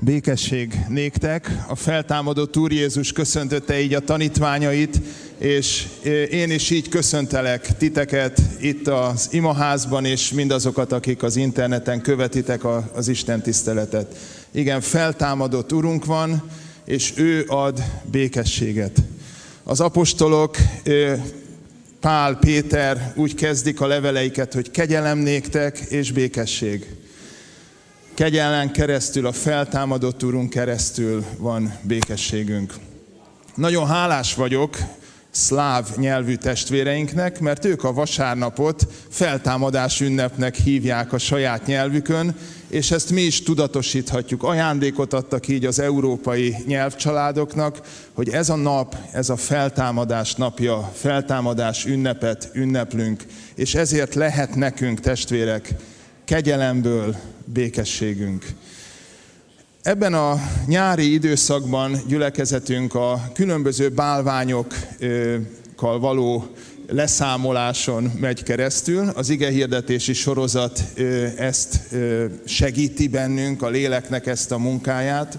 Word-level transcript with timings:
Békesség 0.00 0.74
néktek. 0.88 1.50
A 1.68 1.74
feltámadott 1.74 2.56
Úr 2.56 2.72
Jézus 2.72 3.12
köszöntötte 3.12 3.80
így 3.80 3.94
a 3.94 4.00
tanítványait, 4.00 5.00
és 5.38 5.86
én 6.30 6.50
is 6.50 6.70
így 6.70 6.88
köszöntelek 6.88 7.76
titeket 7.76 8.40
itt 8.60 8.86
az 8.86 9.28
imaházban, 9.30 10.04
és 10.04 10.32
mindazokat, 10.32 10.92
akik 10.92 11.22
az 11.22 11.36
interneten 11.36 12.00
követitek 12.00 12.64
az 12.94 13.08
Isten 13.08 13.42
tiszteletet. 13.42 14.16
Igen, 14.50 14.80
feltámadott 14.80 15.72
Urunk 15.72 16.04
van, 16.04 16.42
és 16.84 17.12
ő 17.16 17.44
ad 17.46 17.82
békességet. 18.10 19.02
Az 19.64 19.80
apostolok, 19.80 20.56
Pál, 22.00 22.38
Péter 22.38 23.12
úgy 23.16 23.34
kezdik 23.34 23.80
a 23.80 23.86
leveleiket, 23.86 24.52
hogy 24.52 24.70
kegyelem 24.70 25.18
néktek 25.18 25.78
és 25.78 26.12
békesség. 26.12 26.86
Kegyelen 28.18 28.72
keresztül, 28.72 29.26
a 29.26 29.32
feltámadott 29.32 30.24
Úrunk 30.24 30.50
keresztül 30.50 31.24
van 31.36 31.78
békességünk. 31.82 32.74
Nagyon 33.54 33.86
hálás 33.86 34.34
vagyok 34.34 34.76
szláv 35.30 35.88
nyelvű 35.96 36.34
testvéreinknek, 36.34 37.40
mert 37.40 37.64
ők 37.64 37.84
a 37.84 37.92
vasárnapot 37.92 38.86
feltámadás 39.08 40.00
ünnepnek 40.00 40.54
hívják 40.54 41.12
a 41.12 41.18
saját 41.18 41.66
nyelvükön, 41.66 42.34
és 42.68 42.90
ezt 42.90 43.10
mi 43.10 43.20
is 43.20 43.42
tudatosíthatjuk. 43.42 44.42
Ajándékot 44.42 45.12
adtak 45.12 45.48
így 45.48 45.64
az 45.64 45.78
európai 45.78 46.56
nyelvcsaládoknak, 46.66 47.80
hogy 48.12 48.28
ez 48.28 48.48
a 48.48 48.56
nap, 48.56 48.96
ez 49.12 49.28
a 49.30 49.36
feltámadás 49.36 50.34
napja, 50.34 50.90
feltámadás 50.94 51.84
ünnepet 51.84 52.50
ünneplünk, 52.52 53.24
és 53.54 53.74
ezért 53.74 54.14
lehet 54.14 54.54
nekünk, 54.54 55.00
testvérek, 55.00 55.74
kegyelemből 56.24 57.16
békességünk. 57.52 58.46
Ebben 59.82 60.14
a 60.14 60.40
nyári 60.66 61.12
időszakban 61.12 62.00
gyülekezetünk 62.06 62.94
a 62.94 63.30
különböző 63.34 63.88
bálványokkal 63.88 66.00
való 66.00 66.50
leszámoláson 66.88 68.12
megy 68.20 68.42
keresztül. 68.42 69.08
Az 69.08 69.28
ige 69.28 69.50
hirdetési 69.50 70.12
sorozat 70.12 70.84
ezt 71.36 71.80
segíti 72.44 73.08
bennünk, 73.08 73.62
a 73.62 73.68
léleknek 73.68 74.26
ezt 74.26 74.52
a 74.52 74.58
munkáját. 74.58 75.38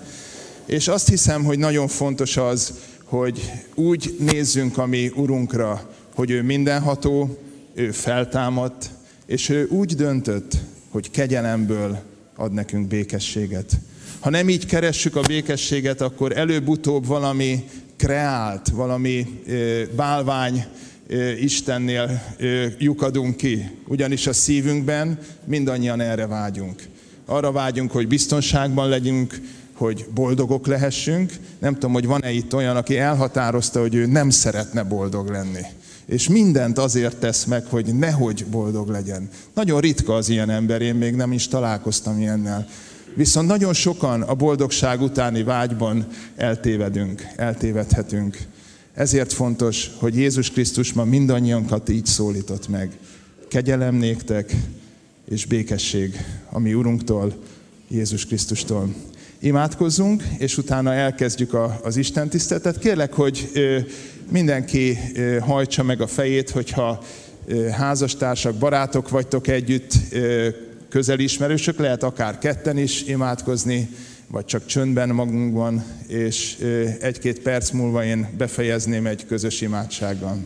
És 0.66 0.88
azt 0.88 1.10
hiszem, 1.10 1.44
hogy 1.44 1.58
nagyon 1.58 1.88
fontos 1.88 2.38
az, 2.38 2.74
hogy 3.04 3.52
úgy 3.76 4.16
nézzünk 4.20 4.78
a 4.78 4.86
mi 4.86 5.12
Urunkra, 5.16 5.90
hogy 6.16 6.32
ő 6.32 6.44
mindenható, 6.44 7.38
ő 7.74 7.92
feltámadt, 7.92 8.90
és 9.26 9.50
ő 9.50 9.68
úgy 9.72 9.96
döntött, 9.96 10.58
hogy 10.90 11.12
kegyelemből 11.12 12.00
ad 12.36 12.54
nekünk 12.54 12.88
békességet. 12.88 13.80
Ha 14.20 14.30
nem 14.30 14.50
így 14.50 14.66
keressük 14.66 15.16
a 15.16 15.22
békességet, 15.22 16.02
akkor 16.02 16.38
előbb-utóbb 16.38 17.06
valami 17.06 17.64
kreált, 17.98 18.70
valami 18.70 19.44
bálvány 19.96 20.66
Istennél 21.40 22.22
lyukadunk 22.78 23.36
ki. 23.36 23.70
Ugyanis 23.88 24.28
a 24.28 24.34
szívünkben 24.34 25.20
mindannyian 25.46 26.02
erre 26.02 26.28
vágyunk. 26.28 26.84
Arra 27.26 27.52
vágyunk, 27.52 27.92
hogy 27.92 28.08
biztonságban 28.08 28.90
legyünk, 28.90 29.42
hogy 29.74 30.06
boldogok 30.14 30.68
lehessünk. 30.68 31.32
Nem 31.60 31.74
tudom, 31.74 31.94
hogy 31.94 32.06
van-e 32.06 32.32
itt 32.32 32.54
olyan, 32.54 32.76
aki 32.76 32.98
elhatározta, 32.98 33.80
hogy 33.80 33.96
ő 33.96 34.06
nem 34.06 34.30
szeretne 34.30 34.84
boldog 34.84 35.30
lenni 35.30 35.62
és 36.10 36.30
mindent 36.30 36.78
azért 36.78 37.16
tesz 37.16 37.46
meg, 37.46 37.66
hogy 37.66 37.96
nehogy 37.96 38.46
boldog 38.52 38.90
legyen. 38.90 39.30
Nagyon 39.54 39.80
ritka 39.80 40.16
az 40.16 40.30
ilyen 40.30 40.50
ember, 40.50 40.82
én 40.82 40.96
még 40.96 41.16
nem 41.16 41.32
is 41.32 41.48
találkoztam 41.48 42.20
ilyennel. 42.20 42.68
Viszont 43.16 43.48
nagyon 43.48 43.74
sokan 43.74 44.22
a 44.22 44.34
boldogság 44.34 45.02
utáni 45.02 45.44
vágyban 45.44 46.08
eltévedünk, 46.36 47.28
eltévedhetünk. 47.36 48.38
Ezért 48.94 49.34
fontos, 49.34 49.92
hogy 49.98 50.16
Jézus 50.16 50.52
Krisztus 50.52 50.94
ma 50.94 51.04
mindannyiankat 51.04 51.90
így 51.90 52.06
szólított 52.06 52.68
meg. 52.68 52.98
Kegyelem 53.48 53.96
néktek 53.96 54.56
és 55.30 55.46
békesség, 55.46 56.26
ami 56.50 56.74
Urunktól, 56.74 57.34
Jézus 57.88 58.26
Krisztustól. 58.26 58.94
Imádkozzunk, 59.40 60.24
és 60.38 60.58
utána 60.58 60.94
elkezdjük 60.94 61.58
az 61.84 61.98
Isten 61.98 62.30
tiszteletet. 62.30 62.80
Kérlek, 62.80 63.14
hogy 63.14 63.50
mindenki 64.32 64.98
hajtsa 65.40 65.84
meg 65.84 66.02
a 66.02 66.08
fejét, 66.08 66.50
hogyha 66.50 67.04
házastársak, 67.72 68.56
barátok 68.56 69.10
vagytok 69.10 69.48
együtt, 69.48 69.94
közeli 70.90 71.24
ismerősök, 71.24 71.80
lehet 71.80 72.04
akár 72.04 72.38
ketten 72.38 72.78
is 72.78 73.04
imádkozni, 73.04 73.90
vagy 74.28 74.46
csak 74.46 74.66
csöndben 74.66 75.10
magunkban, 75.10 75.84
és 76.08 76.58
egy-két 77.02 77.40
perc 77.40 77.70
múlva 77.70 78.04
én 78.04 78.28
befejezném 78.38 79.06
egy 79.06 79.26
közös 79.26 79.62
imádsággal. 79.62 80.38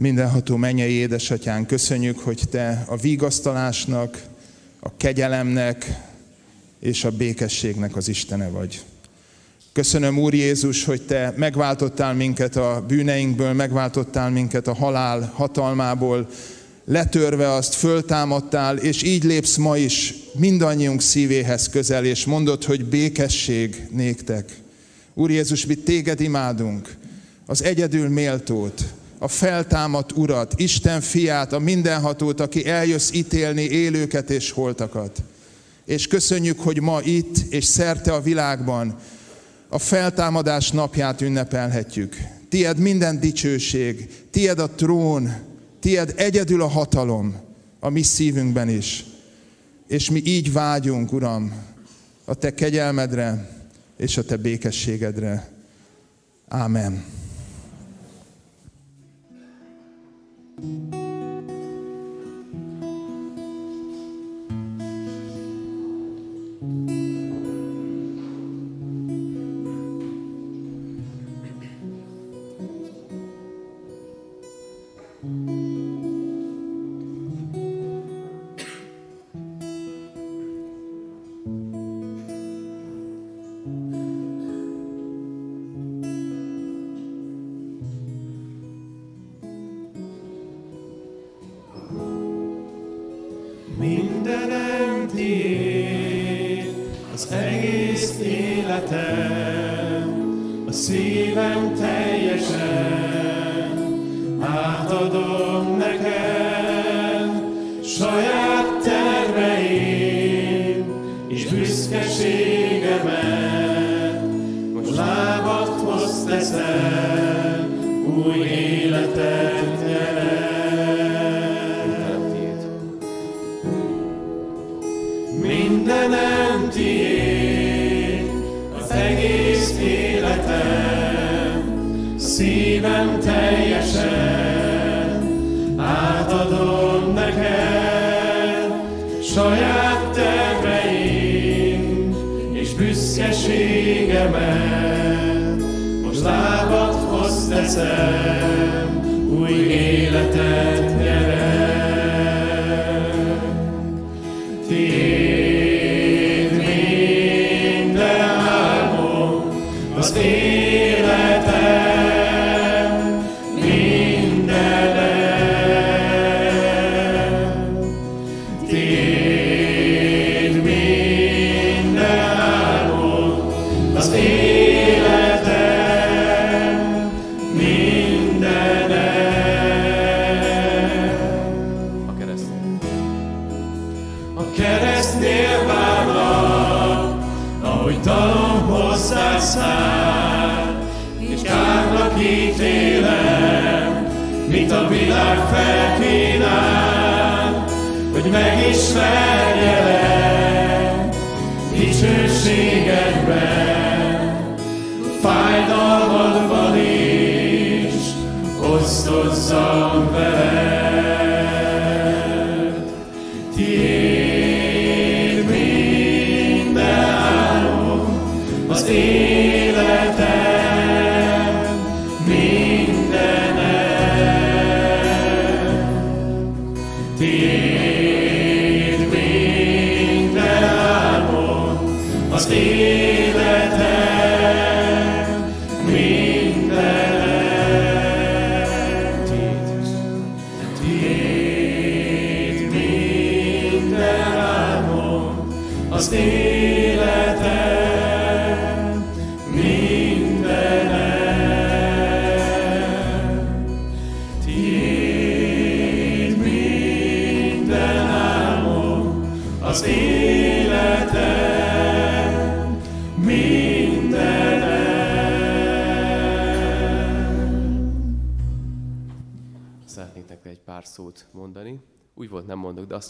Mindenható 0.00 0.56
mennyei 0.56 0.92
édesatyán, 0.92 1.66
köszönjük, 1.66 2.18
hogy 2.18 2.42
Te 2.50 2.84
a 2.86 2.96
vigasztalásnak, 2.96 4.22
a 4.80 4.96
kegyelemnek 4.96 6.00
és 6.78 7.04
a 7.04 7.10
békességnek 7.10 7.96
az 7.96 8.08
Istene 8.08 8.48
vagy. 8.48 8.84
Köszönöm, 9.72 10.18
Úr 10.18 10.34
Jézus, 10.34 10.84
hogy 10.84 11.02
Te 11.02 11.34
megváltottál 11.36 12.14
minket 12.14 12.56
a 12.56 12.84
bűneinkből, 12.88 13.52
megváltottál 13.52 14.30
minket 14.30 14.66
a 14.66 14.74
halál 14.74 15.32
hatalmából, 15.34 16.28
letörve 16.84 17.52
azt, 17.52 17.74
föltámadtál, 17.74 18.76
és 18.76 19.02
így 19.02 19.24
lépsz 19.24 19.56
ma 19.56 19.76
is 19.76 20.14
mindannyiunk 20.32 21.00
szívéhez 21.00 21.68
közel, 21.68 22.04
és 22.04 22.24
mondod, 22.24 22.64
hogy 22.64 22.84
békesség 22.84 23.86
néktek. 23.90 24.60
Úr 25.14 25.30
Jézus, 25.30 25.66
mi 25.66 25.74
téged 25.74 26.20
imádunk, 26.20 26.96
az 27.46 27.62
egyedül 27.62 28.08
méltót, 28.08 28.84
a 29.22 29.28
feltámadt 29.28 30.12
Urat, 30.12 30.54
Isten 30.56 31.00
fiát, 31.00 31.52
a 31.52 31.58
mindenhatót, 31.58 32.40
aki 32.40 32.66
eljössz 32.66 33.10
ítélni 33.12 33.62
élőket 33.62 34.30
és 34.30 34.50
holtakat. 34.50 35.22
És 35.84 36.06
köszönjük, 36.06 36.60
hogy 36.60 36.80
ma 36.80 37.00
itt 37.02 37.52
és 37.52 37.64
szerte 37.64 38.12
a 38.12 38.20
világban 38.20 38.96
a 39.68 39.78
feltámadás 39.78 40.70
napját 40.70 41.20
ünnepelhetjük. 41.20 42.16
Tied 42.48 42.78
minden 42.78 43.20
dicsőség, 43.20 44.08
tied 44.30 44.58
a 44.58 44.70
trón, 44.70 45.32
tied 45.80 46.14
egyedül 46.16 46.62
a 46.62 46.68
hatalom 46.68 47.36
a 47.80 47.88
mi 47.88 48.02
szívünkben 48.02 48.68
is. 48.68 49.04
És 49.88 50.10
mi 50.10 50.22
így 50.24 50.52
vágyunk, 50.52 51.12
Uram, 51.12 51.52
a 52.24 52.34
Te 52.34 52.54
kegyelmedre 52.54 53.50
és 53.96 54.16
a 54.16 54.24
Te 54.24 54.36
békességedre. 54.36 55.48
Ámen. 56.48 57.04
Thank 60.60 60.94
you. 60.94 60.99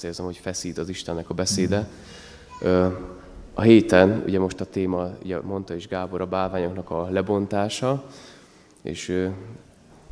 Azt 0.00 0.08
érzem, 0.08 0.24
hogy 0.24 0.36
feszít 0.36 0.78
az 0.78 0.88
Istennek 0.88 1.30
a 1.30 1.34
beszéde. 1.34 1.88
A 3.54 3.60
héten, 3.60 4.22
ugye 4.26 4.38
most 4.38 4.60
a 4.60 4.64
téma, 4.64 5.08
ugye 5.22 5.40
mondta 5.40 5.74
is 5.74 5.88
Gábor, 5.88 6.20
a 6.20 6.26
bálványoknak 6.26 6.90
a 6.90 7.08
lebontása, 7.10 8.04
és 8.82 9.28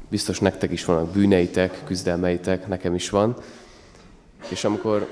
biztos 0.08 0.38
nektek 0.40 0.72
is 0.72 0.84
vannak 0.84 1.10
bűneitek, 1.10 1.82
küzdelmeitek, 1.84 2.66
nekem 2.66 2.94
is 2.94 3.10
van. 3.10 3.36
És 4.48 4.64
amikor 4.64 5.08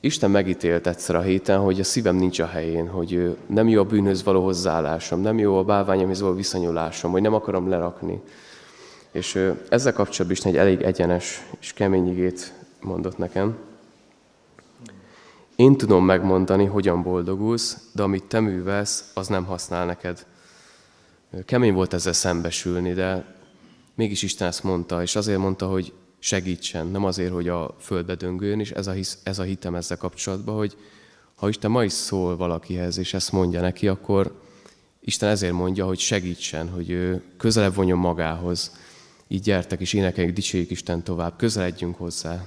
Isten 0.00 0.30
megítélt 0.30 0.86
egyszer 0.86 1.16
a 1.16 1.20
héten, 1.20 1.58
hogy 1.58 1.80
a 1.80 1.84
szívem 1.84 2.16
nincs 2.16 2.38
a 2.38 2.46
helyén, 2.46 2.88
hogy 2.88 3.36
nem 3.46 3.68
jó 3.68 3.80
a 3.80 3.84
bűnhöz 3.84 4.24
való 4.24 4.44
hozzáállásom, 4.44 5.20
nem 5.20 5.38
jó 5.38 5.58
a 5.58 5.64
bálványomhoz 5.64 6.20
való 6.20 6.34
viszonyulásom, 6.34 7.10
hogy 7.10 7.22
nem 7.22 7.34
akarom 7.34 7.68
lerakni. 7.68 8.20
És 9.10 9.52
ezzel 9.68 9.92
kapcsolatban 9.92 10.36
is 10.38 10.44
egy 10.44 10.56
elég 10.56 10.82
egyenes 10.82 11.46
és 11.60 11.72
kemény 11.72 12.08
igét 12.08 12.52
mondott 12.80 13.18
nekem. 13.18 13.56
Én 15.66 15.76
tudom 15.76 16.04
megmondani, 16.04 16.64
hogyan 16.64 17.02
boldogulsz, 17.02 17.88
de 17.92 18.02
amit 18.02 18.24
te 18.24 18.40
művelsz, 18.40 19.10
az 19.14 19.26
nem 19.26 19.44
használ 19.44 19.86
neked. 19.86 20.26
Kemény 21.44 21.72
volt 21.72 21.92
ezzel 21.92 22.12
szembesülni, 22.12 22.92
de 22.92 23.34
mégis 23.94 24.22
Isten 24.22 24.48
ezt 24.48 24.62
mondta, 24.62 25.02
és 25.02 25.16
azért 25.16 25.38
mondta, 25.38 25.66
hogy 25.66 25.92
segítsen, 26.18 26.86
nem 26.86 27.04
azért, 27.04 27.32
hogy 27.32 27.48
a 27.48 27.76
földbe 27.80 28.14
döngőjön, 28.14 28.60
és 28.60 28.70
ez 28.70 28.86
a, 28.86 28.92
hisz, 28.92 29.18
ez 29.22 29.38
a 29.38 29.42
hitem 29.42 29.74
ezzel 29.74 29.96
kapcsolatban, 29.96 30.56
hogy 30.56 30.76
ha 31.34 31.48
Isten 31.48 31.70
ma 31.70 31.84
is 31.84 31.92
szól 31.92 32.36
valakihez, 32.36 32.98
és 32.98 33.14
ezt 33.14 33.32
mondja 33.32 33.60
neki, 33.60 33.88
akkor 33.88 34.40
Isten 35.00 35.28
ezért 35.28 35.52
mondja, 35.52 35.86
hogy 35.86 35.98
segítsen, 35.98 36.68
hogy 36.68 36.90
ő 36.90 37.22
közelebb 37.36 37.74
vonjon 37.74 37.98
magához. 37.98 38.76
Így 39.28 39.42
gyertek 39.42 39.80
és 39.80 39.92
énekeljük, 39.92 40.34
dicsérjük 40.34 40.70
Isten 40.70 41.02
tovább, 41.02 41.36
közeledjünk 41.36 41.96
hozzá. 41.96 42.46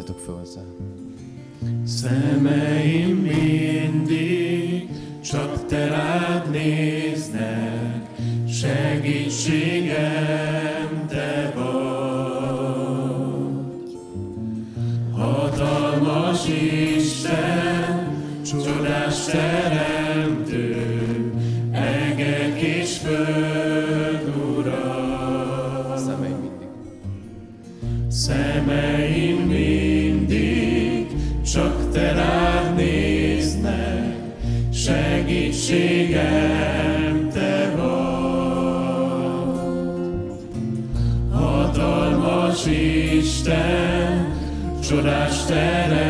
Álljatok 0.00 0.18
fel 0.24 0.34
hozzá. 0.34 0.60
Szemeim 1.84 3.16
mindig 3.16 4.88
csak 5.24 5.66
te 5.66 5.88
rád 5.88 6.50
néznek, 6.50 8.08
segítségem 8.48 9.96
te 11.08 11.52
vagy. 11.54 11.70
Hatalmas 15.12 16.46
Isten, 16.48 16.99
Isten, 43.50 44.32
csodás 44.80 45.44
teremtő, 45.44 46.09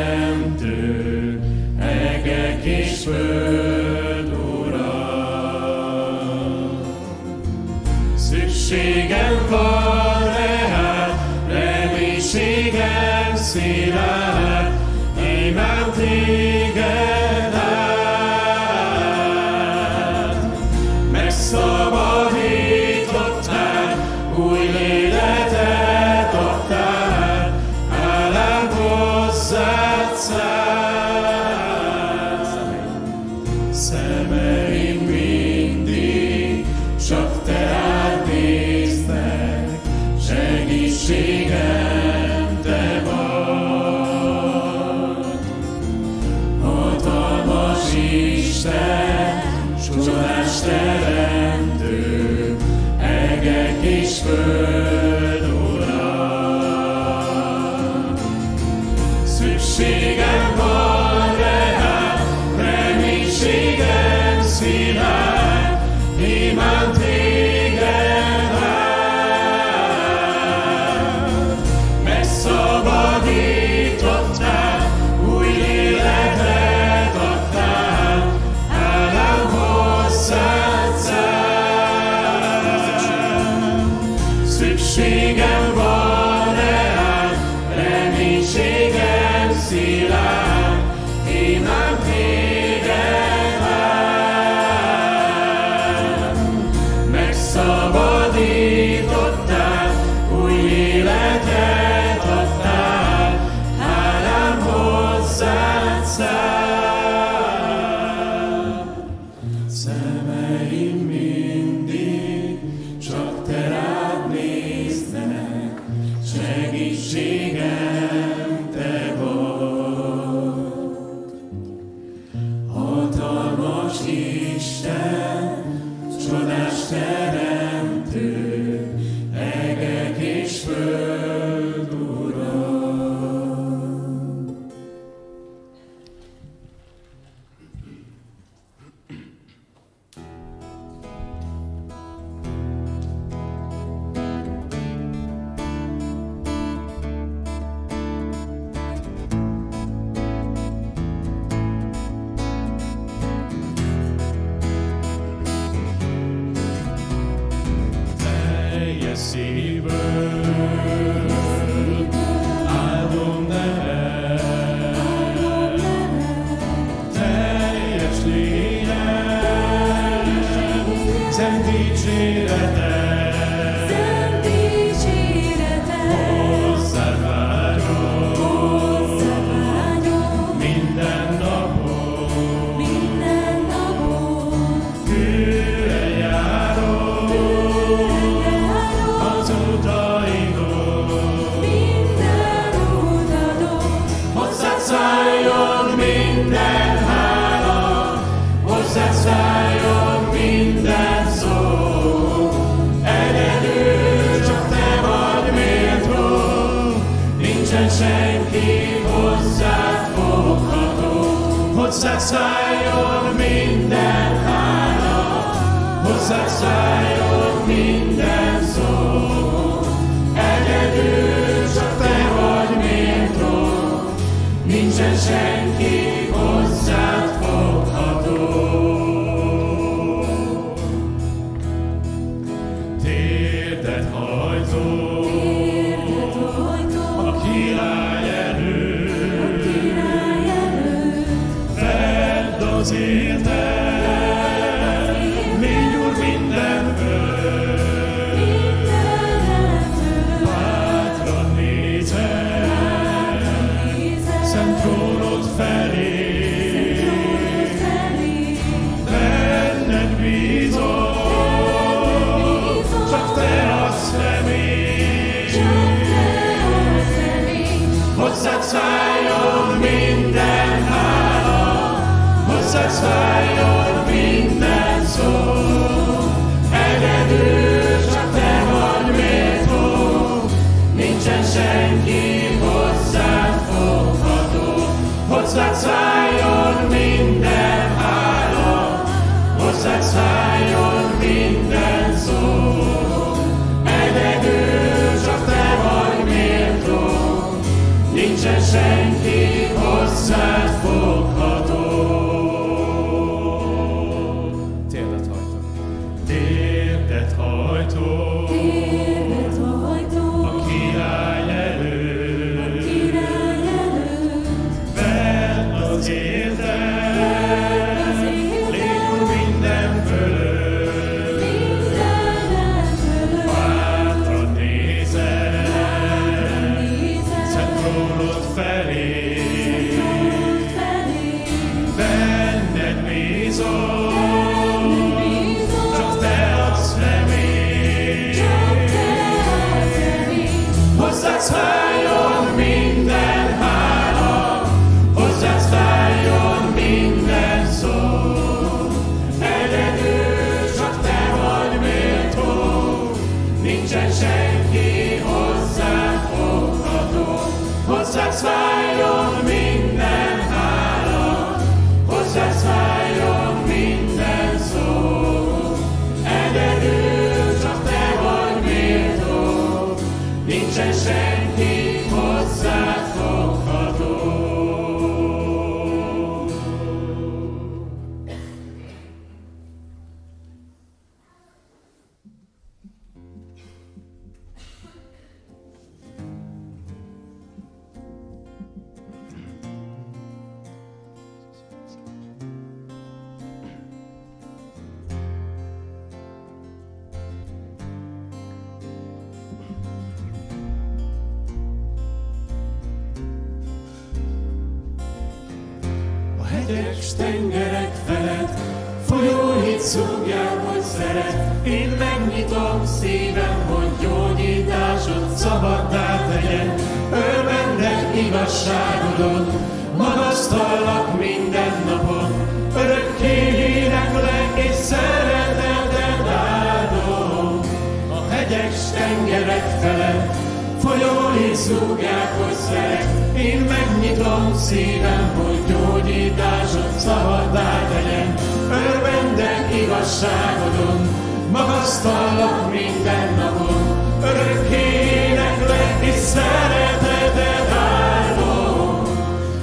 meghozzák. 432.30 433.04
Én 433.37 433.60
megnyitom 433.60 434.54
szívem, 434.56 435.34
hogy 435.37 435.58
gyógyításod 435.66 436.99
szabaddá 436.99 437.88
tegyen. 437.92 438.34
Örvendek 438.70 439.75
igazságodon, 439.82 441.08
magasztallak 441.50 442.72
minden 442.72 443.34
napon. 443.34 443.99
Örökké 444.22 444.84
éneklek, 445.28 445.99
és 446.00 446.14
szereteted 446.14 447.72
áldom. 447.78 449.02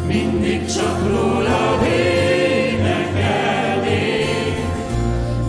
Mindig 0.08 0.66
csak 0.74 1.00
rólad 1.10 1.82
énekelnék, 1.94 2.98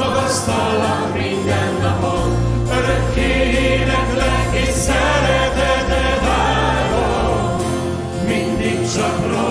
magasztallak 0.00 1.14
minden 1.14 1.72
napon, 1.82 2.30
örökké 2.70 3.30
éneklek 3.74 4.48
és 4.52 4.74
szeretetet 4.74 6.22
áldom, 6.22 7.60
mindig 8.26 8.92
csak 8.94 9.26
rossz. 9.26 9.49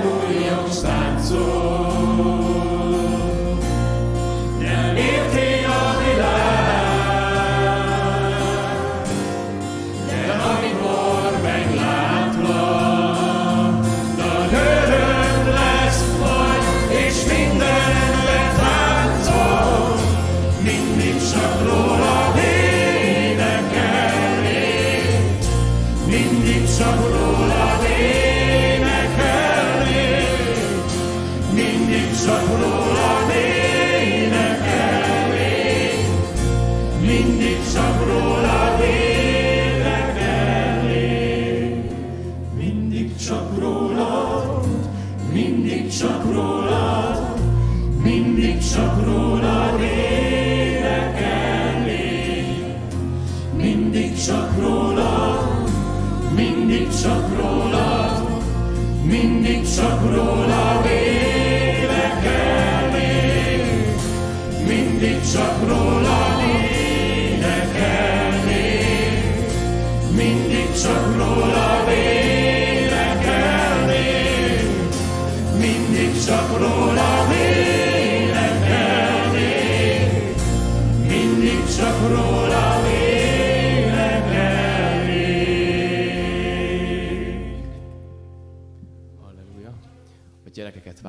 comunhão 0.00 0.73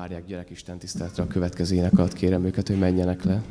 várják 0.06 0.26
gyerek 0.26 0.50
Isten 0.50 0.78
tiszteletre 0.78 1.22
a 1.22 1.26
következő 1.26 1.74
ének 1.74 1.98
alatt, 1.98 2.12
kérem 2.12 2.44
őket, 2.44 2.66
hogy 2.66 2.78
menjenek 2.78 3.24
le. 3.24 3.42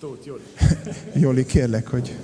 Stóth 0.00 0.26
Joli. 0.26 0.42
Joli, 1.22 1.46
kérlek, 1.46 1.88
hogy... 1.88 2.16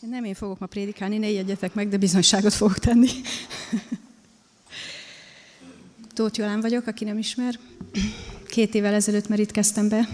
Nem 0.00 0.24
én 0.24 0.34
fogok 0.34 0.58
ma 0.58 0.66
prédikálni, 0.66 1.18
ne 1.18 1.28
ijedjetek 1.28 1.74
meg, 1.74 1.88
de 1.88 1.96
bizonyságot 1.96 2.52
fogok 2.52 2.78
tenni. 2.78 3.08
Tóth 6.14 6.38
Jolán 6.38 6.60
vagyok, 6.60 6.86
aki 6.86 7.04
nem 7.04 7.18
ismer. 7.18 7.58
Két 8.48 8.74
évvel 8.74 8.94
ezelőtt 8.94 9.28
merítkeztem 9.28 9.88
be 9.88 10.08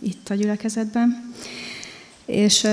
itt 0.00 0.28
a 0.28 0.34
gyülekezetben. 0.34 1.32
És 2.26 2.66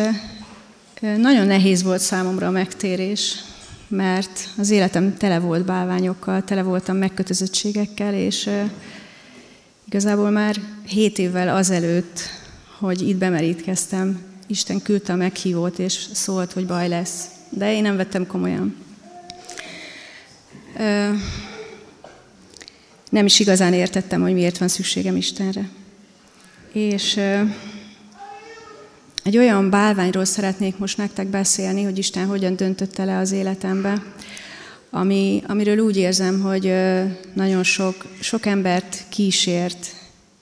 nagyon 1.01 1.47
nehéz 1.47 1.83
volt 1.83 2.01
számomra 2.01 2.47
a 2.47 2.51
megtérés, 2.51 3.43
mert 3.87 4.49
az 4.57 4.69
életem 4.69 5.17
tele 5.17 5.39
volt 5.39 5.65
bálványokkal, 5.65 6.43
tele 6.43 6.61
voltam 6.63 6.97
megkötözöttségekkel, 6.97 8.13
és 8.13 8.49
igazából 9.87 10.29
már 10.29 10.55
hét 10.87 11.17
évvel 11.17 11.55
azelőtt, 11.55 12.19
hogy 12.79 13.07
itt 13.07 13.17
bemerítkeztem, 13.17 14.21
Isten 14.47 14.81
küldte 14.81 15.13
a 15.13 15.15
meghívót, 15.15 15.79
és 15.79 16.05
szólt, 16.13 16.51
hogy 16.51 16.65
baj 16.65 16.87
lesz. 16.87 17.25
De 17.49 17.73
én 17.73 17.81
nem 17.81 17.95
vettem 17.95 18.27
komolyan. 18.27 18.75
Nem 23.11 23.25
is 23.25 23.39
igazán 23.39 23.73
értettem, 23.73 24.21
hogy 24.21 24.33
miért 24.33 24.57
van 24.57 24.67
szükségem 24.67 25.15
Istenre. 25.15 25.69
És 26.71 27.19
egy 29.23 29.37
olyan 29.37 29.69
bálványról 29.69 30.25
szeretnék 30.25 30.77
most 30.77 30.97
nektek 30.97 31.27
beszélni, 31.27 31.83
hogy 31.83 31.97
Isten 31.97 32.25
hogyan 32.25 32.55
döntötte 32.55 33.05
le 33.05 33.17
az 33.17 33.31
életembe, 33.31 34.03
ami, 34.89 35.43
amiről 35.47 35.77
úgy 35.77 35.97
érzem, 35.97 36.41
hogy 36.41 36.73
nagyon 37.33 37.63
sok, 37.63 38.05
sok 38.19 38.45
embert 38.45 39.03
kísért, 39.09 39.87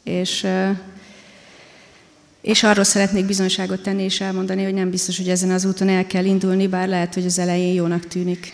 és, 0.04 0.48
és 2.42 2.64
arról 2.64 2.84
szeretnék 2.84 3.26
bizonyságot 3.26 3.82
tenni 3.82 4.04
és 4.04 4.22
elmondani, 4.22 4.64
hogy 4.64 4.74
nem 4.74 4.90
biztos, 4.90 5.18
hogy 5.18 5.30
ezen 5.30 5.52
az 5.52 5.66
úton 5.66 5.90
el 5.90 6.08
kell 6.08 6.26
indulni, 6.26 6.68
bár 6.68 6.88
lehet, 6.88 7.14
hogy 7.14 7.26
az 7.26 7.40
elején 7.40 7.74
jónak 7.74 8.08
tűnik. 8.08 8.54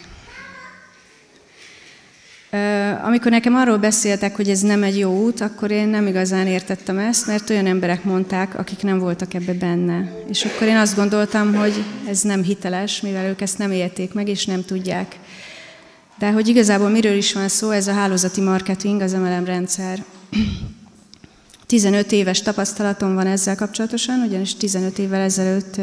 Amikor 3.04 3.32
nekem 3.32 3.56
arról 3.56 3.78
beszéltek, 3.78 4.36
hogy 4.36 4.50
ez 4.50 4.62
nem 4.62 4.84
egy 4.84 4.98
jó 4.98 5.24
út, 5.24 5.42
akkor 5.42 5.72
én 5.72 5.88
nem 5.88 6.08
igazán 6.08 6.48
értettem 6.48 6.98
ezt, 6.98 7.28
mert 7.28 7.50
olyan 7.50 7.66
emberek 7.66 8.04
mondták, 8.04 8.60
akik 8.60 8.84
nem 8.84 9.00
voltak 9.00 9.34
ebbe 9.34 9.54
benne. 9.54 10.12
És 10.30 10.46
akkor 10.46 10.68
én 10.68 10.76
azt 10.76 10.96
gondoltam, 10.96 11.56
hogy 11.56 11.84
ez 12.10 12.22
nem 12.22 12.44
hiteles, 12.44 13.02
mivel 13.02 13.26
ők 13.26 13.42
ezt 13.42 13.58
nem 13.58 13.72
élték 13.72 14.14
meg, 14.14 14.28
és 14.28 14.46
nem 14.46 14.66
tudják. 14.66 15.20
De 16.20 16.32
hogy 16.32 16.48
igazából 16.48 16.90
miről 16.90 17.16
is 17.16 17.34
van 17.34 17.48
szó, 17.48 17.70
ez 17.70 17.88
a 17.88 17.94
hálózati 17.94 18.42
marketing, 18.42 19.02
az 19.02 19.14
MLM 19.14 19.46
rendszer. 19.46 20.04
15 21.66 22.12
éves 22.12 22.42
tapasztalatom 22.42 23.14
van 23.14 23.28
ezzel 23.28 23.56
kapcsolatosan, 23.56 24.24
ugyanis 24.28 24.56
15 24.56 25.00
évvel 25.00 25.22
ezelőtt 25.22 25.80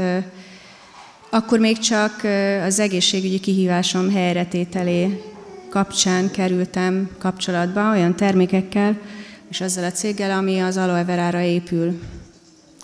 akkor 1.35 1.58
még 1.58 1.78
csak 1.78 2.26
az 2.66 2.78
egészségügyi 2.78 3.40
kihívásom 3.40 4.11
helyretételé 4.11 5.22
kapcsán 5.72 6.30
kerültem 6.30 7.11
kapcsolatba 7.18 7.90
olyan 7.90 8.16
termékekkel, 8.16 8.98
és 9.50 9.61
azzal 9.61 9.85
a 9.85 9.90
céggel, 9.90 10.38
ami 10.38 10.61
az 10.61 10.76
aloe 10.76 11.04
verára 11.04 11.40
épül. 11.40 12.00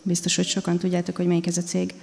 Biztos, 0.05 0.37
hogy 0.37 0.46
sokan 0.46 0.79
tudjátok, 0.79 1.16
hogy 1.16 1.27
melyik 1.27 1.46
ez 1.46 1.57
a 1.57 1.62
cég. 1.62 1.94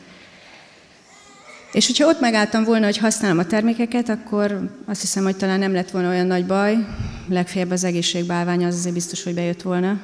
És 1.71 1.85
hogyha 1.85 2.07
ott 2.07 2.19
megálltam 2.19 2.63
volna, 2.63 2.85
hogy 2.85 2.97
használom 2.97 3.37
a 3.37 3.45
termékeket, 3.45 4.09
akkor 4.09 4.75
azt 4.85 5.01
hiszem, 5.01 5.23
hogy 5.23 5.35
talán 5.35 5.59
nem 5.59 5.73
lett 5.73 5.91
volna 5.91 6.09
olyan 6.09 6.27
nagy 6.27 6.45
baj, 6.45 6.77
legfeljebb 7.27 7.71
az 7.71 7.83
egészségbálvány 7.83 8.65
az 8.65 8.75
azért 8.75 8.93
biztos, 8.93 9.23
hogy 9.23 9.33
bejött 9.33 9.61
volna. 9.61 10.01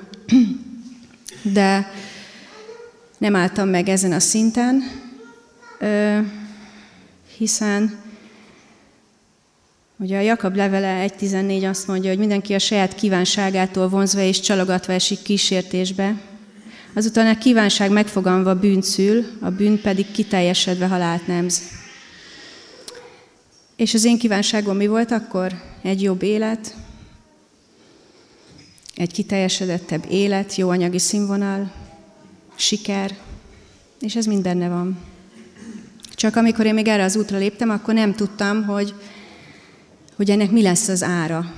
De 1.53 1.91
nem 3.17 3.35
álltam 3.35 3.69
meg 3.69 3.89
ezen 3.89 4.11
a 4.11 4.19
szinten, 4.19 4.83
hiszen 7.37 7.99
Ugye 10.01 10.17
a 10.17 10.21
Jakab 10.21 10.55
levele 10.55 11.07
1.14 11.07 11.69
azt 11.69 11.87
mondja, 11.87 12.09
hogy 12.09 12.19
mindenki 12.19 12.53
a 12.53 12.59
saját 12.59 12.95
kívánságától 12.95 13.89
vonzva 13.89 14.21
és 14.21 14.39
csalogatva 14.39 14.93
esik 14.93 15.21
kísértésbe. 15.21 16.21
Azután 16.93 17.27
a 17.27 17.37
kívánság 17.37 17.91
megfogalmazva 17.91 18.55
bűnt 18.55 18.83
szül, 18.83 19.25
a 19.41 19.49
bűn 19.49 19.81
pedig 19.81 20.11
kiteljesedve 20.11 20.87
halált 20.87 21.27
nemz. 21.27 21.61
És 23.75 23.93
az 23.93 24.05
én 24.05 24.17
kívánságom 24.17 24.75
mi 24.75 24.87
volt 24.87 25.11
akkor? 25.11 25.51
Egy 25.81 26.01
jobb 26.01 26.21
élet, 26.21 26.75
egy 28.95 29.11
kiteljesedettebb 29.11 30.05
élet, 30.09 30.55
jó 30.55 30.69
anyagi 30.69 30.99
színvonal, 30.99 31.71
siker, 32.55 33.17
és 33.99 34.15
ez 34.15 34.25
mindenne 34.25 34.69
van. 34.69 34.99
Csak 36.15 36.35
amikor 36.35 36.65
én 36.65 36.73
még 36.73 36.87
erre 36.87 37.03
az 37.03 37.15
útra 37.15 37.37
léptem, 37.37 37.69
akkor 37.69 37.93
nem 37.93 38.13
tudtam, 38.13 38.65
hogy 38.65 38.93
hogy 40.21 40.29
ennek 40.29 40.51
mi 40.51 40.61
lesz 40.61 40.87
az 40.87 41.03
ára. 41.03 41.53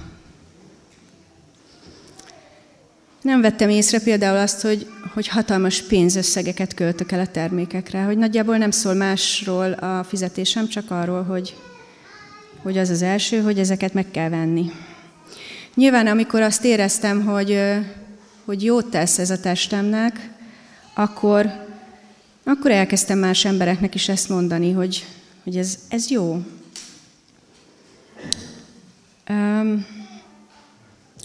Nem 3.21 3.41
vettem 3.41 3.69
észre 3.69 3.99
például 3.99 4.38
azt, 4.38 4.62
hogy, 4.62 4.88
hogy 5.13 5.28
hatalmas 5.28 5.82
pénzösszegeket 5.82 6.73
költök 6.73 7.12
el 7.12 7.19
a 7.19 7.28
termékekre, 7.28 8.04
hogy 8.04 8.17
nagyjából 8.17 8.58
nem 8.58 8.71
szól 8.71 8.93
másról 8.93 9.71
a 9.71 10.04
fizetésem, 10.04 10.67
csak 10.67 10.91
arról, 10.91 11.23
hogy, 11.23 11.56
hogy 12.62 12.78
az 12.78 12.89
az 12.89 13.02
első, 13.02 13.41
hogy 13.41 13.60
ezeket 13.60 13.93
meg 13.93 14.12
kell 14.12 14.30
venni. 14.30 14.71
Nyilván, 15.76 16.08
amikor 16.08 16.41
azt 16.41 16.65
éreztem, 16.65 17.26
hogy, 17.26 17.60
hogy 18.45 18.63
jót 18.63 18.86
tesz 18.86 19.19
ez 19.19 19.30
a 19.30 19.39
testemnek, 19.39 20.30
akkor, 20.93 21.52
akkor 22.43 22.71
elkezdtem 22.71 23.19
más 23.19 23.45
embereknek 23.45 23.95
is 23.95 24.10
ezt 24.10 24.30
mondani, 24.30 24.71
hogy, 24.71 25.06
hogy 25.43 25.58
ez, 25.58 25.80
ez 25.89 26.10
jó, 26.10 26.43
Um, 29.29 29.86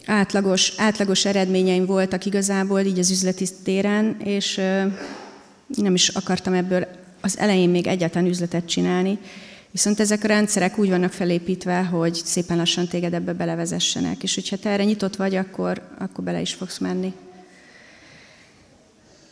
átlagos, 0.07 0.73
átlagos 0.77 1.25
eredményeim 1.25 1.87
voltak 1.87 2.25
igazából 2.25 2.81
így 2.81 2.99
az 2.99 3.11
üzleti 3.11 3.47
téren, 3.63 4.21
és 4.21 4.57
uh, 4.57 4.93
nem 5.67 5.95
is 5.95 6.09
akartam 6.09 6.53
ebből 6.53 6.87
az 7.21 7.39
elején 7.39 7.69
még 7.69 7.87
egyáltalán 7.87 8.29
üzletet 8.29 8.69
csinálni, 8.69 9.19
viszont 9.71 10.01
ezek 10.01 10.25
a 10.25 10.27
rendszerek 10.27 10.79
úgy 10.79 10.89
vannak 10.89 11.13
felépítve, 11.13 11.85
hogy 11.85 12.15
szépen 12.15 12.57
lassan 12.57 12.89
téged 12.89 13.15
ebbe 13.15 13.33
belevezessenek, 13.33 14.23
és 14.23 14.35
hogyha 14.35 14.57
te 14.57 14.71
erre 14.71 14.85
nyitott 14.85 15.17
vagy, 15.17 15.37
akkor, 15.37 15.83
akkor 15.99 16.25
bele 16.25 16.41
is 16.41 16.55
fogsz 16.55 16.79
menni. 16.79 17.13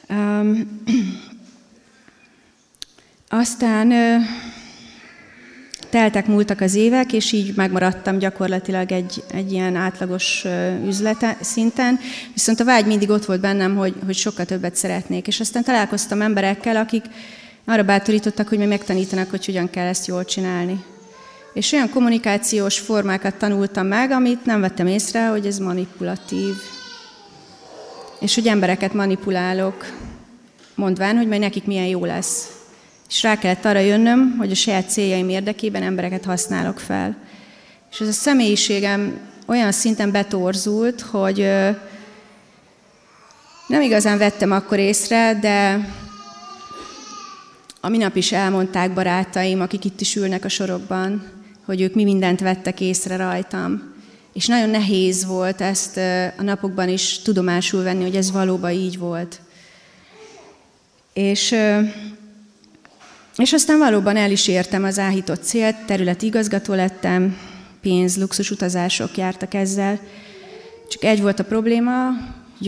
Um, 0.09 0.83
aztán 3.29 3.91
uh, 3.91 4.23
teltek, 5.91 6.27
múltak 6.27 6.61
az 6.61 6.75
évek, 6.75 7.13
és 7.13 7.33
így 7.33 7.53
megmaradtam 7.57 8.19
gyakorlatilag 8.19 8.93
egy, 8.93 9.23
egy 9.33 9.53
ilyen 9.53 9.77
átlagos 9.77 10.45
üzlete 10.87 11.37
szinten, 11.41 11.99
viszont 12.33 12.61
a 12.61 12.65
vágy 12.65 12.87
mindig 12.87 13.11
ott 13.11 13.25
volt 13.25 13.41
bennem, 13.41 13.77
hogy, 13.77 13.95
hogy 14.05 14.15
sokkal 14.15 14.45
többet 14.45 14.77
szeretnék. 14.77 15.27
És 15.27 15.41
aztán 15.41 15.65
találkoztam 15.65 16.23
emberekkel, 16.23 16.77
akik 16.77 17.05
arra 17.65 17.83
bátorítottak, 17.83 18.49
hogy 18.49 18.59
meg 18.59 18.69
megtanítanak, 18.69 19.31
hogy 19.31 19.45
hogyan 19.45 19.71
kell 19.71 19.87
ezt 19.87 20.07
jól 20.07 20.25
csinálni. 20.25 20.85
És 21.53 21.73
olyan 21.73 21.91
kommunikációs 21.91 22.79
formákat 22.79 23.35
tanultam 23.35 23.87
meg, 23.87 24.11
amit 24.11 24.45
nem 24.45 24.61
vettem 24.61 24.87
észre, 24.87 25.27
hogy 25.27 25.47
ez 25.47 25.59
manipulatív. 25.59 26.55
És 28.21 28.35
hogy 28.35 28.47
embereket 28.47 28.93
manipulálok, 28.93 29.85
mondván, 30.75 31.17
hogy 31.17 31.29
majd 31.29 31.41
nekik 31.41 31.65
milyen 31.65 31.87
jó 31.87 32.05
lesz. 32.05 32.56
És 33.09 33.23
rá 33.23 33.39
kellett 33.39 33.65
arra 33.65 33.79
jönnöm, 33.79 34.35
hogy 34.39 34.51
a 34.51 34.55
saját 34.55 34.91
céljaim 34.91 35.29
érdekében 35.29 35.83
embereket 35.83 36.25
használok 36.25 36.79
fel. 36.79 37.17
És 37.91 38.01
ez 38.01 38.09
a 38.09 38.13
személyiségem 38.13 39.19
olyan 39.47 39.73
szinten 39.73 40.11
betorzult, 40.11 41.01
hogy 41.01 41.39
nem 43.67 43.81
igazán 43.83 44.19
vettem 44.19 44.53
akkor 44.53 44.79
észre, 44.79 45.39
de 45.41 45.89
a 47.81 47.89
minap 47.89 48.17
is 48.17 48.33
elmondták 48.33 48.95
barátaim, 48.95 49.61
akik 49.61 49.85
itt 49.85 50.01
is 50.01 50.17
ülnek 50.17 50.45
a 50.45 50.49
sorokban, 50.49 51.25
hogy 51.65 51.81
ők 51.81 51.95
mi 51.95 52.05
mindent 52.05 52.41
vettek 52.41 52.81
észre 52.81 53.17
rajtam. 53.17 53.95
És 54.33 54.47
nagyon 54.47 54.69
nehéz 54.69 55.25
volt 55.27 55.61
ezt 55.61 55.97
a 56.37 56.43
napokban 56.43 56.89
is 56.89 57.19
tudomásul 57.19 57.83
venni, 57.83 58.03
hogy 58.03 58.17
ez 58.17 58.31
valóban 58.31 58.71
így 58.71 58.99
volt. 58.99 59.41
És 61.13 61.55
és 63.37 63.53
aztán 63.53 63.79
valóban 63.79 64.17
el 64.17 64.31
is 64.31 64.49
értem 64.49 64.85
az 64.85 64.99
áhított 64.99 65.43
célt, 65.43 65.85
területi 65.87 66.27
igazgató 66.27 66.75
lettem, 66.75 67.37
pénz, 67.81 68.17
luxus 68.17 68.51
utazások 68.51 69.17
jártak 69.17 69.55
ezzel. 69.55 70.01
Csak 70.89 71.05
egy 71.05 71.21
volt 71.21 71.39
a 71.39 71.45
probléma, 71.45 72.09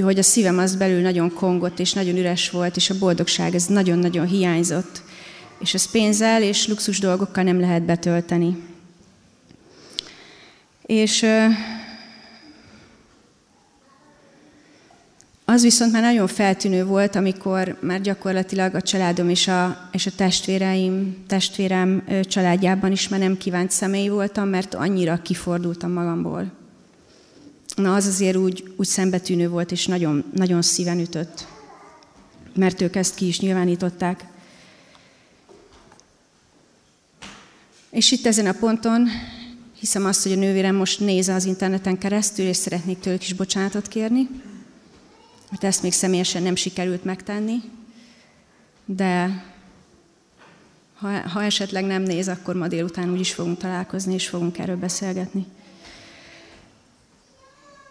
hogy 0.03 0.19
a 0.19 0.23
szívem 0.23 0.59
az 0.59 0.77
belül 0.77 1.01
nagyon 1.01 1.33
kongott, 1.33 1.79
és 1.79 1.93
nagyon 1.93 2.17
üres 2.17 2.51
volt, 2.51 2.77
és 2.77 2.91
a 2.91 2.99
boldogság 2.99 3.55
ez 3.55 3.67
nagyon-nagyon 3.67 4.27
hiányzott. 4.27 5.03
És 5.59 5.75
ez 5.75 5.91
pénzzel 5.91 6.43
és 6.43 6.67
luxus 6.67 6.99
dolgokkal 6.99 7.43
nem 7.43 7.61
lehet 7.61 7.83
betölteni. 7.83 8.57
És 10.87 11.27
az 15.51 15.63
viszont 15.63 15.93
már 15.93 16.03
nagyon 16.03 16.27
feltűnő 16.27 16.85
volt, 16.85 17.17
amikor 17.17 17.77
már 17.81 18.01
gyakorlatilag 18.01 18.75
a 18.75 18.83
családom 18.83 19.29
és 19.29 19.49
a, 19.49 19.89
és 19.93 20.07
a 20.07 20.11
testvéreim, 20.17 21.17
testvérem 21.27 22.05
családjában 22.23 22.93
is 22.93 23.09
már 23.09 23.21
nem 23.21 23.37
kívánt 23.37 23.71
személy 23.71 24.09
voltam, 24.09 24.49
mert 24.49 24.75
annyira 24.75 25.23
kifordultam 25.23 25.93
magamból. 25.93 26.53
Na, 27.77 27.95
az 27.95 28.07
azért 28.07 28.37
úgy, 28.37 28.73
úgy 28.77 28.87
szembetűnő 28.87 29.49
volt, 29.49 29.73
és 29.73 29.87
nagyon, 29.87 30.25
nagyon 30.35 30.63
szíven 30.63 30.99
ütött, 30.99 31.47
mert 32.55 32.81
ők 32.81 32.97
ezt 32.97 33.15
ki 33.15 33.27
is 33.27 33.41
nyilvánították. 33.41 34.25
És 37.91 38.13
itt 38.13 38.27
ezen 38.27 38.47
a 38.47 38.53
ponton 38.53 39.09
hiszem 39.79 40.05
azt, 40.05 40.23
hogy 40.23 40.33
a 40.33 40.37
nővérem 40.37 40.75
most 40.75 41.01
néz 41.01 41.29
az 41.29 41.45
interneten 41.45 41.99
keresztül, 41.99 42.47
és 42.47 42.57
szeretnék 42.57 42.99
tőlük 43.01 43.23
is 43.23 43.33
bocsánatot 43.33 43.89
kérni, 43.89 44.29
mert 45.51 45.65
ezt 45.65 45.83
még 45.83 45.93
személyesen 45.93 46.43
nem 46.43 46.55
sikerült 46.55 47.05
megtenni, 47.05 47.57
de 48.85 49.45
ha, 50.99 51.29
ha 51.29 51.45
esetleg 51.45 51.85
nem 51.85 52.03
néz, 52.03 52.29
akkor 52.29 52.55
ma 52.55 52.69
délután 52.69 53.13
úgy 53.13 53.21
is 53.21 53.33
fogunk 53.33 53.59
találkozni, 53.59 54.15
és 54.15 54.29
fogunk 54.29 54.59
erről 54.59 54.77
beszélgetni. 54.77 55.47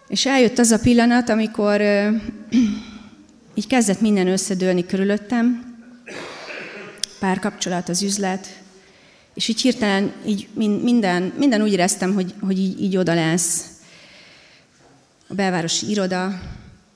És 0.08 0.26
eljött 0.26 0.58
az 0.58 0.70
a 0.70 0.78
pillanat, 0.78 1.28
amikor 1.28 1.80
így 3.54 3.66
kezdett 3.66 4.00
minden 4.00 4.26
összedőlni 4.26 4.86
körülöttem, 4.86 5.76
párkapcsolat, 7.18 7.88
az 7.88 8.02
üzlet, 8.02 8.62
és 9.34 9.48
így 9.48 9.60
hirtelen 9.60 10.12
így 10.26 10.48
minden, 10.82 11.32
minden 11.36 11.62
úgy 11.62 11.72
éreztem, 11.72 12.14
hogy, 12.14 12.34
hogy 12.40 12.58
így, 12.58 12.82
így 12.82 12.96
oda 12.96 13.14
lesz. 13.14 13.64
A 15.28 15.34
belvárosi 15.34 15.90
iroda, 15.90 16.40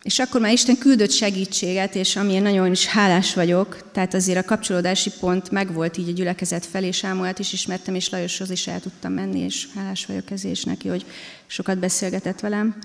és 0.03 0.19
akkor 0.19 0.41
már 0.41 0.53
Isten 0.53 0.79
küldött 0.79 1.11
segítséget, 1.11 1.95
és 1.95 2.17
amilyen 2.17 2.43
nagyon 2.43 2.71
is 2.71 2.87
hálás 2.87 3.35
vagyok, 3.35 3.91
tehát 3.93 4.15
azért 4.15 4.39
a 4.39 4.45
kapcsolódási 4.45 5.11
pont 5.21 5.51
megvolt 5.51 5.97
így 5.97 6.09
a 6.09 6.13
gyülekezet 6.13 6.67
felé, 6.67 6.91
Sámuelt 6.91 7.39
is 7.39 7.53
ismertem, 7.53 7.95
és 7.95 8.09
Lajoshoz 8.09 8.51
is 8.51 8.67
el 8.67 8.81
tudtam 8.81 9.13
menni, 9.13 9.41
és 9.41 9.69
hálás 9.75 10.07
vagyok 10.07 10.31
ezért 10.31 10.55
is 10.55 10.65
neki, 10.65 10.89
hogy 10.89 11.05
sokat 11.47 11.79
beszélgetett 11.79 12.41
velem. 12.41 12.77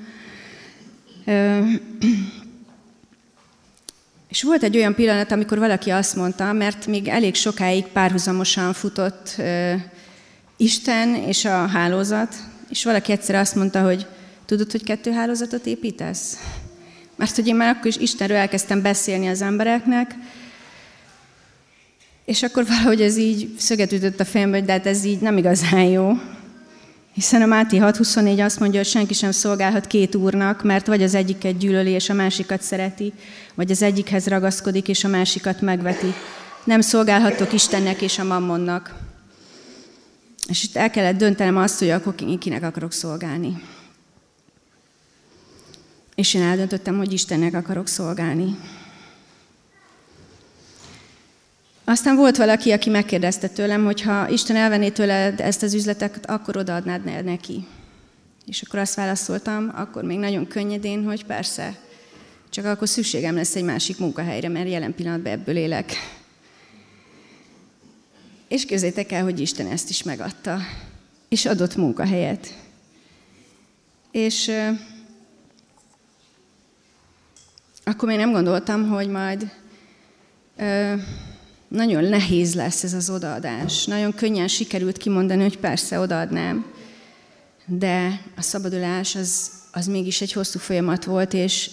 És 4.30 4.44
volt 4.44 4.64
egy 4.64 4.78
olyan 4.78 4.96
pillanat, 4.96 5.32
amikor 5.32 5.60
valaki 5.60 5.90
azt 5.90 6.16
mondta, 6.16 6.54
mert 6.54 6.88
még 6.88 7.08
elég 7.08 7.36
sokáig 7.36 7.86
párhuzamosan 7.86 8.74
futott 8.74 9.36
Isten 10.58 11.16
és 11.16 11.46
a 11.46 11.66
hálózat, 11.66 12.36
és 12.70 12.84
valaki 12.84 13.12
egyszer 13.12 13.36
azt 13.36 13.56
mondta, 13.56 13.82
hogy 13.84 14.06
tudod, 14.46 14.72
hogy 14.72 14.84
kettő 14.84 15.12
hálózatot 15.12 15.66
építesz? 15.66 16.38
Mert 17.18 17.36
hogy 17.36 17.48
én 17.48 17.56
már 17.56 17.76
akkor 17.76 17.86
is 17.86 17.98
Istenről 17.98 18.38
elkezdtem 18.38 18.82
beszélni 18.82 19.28
az 19.28 19.42
embereknek, 19.42 20.16
és 22.26 22.44
akkor 22.44 22.66
valahogy 22.68 23.02
ez 23.02 23.18
így 23.18 23.50
szöget 23.58 23.92
ütött 23.92 24.20
a 24.20 24.26
fejembe, 24.26 24.58
hogy 24.58 24.66
de 24.66 24.72
hát 24.72 24.86
ez 24.86 25.04
így 25.04 25.20
nem 25.20 25.38
igazán 25.38 25.84
jó. 25.84 26.12
Hiszen 27.14 27.42
a 27.42 27.46
Máté 27.46 27.78
6.24 27.80 28.44
azt 28.44 28.60
mondja, 28.60 28.80
hogy 28.80 28.88
senki 28.90 29.14
sem 29.14 29.32
szolgálhat 29.32 29.88
két 29.88 30.16
úrnak, 30.16 30.64
mert 30.64 30.88
vagy 30.88 31.04
az 31.04 31.16
egyiket 31.16 31.58
gyűlöli, 31.58 31.90
és 31.90 32.10
a 32.10 32.14
másikat 32.14 32.62
szereti, 32.62 33.14
vagy 33.56 33.72
az 33.72 33.82
egyikhez 33.82 34.28
ragaszkodik, 34.28 34.88
és 34.88 35.04
a 35.04 35.08
másikat 35.08 35.62
megveti. 35.62 36.14
Nem 36.64 36.82
szolgálhatok 36.82 37.54
Istennek 37.54 38.02
és 38.02 38.20
a 38.20 38.24
mammonnak. 38.24 38.96
És 40.48 40.64
itt 40.64 40.76
el 40.76 40.90
kellett 40.90 41.18
döntenem 41.18 41.58
azt, 41.58 41.80
hogy 41.80 41.90
akkor 41.90 42.16
kinek 42.40 42.64
akarok 42.64 42.92
szolgálni. 42.92 43.62
És 46.18 46.34
én 46.34 46.42
eldöntöttem, 46.42 46.98
hogy 46.98 47.14
Istennek 47.14 47.54
akarok 47.54 47.88
szolgálni. 47.88 48.58
Aztán 51.84 52.16
volt 52.16 52.38
valaki, 52.38 52.72
aki 52.72 52.90
megkérdezte 52.90 53.48
tőlem, 53.48 53.84
hogy 53.84 54.02
ha 54.02 54.30
Isten 54.30 54.56
elvenné 54.56 54.90
tőled 54.90 55.40
ezt 55.40 55.64
az 55.64 55.74
üzletet, 55.74 56.30
akkor 56.30 56.58
odaadnád 56.58 57.24
neki. 57.24 57.68
És 58.46 58.62
akkor 58.62 58.80
azt 58.80 58.96
válaszoltam, 58.96 59.72
akkor 59.76 60.04
még 60.04 60.18
nagyon 60.18 60.48
könnyedén, 60.48 61.04
hogy 61.04 61.26
persze, 61.26 61.80
csak 62.50 62.66
akkor 62.66 62.88
szükségem 62.90 63.36
lesz 63.36 63.56
egy 63.56 63.64
másik 63.64 63.98
munkahelyre, 63.98 64.50
mert 64.50 64.70
jelen 64.70 64.96
pillanatban 64.96 65.32
ebből 65.32 65.56
élek. 65.56 65.92
És 68.48 68.66
közétek 68.66 69.12
el, 69.12 69.24
hogy 69.24 69.40
Isten 69.40 69.68
ezt 69.68 69.90
is 69.90 70.04
megadta, 70.04 70.60
és 71.28 71.46
adott 71.46 71.76
munkahelyet. 71.76 72.54
És 74.12 74.52
akkor 77.88 78.08
még 78.08 78.18
nem 78.18 78.32
gondoltam, 78.32 78.90
hogy 78.90 79.08
majd 79.08 79.52
euh, 80.56 81.02
nagyon 81.68 82.04
nehéz 82.04 82.56
lesz 82.56 82.84
ez 82.84 82.94
az 82.94 83.10
odaadás. 83.10 83.86
Nagyon 83.86 84.14
könnyen 84.14 84.48
sikerült 84.48 84.98
kimondani, 84.98 85.42
hogy 85.42 85.58
persze 85.58 86.00
odaadnám, 86.00 86.66
de 87.66 88.22
a 88.38 88.42
szabadulás 88.42 89.16
az, 89.16 89.52
az 89.72 89.88
mégis 89.88 90.22
egy 90.22 90.32
hosszú 90.32 90.60
folyamat 90.60 91.06
volt, 91.06 91.34
és, 91.34 91.70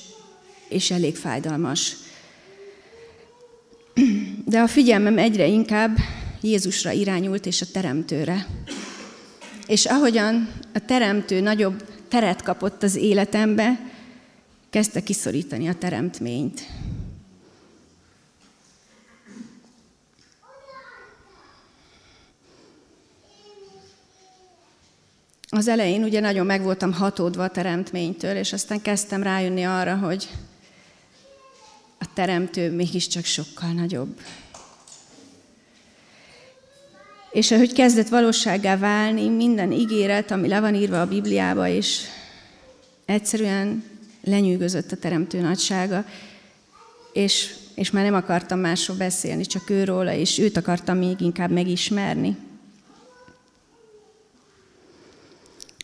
és 0.69 0.91
elég 0.91 1.17
fájdalmas. 1.17 1.97
De 4.45 4.61
a 4.61 4.67
figyelmem 4.67 5.19
egyre 5.19 5.47
inkább 5.47 5.97
Jézusra 6.41 6.91
irányult, 6.91 7.47
és 7.47 7.61
a 7.61 7.67
Teremtőre. 7.73 8.47
És 9.67 9.85
ahogyan 9.85 10.49
a 10.75 10.79
Teremtő 10.87 11.41
nagyobb 11.41 11.85
teret 12.09 12.43
kapott 12.43 12.83
az 12.83 12.97
életembe, 12.97 13.93
kezdte 14.75 15.03
kiszorítani 15.03 15.69
a 15.69 15.75
teremtményt. 15.75 16.67
az 25.49 25.69
elején 25.69 26.03
ugye 26.03 26.21
nagyon 26.21 26.47
meg 26.47 26.63
voltam 26.63 26.93
hatódva 26.93 27.43
a 27.43 27.51
teremtménytől, 27.51 28.37
és 28.37 28.53
aztán 28.53 28.83
kezdtem 28.83 29.23
rájönni 29.23 29.63
arra, 29.65 29.97
hogy 29.97 30.29
a 31.99 32.07
teremtő 32.15 32.71
mégiscsak 32.71 33.25
sokkal 33.25 33.73
nagyobb. 33.73 34.21
És 37.31 37.51
ahogy 37.51 37.73
kezdett 37.73 38.09
valósággá 38.09 38.77
válni 38.77 39.29
minden 39.29 39.73
ígéret, 39.73 40.31
ami 40.31 40.49
le 40.49 40.61
van 40.61 40.75
írva 40.75 41.01
a 41.01 41.09
Bibliába, 41.09 41.69
és 41.69 42.01
egyszerűen 43.05 43.93
lenyűgözött 44.25 44.93
a 44.93 44.97
teremtő 44.97 45.41
nagysága, 45.41 46.05
és, 47.13 47.55
és 47.75 47.91
már 47.91 48.05
nem 48.05 48.15
akartam 48.15 48.59
másról 48.59 48.97
beszélni, 48.97 49.45
csak 49.45 49.71
őróla, 49.71 50.13
és 50.13 50.39
őt 50.39 50.57
akartam 50.57 50.99
még 50.99 51.21
inkább 51.21 51.51
megismerni. 51.51 52.37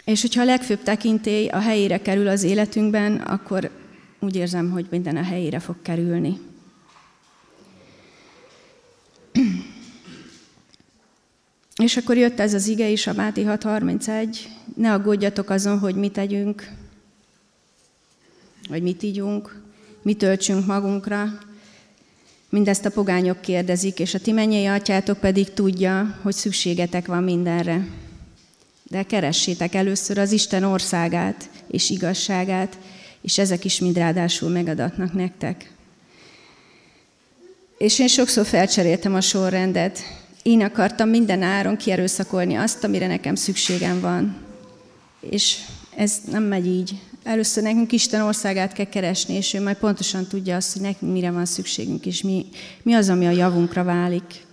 És 0.05 0.21
hogyha 0.21 0.41
a 0.41 0.45
legfőbb 0.45 0.83
tekintély 0.83 1.49
a 1.49 1.59
helyére 1.59 1.99
kerül 1.99 2.29
az 2.29 2.43
életünkben, 2.43 3.17
akkor 3.17 3.71
úgy 4.21 4.37
érzem, 4.37 4.71
hogy 4.71 4.87
minden 4.91 5.17
a 5.17 5.23
helyére 5.23 5.59
fog 5.59 5.77
kerülni. 5.83 6.39
És 11.83 11.97
akkor 11.97 12.17
jött 12.17 12.41
ez 12.41 12.55
az 12.55 12.67
ige 12.67 12.89
is, 12.89 13.07
a 13.07 13.13
Máté 13.13 13.45
6.31, 13.45 14.37
ne 14.77 14.93
aggódjatok 14.93 15.51
azon, 15.51 15.79
hogy 15.79 15.95
mit 15.95 16.13
tegyünk, 16.13 16.69
vagy 18.69 18.83
mit 18.83 19.03
ígyunk, 19.03 19.63
mit 20.03 20.19
töltsünk 20.19 20.67
magunkra. 20.67 21.39
Mindezt 22.49 22.85
a 22.85 22.91
pogányok 22.91 23.41
kérdezik, 23.41 23.99
és 23.99 24.15
a 24.15 24.19
ti 24.19 24.33
mennyei 24.33 24.67
atyátok 24.67 25.19
pedig 25.19 25.53
tudja, 25.53 26.19
hogy 26.23 26.35
szükségetek 26.35 27.07
van 27.07 27.23
mindenre. 27.23 27.87
De 28.83 29.03
keressétek 29.03 29.75
először 29.75 30.19
az 30.19 30.33
Isten 30.33 30.63
országát 30.63 31.51
és 31.67 31.91
igazságát, 31.91 32.79
és 33.21 33.39
ezek 33.39 33.65
is 33.65 33.79
mind 33.79 33.97
ráadásul 33.97 34.49
megadatnak 34.49 35.13
nektek. 35.13 35.73
És 37.79 37.99
én 37.99 38.09
sokszor 38.09 38.47
felcseréltem 38.47 39.15
a 39.15 39.21
sorrendet. 39.21 39.99
Én 40.43 40.63
akartam 40.63 41.09
minden 41.09 41.43
áron 41.43 41.77
kierőszakolni 41.77 42.55
azt, 42.55 42.85
amire 42.85 43.07
nekem 43.07 43.35
szükségem 43.35 44.01
van. 44.01 44.37
És 45.21 45.57
ez 45.97 46.19
nem 46.31 46.43
megy 46.43 46.67
így. 46.67 47.01
Először 47.23 47.63
nekünk 47.63 47.93
Isten 47.93 48.21
országát 48.21 48.73
kell 48.73 48.89
keresni, 48.89 49.35
és 49.35 49.55
ő 49.55 49.63
majd 49.63 49.77
pontosan 49.77 50.27
tudja 50.27 50.57
azt, 50.57 50.73
hogy 50.73 50.83
nekünk 50.83 51.13
mire 51.13 51.31
van 51.31 51.47
szükségünk, 51.47 52.07
és 52.07 52.23
mi, 52.23 52.47
mi 52.83 52.95
az, 52.95 53.09
ami 53.09 53.27
a 53.27 53.31
javunkra 53.31 53.85
válik. 53.85 54.47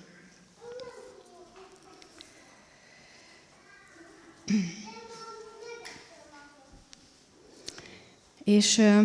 És 8.44 8.78
ö, 8.78 9.02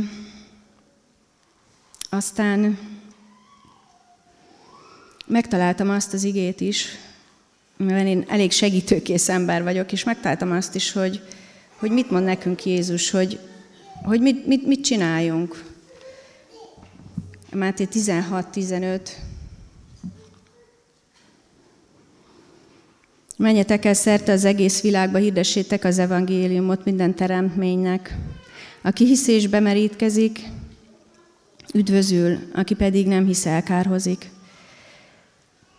aztán 2.11 2.79
megtaláltam 5.27 5.91
azt 5.91 6.13
az 6.13 6.25
igét 6.25 6.61
is, 6.61 6.87
mivel 7.77 8.07
én 8.07 8.25
elég 8.29 8.53
segítőkész 8.53 9.29
ember 9.29 9.63
vagyok, 9.63 9.93
és 9.93 10.05
megtaláltam 10.05 10.53
azt 10.53 10.75
is, 10.75 10.93
hogy, 10.93 11.23
hogy 11.77 11.91
mit 11.91 12.11
mond 12.11 12.25
nekünk 12.25 12.65
Jézus, 12.65 13.11
hogy, 13.11 13.39
hogy 14.03 14.21
mit, 14.21 14.47
mit, 14.47 14.67
mit 14.67 14.85
csináljunk. 14.85 15.65
Máté 17.53 17.89
16-15. 17.93 19.01
Menjetek 23.37 23.85
el 23.85 23.95
szerte 23.95 24.33
az 24.33 24.45
egész 24.45 24.81
világba, 24.81 25.19
hirdessétek 25.19 25.85
az 25.85 25.99
evangéliumot 25.99 26.85
minden 26.85 27.15
teremtménynek. 27.15 28.17
Aki 28.83 29.07
hisz 29.07 29.27
és 29.27 29.47
bemerítkezik, 29.47 30.41
üdvözül, 31.75 32.39
aki 32.55 32.75
pedig 32.75 33.07
nem 33.07 33.27
hisz, 33.27 33.47
elkárhozik. 33.47 34.31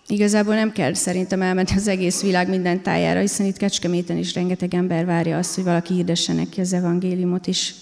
Igazából 0.08 0.56
nem 0.56 0.72
kell 0.72 0.94
szerintem 0.94 1.42
elmenni 1.42 1.76
az 1.76 1.88
egész 1.88 2.22
világ 2.22 2.50
minden 2.50 2.82
tájára, 2.82 3.20
hiszen 3.20 3.46
itt 3.46 3.58
Kecskeméten 3.58 4.18
is 4.18 4.34
rengeteg 4.34 4.74
ember 4.74 5.06
várja 5.06 5.38
azt, 5.38 5.56
hogy 5.56 5.64
valaki 5.64 5.94
hirdesse 5.94 6.34
neki 6.34 6.62
az 6.62 6.74
evangéliumot 6.74 7.48
is, 7.48 7.74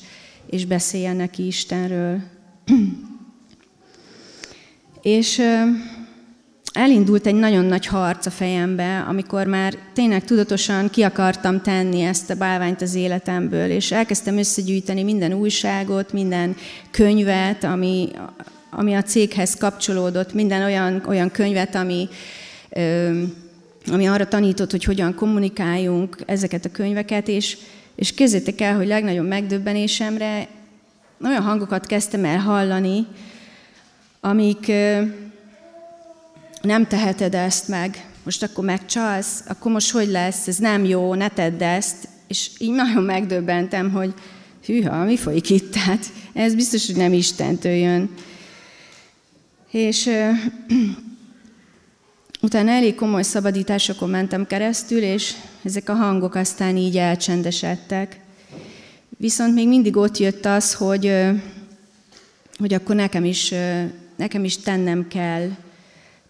és 0.49 0.65
beszéljen 0.65 1.15
neki 1.15 1.45
Istenről. 1.45 2.19
és 5.01 5.41
elindult 6.73 7.25
egy 7.25 7.35
nagyon 7.35 7.65
nagy 7.65 7.85
harc 7.85 8.25
a 8.25 8.29
fejembe, 8.29 8.99
amikor 8.99 9.47
már 9.47 9.77
tényleg 9.93 10.23
tudatosan 10.23 10.89
ki 10.89 11.01
akartam 11.01 11.61
tenni 11.61 12.01
ezt 12.01 12.29
a 12.29 12.35
bálványt 12.35 12.81
az 12.81 12.95
életemből, 12.95 13.69
és 13.69 13.91
elkezdtem 13.91 14.37
összegyűjteni 14.37 15.03
minden 15.03 15.33
újságot, 15.33 16.13
minden 16.13 16.55
könyvet, 16.91 17.63
ami, 17.63 18.09
ami 18.69 18.93
a 18.93 19.01
céghez 19.01 19.55
kapcsolódott, 19.55 20.33
minden 20.33 20.63
olyan, 20.63 21.03
olyan 21.07 21.31
könyvet, 21.31 21.75
ami, 21.75 22.07
ami 23.91 24.05
arra 24.05 24.27
tanított, 24.27 24.71
hogy 24.71 24.83
hogyan 24.83 25.15
kommunikáljunk 25.15 26.17
ezeket 26.25 26.65
a 26.65 26.71
könyveket, 26.71 27.27
és, 27.27 27.57
és 28.01 28.13
kézzétek 28.13 28.61
el, 28.61 28.75
hogy 28.75 28.87
legnagyobb 28.87 29.27
megdöbbenésemre 29.27 30.47
olyan 31.23 31.41
hangokat 31.41 31.85
kezdtem 31.85 32.25
el 32.25 32.37
hallani, 32.37 33.07
amik 34.19 34.71
nem 36.61 36.87
teheted 36.87 37.35
ezt 37.35 37.67
meg, 37.67 38.05
most 38.23 38.43
akkor 38.43 38.63
megcsalsz, 38.63 39.43
akkor 39.47 39.71
most 39.71 39.91
hogy 39.91 40.07
lesz, 40.07 40.47
ez 40.47 40.57
nem 40.57 40.85
jó, 40.85 41.13
ne 41.13 41.27
tedd 41.27 41.63
ezt. 41.63 42.07
És 42.27 42.49
így 42.57 42.71
nagyon 42.71 43.03
megdöbbentem, 43.03 43.91
hogy 43.91 44.13
hűha, 44.65 45.03
mi 45.03 45.17
folyik 45.17 45.49
itt? 45.49 45.71
Tehát 45.71 46.05
ez 46.33 46.55
biztos, 46.55 46.85
hogy 46.85 46.95
nem 46.95 47.13
Istentől 47.13 47.73
jön. 47.73 48.13
És 49.71 50.09
utána 52.41 52.71
elég 52.71 52.95
komoly 52.95 53.23
szabadításokon 53.23 54.09
mentem 54.09 54.47
keresztül, 54.47 55.01
és 55.01 55.33
ezek 55.63 55.89
a 55.89 55.93
hangok 55.93 56.35
aztán 56.35 56.77
így 56.77 56.97
elcsendesedtek. 56.97 58.19
Viszont 59.17 59.53
még 59.53 59.67
mindig 59.67 59.97
ott 59.97 60.17
jött 60.17 60.45
az, 60.45 60.73
hogy, 60.73 61.15
hogy 62.57 62.73
akkor 62.73 62.95
nekem 62.95 63.25
is, 63.25 63.53
nekem 64.15 64.43
is 64.43 64.57
tennem 64.57 65.07
kell, 65.07 65.49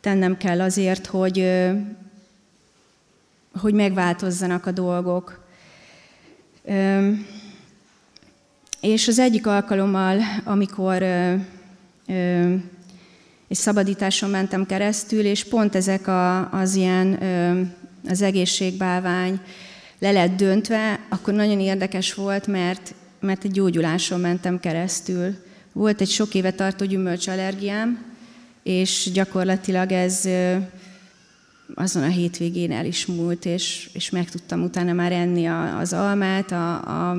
tennem 0.02 0.38
kell 0.38 0.62
azért, 0.62 1.06
hogy, 1.06 1.52
hogy 3.60 3.74
megváltozzanak 3.74 4.66
a 4.66 4.72
dolgok. 4.72 5.46
És 8.82 9.08
az 9.08 9.20
egyik 9.20 9.48
alkalommal, 9.48 10.20
amikor 10.44 11.04
egy 13.52 13.58
szabadításon 13.58 14.30
mentem 14.30 14.66
keresztül, 14.66 15.26
és 15.26 15.44
pont 15.44 15.76
ezek 15.76 16.08
a, 16.08 16.52
az 16.52 16.76
ilyen, 16.76 17.20
az 18.08 18.22
egészségbálvány 18.22 19.40
le 20.00 20.12
lett 20.12 20.36
döntve, 20.36 21.00
akkor 21.10 21.34
nagyon 21.34 21.60
érdekes 21.60 22.14
volt, 22.14 22.48
mert, 22.48 22.94
mert 23.20 23.44
egy 23.44 23.52
gyógyuláson 23.52 24.20
mentem 24.20 24.60
keresztül. 24.60 25.36
Volt 25.74 26.02
egy 26.02 26.10
sok 26.10 26.34
éve 26.34 26.52
tartó 26.52 26.86
gyümölcsallergiám, 26.86 28.06
és 28.64 29.10
gyakorlatilag 29.14 29.92
ez 29.92 30.28
azon 31.76 32.04
a 32.04 32.08
hétvégén 32.08 32.72
el 32.72 32.86
is 32.86 33.06
múlt, 33.06 33.46
és, 33.46 33.90
és 33.94 34.10
meg 34.10 34.30
tudtam 34.30 34.64
utána 34.64 34.94
már 34.94 35.12
enni 35.12 35.46
az 35.80 35.94
almát, 35.94 36.52
a, 36.52 36.74
a, 36.74 37.12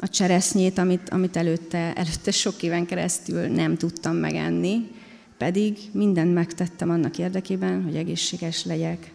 a 0.00 0.08
cseresznyét, 0.08 0.78
amit, 0.78 1.08
amit 1.08 1.36
előtte, 1.36 1.92
előtte 1.92 2.30
sok 2.30 2.62
éven 2.62 2.86
keresztül 2.86 3.46
nem 3.46 3.76
tudtam 3.76 4.16
megenni, 4.16 4.95
pedig 5.38 5.78
mindent 5.92 6.34
megtettem 6.34 6.90
annak 6.90 7.18
érdekében, 7.18 7.82
hogy 7.82 7.96
egészséges 7.96 8.64
legyek. 8.64 9.12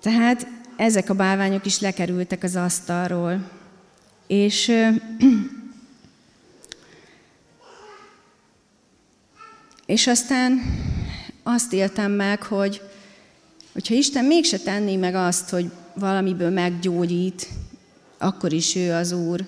Tehát 0.00 0.46
ezek 0.76 1.10
a 1.10 1.14
bálványok 1.14 1.66
is 1.66 1.80
lekerültek 1.80 2.42
az 2.42 2.56
asztalról, 2.56 3.50
és 4.26 4.72
És 9.86 10.06
aztán 10.06 10.60
azt 11.42 11.72
éltem 11.72 12.12
meg, 12.12 12.42
hogy 12.42 12.80
hogyha 13.72 13.94
Isten 13.94 14.24
mégse 14.24 14.58
tenné 14.58 14.96
meg 14.96 15.14
azt, 15.14 15.50
hogy 15.50 15.70
valamiből 15.94 16.50
meggyógyít, 16.50 17.48
akkor 18.18 18.52
is 18.52 18.74
ő 18.74 18.92
az 18.92 19.12
Úr. 19.12 19.46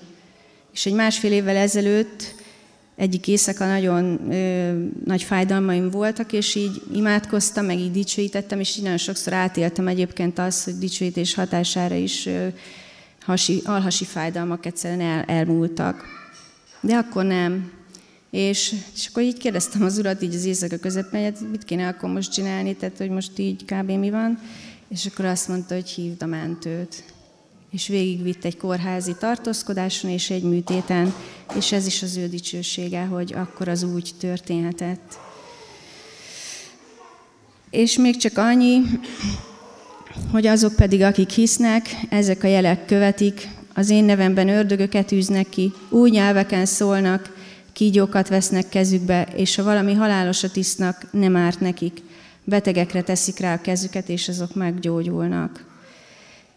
És 0.73 0.85
egy 0.85 0.93
másfél 0.93 1.31
évvel 1.31 1.55
ezelőtt 1.55 2.35
egyik 2.99 3.27
éjszaka 3.27 3.65
nagyon 3.65 4.31
ö, 4.31 4.71
nagy 5.05 5.23
fájdalmaim 5.23 5.89
voltak, 5.89 6.33
és 6.33 6.55
így 6.55 6.81
imádkoztam, 6.93 7.65
meg 7.65 7.79
így 7.79 7.91
dicsőítettem, 7.91 8.59
és 8.59 8.77
így 8.77 8.83
nagyon 8.83 8.97
sokszor 8.97 9.33
átéltem 9.33 9.87
egyébként 9.87 10.39
azt, 10.39 10.63
hogy 10.63 10.77
dicsőítés 10.77 11.33
hatására 11.33 11.95
is 11.95 12.25
ö, 12.25 12.47
hasi, 13.21 13.61
alhasi 13.65 14.05
fájdalmak 14.05 14.65
egyszerűen 14.65 15.01
el, 15.01 15.23
elmúltak. 15.23 16.03
De 16.81 16.95
akkor 16.95 17.25
nem. 17.25 17.71
És, 18.29 18.75
és 18.95 19.07
akkor 19.07 19.23
így 19.23 19.37
kérdeztem 19.37 19.83
az 19.83 19.97
urat 19.97 20.21
így 20.21 20.35
az 20.35 20.45
éjszaka 20.45 20.77
közepén, 20.77 21.23
hogy 21.23 21.49
mit 21.49 21.63
kéne 21.63 21.87
akkor 21.87 22.09
most 22.09 22.31
csinálni, 22.31 22.75
tehát 22.75 22.97
hogy 22.97 23.09
most 23.09 23.39
így 23.39 23.65
kb. 23.65 23.91
mi 23.91 24.09
van. 24.09 24.39
És 24.89 25.05
akkor 25.05 25.25
azt 25.25 25.47
mondta, 25.47 25.73
hogy 25.73 25.89
hívd 25.89 26.23
a 26.23 26.25
mentőt. 26.25 27.03
És 27.71 27.87
végigvitt 27.87 28.45
egy 28.45 28.57
kórházi 28.57 29.15
tartózkodáson 29.19 30.11
és 30.11 30.29
egy 30.29 30.43
műtéten, 30.43 31.13
és 31.55 31.71
ez 31.71 31.85
is 31.85 32.01
az 32.01 32.17
ő 32.17 32.27
dicsősége, 32.27 33.01
hogy 33.01 33.33
akkor 33.33 33.67
az 33.67 33.83
úgy 33.83 34.11
történhetett. 34.19 35.19
És 37.69 37.97
még 37.97 38.17
csak 38.17 38.37
annyi, 38.37 38.81
hogy 40.31 40.47
azok 40.47 40.75
pedig, 40.75 41.01
akik 41.01 41.29
hisznek, 41.29 41.89
ezek 42.09 42.43
a 42.43 42.47
jelek 42.47 42.85
követik, 42.85 43.47
az 43.73 43.89
én 43.89 44.03
nevemben 44.03 44.49
ördögöket 44.49 45.11
űznek 45.11 45.49
ki, 45.49 45.73
új 45.89 46.09
nyelveken 46.09 46.65
szólnak, 46.65 47.37
kígyókat 47.73 48.27
vesznek 48.27 48.69
kezükbe, 48.69 49.27
és 49.35 49.55
ha 49.55 49.63
valami 49.63 49.93
halálosat 49.93 50.55
isznak, 50.55 51.07
nem 51.11 51.35
árt 51.35 51.59
nekik. 51.59 52.01
Betegekre 52.43 53.01
teszik 53.01 53.39
rá 53.39 53.53
a 53.53 53.61
kezüket, 53.61 54.09
és 54.09 54.27
azok 54.27 54.55
meggyógyulnak. 54.55 55.65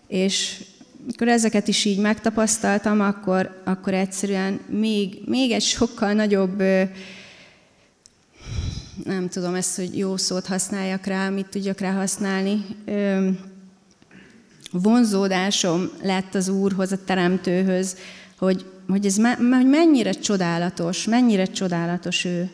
És 0.07 0.65
amikor 1.03 1.29
ezeket 1.29 1.69
is 1.69 1.85
így 1.85 1.99
megtapasztaltam, 1.99 3.01
akkor, 3.01 3.63
akkor 3.65 3.95
egyszerűen 3.95 4.61
még, 4.67 5.19
még 5.25 5.51
egy 5.51 5.63
sokkal 5.63 6.13
nagyobb, 6.13 6.59
nem 9.05 9.29
tudom 9.31 9.55
ezt, 9.55 9.77
hogy 9.77 9.99
jó 9.99 10.17
szót 10.17 10.47
használjak 10.47 11.07
rá, 11.07 11.29
mit 11.29 11.47
tudjak 11.47 11.81
rá 11.81 11.93
használni, 11.93 12.65
vonzódásom 14.73 15.91
lett 16.03 16.35
az 16.35 16.49
Úrhoz, 16.49 16.93
a 16.93 17.05
Teremtőhöz, 17.05 17.97
hogy 18.39 18.65
hogy 18.89 19.07
ez 19.07 19.17
hogy 19.17 19.67
mennyire 19.67 20.13
csodálatos, 20.13 21.05
mennyire 21.05 21.45
csodálatos 21.45 22.25
ő. 22.25 22.51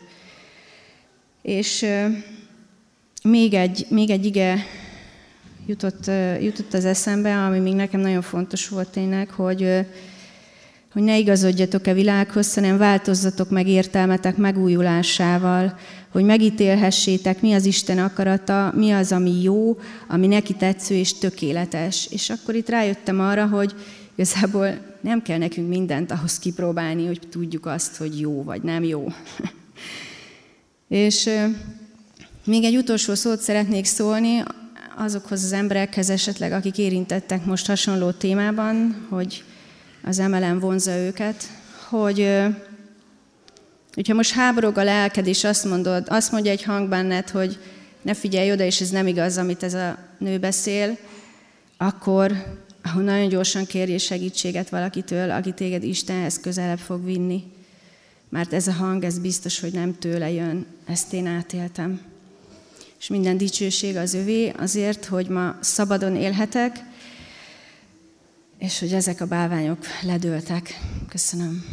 És 1.42 1.86
még 3.22 3.55
egy, 3.55 3.86
még 3.88 4.11
egy 4.11 4.24
ige 4.24 4.64
jutott, 5.69 6.11
jutott 6.41 6.75
az 6.75 6.85
eszembe, 6.85 7.45
ami 7.45 7.59
még 7.59 7.75
nekem 7.75 8.01
nagyon 8.01 8.23
fontos 8.23 8.69
volt 8.69 8.89
tényleg, 8.89 9.31
hogy, 9.31 9.87
hogy 10.93 11.03
ne 11.03 11.19
igazodjatok 11.19 11.87
a 11.87 11.93
világhoz, 11.93 12.55
hanem 12.55 12.79
változzatok 12.79 13.51
meg 13.51 13.69
értelmetek 13.69 14.37
megújulásával, 14.37 15.79
hogy 16.12 16.25
megítélhessétek, 16.25 17.41
mi 17.41 17.53
az 17.53 17.64
Isten 17.64 17.99
akarata, 17.99 18.73
mi 18.77 18.91
az, 18.91 19.12
ami 19.12 19.43
jó, 19.43 19.79
ami 20.09 20.27
neki 20.27 20.55
tetsző 20.55 20.95
és 20.95 21.19
tökéletes. 21.19 22.09
És 22.11 22.31
akkor 22.31 22.55
itt 22.55 22.69
rájöttem 22.69 23.21
arra, 23.21 23.47
hogy 23.47 23.75
igazából 24.14 24.79
nem 25.01 25.23
kell 25.23 25.39
nekünk 25.39 25.69
mindent 25.69 26.11
ahhoz 26.11 26.39
kipróbálni, 26.39 27.07
hogy 27.07 27.21
tudjuk 27.31 27.66
azt, 27.66 27.97
hogy 27.97 28.21
jó 28.21 28.43
vagy 28.43 28.62
nem 28.62 28.85
jó. 28.85 29.07
És 30.89 31.31
még 32.45 32.64
egy 32.64 32.77
utolsó 32.77 33.14
szót 33.14 33.41
szeretnék 33.41 33.85
szólni 33.85 34.43
azokhoz 34.99 35.44
az 35.44 35.53
emberekhez 35.53 36.11
esetleg, 36.11 36.53
akik 36.53 36.78
érintettek 36.78 37.44
most 37.44 37.66
hasonló 37.66 38.11
témában, 38.11 39.07
hogy 39.09 39.44
az 40.03 40.18
emelem 40.18 40.59
vonza 40.59 40.96
őket, 40.96 41.44
hogy 41.88 42.38
hogyha 43.94 44.14
most 44.14 44.32
háborog 44.32 44.78
a 44.78 44.84
lelked, 44.84 45.26
és 45.26 45.44
azt 45.44 45.64
mondod, 45.64 46.07
azt 46.09 46.32
mondja 46.32 46.51
egy 46.51 46.62
hang 46.62 46.88
benned, 46.88 47.30
hogy 47.30 47.59
ne 48.03 48.14
figyelj 48.14 48.53
oda, 48.53 48.64
és 48.64 48.80
ez 48.80 48.90
nem 48.90 49.07
igaz, 49.07 49.36
amit 49.38 49.62
ez 49.62 49.74
a 49.74 49.99
nő 50.18 50.38
beszél, 50.38 50.96
akkor 51.76 52.32
ahol 52.82 53.03
nagyon 53.03 53.28
gyorsan 53.28 53.66
kérjél 53.66 53.99
segítséget 53.99 54.68
valakitől, 54.68 55.30
aki 55.30 55.53
téged 55.53 55.82
Istenhez 55.82 56.40
közelebb 56.40 56.78
fog 56.78 57.05
vinni. 57.05 57.42
mert 58.30 58.53
ez 58.53 58.66
a 58.66 58.72
hang, 58.72 59.05
ez 59.05 59.18
biztos, 59.18 59.61
hogy 59.61 59.72
nem 59.72 59.99
tőle 59.99 60.30
jön, 60.30 60.66
ezt 60.86 61.12
én 61.12 61.26
átéltem. 61.26 62.01
És 62.99 63.09
minden 63.09 63.36
dicsőség 63.36 63.96
az 63.96 64.14
övé 64.14 64.53
azért, 64.57 65.05
hogy 65.05 65.28
ma 65.28 65.57
szabadon 65.61 66.16
élhetek, 66.16 66.76
és 68.59 68.78
hogy 68.78 68.92
ezek 68.92 69.20
a 69.20 69.26
bálványok 69.26 69.78
ledőltek. 70.03 70.80
Köszönöm. 71.09 71.64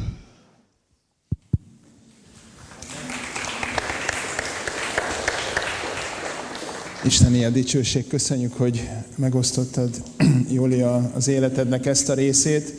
Isteni 7.05 7.45
a 7.45 7.49
dicsőség, 7.49 8.07
köszönjük, 8.07 8.53
hogy 8.53 8.89
megosztottad, 9.15 9.89
Júlia, 10.53 11.11
az 11.15 11.27
életednek 11.27 11.85
ezt 11.85 12.09
a 12.09 12.13
részét. 12.13 12.73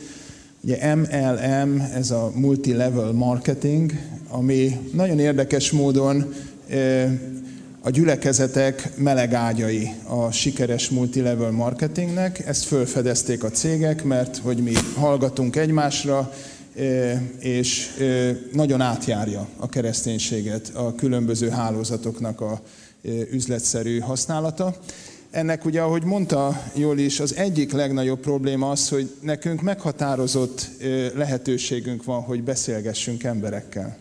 Ugye 0.61 0.95
MLM, 0.95 1.79
ez 1.93 2.11
a 2.11 2.31
multi-level 2.35 3.11
marketing, 3.11 3.91
ami 4.27 4.89
nagyon 4.93 5.19
érdekes 5.19 5.71
módon 5.71 6.33
a 7.81 7.89
gyülekezetek 7.89 8.97
meleg 8.97 9.33
ágyai 9.33 9.89
a 10.03 10.31
sikeres 10.31 10.89
multilevel 10.89 11.51
marketingnek. 11.51 12.47
Ezt 12.47 12.63
fölfedezték 12.63 13.43
a 13.43 13.49
cégek, 13.49 14.03
mert 14.03 14.37
hogy 14.37 14.57
mi 14.57 14.73
hallgatunk 14.95 15.55
egymásra, 15.55 16.33
és 17.39 17.89
nagyon 18.53 18.81
átjárja 18.81 19.47
a 19.57 19.69
kereszténységet 19.69 20.71
a 20.73 20.95
különböző 20.95 21.49
hálózatoknak 21.49 22.41
a 22.41 22.61
üzletszerű 23.31 23.99
használata. 23.99 24.75
Ennek 25.31 25.65
ugye, 25.65 25.81
ahogy 25.81 26.03
mondta 26.03 26.63
jól 26.73 26.99
is, 26.99 27.19
az 27.19 27.35
egyik 27.35 27.71
legnagyobb 27.71 28.19
probléma 28.19 28.69
az, 28.69 28.89
hogy 28.89 29.11
nekünk 29.21 29.61
meghatározott 29.61 30.69
lehetőségünk 31.15 32.03
van, 32.03 32.21
hogy 32.21 32.43
beszélgessünk 32.43 33.23
emberekkel. 33.23 33.97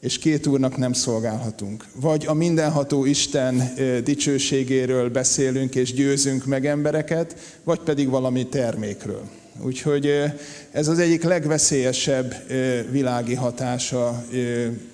És 0.00 0.18
két 0.18 0.46
úrnak 0.46 0.76
nem 0.76 0.92
szolgálhatunk. 0.92 1.84
Vagy 1.94 2.26
a 2.26 2.32
mindenható 2.34 3.04
Isten 3.04 3.74
dicsőségéről 4.04 5.10
beszélünk 5.10 5.74
és 5.74 5.92
győzünk 5.92 6.44
meg 6.44 6.66
embereket, 6.66 7.58
vagy 7.64 7.78
pedig 7.80 8.08
valami 8.08 8.46
termékről. 8.46 9.22
Úgyhogy 9.62 10.12
ez 10.70 10.88
az 10.88 10.98
egyik 10.98 11.22
legveszélyesebb 11.22 12.34
világi 12.90 13.34
hatása 13.34 14.08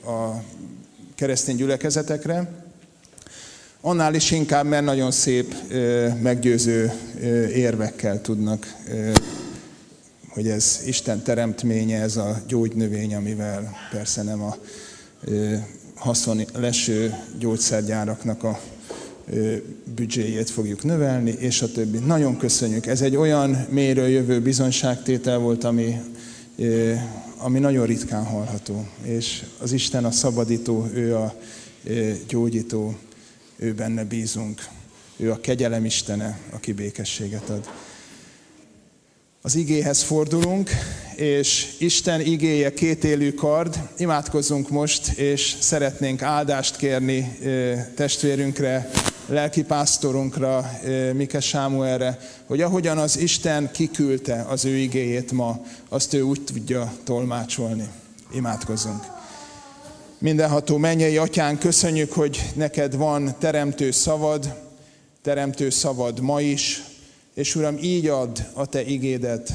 a 0.05 0.43
keresztény 1.15 1.57
gyülekezetekre 1.57 2.63
annál 3.85 4.15
is 4.15 4.31
inkább, 4.31 4.67
mert 4.67 4.85
nagyon 4.85 5.11
szép, 5.11 5.55
meggyőző 6.23 6.93
érvekkel 7.55 8.21
tudnak, 8.21 8.75
hogy 10.29 10.49
ez 10.49 10.81
Isten 10.87 11.23
teremtménye, 11.23 12.01
ez 12.01 12.17
a 12.17 12.43
gyógynövény, 12.47 13.15
amivel 13.15 13.77
persze 13.91 14.23
nem 14.23 14.43
a 14.43 14.57
haszon 15.95 16.45
leső 16.55 17.15
gyógyszergyáraknak 17.39 18.43
a 18.43 18.61
büdzséjét 19.95 20.51
fogjuk 20.51 20.83
növelni, 20.83 21.31
és 21.31 21.63
a 21.63 21.73
többi. 21.73 21.99
Nagyon 21.99 22.37
köszönjük. 22.37 22.87
Ez 22.87 23.01
egy 23.01 23.17
olyan 23.17 23.67
mélyről 23.71 24.07
jövő 24.07 24.41
bizonyságtétel 24.41 25.39
volt, 25.39 25.65
ami, 25.65 26.01
ami 27.37 27.59
nagyon 27.59 27.87
ritkán 27.87 28.25
hallható. 28.25 28.87
És 29.03 29.45
az 29.59 29.73
Isten 29.73 30.05
a 30.05 30.11
szabadító, 30.11 30.89
ő 30.95 31.17
a 31.17 31.35
gyógyító 32.29 32.95
ő 33.57 33.75
benne 33.75 34.05
bízunk. 34.05 34.69
Ő 35.17 35.31
a 35.31 35.41
kegyelem 35.41 35.85
Istene, 35.85 36.39
aki 36.51 36.73
békességet 36.73 37.51
ad. 37.51 37.69
Az 39.47 39.55
igéhez 39.55 40.03
fordulunk, 40.03 40.71
és 41.17 41.75
Isten 41.79 42.21
igéje 42.21 42.73
kétélű 42.75 43.33
kard. 43.33 43.79
Imádkozzunk 43.97 44.71
most, 44.71 45.09
és 45.09 45.57
szeretnénk 45.61 46.23
áldást 46.23 46.77
kérni 46.77 47.39
testvérünkre, 47.97 48.91
lelkipásztorunkra, 49.27 50.71
Mike 51.15 51.41
Sámuelre, 51.41 52.19
hogy 52.47 52.61
ahogyan 52.61 52.99
az 52.99 53.19
Isten 53.19 53.71
kiküldte 53.73 54.47
az 54.49 54.65
ő 54.65 54.77
igéjét 54.77 55.33
ma, 55.33 55.65
azt 55.89 56.15
ő 56.15 56.23
úgy 56.23 56.45
tudja 56.45 56.93
tolmácsolni. 57.05 57.89
Imádkozzunk. 58.35 59.05
Mindenható 60.19 60.77
mennyei 60.77 61.17
atyán, 61.17 61.59
köszönjük, 61.59 62.13
hogy 62.13 62.51
neked 62.55 62.97
van 62.97 63.35
teremtő 63.39 63.91
szavad, 63.91 64.55
teremtő 65.23 65.71
szavad 65.71 66.21
ma 66.21 66.41
is, 66.41 66.83
és 67.35 67.55
Uram, 67.55 67.79
így 67.81 68.07
ad 68.07 68.47
a 68.53 68.67
Te 68.67 68.85
igédet, 68.85 69.53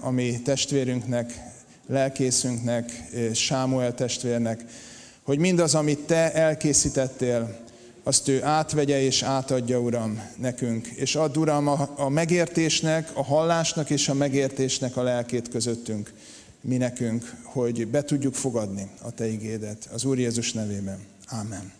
ami 0.00 0.42
testvérünknek, 0.42 1.40
lelkészünknek, 1.86 3.08
Sámuel 3.32 3.94
testvérnek, 3.94 4.64
hogy 5.22 5.38
mindaz, 5.38 5.74
amit 5.74 5.98
Te 5.98 6.32
elkészítettél, 6.32 7.62
azt 8.02 8.28
ő 8.28 8.42
átvegye 8.42 9.00
és 9.00 9.22
átadja, 9.22 9.80
Uram, 9.80 10.22
nekünk. 10.36 10.86
És 10.86 11.14
add, 11.14 11.38
Uram, 11.38 11.68
a, 11.68 11.94
a 11.96 12.08
megértésnek, 12.08 13.10
a 13.14 13.24
hallásnak 13.24 13.90
és 13.90 14.08
a 14.08 14.14
megértésnek 14.14 14.96
a 14.96 15.02
lelkét 15.02 15.48
közöttünk 15.48 16.12
mi 16.64 16.76
nekünk, 16.76 17.34
hogy 17.42 17.86
be 17.86 18.02
tudjuk 18.02 18.34
fogadni 18.34 18.90
a 19.02 19.10
Te 19.10 19.26
igédet. 19.26 19.88
Az 19.92 20.04
Úr 20.04 20.18
Jézus 20.18 20.52
nevében. 20.52 20.98
Ámen. 21.26 21.72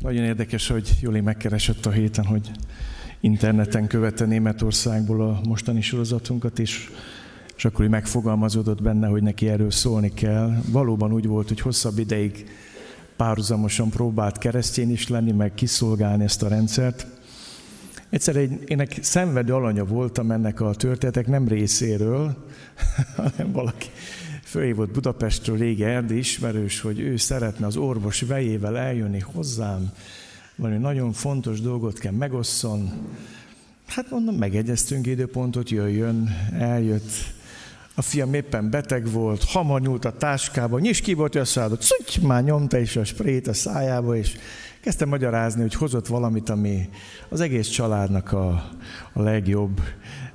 Nagyon 0.00 0.24
érdekes, 0.24 0.68
hogy 0.68 0.96
Joli 1.00 1.20
megkeresett 1.20 1.86
a 1.86 1.90
héten, 1.90 2.24
hogy 2.24 2.50
interneten 3.20 3.86
követte 3.86 4.24
Németországból 4.24 5.22
a 5.22 5.40
mostani 5.48 5.80
sorozatunkat, 5.80 6.58
és, 6.58 6.90
és 7.56 7.64
akkor 7.64 7.84
úgy 7.84 7.90
megfogalmazódott 7.90 8.82
benne, 8.82 9.06
hogy 9.06 9.22
neki 9.22 9.48
erről 9.48 9.70
szólni 9.70 10.14
kell. 10.14 10.62
Valóban 10.68 11.12
úgy 11.12 11.26
volt, 11.26 11.48
hogy 11.48 11.60
hosszabb 11.60 11.98
ideig 11.98 12.44
párhuzamosan 13.16 13.90
próbált 13.90 14.38
keresztény 14.38 14.90
is 14.90 15.08
lenni, 15.08 15.32
meg 15.32 15.54
kiszolgálni 15.54 16.24
ezt 16.24 16.42
a 16.42 16.48
rendszert, 16.48 17.06
Egyszer 18.10 18.36
egy, 18.36 18.64
egy 18.66 18.98
szenvedő 19.02 19.54
alanya 19.54 19.84
voltam 19.84 20.30
ennek 20.30 20.60
a 20.60 20.74
történetek 20.74 21.26
nem 21.26 21.48
részéről, 21.48 22.46
hanem 23.16 23.52
valaki 23.52 23.86
fölhívott 24.50 24.90
Budapestről 24.90 25.56
régi 25.56 25.84
erdély 25.84 26.18
ismerős, 26.18 26.80
hogy 26.80 27.00
ő 27.00 27.16
szeretne 27.16 27.66
az 27.66 27.76
orvos 27.76 28.20
vejével 28.20 28.78
eljönni 28.78 29.18
hozzám, 29.18 29.92
valami 30.56 30.78
nagyon 30.78 31.12
fontos 31.12 31.60
dolgot 31.60 31.98
kell 31.98 32.12
megosszon. 32.12 32.90
Hát 33.86 34.10
mondom, 34.10 34.34
megegyeztünk 34.34 35.06
időpontot, 35.06 35.70
jöjjön, 35.70 36.28
eljött. 36.58 37.10
A 37.94 38.02
fiam 38.02 38.34
éppen 38.34 38.70
beteg 38.70 39.10
volt, 39.10 39.44
hamar 39.44 39.80
nyúlt 39.80 40.04
a 40.04 40.16
táskába, 40.16 40.78
nyis 40.78 41.00
ki 41.00 41.14
volt 41.14 41.34
a 41.34 41.44
szádot, 41.44 41.84
már 42.22 42.44
nyomta 42.44 42.78
is 42.78 42.96
a 42.96 43.04
sprét 43.04 43.46
a 43.46 43.52
szájába, 43.52 44.16
és 44.16 44.36
Kezdtem 44.80 45.08
magyarázni, 45.08 45.60
hogy 45.60 45.74
hozott 45.74 46.06
valamit, 46.06 46.48
ami 46.48 46.88
az 47.28 47.40
egész 47.40 47.68
családnak 47.68 48.32
a, 48.32 48.48
a 49.12 49.22
legjobb 49.22 49.80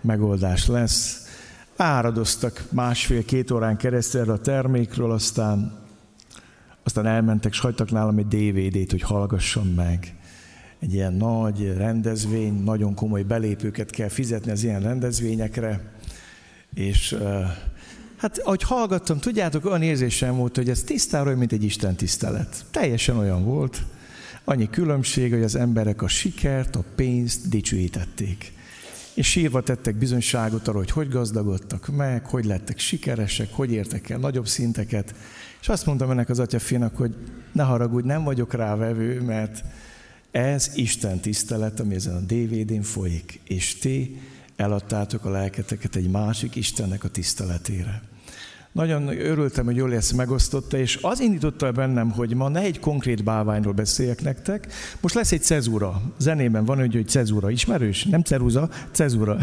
megoldás 0.01 0.67
lesz. 0.67 1.24
Áradoztak 1.77 2.65
másfél-két 2.71 3.51
órán 3.51 3.77
keresztül 3.77 4.21
erre 4.21 4.31
a 4.31 4.39
termékről, 4.39 5.11
aztán, 5.11 5.79
aztán 6.83 7.05
elmentek, 7.05 7.51
és 7.51 7.59
hagytak 7.59 7.91
nálam 7.91 8.17
egy 8.17 8.27
DVD-t, 8.27 8.91
hogy 8.91 9.01
hallgassam 9.01 9.67
meg. 9.67 10.15
Egy 10.79 10.93
ilyen 10.93 11.13
nagy 11.13 11.73
rendezvény, 11.77 12.63
nagyon 12.63 12.95
komoly 12.95 13.23
belépőket 13.23 13.89
kell 13.89 14.09
fizetni 14.09 14.51
az 14.51 14.63
ilyen 14.63 14.81
rendezvényekre, 14.81 15.93
és 16.73 17.17
Hát, 18.17 18.37
ahogy 18.37 18.63
hallgattam, 18.63 19.19
tudjátok, 19.19 19.65
olyan 19.65 19.81
érzésem 19.81 20.35
volt, 20.35 20.55
hogy 20.55 20.69
ez 20.69 20.83
tisztára 20.83 21.35
mint 21.35 21.51
egy 21.51 21.63
Isten 21.63 21.95
tisztelet. 21.95 22.65
Teljesen 22.71 23.17
olyan 23.17 23.43
volt. 23.43 23.83
Annyi 24.43 24.69
különbség, 24.69 25.33
hogy 25.33 25.43
az 25.43 25.55
emberek 25.55 26.01
a 26.01 26.07
sikert, 26.07 26.75
a 26.75 26.83
pénzt 26.95 27.49
dicsőítették. 27.49 28.53
És 29.15 29.27
sírva 29.27 29.61
tettek 29.61 29.95
bizonyságot 29.95 30.67
arról, 30.67 30.81
hogy 30.81 30.91
hogy 30.91 31.09
gazdagodtak 31.09 31.87
meg, 31.87 32.25
hogy 32.25 32.45
lettek 32.45 32.79
sikeresek, 32.79 33.53
hogy 33.53 33.71
értek 33.71 34.09
el 34.09 34.17
nagyobb 34.17 34.47
szinteket. 34.47 35.15
És 35.61 35.69
azt 35.69 35.85
mondtam 35.85 36.11
ennek 36.11 36.29
az 36.29 36.39
atyafinak, 36.39 36.97
hogy 36.97 37.15
ne 37.51 37.63
haragudj, 37.63 38.07
nem 38.07 38.23
vagyok 38.23 38.53
rávevő, 38.53 39.21
mert 39.21 39.63
ez 40.31 40.71
Isten 40.75 41.19
tisztelet, 41.19 41.79
ami 41.79 41.95
ezen 41.95 42.15
a 42.15 42.19
DVD-n 42.19 42.81
folyik, 42.81 43.39
és 43.43 43.77
ti 43.77 44.21
eladtátok 44.55 45.25
a 45.25 45.29
lelketeket 45.29 45.95
egy 45.95 46.09
másik 46.09 46.55
Istennek 46.55 47.03
a 47.03 47.09
tiszteletére. 47.09 48.01
Nagyon 48.75 49.07
örültem, 49.07 49.65
hogy 49.65 49.75
jól 49.75 49.93
ezt 49.93 50.15
megosztotta, 50.15 50.77
és 50.77 50.99
az 51.01 51.19
indította 51.19 51.71
bennem, 51.71 52.11
hogy 52.11 52.35
ma 52.35 52.49
ne 52.49 52.59
egy 52.59 52.79
konkrét 52.79 53.23
bálványról 53.23 53.73
beszéljek 53.73 54.21
nektek. 54.21 54.67
Most 55.01 55.15
lesz 55.15 55.31
egy 55.31 55.41
cezúra. 55.41 56.01
Zenében 56.17 56.65
van, 56.65 56.77
hogy 56.77 57.03
cezúra. 57.07 57.49
Ismerős? 57.49 58.03
Nem 58.03 58.21
ceruza, 58.21 58.69
cezúra. 58.91 59.37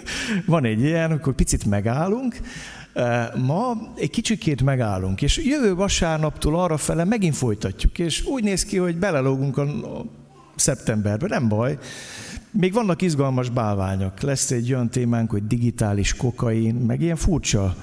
van 0.46 0.64
egy 0.64 0.80
ilyen, 0.80 1.10
akkor 1.10 1.34
picit 1.34 1.64
megállunk. 1.64 2.36
Ma 3.46 3.92
egy 3.96 4.10
kicsikét 4.10 4.62
megállunk, 4.62 5.22
és 5.22 5.36
jövő 5.36 5.74
vasárnaptól 5.74 6.60
arra 6.60 6.76
fele 6.76 7.04
megint 7.04 7.36
folytatjuk, 7.36 7.98
és 7.98 8.24
úgy 8.24 8.42
néz 8.42 8.64
ki, 8.64 8.76
hogy 8.76 8.96
belelógunk 8.96 9.58
a 9.58 9.68
szeptemberbe, 10.56 11.26
nem 11.26 11.48
baj. 11.48 11.78
még 12.50 12.72
vannak 12.72 13.02
izgalmas 13.02 13.48
bálványok. 13.48 14.20
Lesz 14.20 14.50
egy 14.50 14.72
olyan 14.72 14.90
témánk, 14.90 15.30
hogy 15.30 15.46
digitális 15.46 16.16
kokain, 16.16 16.74
meg 16.74 17.00
ilyen 17.00 17.16
furcsa 17.16 17.76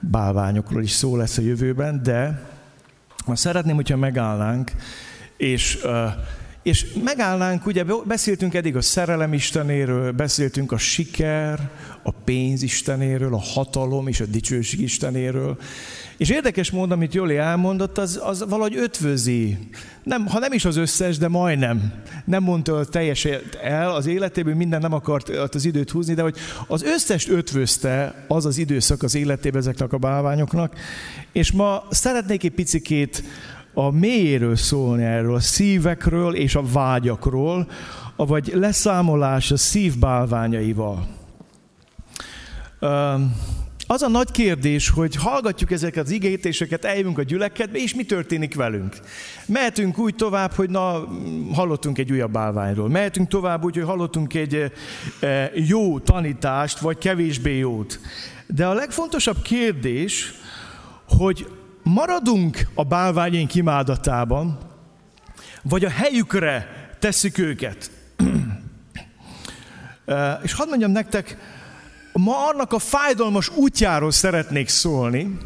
bálványokról 0.00 0.82
is 0.82 0.90
szó 0.90 1.16
lesz 1.16 1.38
a 1.38 1.42
jövőben, 1.42 2.02
de 2.02 2.48
szeretném, 3.26 3.74
hogyha 3.74 3.96
megállnánk, 3.96 4.72
és 5.36 5.78
és 6.62 6.86
megállnánk, 7.04 7.66
ugye 7.66 7.84
beszéltünk 8.04 8.54
eddig 8.54 8.76
a 8.76 8.80
szerelem 8.80 9.32
istenéről, 9.32 10.12
beszéltünk 10.12 10.72
a 10.72 10.78
siker, 10.78 11.70
a 12.02 12.10
pénz 12.10 12.62
istenéről, 12.62 13.34
a 13.34 13.40
hatalom 13.40 14.08
és 14.08 14.20
a 14.20 14.26
dicsőség 14.26 14.80
istenéről. 14.80 15.58
És 16.20 16.30
érdekes 16.30 16.70
módon, 16.70 16.90
amit 16.90 17.14
Joli 17.14 17.36
elmondott, 17.36 17.98
az, 17.98 18.20
az 18.22 18.44
valahogy 18.48 18.76
ötvözi. 18.76 19.58
Nem, 20.02 20.26
ha 20.26 20.38
nem 20.38 20.52
is 20.52 20.64
az 20.64 20.76
összes, 20.76 21.18
de 21.18 21.28
majdnem. 21.28 21.92
Nem 22.24 22.42
mondta 22.42 22.84
teljesen 22.84 23.40
el 23.62 23.90
az 23.90 24.06
életéből, 24.06 24.54
minden 24.54 24.80
nem 24.80 24.92
akart 24.92 25.28
az 25.28 25.64
időt 25.64 25.90
húzni, 25.90 26.14
de 26.14 26.22
hogy 26.22 26.36
az 26.66 26.82
összes 26.82 27.28
ötvözte 27.28 28.24
az 28.28 28.46
az 28.46 28.58
időszak 28.58 29.02
az 29.02 29.14
életében 29.14 29.60
ezeknek 29.60 29.92
a 29.92 29.98
bálványoknak. 29.98 30.74
És 31.32 31.52
ma 31.52 31.84
szeretnék 31.90 32.44
egy 32.44 32.54
picikét 32.54 33.22
a 33.74 33.90
mélyéről 33.90 34.56
szólni 34.56 35.04
erről, 35.04 35.34
a 35.34 35.40
szívekről 35.40 36.34
és 36.34 36.54
a 36.54 36.62
vágyakról, 36.72 37.66
vagy 38.16 38.52
leszámolás 38.54 39.50
a 39.50 39.56
szív 39.56 39.98
bálványaival. 39.98 41.06
Az 43.90 44.02
a 44.02 44.08
nagy 44.08 44.30
kérdés, 44.30 44.88
hogy 44.88 45.16
hallgatjuk 45.16 45.70
ezeket 45.70 46.04
az 46.04 46.10
igétéseket, 46.10 46.84
eljövünk 46.84 47.18
a 47.18 47.22
gyülekedbe, 47.22 47.78
és 47.78 47.94
mi 47.94 48.04
történik 48.04 48.54
velünk? 48.54 48.96
Mehetünk 49.46 49.98
úgy 49.98 50.14
tovább, 50.14 50.52
hogy 50.52 50.70
na, 50.70 51.08
hallottunk 51.52 51.98
egy 51.98 52.12
újabb 52.12 52.32
bálványról. 52.32 52.88
Mehetünk 52.88 53.28
tovább 53.28 53.64
úgy, 53.64 53.74
hogy 53.74 53.84
hallottunk 53.84 54.34
egy 54.34 54.72
jó 55.54 55.98
tanítást, 55.98 56.78
vagy 56.78 56.98
kevésbé 56.98 57.58
jót. 57.58 58.00
De 58.46 58.66
a 58.66 58.72
legfontosabb 58.72 59.42
kérdés, 59.42 60.34
hogy 61.08 61.46
maradunk 61.82 62.66
a 62.74 62.84
bálványaink 62.84 63.54
imádatában, 63.54 64.58
vagy 65.62 65.84
a 65.84 65.90
helyükre 65.90 66.68
tesszük 66.98 67.38
őket. 67.38 67.90
És 70.42 70.52
hadd 70.52 70.68
mondjam 70.68 70.90
nektek, 70.90 71.36
ma 72.12 72.48
annak 72.48 72.72
a 72.72 72.78
fájdalmas 72.78 73.48
útjáról 73.56 74.10
szeretnék 74.10 74.68
szólni, 74.68 75.38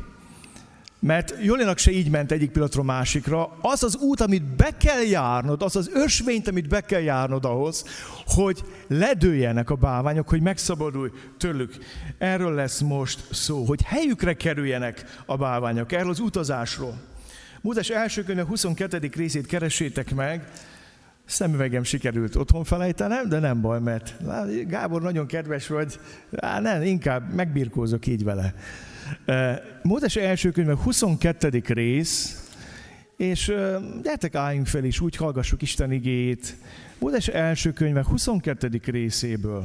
mert 1.05 1.35
Jolinak 1.43 1.79
se 1.79 1.91
így 1.91 2.11
ment 2.11 2.33
egyik 2.33 2.51
pillanatról 2.51 2.85
másikra. 2.85 3.57
Az 3.61 3.83
az 3.83 3.97
út, 3.97 4.21
amit 4.21 4.43
be 4.43 4.77
kell 4.77 5.03
járnod, 5.03 5.63
az 5.63 5.77
az 5.77 5.91
ösvényt, 5.93 6.49
amit 6.49 6.69
be 6.69 6.81
kell 6.81 7.01
járnod 7.01 7.45
ahhoz, 7.45 7.85
hogy 8.27 8.63
ledőjenek 8.89 9.71
a 9.71 9.75
bálványok, 9.75 10.29
hogy 10.29 10.41
megszabadulj 10.41 11.11
tőlük. 11.39 11.77
Erről 12.19 12.55
lesz 12.55 12.81
most 12.81 13.25
szó, 13.31 13.65
hogy 13.65 13.83
helyükre 13.83 14.35
kerüljenek 14.35 15.23
a 15.27 15.37
bálványok, 15.37 15.93
erről 15.93 16.11
az 16.11 16.21
utazásról. 16.21 16.95
Mózes 17.61 17.89
első 17.89 18.23
könyve 18.23 18.45
22. 18.45 19.11
részét 19.15 19.47
keresétek 19.47 20.15
meg, 20.15 20.51
Szemüvegem 21.25 21.83
sikerült 21.83 22.37
otthon 22.37 22.65
felejtenem, 22.65 23.29
de 23.29 23.39
nem 23.39 23.61
baj, 23.61 23.81
mert 23.81 24.17
Gábor 24.67 25.03
nagyon 25.03 25.27
kedves 25.27 25.67
vagy, 25.67 25.99
Á, 26.37 26.61
nem, 26.61 26.83
inkább 26.83 27.35
megbirkózok 27.35 28.07
így 28.07 28.25
vele. 28.25 28.55
Mózes 29.83 30.17
első 30.17 30.51
könyve 30.51 30.75
22. 30.75 31.63
rész, 31.67 32.49
és 33.17 33.53
gyertek 34.03 34.35
álljunk 34.35 34.67
fel, 34.67 34.85
és 34.85 35.01
úgy 35.01 35.17
hallgassuk 35.17 35.63
Isten 35.63 35.93
igét. 35.93 36.57
Mózes 36.99 37.29
első 37.29 37.73
könyve 37.73 38.03
22. 38.05 38.81
részéből. 38.85 39.65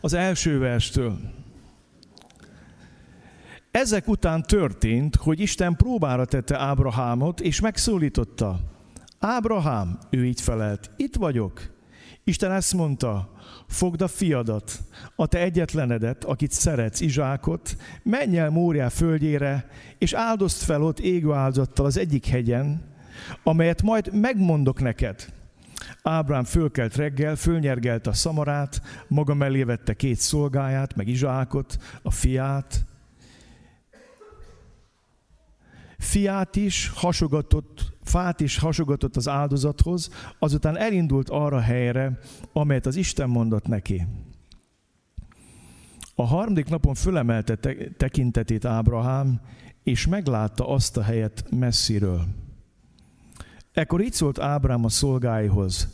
Az 0.00 0.12
első 0.12 0.58
verstől. 0.58 1.18
Ezek 3.74 4.08
után 4.08 4.42
történt, 4.42 5.16
hogy 5.16 5.40
Isten 5.40 5.76
próbára 5.76 6.24
tette 6.24 6.58
Ábrahámot, 6.58 7.40
és 7.40 7.60
megszólította. 7.60 8.60
Ábrahám, 9.18 9.98
ő 10.10 10.24
így 10.24 10.40
felelt, 10.40 10.90
itt 10.96 11.16
vagyok. 11.16 11.60
Isten 12.24 12.52
ezt 12.52 12.74
mondta, 12.74 13.32
fogd 13.68 14.02
a 14.02 14.08
fiadat, 14.08 14.78
a 15.16 15.26
te 15.26 15.38
egyetlenedet, 15.38 16.24
akit 16.24 16.50
szeretsz, 16.50 17.00
Izsákot, 17.00 17.76
menj 18.02 18.38
el 18.38 18.50
Móriá 18.50 18.88
földjére, 18.88 19.68
és 19.98 20.12
áldozd 20.12 20.62
fel 20.62 20.82
ott 20.82 21.00
égő 21.00 21.32
áldozattal 21.32 21.86
az 21.86 21.98
egyik 21.98 22.26
hegyen, 22.26 22.82
amelyet 23.42 23.82
majd 23.82 24.20
megmondok 24.20 24.80
neked. 24.80 25.26
Ábrám 26.02 26.44
fölkelt 26.44 26.96
reggel, 26.96 27.36
fölnyergelt 27.36 28.06
a 28.06 28.12
szamarát, 28.12 28.82
maga 29.08 29.34
mellé 29.34 29.62
vette 29.62 29.94
két 29.94 30.18
szolgáját, 30.18 30.96
meg 30.96 31.08
Izsákot, 31.08 31.78
a 32.02 32.10
fiát, 32.10 32.84
fiát 36.04 36.56
is 36.56 36.88
hasogatott, 36.88 37.92
fát 38.02 38.40
is 38.40 38.58
hasogatott 38.58 39.16
az 39.16 39.28
áldozathoz, 39.28 40.10
azután 40.38 40.76
elindult 40.76 41.28
arra 41.28 41.60
helyre, 41.60 42.18
amelyet 42.52 42.86
az 42.86 42.96
Isten 42.96 43.28
mondott 43.28 43.66
neki. 43.66 44.06
A 46.14 46.26
harmadik 46.26 46.68
napon 46.68 46.94
fölemelte 46.94 47.56
tekintetét 47.96 48.64
Ábrahám, 48.64 49.40
és 49.82 50.06
meglátta 50.06 50.68
azt 50.68 50.96
a 50.96 51.02
helyet 51.02 51.44
messziről. 51.50 52.24
Ekkor 53.72 54.00
így 54.00 54.12
szólt 54.12 54.38
Ábrám 54.38 54.84
a 54.84 54.88
szolgáihoz, 54.88 55.88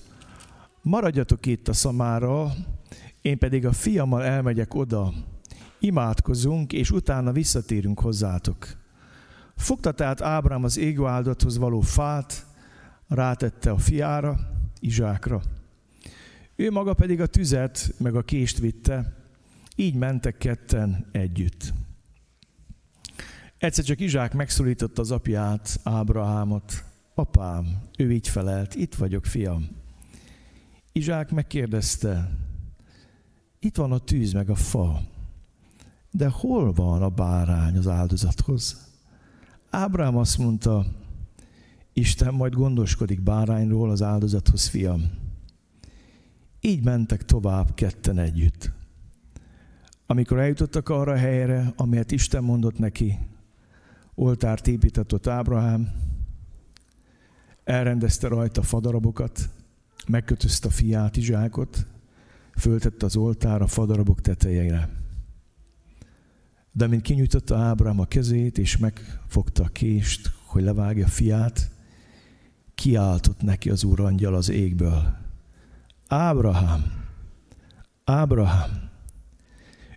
maradjatok 0.82 1.46
itt 1.46 1.68
a 1.68 1.72
szamára, 1.72 2.52
én 3.20 3.38
pedig 3.38 3.66
a 3.66 3.72
fiammal 3.72 4.24
elmegyek 4.24 4.74
oda, 4.74 5.12
imádkozunk, 5.78 6.72
és 6.72 6.90
utána 6.90 7.32
visszatérünk 7.32 8.00
hozzátok. 8.00 8.79
Fogta 9.60 9.92
tehát 9.92 10.20
Ábrám 10.20 10.64
az 10.64 10.76
égő 10.76 11.06
áldathoz 11.06 11.58
való 11.58 11.80
fát, 11.80 12.46
rátette 13.08 13.70
a 13.70 13.78
fiára, 13.78 14.38
Izsákra. 14.78 15.42
Ő 16.56 16.70
maga 16.70 16.94
pedig 16.94 17.20
a 17.20 17.26
tüzet, 17.26 17.94
meg 17.96 18.14
a 18.14 18.22
kést 18.22 18.58
vitte, 18.58 19.16
így 19.76 19.94
mentek 19.94 20.36
ketten 20.36 21.06
együtt. 21.12 21.72
Egyszer 23.58 23.84
csak 23.84 24.00
Izsák 24.00 24.34
megszólította 24.34 25.00
az 25.00 25.10
apját, 25.10 25.80
Ábrahámot. 25.82 26.84
Apám, 27.14 27.80
ő 27.98 28.12
így 28.12 28.28
felelt, 28.28 28.74
itt 28.74 28.94
vagyok, 28.94 29.24
fiam. 29.24 29.68
Izsák 30.92 31.30
megkérdezte, 31.30 32.30
itt 33.58 33.76
van 33.76 33.92
a 33.92 33.98
tűz 33.98 34.32
meg 34.32 34.50
a 34.50 34.54
fa, 34.54 35.00
de 36.10 36.28
hol 36.28 36.72
van 36.72 37.02
a 37.02 37.08
bárány 37.08 37.76
az 37.76 37.86
áldozathoz? 37.86 38.89
Ábrám 39.70 40.16
azt 40.16 40.38
mondta, 40.38 40.84
Isten 41.92 42.34
majd 42.34 42.54
gondoskodik 42.54 43.22
bárányról 43.22 43.90
az 43.90 44.02
áldozathoz, 44.02 44.66
fiam. 44.66 45.10
Így 46.60 46.84
mentek 46.84 47.24
tovább 47.24 47.74
ketten 47.74 48.18
együtt. 48.18 48.72
Amikor 50.06 50.38
eljutottak 50.38 50.88
arra 50.88 51.12
a 51.12 51.16
helyre, 51.16 51.72
amelyet 51.76 52.10
Isten 52.10 52.44
mondott 52.44 52.78
neki, 52.78 53.18
oltárt 54.14 54.68
épített 54.68 55.26
Ábrahám, 55.26 55.92
elrendezte 57.64 58.28
rajta 58.28 58.62
fadarabokat, 58.62 59.50
megkötözte 60.08 60.68
a 60.68 60.70
fiát, 60.70 61.16
Izsákot, 61.16 61.86
föltette 62.56 63.06
az 63.06 63.16
oltár 63.16 63.62
a 63.62 63.66
fadarabok 63.66 64.20
tetejére. 64.20 64.99
De 66.72 66.86
mint 66.86 67.02
kinyújtotta 67.02 67.56
Ábrám 67.56 68.00
a 68.00 68.04
kezét, 68.04 68.58
és 68.58 68.76
megfogta 68.76 69.62
a 69.62 69.68
kést, 69.68 70.32
hogy 70.44 70.62
levágja 70.62 71.06
fiát, 71.06 71.70
kiáltott 72.74 73.42
neki 73.42 73.70
az 73.70 73.84
úr 73.84 74.00
angyal 74.00 74.34
az 74.34 74.48
égből. 74.48 75.16
Ábrahám, 76.08 76.92
Ábrahám. 78.04 78.90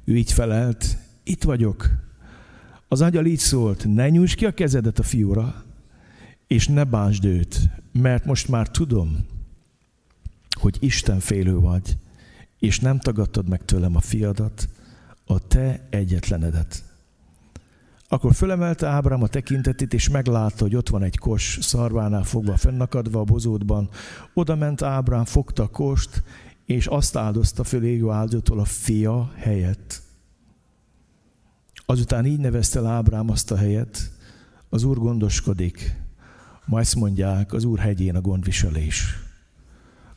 Ő 0.03 0.15
így 0.15 0.31
felelt, 0.31 0.97
itt 1.23 1.43
vagyok. 1.43 1.89
Az 2.87 3.01
angyal 3.01 3.25
így 3.25 3.39
szólt, 3.39 3.85
ne 3.85 4.09
nyújts 4.09 4.35
ki 4.35 4.45
a 4.45 4.53
kezedet 4.53 4.99
a 4.99 5.03
fiúra, 5.03 5.63
és 6.47 6.67
ne 6.67 6.83
bánsd 6.83 7.25
őt, 7.25 7.59
mert 7.91 8.25
most 8.25 8.47
már 8.47 8.69
tudom, 8.69 9.25
hogy 10.59 10.77
Isten 10.79 11.19
félő 11.19 11.59
vagy, 11.59 11.97
és 12.59 12.79
nem 12.79 12.99
tagadtad 12.99 13.49
meg 13.49 13.65
tőlem 13.65 13.95
a 13.95 13.99
fiadat, 13.99 14.69
a 15.33 15.39
te 15.39 15.87
egyetlenedet. 15.89 16.83
Akkor 18.07 18.33
fölemelte 18.33 18.87
Ábrám 18.87 19.23
a 19.23 19.27
tekintetét, 19.27 19.93
és 19.93 20.09
meglátta, 20.09 20.63
hogy 20.63 20.75
ott 20.75 20.89
van 20.89 21.03
egy 21.03 21.17
kos 21.17 21.57
szarvánál 21.61 22.23
fogva 22.23 22.57
fennakadva 22.57 23.19
a 23.19 23.23
bozótban. 23.23 23.89
Oda 24.33 24.55
ment 24.55 24.81
Ábrám, 24.81 25.25
fogta 25.25 25.63
a 25.63 25.67
kost, 25.67 26.23
és 26.65 26.87
azt 26.87 27.15
áldozta 27.15 27.63
föl 27.63 27.83
égő 27.83 28.09
áldótól 28.09 28.59
a 28.59 28.65
fia 28.65 29.31
helyett. 29.35 30.01
Azután 31.85 32.25
így 32.25 32.39
nevezte 32.39 32.79
el 32.79 32.85
Ábrám 32.85 33.29
azt 33.29 33.51
a 33.51 33.57
helyet, 33.57 34.11
az 34.69 34.83
Úr 34.83 34.97
gondoskodik. 34.97 36.01
Ma 36.65 36.79
ezt 36.79 36.95
mondják, 36.95 37.53
az 37.53 37.63
Úr 37.63 37.79
hegyén 37.79 38.15
a 38.15 38.21
gondviselés. 38.21 39.17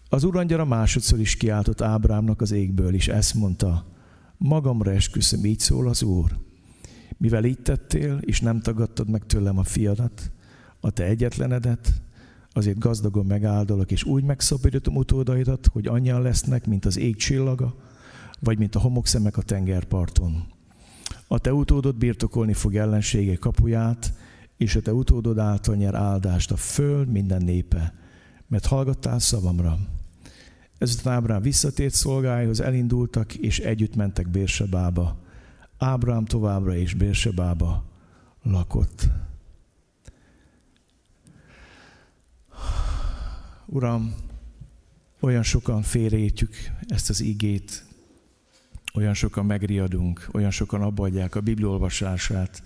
Az 0.08 0.24
urangyara 0.24 0.64
másodszor 0.64 1.20
is 1.20 1.36
kiáltott 1.36 1.80
Ábrámnak 1.80 2.40
az 2.40 2.50
égből, 2.50 2.94
és 2.94 3.08
ezt 3.08 3.34
mondta, 3.34 3.95
magamra 4.38 4.92
esküszöm, 4.92 5.44
így 5.44 5.58
szól 5.58 5.88
az 5.88 6.02
Úr. 6.02 6.38
Mivel 7.18 7.44
így 7.44 7.62
tettél, 7.62 8.18
és 8.20 8.40
nem 8.40 8.60
tagadtad 8.60 9.10
meg 9.10 9.26
tőlem 9.26 9.58
a 9.58 9.64
fiadat, 9.64 10.30
a 10.80 10.90
te 10.90 11.04
egyetlenedet, 11.04 12.02
azért 12.52 12.78
gazdagon 12.78 13.26
megáldolok, 13.26 13.90
és 13.90 14.04
úgy 14.04 14.24
megszabadítom 14.24 14.96
utódaidat, 14.96 15.66
hogy 15.72 15.86
annyian 15.86 16.22
lesznek, 16.22 16.66
mint 16.66 16.84
az 16.84 16.96
ég 16.96 17.16
csillaga, 17.16 17.74
vagy 18.40 18.58
mint 18.58 18.74
a 18.74 18.80
homokszemek 18.80 19.36
a 19.36 19.42
tengerparton. 19.42 20.44
A 21.28 21.38
te 21.38 21.52
utódod 21.52 21.96
birtokolni 21.96 22.52
fog 22.52 22.76
ellensége 22.76 23.36
kapuját, 23.36 24.12
és 24.56 24.76
a 24.76 24.80
te 24.80 24.92
utódod 24.92 25.38
által 25.38 25.74
nyer 25.74 25.94
áldást 25.94 26.50
a 26.50 26.56
föld 26.56 27.08
minden 27.08 27.42
népe, 27.42 27.94
mert 28.48 28.66
hallgattál 28.66 29.18
szavamra. 29.18 29.78
Ezután 30.78 31.14
Ábrám 31.14 31.42
visszatért 31.42 31.94
szolgáihoz, 31.94 32.60
elindultak, 32.60 33.34
és 33.34 33.58
együtt 33.58 33.94
mentek 33.94 34.28
Bérsebába. 34.28 35.16
Ábrám 35.78 36.24
továbbra 36.24 36.74
is 36.74 36.94
Bérsebába 36.94 37.84
lakott. 38.42 39.08
Uram, 43.66 44.14
olyan 45.20 45.42
sokan 45.42 45.82
félreértjük 45.82 46.54
ezt 46.88 47.10
az 47.10 47.20
igét, 47.20 47.84
olyan 48.94 49.14
sokan 49.14 49.46
megriadunk, 49.46 50.28
olyan 50.32 50.50
sokan 50.50 50.82
abbaadják 50.82 51.34
a 51.34 51.40
bibliolvasását 51.40 52.62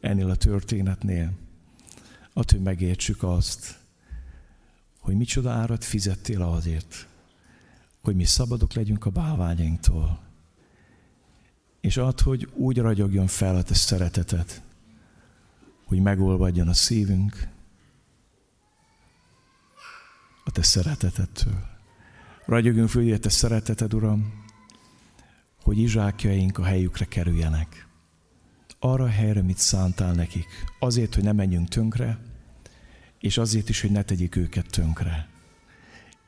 ennél 0.00 0.30
a 0.30 0.36
történetnél. 0.36 1.32
Attól, 2.32 2.58
hogy 2.58 2.62
megértsük 2.62 3.22
azt, 3.22 3.78
hogy 4.98 5.14
micsoda 5.14 5.50
árat 5.50 5.84
fizettél 5.84 6.42
azért, 6.42 7.06
hogy 8.02 8.16
mi 8.16 8.24
szabadok 8.24 8.72
legyünk 8.72 9.04
a 9.06 9.10
bálványainktól. 9.10 10.20
És 11.80 11.96
ad, 11.96 12.20
hogy 12.20 12.48
úgy 12.54 12.78
ragyogjon 12.78 13.26
fel 13.26 13.56
a 13.56 13.62
te 13.62 13.74
szereteted, 13.74 14.62
hogy 15.84 16.00
megolvadjon 16.00 16.68
a 16.68 16.74
szívünk 16.74 17.48
a 20.44 20.50
te 20.50 20.62
szeretetettől. 20.62 21.70
Ragyogjunk 22.46 22.88
föl, 22.88 23.12
a 23.12 23.18
te 23.18 23.28
szereteted, 23.28 23.94
Uram, 23.94 24.32
hogy 25.62 25.78
izsákjaink 25.78 26.58
a 26.58 26.64
helyükre 26.64 27.04
kerüljenek. 27.04 27.86
Arra 28.78 29.04
a 29.04 29.08
helyre, 29.08 29.42
mit 29.42 29.58
szántál 29.58 30.12
nekik. 30.12 30.46
Azért, 30.78 31.14
hogy 31.14 31.24
ne 31.24 31.32
menjünk 31.32 31.68
tönkre, 31.68 32.18
és 33.18 33.38
azért 33.38 33.68
is, 33.68 33.80
hogy 33.80 33.90
ne 33.90 34.02
tegyük 34.02 34.36
őket 34.36 34.70
tönkre. 34.70 35.31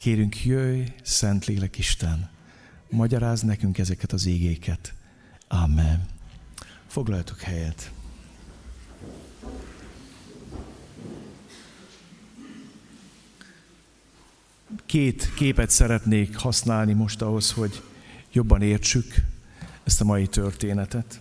Kérünk, 0.05 0.45
jöjj, 0.45 0.83
Szentlélek 1.03 1.79
Isten, 1.79 2.31
magyaráz 2.91 3.43
nekünk 3.43 3.79
ezeket 3.79 4.13
az 4.13 4.25
ígéket. 4.27 4.95
Amen. 5.49 6.07
Foglaljatok 6.87 7.41
helyet. 7.41 7.91
Két 14.87 15.35
képet 15.35 15.71
szeretnék 15.71 16.37
használni 16.37 16.93
most 16.93 17.23
ahhoz, 17.23 17.53
hogy 17.53 17.83
jobban 18.33 18.63
értsük 18.63 19.15
ezt 19.85 20.01
a 20.01 20.05
mai 20.05 20.27
történetet. 20.27 21.21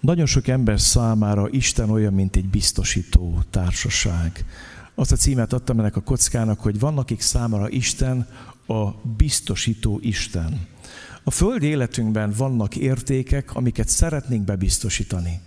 Nagyon 0.00 0.26
sok 0.26 0.48
ember 0.48 0.80
számára 0.80 1.48
Isten 1.50 1.90
olyan, 1.90 2.12
mint 2.12 2.36
egy 2.36 2.48
biztosító 2.48 3.42
társaság. 3.50 4.44
Azt 5.02 5.12
a 5.12 5.16
címet 5.16 5.52
adtam 5.52 5.78
ennek 5.78 5.96
a 5.96 6.00
kockának, 6.00 6.60
hogy 6.60 6.78
vannak, 6.78 6.98
akik 6.98 7.20
számára 7.20 7.68
Isten 7.68 8.28
a 8.66 8.90
biztosító 9.16 9.98
Isten. 10.02 10.66
A 11.24 11.30
föld 11.30 11.62
életünkben 11.62 12.32
vannak 12.36 12.76
értékek, 12.76 13.54
amiket 13.54 13.88
szeretnénk 13.88 14.44
bebiztosítani. 14.44 15.40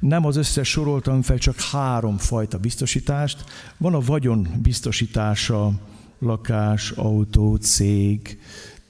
Nem 0.00 0.26
az 0.26 0.36
összes 0.36 0.68
soroltam 0.68 1.22
fel, 1.22 1.38
csak 1.38 1.60
három 1.60 2.16
fajta 2.16 2.58
biztosítást. 2.58 3.44
Van 3.76 3.94
a 3.94 4.00
vagyon 4.00 4.48
biztosítása, 4.62 5.72
lakás, 6.18 6.90
autó, 6.90 7.56
cég, 7.56 8.38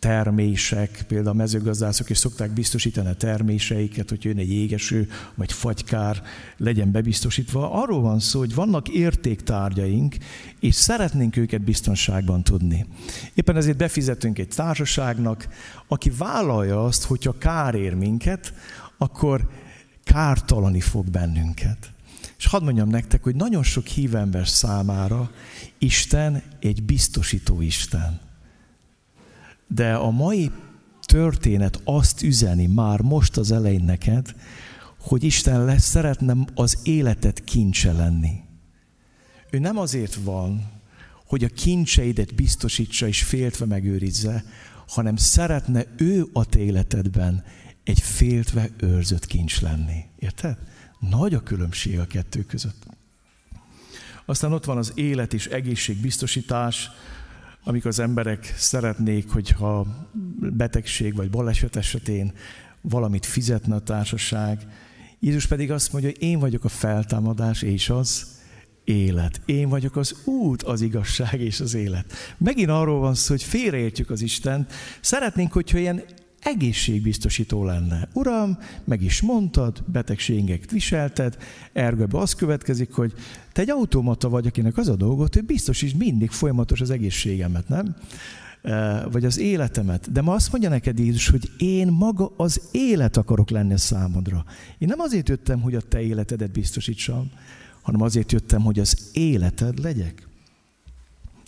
termések, 0.00 1.04
például 1.08 1.34
a 1.34 1.38
mezőgazdászok 1.38 2.10
is 2.10 2.18
szokták 2.18 2.50
biztosítani 2.50 3.08
a 3.08 3.14
terméseiket, 3.14 4.08
hogy 4.08 4.24
jön 4.24 4.38
egy 4.38 4.50
égeső 4.50 5.08
vagy 5.34 5.52
fagykár, 5.52 6.22
legyen 6.56 6.90
bebiztosítva. 6.90 7.72
Arról 7.82 8.00
van 8.00 8.20
szó, 8.20 8.38
hogy 8.38 8.54
vannak 8.54 8.88
értéktárgyaink, 8.88 10.16
és 10.60 10.74
szeretnénk 10.74 11.36
őket 11.36 11.62
biztonságban 11.62 12.42
tudni. 12.42 12.86
Éppen 13.34 13.56
ezért 13.56 13.76
befizetünk 13.76 14.38
egy 14.38 14.48
társaságnak, 14.48 15.48
aki 15.88 16.10
vállalja 16.10 16.84
azt, 16.84 17.04
hogyha 17.04 17.38
kár 17.38 17.74
ér 17.74 17.94
minket, 17.94 18.54
akkor 18.98 19.48
kártalani 20.04 20.80
fog 20.80 21.10
bennünket. 21.10 21.90
És 22.38 22.46
hadd 22.46 22.62
mondjam 22.64 22.88
nektek, 22.88 23.22
hogy 23.22 23.34
nagyon 23.34 23.62
sok 23.62 23.86
hívember 23.86 24.48
számára 24.48 25.30
Isten 25.78 26.42
egy 26.60 26.82
biztosító 26.82 27.60
Isten. 27.60 28.29
De 29.74 29.94
a 29.94 30.10
mai 30.10 30.50
történet 31.00 31.80
azt 31.84 32.22
üzeni 32.22 32.66
már 32.66 33.00
most 33.00 33.36
az 33.36 33.52
elején 33.52 33.84
neked, 33.84 34.34
hogy 35.00 35.24
Isten 35.24 35.64
lesz, 35.64 35.84
szeretne 35.84 36.36
az 36.54 36.78
életet 36.82 37.44
kincse 37.44 37.92
lenni. 37.92 38.32
Ő 39.50 39.58
nem 39.58 39.78
azért 39.78 40.14
van, 40.14 40.80
hogy 41.26 41.44
a 41.44 41.48
kincseidet 41.48 42.34
biztosítsa 42.34 43.06
és 43.06 43.22
féltve 43.22 43.66
megőrizze, 43.66 44.44
hanem 44.86 45.16
szeretne 45.16 45.84
ő 45.96 46.26
a 46.32 46.44
te 46.44 46.58
életedben 46.58 47.44
egy 47.84 48.00
féltve 48.00 48.68
őrzött 48.76 49.26
kincs 49.26 49.60
lenni. 49.60 50.04
Érted? 50.18 50.58
Nagy 50.98 51.34
a 51.34 51.42
különbség 51.42 51.98
a 51.98 52.06
kettő 52.06 52.44
között. 52.44 52.86
Aztán 54.26 54.52
ott 54.52 54.64
van 54.64 54.76
az 54.76 54.92
élet 54.94 55.34
és 55.34 55.46
egészségbiztosítás, 55.46 56.90
amikor 57.64 57.90
az 57.90 57.98
emberek 57.98 58.54
szeretnék, 58.56 59.30
hogyha 59.30 59.86
betegség 60.38 61.14
vagy 61.14 61.30
baleset 61.30 61.76
esetén 61.76 62.32
valamit 62.80 63.26
fizetne 63.26 63.74
a 63.74 63.80
társaság. 63.80 64.66
Jézus 65.20 65.46
pedig 65.46 65.70
azt 65.70 65.92
mondja, 65.92 66.10
hogy 66.10 66.22
én 66.22 66.38
vagyok 66.38 66.64
a 66.64 66.68
feltámadás 66.68 67.62
és 67.62 67.90
az 67.90 68.26
élet. 68.84 69.40
Én 69.44 69.68
vagyok 69.68 69.96
az 69.96 70.14
út, 70.24 70.62
az 70.62 70.80
igazság 70.80 71.40
és 71.40 71.60
az 71.60 71.74
élet. 71.74 72.12
Megint 72.38 72.70
arról 72.70 73.00
van 73.00 73.14
szó, 73.14 73.32
hogy 73.32 73.42
félreértjük 73.42 74.10
az 74.10 74.22
Istent. 74.22 74.72
Szeretnénk, 75.00 75.52
hogyha 75.52 75.78
ilyen 75.78 76.02
egészségbiztosító 76.40 77.64
lenne. 77.64 78.08
Uram, 78.12 78.58
meg 78.84 79.02
is 79.02 79.20
mondtad, 79.20 79.82
betegségeket 79.86 80.70
viselted, 80.70 81.36
ergőbe 81.72 82.18
az 82.18 82.34
következik, 82.34 82.92
hogy 82.92 83.12
te 83.52 83.60
egy 83.60 83.70
automata 83.70 84.28
vagy, 84.28 84.46
akinek 84.46 84.76
az 84.76 84.88
a 84.88 84.96
dolgot, 84.96 85.34
hogy 85.34 85.44
biztosíts 85.44 85.94
mindig 85.94 86.30
folyamatos 86.30 86.80
az 86.80 86.90
egészségemet, 86.90 87.68
nem? 87.68 87.96
E, 88.62 89.06
vagy 89.06 89.24
az 89.24 89.38
életemet. 89.38 90.12
De 90.12 90.22
ma 90.22 90.32
azt 90.32 90.52
mondja 90.52 90.68
neked 90.68 90.98
Jézus, 90.98 91.28
hogy 91.28 91.50
én 91.58 91.88
maga 91.88 92.32
az 92.36 92.60
élet 92.72 93.16
akarok 93.16 93.50
lenni 93.50 93.72
a 93.72 93.78
számodra. 93.78 94.44
Én 94.78 94.88
nem 94.88 95.00
azért 95.00 95.28
jöttem, 95.28 95.60
hogy 95.60 95.74
a 95.74 95.80
te 95.80 96.00
életedet 96.00 96.52
biztosítsam, 96.52 97.30
hanem 97.82 98.00
azért 98.00 98.32
jöttem, 98.32 98.62
hogy 98.62 98.78
az 98.78 99.10
életed 99.12 99.78
legyek. 99.78 100.28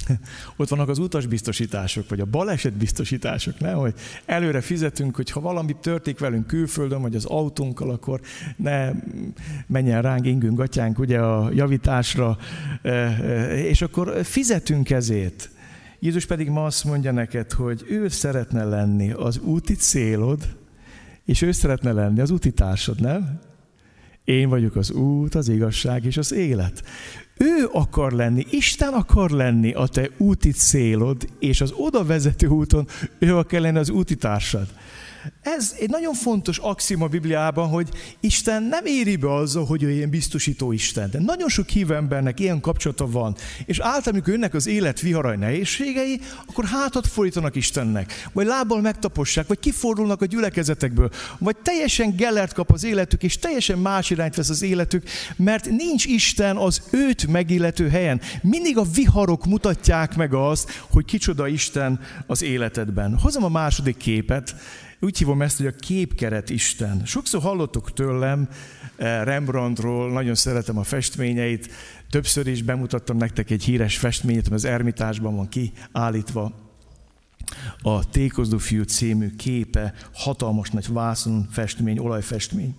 Ott 0.56 0.68
vannak 0.68 0.88
az 0.88 0.98
utasbiztosítások, 0.98 2.08
vagy 2.08 2.20
a 2.20 2.24
balesetbiztosítások, 2.24 3.58
nem? 3.58 3.76
hogy 3.76 3.94
előre 4.24 4.60
fizetünk, 4.60 5.16
hogy 5.16 5.30
ha 5.30 5.40
valami 5.40 5.76
történik 5.80 6.18
velünk 6.18 6.46
külföldön, 6.46 7.00
vagy 7.00 7.14
az 7.14 7.24
autónkkal, 7.24 7.90
akkor 7.90 8.20
ne 8.56 8.90
menjen 9.66 10.02
ránk 10.02 10.26
ingünk 10.26 10.60
atyánk 10.60 10.98
ugye 10.98 11.18
a 11.18 11.50
javításra, 11.52 12.38
e, 12.82 12.90
e, 12.90 13.56
és 13.56 13.82
akkor 13.82 14.24
fizetünk 14.24 14.90
ezért. 14.90 15.50
Jézus 15.98 16.26
pedig 16.26 16.48
ma 16.48 16.64
azt 16.64 16.84
mondja 16.84 17.12
neked, 17.12 17.52
hogy 17.52 17.84
ő 17.88 18.08
szeretne 18.08 18.64
lenni 18.64 19.12
az 19.12 19.38
úti 19.38 19.74
célod, 19.74 20.56
és 21.24 21.42
ő 21.42 21.52
szeretne 21.52 21.92
lenni 21.92 22.20
az 22.20 22.30
úti 22.30 22.50
társad, 22.50 23.00
nem? 23.00 23.40
Én 24.24 24.48
vagyok 24.48 24.76
az 24.76 24.90
út, 24.90 25.34
az 25.34 25.48
igazság 25.48 26.04
és 26.04 26.16
az 26.16 26.32
élet. 26.32 26.82
Ő 27.36 27.68
akar 27.72 28.12
lenni, 28.12 28.46
Isten 28.50 28.92
akar 28.92 29.30
lenni 29.30 29.72
a 29.72 29.86
te 29.86 30.10
úti 30.16 30.50
célod, 30.50 31.28
és 31.38 31.60
az 31.60 31.72
oda 31.76 32.04
vezető 32.04 32.46
úton 32.46 32.88
ő 33.18 33.36
akar 33.36 33.60
lenni 33.60 33.78
az 33.78 33.90
úti 33.90 34.16
társad. 34.16 34.66
Ez 35.42 35.74
egy 35.78 35.90
nagyon 35.90 36.14
fontos 36.14 36.58
axiom 36.58 37.02
a 37.02 37.06
Bibliában, 37.06 37.68
hogy 37.68 37.88
Isten 38.20 38.62
nem 38.62 38.86
éri 38.86 39.16
be 39.16 39.34
azzal, 39.34 39.64
hogy 39.64 39.82
ő 39.82 39.90
ilyen 39.90 40.10
biztosító 40.10 40.72
Isten. 40.72 41.10
De 41.10 41.18
nagyon 41.18 41.48
sok 41.48 41.68
hívő 41.68 41.94
embernek 41.94 42.40
ilyen 42.40 42.60
kapcsolata 42.60 43.06
van. 43.06 43.36
És 43.66 43.78
általában, 43.78 44.12
amikor 44.12 44.32
jönnek 44.32 44.54
az 44.54 44.66
élet 44.66 45.00
viharaj 45.00 45.36
nehézségei, 45.36 46.20
akkor 46.46 46.64
hátat 46.64 47.06
fordítanak 47.06 47.56
Istennek. 47.56 48.28
Vagy 48.32 48.46
lábbal 48.46 48.80
megtapossák, 48.80 49.46
vagy 49.46 49.58
kifordulnak 49.58 50.22
a 50.22 50.26
gyülekezetekből. 50.26 51.10
Vagy 51.38 51.56
teljesen 51.56 52.16
gellert 52.16 52.52
kap 52.52 52.70
az 52.70 52.84
életük, 52.84 53.22
és 53.22 53.38
teljesen 53.38 53.78
más 53.78 54.10
irányt 54.10 54.34
vesz 54.34 54.48
az 54.48 54.62
életük, 54.62 55.08
mert 55.36 55.70
nincs 55.70 56.04
Isten 56.04 56.56
az 56.56 56.82
őt 56.90 57.26
megillető 57.26 57.88
helyen. 57.88 58.20
Mindig 58.42 58.78
a 58.78 58.86
viharok 58.94 59.46
mutatják 59.46 60.16
meg 60.16 60.34
azt, 60.34 60.70
hogy 60.90 61.04
kicsoda 61.04 61.46
Isten 61.46 62.00
az 62.26 62.42
életedben. 62.42 63.18
Hozom 63.18 63.44
a 63.44 63.48
második 63.48 63.96
képet. 63.96 64.54
Úgy 65.04 65.18
hívom 65.18 65.42
ezt, 65.42 65.56
hogy 65.56 65.66
a 65.66 65.70
képkeret 65.70 66.50
Isten. 66.50 67.02
Sokszor 67.04 67.42
hallottuk 67.42 67.92
tőlem 67.92 68.48
eh, 68.96 69.24
Rembrandtról, 69.24 70.12
nagyon 70.12 70.34
szeretem 70.34 70.78
a 70.78 70.82
festményeit, 70.82 71.68
többször 72.10 72.46
is 72.46 72.62
bemutattam 72.62 73.16
nektek 73.16 73.50
egy 73.50 73.64
híres 73.64 73.98
festményt, 73.98 74.46
ami 74.46 74.54
az 74.54 74.64
Ermitásban 74.64 75.36
van 75.36 75.48
kiállítva. 75.48 76.52
A 77.82 78.08
Tékozdó 78.10 78.58
fiú 78.58 78.82
című 78.82 79.36
képe, 79.36 79.94
hatalmas 80.12 80.70
nagy 80.70 80.92
vászon 80.92 81.48
festmény, 81.50 81.98
olajfestmény. 81.98 82.74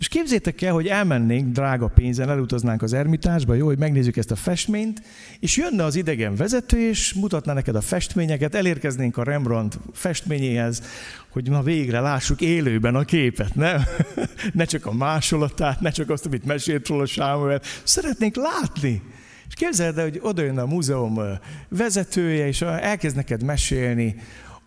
És 0.00 0.08
képzétek 0.08 0.62
el, 0.62 0.72
hogy 0.72 0.86
elmennénk 0.86 1.52
drága 1.52 1.86
pénzen, 1.86 2.30
elutaznánk 2.30 2.82
az 2.82 2.92
ermitásba, 2.92 3.54
jó, 3.54 3.66
hogy 3.66 3.78
megnézzük 3.78 4.16
ezt 4.16 4.30
a 4.30 4.36
festményt, 4.36 5.02
és 5.40 5.56
jönne 5.56 5.84
az 5.84 5.96
idegen 5.96 6.36
vezető, 6.36 6.88
és 6.88 7.14
mutatná 7.14 7.52
neked 7.52 7.74
a 7.74 7.80
festményeket, 7.80 8.54
elérkeznénk 8.54 9.16
a 9.16 9.22
Rembrandt 9.22 9.78
festményéhez, 9.92 10.82
hogy 11.28 11.50
na 11.50 11.62
végre 11.62 12.00
lássuk 12.00 12.40
élőben 12.40 12.94
a 12.94 13.04
képet, 13.04 13.54
ne? 13.54 13.76
ne 14.52 14.64
csak 14.64 14.86
a 14.86 14.92
másolatát, 14.92 15.80
ne 15.80 15.90
csak 15.90 16.10
azt, 16.10 16.26
amit 16.26 16.44
mesélt 16.44 16.88
róla 16.88 17.06
Sámuel, 17.06 17.60
szeretnénk 17.82 18.36
látni. 18.36 19.02
És 19.48 19.54
képzeld 19.54 19.98
el, 19.98 20.04
hogy 20.04 20.18
oda 20.22 20.42
jön 20.42 20.58
a 20.58 20.66
múzeum 20.66 21.20
vezetője, 21.68 22.46
és 22.46 22.62
elkezd 22.62 23.16
neked 23.16 23.42
mesélni 23.42 24.16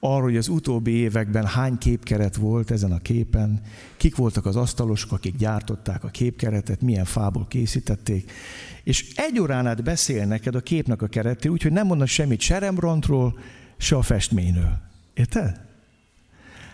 arról, 0.04 0.22
hogy 0.22 0.38
az 0.38 0.48
utóbbi 0.48 0.92
években 0.92 1.46
hány 1.46 1.78
képkeret 1.78 2.36
volt 2.36 2.72
ezen 2.72 2.92
a 2.92 2.98
képen, 2.98 3.62
kik 3.98 4.16
voltak 4.16 4.46
az 4.46 4.56
asztalosok, 4.56 5.12
akik 5.12 5.36
gyártották 5.36 6.04
a 6.04 6.08
képkeretet, 6.08 6.82
milyen 6.82 7.06
fából 7.06 7.46
készítették, 7.48 8.32
és 8.84 9.14
egy 9.16 9.40
órán 9.40 9.68
át 9.68 9.84
beszél 9.84 10.26
neked 10.26 10.56
a 10.56 10.62
képnek 10.62 11.02
a 11.02 11.08
kereté, 11.08 11.48
úgyhogy 11.48 11.72
nem 11.72 11.88
mondasz 11.88 12.10
semmit 12.10 12.40
se 12.40 12.60
Rembrandtról, 12.60 13.40
se 13.78 13.96
a 13.96 14.02
festményről. 14.02 14.78
Érted? 15.14 15.73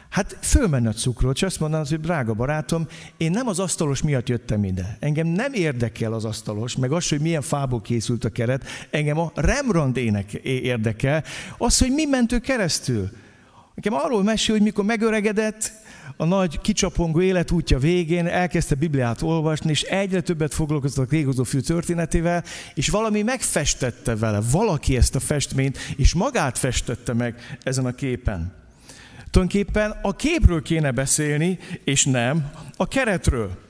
Hát 0.09 0.37
fölmenne 0.41 0.89
a 0.89 0.93
cukrot, 0.93 1.35
és 1.35 1.43
azt 1.43 1.59
mondaná, 1.59 1.83
hogy 1.89 1.99
drága 1.99 2.33
barátom, 2.33 2.87
én 3.17 3.31
nem 3.31 3.47
az 3.47 3.59
asztalos 3.59 4.01
miatt 4.01 4.29
jöttem 4.29 4.63
ide. 4.63 4.97
Engem 4.99 5.27
nem 5.27 5.53
érdekel 5.53 6.13
az 6.13 6.25
asztalos, 6.25 6.75
meg 6.75 6.91
az, 6.91 7.09
hogy 7.09 7.21
milyen 7.21 7.41
fából 7.41 7.81
készült 7.81 8.23
a 8.23 8.29
keret. 8.29 8.63
Engem 8.89 9.19
a 9.19 9.31
Rembrandt 9.35 9.97
ének 9.97 10.33
érdekel. 10.43 11.23
Az, 11.57 11.77
hogy 11.77 11.91
mi 11.91 12.05
mentő 12.05 12.39
keresztül. 12.39 13.09
Nekem 13.75 13.93
arról 13.93 14.23
mesél, 14.23 14.55
hogy 14.55 14.63
mikor 14.63 14.85
megöregedett, 14.85 15.71
a 16.17 16.25
nagy 16.25 16.61
kicsapongó 16.61 17.21
életútja 17.21 17.77
végén 17.77 18.27
elkezdte 18.27 18.75
Bibliát 18.75 19.21
olvasni, 19.21 19.69
és 19.69 19.81
egyre 19.81 20.21
többet 20.21 20.53
foglalkozott 20.53 21.07
a 21.07 21.09
régozó 21.09 21.43
fiú 21.43 21.61
történetével, 21.61 22.43
és 22.73 22.89
valami 22.89 23.21
megfestette 23.21 24.15
vele, 24.15 24.41
valaki 24.51 24.97
ezt 24.97 25.15
a 25.15 25.19
festményt, 25.19 25.77
és 25.95 26.13
magát 26.13 26.57
festette 26.57 27.13
meg 27.13 27.57
ezen 27.63 27.85
a 27.85 27.91
képen. 27.91 28.58
Tulajdonképpen 29.31 29.91
a 30.01 30.15
képről 30.15 30.61
kéne 30.61 30.91
beszélni, 30.91 31.59
és 31.83 32.05
nem 32.05 32.51
a 32.77 32.87
keretről. 32.87 33.67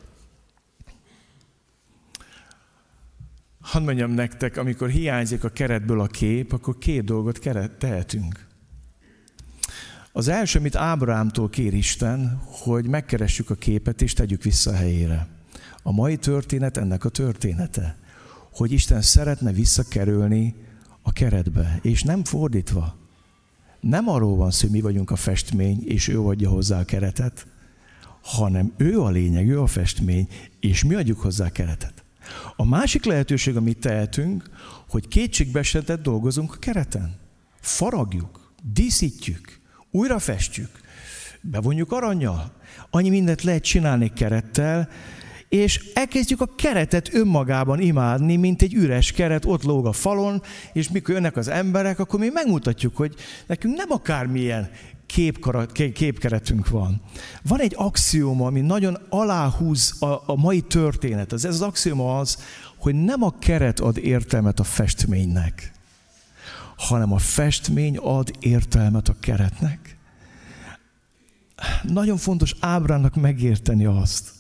Hadd 3.62 3.84
mondjam 3.84 4.12
nektek, 4.12 4.57
amikor 4.57 4.89
hiányzik 4.89 5.43
a 5.43 5.49
keretből 5.49 6.01
a 6.01 6.07
kép, 6.07 6.53
akkor 6.53 6.78
két 6.78 7.03
dolgot 7.03 7.39
keret, 7.39 7.72
tehetünk. 7.72 8.47
Az 10.12 10.28
első, 10.28 10.60
amit 10.60 10.76
Ábrahámtól 10.76 11.49
kér 11.49 11.74
Isten, 11.74 12.41
hogy 12.45 12.88
megkeressük 12.88 13.49
a 13.49 13.55
képet 13.55 14.01
és 14.01 14.14
tegyük 14.14 14.43
vissza 14.43 14.72
a 14.72 14.76
helyére. 14.76 15.28
A 15.84 15.91
mai 15.91 16.18
történet 16.18 16.78
ennek 16.78 17.05
a 17.05 17.10
története, 17.10 17.97
hogy 18.51 18.72
Isten 18.72 19.01
szeretne 19.01 19.51
visszakerülni 19.51 20.55
a 21.01 21.12
keretbe, 21.12 21.80
és 21.82 22.03
nem 22.03 22.24
fordítva. 22.24 22.99
Nem 23.80 24.09
arról 24.09 24.36
van 24.36 24.51
szó, 24.51 24.61
hogy 24.61 24.75
mi 24.75 24.82
vagyunk 24.82 25.11
a 25.11 25.15
festmény, 25.15 25.84
és 25.86 26.07
ő 26.07 26.21
adja 26.21 26.49
hozzá 26.49 26.80
a 26.80 26.86
keretet, 26.86 27.47
hanem 28.21 28.73
ő 28.77 29.01
a 29.01 29.09
lényeg, 29.09 29.49
ő 29.49 29.61
a 29.61 29.67
festmény, 29.67 30.27
és 30.59 30.84
mi 30.84 30.95
adjuk 30.95 31.19
hozzá 31.19 31.45
a 31.45 31.51
keretet. 31.51 32.03
A 32.55 32.65
másik 32.65 33.05
lehetőség, 33.05 33.55
amit 33.55 33.80
tehetünk, 33.80 34.49
hogy 34.89 35.07
kétségbeesetett 35.07 36.01
dolgozunk 36.01 36.53
a 36.53 36.57
kereten. 36.59 37.15
Faragjuk, 37.59 38.53
díszítjük, 38.73 39.59
újra 39.91 40.19
festjük, 40.19 40.69
bevonjuk 41.41 41.91
aranyjal. 41.91 42.51
Annyi 42.89 43.09
mindent 43.09 43.41
lehet 43.41 43.63
csinálni 43.63 44.13
kerettel, 44.13 44.89
és 45.50 45.91
elkezdjük 45.93 46.41
a 46.41 46.56
keretet 46.56 47.14
önmagában 47.14 47.80
imádni, 47.80 48.36
mint 48.36 48.62
egy 48.62 48.74
üres 48.74 49.12
keret, 49.12 49.45
ott 49.45 49.64
lóg 49.64 49.86
a 49.86 49.91
falon, 49.91 50.41
és 50.74 50.89
mikor 50.89 51.14
jönnek 51.14 51.38
az 51.38 51.47
emberek, 51.47 52.00
akkor 52.00 52.20
mi 52.20 52.30
megmutatjuk, 52.34 52.95
hogy 52.95 53.16
nekünk 53.47 53.76
nem 53.76 53.91
akármilyen 53.91 54.70
képkarat, 55.06 55.72
képkeretünk 55.72 56.70
van. 56.70 57.02
Van 57.43 57.60
egy 57.60 57.74
axióma, 57.76 58.45
ami 58.45 58.62
nagyon 58.62 58.97
aláhúz 59.10 60.02
a, 60.02 60.06
a 60.26 60.36
mai 60.36 60.62
történet. 60.62 61.34
Ez 61.34 61.45
az 61.45 61.62
axióma 61.62 62.20
az, 62.20 62.38
hogy 62.78 62.95
nem 62.95 63.24
a 63.24 63.39
keret 63.39 63.80
ad 63.80 63.97
értelmet 63.97 64.60
a 64.60 64.64
festménynek, 64.64 65.72
hanem 66.78 67.14
a 67.14 67.18
festmény 67.18 67.97
ad 67.97 68.32
értelmet 68.39 69.10
a 69.10 69.16
keretnek. 69.20 69.97
Nagyon 71.84 72.18
fontos 72.18 72.56
Ábrának 72.60 73.16
megérteni 73.16 73.86
azt, 73.86 74.39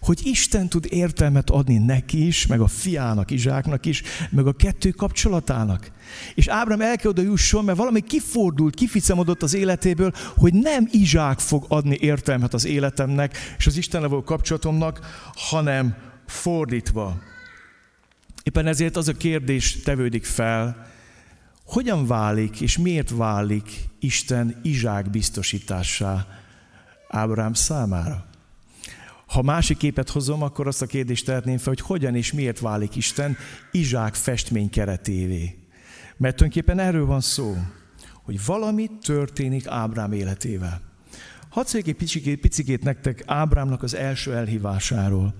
hogy 0.00 0.20
Isten 0.22 0.68
tud 0.68 0.86
értelmet 0.90 1.50
adni 1.50 1.78
neki 1.78 2.26
is, 2.26 2.46
meg 2.46 2.60
a 2.60 2.66
fiának, 2.66 3.30
Izsáknak 3.30 3.86
is, 3.86 4.02
meg 4.30 4.46
a 4.46 4.52
kettő 4.52 4.90
kapcsolatának. 4.90 5.90
És 6.34 6.46
Ábrám 6.46 6.80
el 6.80 6.96
kell 6.96 7.10
oda 7.10 7.22
jusson, 7.22 7.64
mert 7.64 7.78
valami 7.78 8.00
kifordult, 8.00 8.74
kificamodott 8.74 9.42
az 9.42 9.54
életéből, 9.54 10.12
hogy 10.36 10.54
nem 10.54 10.88
Izsák 10.90 11.38
fog 11.38 11.64
adni 11.68 11.96
értelmet 12.00 12.54
az 12.54 12.64
életemnek, 12.64 13.36
és 13.58 13.66
az 13.66 13.76
Isten 13.76 14.00
való 14.00 14.22
kapcsolatomnak, 14.22 15.00
hanem 15.34 15.96
fordítva. 16.26 17.18
Éppen 18.42 18.66
ezért 18.66 18.96
az 18.96 19.08
a 19.08 19.12
kérdés 19.12 19.82
tevődik 19.82 20.24
fel, 20.24 20.86
hogyan 21.64 22.06
válik 22.06 22.60
és 22.60 22.78
miért 22.78 23.10
válik 23.10 23.88
Isten 24.00 24.60
Izsák 24.62 25.10
biztosításá 25.10 26.26
Ábrám 27.08 27.52
számára? 27.52 28.27
Ha 29.28 29.42
másik 29.42 29.76
képet 29.76 30.10
hozom, 30.10 30.42
akkor 30.42 30.66
azt 30.66 30.82
a 30.82 30.86
kérdést 30.86 31.24
tehetném 31.24 31.56
fel, 31.56 31.72
hogy 31.72 31.80
hogyan 31.80 32.14
és 32.14 32.32
miért 32.32 32.60
válik 32.60 32.96
Isten 32.96 33.36
Izsák 33.72 34.14
festmény 34.14 34.70
keretévé. 34.70 35.58
Mert 36.16 36.36
tulajdonképpen 36.36 36.78
erről 36.78 37.06
van 37.06 37.20
szó, 37.20 37.56
hogy 38.24 38.44
valami 38.44 38.90
történik 39.02 39.66
Ábrám 39.66 40.12
életével. 40.12 40.80
Hadd 41.48 41.64
szóljak 41.64 41.88
egy 41.88 41.96
picikét, 41.96 42.40
picikét 42.40 42.82
nektek 42.82 43.22
Ábrámnak 43.26 43.82
az 43.82 43.94
első 43.94 44.34
elhívásáról. 44.34 45.34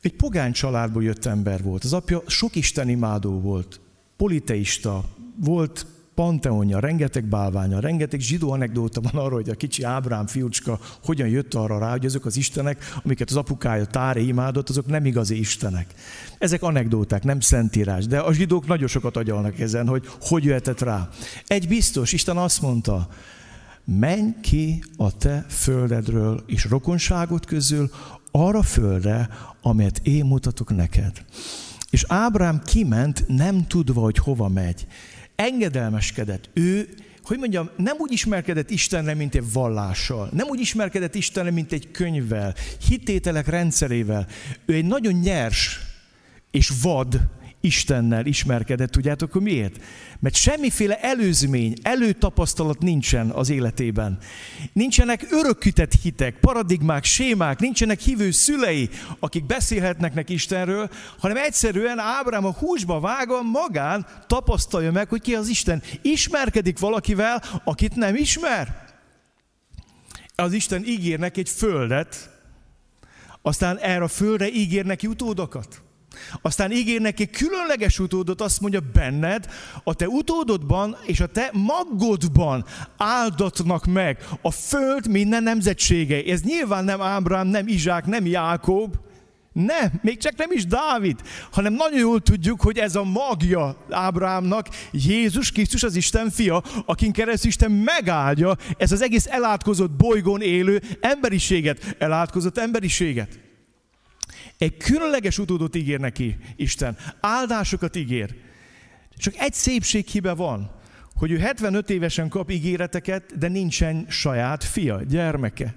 Egy 0.00 0.14
pogány 0.14 0.52
családból 0.52 1.02
jött 1.02 1.24
ember 1.24 1.62
volt. 1.62 1.84
Az 1.84 1.92
apja 1.92 2.22
sok 2.26 2.56
istenimádó 2.56 3.40
volt, 3.40 3.80
politeista, 4.16 5.04
volt 5.40 5.86
panteonja, 6.18 6.78
rengeteg 6.78 7.24
bálványa, 7.24 7.80
rengeteg 7.80 8.20
zsidó 8.20 8.50
anekdóta 8.50 9.00
van 9.00 9.12
arról, 9.14 9.40
hogy 9.40 9.48
a 9.48 9.54
kicsi 9.54 9.82
Ábrám 9.82 10.26
fiúcska 10.26 10.78
hogyan 11.04 11.28
jött 11.28 11.54
arra 11.54 11.78
rá, 11.78 11.90
hogy 11.90 12.06
azok 12.06 12.24
az 12.24 12.36
istenek, 12.36 12.92
amiket 13.04 13.30
az 13.30 13.36
apukája 13.36 13.84
Táre 13.84 14.20
imádott, 14.20 14.68
azok 14.68 14.86
nem 14.86 15.06
igazi 15.06 15.38
istenek. 15.38 15.94
Ezek 16.38 16.62
anekdóták, 16.62 17.22
nem 17.22 17.40
szentírás, 17.40 18.06
de 18.06 18.18
a 18.18 18.32
zsidók 18.32 18.66
nagyon 18.66 18.88
sokat 18.88 19.16
agyalnak 19.16 19.58
ezen, 19.58 19.86
hogy 19.86 20.08
hogy 20.20 20.44
jöhetett 20.44 20.80
rá. 20.80 21.08
Egy 21.46 21.68
biztos, 21.68 22.12
Isten 22.12 22.36
azt 22.36 22.62
mondta, 22.62 23.08
menj 23.84 24.30
ki 24.40 24.84
a 24.96 25.16
te 25.16 25.44
földedről 25.48 26.42
és 26.46 26.64
rokonságot 26.64 27.46
közül 27.46 27.90
arra 28.30 28.62
földre, 28.62 29.28
amelyet 29.62 30.00
én 30.02 30.24
mutatok 30.24 30.76
neked. 30.76 31.24
És 31.90 32.04
Ábrám 32.08 32.62
kiment, 32.64 33.24
nem 33.26 33.66
tudva, 33.66 34.00
hogy 34.00 34.18
hova 34.18 34.48
megy. 34.48 34.86
Engedelmeskedett. 35.42 36.50
Ő, 36.52 36.88
hogy 37.22 37.38
mondjam, 37.38 37.70
nem 37.76 37.96
úgy 37.98 38.12
ismerkedett 38.12 38.70
Istenre, 38.70 39.14
mint 39.14 39.34
egy 39.34 39.52
vallással. 39.52 40.28
Nem 40.32 40.48
úgy 40.48 40.60
ismerkedett 40.60 41.14
Istenre, 41.14 41.50
mint 41.50 41.72
egy 41.72 41.90
könyvvel, 41.90 42.54
hitételek 42.88 43.46
rendszerével. 43.46 44.26
Ő 44.66 44.74
egy 44.74 44.84
nagyon 44.84 45.12
nyers 45.12 45.80
és 46.50 46.72
vad 46.82 47.20
Istennel 47.60 48.26
ismerkedett. 48.26 48.90
Tudjátok, 48.90 49.32
hogy 49.32 49.42
miért? 49.42 49.82
Mert 50.20 50.34
semmiféle 50.34 51.00
előzmény, 51.00 51.74
előtapasztalat 51.82 52.78
nincsen 52.78 53.30
az 53.30 53.50
életében. 53.50 54.18
Nincsenek 54.72 55.26
örökített 55.30 55.92
hitek, 56.02 56.38
paradigmák, 56.40 57.04
sémák, 57.04 57.58
nincsenek 57.58 58.00
hívő 58.00 58.30
szülei, 58.30 58.88
akik 59.18 59.44
beszélhetnek 59.44 60.14
neki 60.14 60.32
Istenről, 60.32 60.90
hanem 61.18 61.36
egyszerűen 61.36 61.98
Ábrám 61.98 62.44
a 62.44 62.52
húsba 62.52 63.00
vágva 63.00 63.42
magán 63.42 64.06
tapasztalja 64.26 64.92
meg, 64.92 65.08
hogy 65.08 65.20
ki 65.20 65.34
az 65.34 65.48
Isten. 65.48 65.82
Ismerkedik 66.02 66.78
valakivel, 66.78 67.42
akit 67.64 67.96
nem 67.96 68.14
ismer. 68.14 68.86
Az 70.34 70.52
Isten 70.52 70.84
ígér 70.84 71.18
neki 71.18 71.40
egy 71.40 71.48
földet, 71.48 72.30
aztán 73.42 73.78
erre 73.78 74.04
a 74.04 74.08
földre 74.08 74.48
ígér 74.48 74.84
neki 74.84 75.06
utódokat. 75.06 75.82
Aztán 76.42 76.72
ígér 76.72 77.00
neki 77.00 77.30
különleges 77.30 77.98
utódot, 77.98 78.40
azt 78.40 78.60
mondja, 78.60 78.80
benned, 78.92 79.46
a 79.84 79.94
te 79.94 80.08
utódodban 80.08 80.96
és 81.04 81.20
a 81.20 81.26
te 81.26 81.50
maggodban 81.52 82.64
áldatnak 82.96 83.86
meg 83.86 84.26
a 84.42 84.50
föld 84.50 85.08
minden 85.10 85.42
nemzetségei. 85.42 86.30
Ez 86.30 86.42
nyilván 86.42 86.84
nem 86.84 87.00
Ábrám, 87.00 87.46
nem 87.46 87.68
Izsák, 87.68 88.06
nem 88.06 88.26
Jákob, 88.26 88.96
nem, 89.52 89.92
még 90.02 90.18
csak 90.18 90.36
nem 90.36 90.52
is 90.52 90.66
Dávid, 90.66 91.20
hanem 91.50 91.72
nagyon 91.72 91.98
jól 91.98 92.20
tudjuk, 92.20 92.60
hogy 92.60 92.78
ez 92.78 92.94
a 92.94 93.04
magja 93.04 93.76
Ábrámnak, 93.90 94.68
Jézus 94.90 95.52
Krisztus 95.52 95.82
az 95.82 95.96
Isten 95.96 96.30
fia, 96.30 96.62
akin 96.86 97.12
keresztül 97.12 97.48
Isten 97.48 97.70
megáldja 97.70 98.56
ez 98.76 98.92
az 98.92 99.02
egész 99.02 99.26
elátkozott 99.26 99.90
bolygón 99.90 100.40
élő 100.40 100.82
emberiséget, 101.00 101.96
elátkozott 101.98 102.58
emberiséget. 102.58 103.47
Egy 104.58 104.76
különleges 104.76 105.38
utódot 105.38 105.76
ígér 105.76 106.00
neki 106.00 106.36
Isten. 106.56 106.96
Áldásokat 107.20 107.96
ígér. 107.96 108.34
Csak 109.16 109.34
egy 109.36 109.52
szépséghibe 109.52 110.32
van, 110.32 110.70
hogy 111.14 111.30
ő 111.30 111.38
75 111.38 111.90
évesen 111.90 112.28
kap 112.28 112.50
ígéreteket, 112.50 113.38
de 113.38 113.48
nincsen 113.48 114.06
saját 114.08 114.64
fia, 114.64 115.02
gyermeke. 115.02 115.74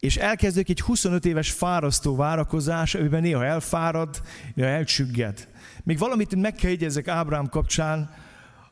És 0.00 0.16
elkezdődik 0.16 0.68
egy 0.68 0.80
25 0.80 1.24
éves 1.24 1.50
fárasztó 1.50 2.16
várakozás, 2.16 2.94
amiben 2.94 3.20
néha 3.20 3.44
elfárad, 3.44 4.22
néha 4.54 4.68
elcsügged. 4.68 5.48
Még 5.84 5.98
valamit 5.98 6.34
meg 6.34 6.54
kell 6.54 6.70
jegyezzek 6.70 7.08
Ábrám 7.08 7.48
kapcsán. 7.48 8.14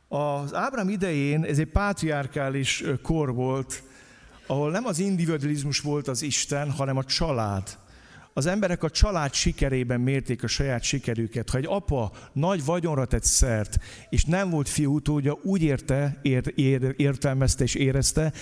Az 0.07 0.53
Ábrám 0.53 0.89
idején 0.89 1.43
ez 1.43 1.59
egy 1.59 1.71
pátriárkális 1.71 2.83
kor 3.01 3.33
volt, 3.33 3.83
ahol 4.49 4.71
nem 4.71 4.85
az 4.85 4.99
individualizmus 4.99 5.79
volt 5.79 6.07
az 6.07 6.21
Isten, 6.21 6.71
hanem 6.71 6.97
a 6.97 7.03
család. 7.03 7.77
Az 8.39 8.45
emberek 8.45 8.83
a 8.83 8.89
család 8.89 9.33
sikerében 9.33 9.99
mérték 9.99 10.43
a 10.43 10.47
saját 10.47 10.83
sikerüket. 10.83 11.49
Ha 11.49 11.57
egy 11.57 11.65
apa 11.67 12.11
nagy 12.33 12.65
vagyonra 12.65 13.05
tett 13.05 13.23
szert, 13.23 13.79
és 14.09 14.25
nem 14.25 14.49
volt 14.49 14.69
fiú 14.69 14.93
utódja, 14.93 15.37
úgy 15.43 15.61
érte, 15.61 16.19
ér, 16.21 16.53
ér, 16.55 16.93
értelmezte 16.97 17.63
és 17.63 17.75
érezte, 17.75 18.33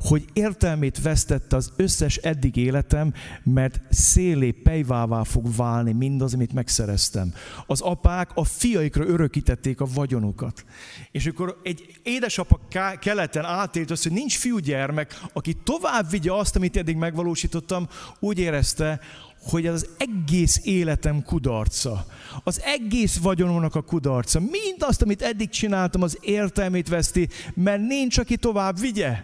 hogy 0.00 0.24
értelmét 0.32 1.02
vesztette 1.02 1.56
az 1.56 1.72
összes 1.76 2.16
eddig 2.16 2.56
életem, 2.56 3.12
mert 3.42 3.80
szélé 3.90 4.50
pejvává 4.50 5.22
fog 5.22 5.56
válni 5.56 5.92
mindaz, 5.92 6.34
amit 6.34 6.52
megszereztem. 6.52 7.34
Az 7.66 7.80
apák 7.80 8.30
a 8.34 8.44
fiaikra 8.44 9.04
örökítették 9.04 9.80
a 9.80 9.86
vagyonukat. 9.94 10.64
És 11.10 11.26
akkor 11.26 11.60
egy 11.62 12.00
édesapa 12.02 12.60
keleten 13.00 13.44
átélt 13.44 13.90
azt, 13.90 14.02
hogy 14.02 14.12
nincs 14.12 14.38
fiúgyermek, 14.38 15.20
aki 15.32 15.56
tovább 15.64 16.10
vigye 16.10 16.32
azt, 16.32 16.56
amit 16.56 16.76
eddig 16.76 16.96
megvalósítottam, 16.96 17.88
úgy 18.20 18.38
érezte, 18.38 19.00
hogy 19.44 19.66
az 19.66 19.88
egész 19.98 20.60
életem 20.64 21.22
kudarca, 21.22 22.06
az 22.44 22.60
egész 22.62 23.18
vagyonomnak 23.18 23.74
a 23.74 23.82
kudarca, 23.82 24.40
mind 24.40 24.76
azt, 24.78 25.02
amit 25.02 25.22
eddig 25.22 25.48
csináltam, 25.48 26.02
az 26.02 26.18
értelmét 26.20 26.88
veszti, 26.88 27.28
mert 27.54 27.86
nincs, 27.86 28.18
aki 28.18 28.36
tovább 28.36 28.80
vigye. 28.80 29.22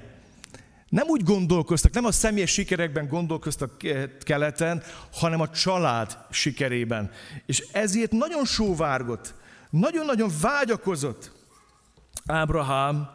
Nem 0.88 1.06
úgy 1.08 1.22
gondolkoztak, 1.22 1.92
nem 1.92 2.04
a 2.04 2.12
személyes 2.12 2.50
sikerekben 2.50 3.08
gondolkoztak 3.08 3.82
keleten, 4.20 4.82
hanem 5.12 5.40
a 5.40 5.48
család 5.48 6.18
sikerében. 6.30 7.10
És 7.46 7.64
ezért 7.72 8.12
nagyon 8.12 8.44
sóvárgott, 8.44 9.34
nagyon-nagyon 9.70 10.30
vágyakozott 10.40 11.32
Ábrahám 12.26 13.10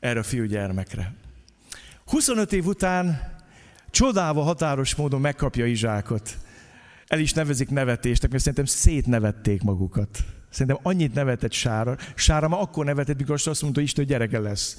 erre 0.00 0.18
a 0.18 0.22
fiúgyermekre. 0.22 1.14
25 2.04 2.52
év 2.52 2.66
után 2.66 3.35
csodálva 3.96 4.42
határos 4.42 4.94
módon 4.94 5.20
megkapja 5.20 5.66
Izsákot. 5.66 6.36
El 7.06 7.18
is 7.18 7.32
nevezik 7.32 7.68
nevetésnek, 7.68 8.30
mert 8.30 8.42
szerintem 8.42 8.64
szétnevették 8.64 9.62
magukat. 9.62 10.18
Szerintem 10.50 10.78
annyit 10.82 11.14
nevetett 11.14 11.52
Sára. 11.52 11.96
Sára 12.14 12.48
ma 12.48 12.60
akkor 12.60 12.84
nevetett, 12.84 13.18
mikor 13.18 13.34
azt 13.34 13.62
mondta, 13.62 13.80
hogy 13.80 13.82
Isten, 13.82 14.06
gyereke 14.06 14.38
lesz. 14.38 14.76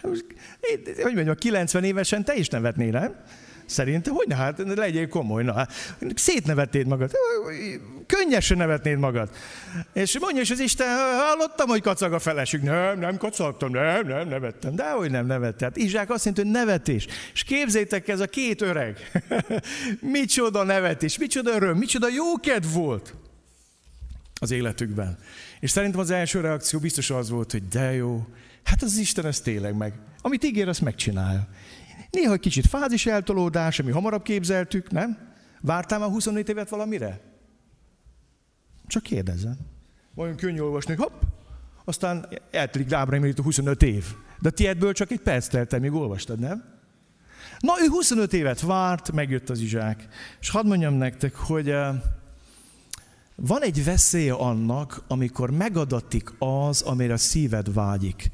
hogy 1.02 1.14
mondjam, 1.14 1.34
90 1.34 1.84
évesen 1.84 2.24
te 2.24 2.34
is 2.34 2.48
nevetnél, 2.48 2.90
nem? 2.90 3.14
Szerintem, 3.66 4.14
hogy 4.14 4.26
ne, 4.28 4.34
hát 4.34 4.58
legyél 4.74 5.08
komoly, 5.08 5.42
na, 5.42 5.66
szétnevetnéd 6.14 6.86
magad, 6.86 7.10
könnyesen 8.06 8.56
nevetnéd 8.56 8.98
magad. 8.98 9.30
És 9.92 10.18
mondja 10.18 10.40
is 10.40 10.50
az 10.50 10.60
Isten, 10.60 10.86
hallottam, 11.16 11.68
hogy 11.68 11.82
kacag 11.82 12.12
a 12.12 12.18
felesük. 12.18 12.62
Nem, 12.62 12.98
nem 12.98 13.16
kacagtam, 13.16 13.70
nem, 13.70 14.06
nem, 14.06 14.28
nevettem. 14.28 14.74
De 14.74 14.90
hogy 14.90 15.10
nem 15.10 15.26
nevette. 15.26 15.64
Hát 15.64 15.76
Izsák 15.76 16.10
azt 16.10 16.24
mondta, 16.24 16.42
hogy 16.42 16.50
nevetés. 16.50 17.06
És 17.32 17.42
képzétek, 17.42 18.08
ez 18.08 18.20
a 18.20 18.26
két 18.26 18.62
öreg. 18.62 19.22
micsoda 20.00 20.62
nevetés, 20.62 21.18
micsoda 21.18 21.54
öröm, 21.54 21.76
micsoda 21.76 22.08
jókedv 22.08 22.72
volt 22.72 23.14
az 24.40 24.50
életükben. 24.50 25.18
És 25.60 25.70
szerintem 25.70 26.00
az 26.00 26.10
első 26.10 26.40
reakció 26.40 26.78
biztos 26.78 27.10
az 27.10 27.30
volt, 27.30 27.52
hogy 27.52 27.68
de 27.68 27.92
jó, 27.92 28.26
hát 28.62 28.82
az 28.82 28.96
Isten 28.96 29.26
ez 29.26 29.40
tényleg 29.40 29.76
meg. 29.76 29.94
Amit 30.22 30.44
ígér, 30.44 30.68
azt 30.68 30.80
megcsinálja. 30.80 31.48
Néha 32.14 32.32
egy 32.32 32.40
kicsit 32.40 32.66
fázis 32.66 33.06
eltolódás, 33.06 33.78
ami 33.78 33.90
hamarabb 33.90 34.22
képzeltük, 34.22 34.90
nem? 34.90 35.32
Vártál 35.60 35.98
már 35.98 36.08
24 36.08 36.48
évet 36.48 36.68
valamire? 36.68 37.20
Csak 38.86 39.02
kérdezem. 39.02 39.56
Olyan 40.14 40.36
könnyű 40.36 40.60
olvasni, 40.60 40.94
hopp, 40.94 41.22
aztán 41.84 42.28
eltelik 42.50 42.92
Ábrahim 42.92 43.32
a 43.36 43.42
25 43.42 43.82
év. 43.82 44.04
De 44.40 44.50
tiédből 44.50 44.92
csak 44.92 45.10
egy 45.10 45.20
perc 45.20 45.46
telt 45.46 45.72
el, 45.72 45.94
olvastad, 45.94 46.38
nem? 46.38 46.64
Na, 47.58 47.72
ő 47.82 47.88
25 47.88 48.32
évet 48.32 48.60
várt, 48.60 49.12
megjött 49.12 49.50
az 49.50 49.60
izsák. 49.60 50.08
És 50.40 50.50
hadd 50.50 50.66
mondjam 50.66 50.94
nektek, 50.94 51.34
hogy 51.34 51.68
uh, 51.68 51.94
van 53.34 53.62
egy 53.62 53.84
veszélye 53.84 54.32
annak, 54.32 55.02
amikor 55.08 55.50
megadatik 55.50 56.32
az, 56.38 56.82
amire 56.82 57.12
a 57.12 57.16
szíved 57.16 57.72
vágyik. 57.74 58.30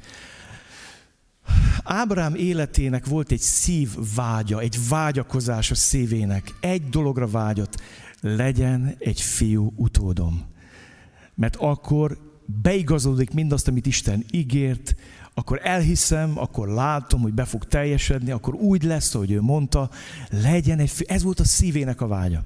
Ábrám 1.85 2.35
életének 2.35 3.07
volt 3.07 3.31
egy 3.31 3.41
szív 3.41 3.89
vágya, 4.15 4.61
egy 4.61 4.79
vágyakozás 4.89 5.71
a 5.71 5.75
szívének. 5.75 6.55
Egy 6.61 6.89
dologra 6.89 7.27
vágyott, 7.27 7.81
legyen 8.21 8.95
egy 8.99 9.21
fiú 9.21 9.73
utódom. 9.77 10.45
Mert 11.35 11.57
akkor 11.57 12.19
beigazolódik 12.63 13.33
mindazt, 13.33 13.69
amit 13.69 13.87
Isten 13.87 14.25
ígért, 14.31 14.95
akkor 15.35 15.61
elhiszem, 15.63 16.39
akkor 16.39 16.69
látom, 16.69 17.21
hogy 17.21 17.33
be 17.33 17.45
fog 17.45 17.65
teljesedni, 17.65 18.31
akkor 18.31 18.55
úgy 18.55 18.83
lesz, 18.83 19.15
ahogy 19.15 19.31
ő 19.31 19.41
mondta, 19.41 19.91
legyen 20.31 20.79
egy 20.79 20.91
fiú. 20.91 21.07
Ez 21.09 21.23
volt 21.23 21.41
a 21.41 21.45
szívének 21.45 22.01
a 22.01 22.07
vágya. 22.07 22.45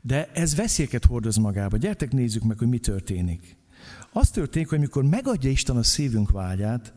De 0.00 0.30
ez 0.32 0.54
veszélyeket 0.54 1.04
hordoz 1.04 1.36
magába. 1.36 1.76
Gyertek 1.76 2.12
nézzük 2.12 2.42
meg, 2.42 2.58
hogy 2.58 2.68
mi 2.68 2.78
történik. 2.78 3.56
Az 4.12 4.30
történik, 4.30 4.68
hogy 4.68 4.78
amikor 4.78 5.04
megadja 5.04 5.50
Isten 5.50 5.76
a 5.76 5.82
szívünk 5.82 6.30
vágyát, 6.30 6.92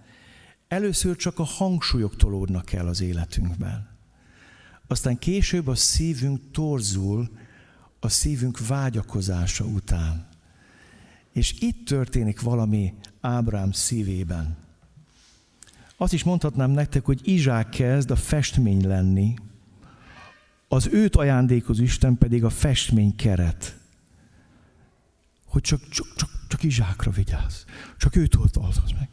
először 0.72 1.15
csak 1.15 1.39
a 1.39 1.43
hangsúlyok 1.43 2.15
tolódnak 2.15 2.74
el 2.74 2.88
az 2.88 3.01
életünkben. 3.01 3.89
Aztán 4.88 5.19
később 5.19 5.67
a 5.67 5.76
szívünk 5.76 6.51
torzul 6.51 7.30
a 7.99 8.09
szívünk 8.09 8.67
vágyakozása 8.67 9.65
után. 9.65 10.28
És 11.32 11.55
itt 11.59 11.86
történik 11.86 12.41
valami 12.41 12.93
Ábrám 13.22 13.72
szívében. 13.72 14.57
Azt 15.97 16.13
is 16.13 16.24
mondhatnám 16.24 16.72
nektek, 16.72 17.05
hogy 17.05 17.19
Izsák 17.24 17.69
kezd 17.69 18.11
a 18.11 18.15
festmény 18.15 18.88
lenni, 18.88 19.34
az 20.67 20.88
őt 20.91 21.15
ajándékoz 21.15 21.80
Isten 21.80 22.17
pedig 22.17 22.43
a 22.43 22.49
festmény 22.49 23.15
keret. 23.15 23.80
Hogy 25.51 25.61
csak, 25.61 25.89
csak, 25.89 26.07
csak, 26.15 26.29
csak 26.47 26.63
Izsákra 26.63 27.11
vigyázz. 27.11 27.63
Csak 27.97 28.15
őt 28.15 28.35
oldalaz 28.35 28.91
meg. 28.99 29.09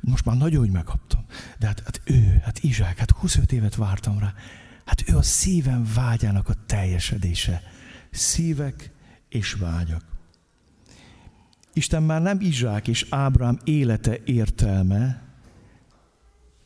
Most 0.00 0.24
már 0.24 0.36
nagyon, 0.36 0.60
hogy 0.60 0.70
megkaptam. 0.70 1.24
De 1.58 1.66
hát, 1.66 1.80
hát 1.80 2.00
ő, 2.04 2.40
hát 2.44 2.58
Izsák, 2.62 2.98
hát 2.98 3.10
25 3.10 3.52
évet 3.52 3.74
vártam 3.74 4.18
rá. 4.18 4.34
Hát 4.84 5.08
ő 5.08 5.16
a 5.16 5.22
szívem 5.22 5.86
vágyának 5.94 6.48
a 6.48 6.54
teljesedése. 6.66 7.62
Szívek 8.10 8.90
és 9.28 9.52
vágyak. 9.52 10.04
Isten 11.72 12.02
már 12.02 12.22
nem 12.22 12.40
Izsák 12.40 12.88
és 12.88 13.06
Ábrám 13.10 13.58
élete 13.64 14.18
értelme, 14.24 15.22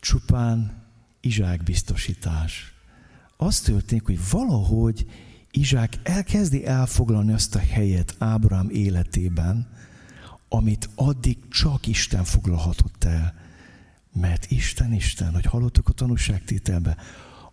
csupán 0.01 0.87
Izsák 1.21 1.63
biztosítás. 1.63 2.75
az 3.37 3.61
történik, 3.61 4.05
hogy 4.05 4.29
valahogy 4.31 5.07
Izsák 5.57 5.99
elkezdi 6.03 6.67
elfoglalni 6.67 7.33
azt 7.33 7.55
a 7.55 7.59
helyet 7.59 8.15
Ábrám 8.19 8.69
életében, 8.71 9.69
amit 10.49 10.89
addig 10.95 11.39
csak 11.49 11.87
Isten 11.87 12.25
foglalhatott 12.25 13.05
el. 13.05 13.35
Mert 14.13 14.51
Isten, 14.51 14.93
Isten, 14.93 15.33
hogy 15.33 15.45
hallottuk 15.45 15.89
a 15.89 15.93
tanúságtételbe, 15.93 16.97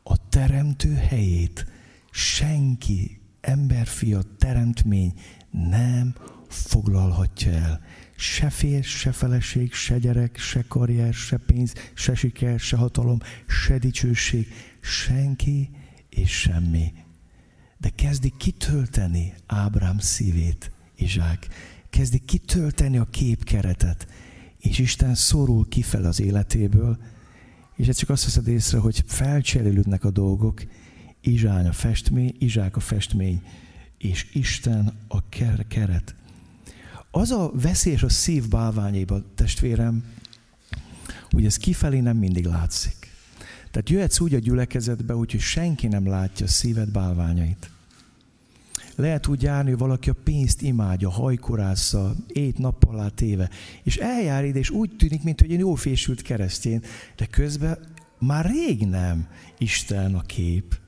a 0.04 0.30
teremtő 0.30 0.94
helyét 0.94 1.66
senki, 2.12 3.22
emberfia, 3.42 4.22
teremtmény 4.38 5.14
nem 5.52 6.16
foglalhatja 6.48 7.52
el. 7.52 7.82
Se 8.16 8.50
férj, 8.50 8.82
se 8.82 9.12
feleség, 9.12 9.74
se 9.74 9.98
gyerek, 9.98 10.38
se 10.38 10.66
karrier, 10.68 11.14
se 11.14 11.38
pénz, 11.38 11.74
se 11.94 12.16
siker, 12.16 12.60
se 12.60 12.78
hatalom, 12.78 13.20
se 13.48 13.78
dicsőség, 13.78 14.48
senki 14.82 15.70
és 16.10 16.32
semmi. 16.40 16.94
De 17.84 17.90
kezdi 17.90 18.34
kitölteni 18.38 19.34
Ábrám 19.46 20.00
szívét, 20.00 20.72
Izsák. 20.96 21.48
Kezdi 21.90 22.20
kitölteni 22.26 22.98
a 22.98 23.08
képkeretet, 23.10 24.08
és 24.60 24.80
Isten 24.80 25.16
szorul 25.16 25.68
kifel 25.68 26.06
az 26.06 26.20
életéből, 26.20 26.98
és 27.76 27.88
ez 27.88 27.98
csak 27.98 28.10
azt 28.10 28.24
veszed 28.24 28.48
észre, 28.48 28.78
hogy 28.78 29.04
felcserélődnek 29.08 30.04
a 30.04 30.12
dolgok, 30.12 30.64
Izsák 31.22 31.68
a 31.68 31.72
festmény, 31.72 32.36
Izsák 32.40 32.76
a 32.76 32.80
festmény, 32.80 33.42
és 33.98 34.28
Isten 34.34 34.94
a 35.08 35.30
keret. 35.68 36.16
Az 37.12 37.32
a 37.32 37.52
veszélyes 37.54 38.04
a 38.04 38.10
szív 38.10 38.48
bálványaiba, 38.48 39.24
testvérem, 39.36 40.04
hogy 41.32 41.46
ez 41.46 41.58
kifelé 41.58 42.00
nem 42.00 42.18
mindig 42.18 42.46
látszik. 42.46 43.12
Tehát 43.72 43.90
jöhetsz 43.90 44.20
úgy 44.20 44.34
a 44.34 44.40
gyülekezetbe, 44.40 45.16
úgyhogy 45.16 45.42
senki 45.42 45.88
nem 45.88 46.08
látja 46.08 46.46
a 46.46 46.50
szíved 46.50 46.90
bálványait. 46.90 47.73
Lehet 48.96 49.28
úgy 49.28 49.42
járni, 49.42 49.70
hogy 49.70 49.80
valaki 49.80 50.10
a 50.10 50.16
pénzt 50.24 50.62
imádja, 50.62 51.10
hajkorásza, 51.10 52.16
ét 52.28 52.58
nappal 52.58 52.94
alá 52.94 53.08
téve, 53.08 53.50
és 53.84 53.98
eljár 53.98 54.46
ide, 54.46 54.60
és 54.60 54.70
úgy 54.70 54.96
tűnik, 54.98 55.24
mint 55.24 55.42
hogy 55.42 55.52
egy 55.52 55.60
jó 55.60 55.76
fésült 55.76 56.22
de 57.16 57.26
közben 57.30 57.78
már 58.20 58.46
rég 58.46 58.88
nem 58.88 59.28
Isten 59.58 60.16
a 60.16 60.22
kép. 60.22 60.82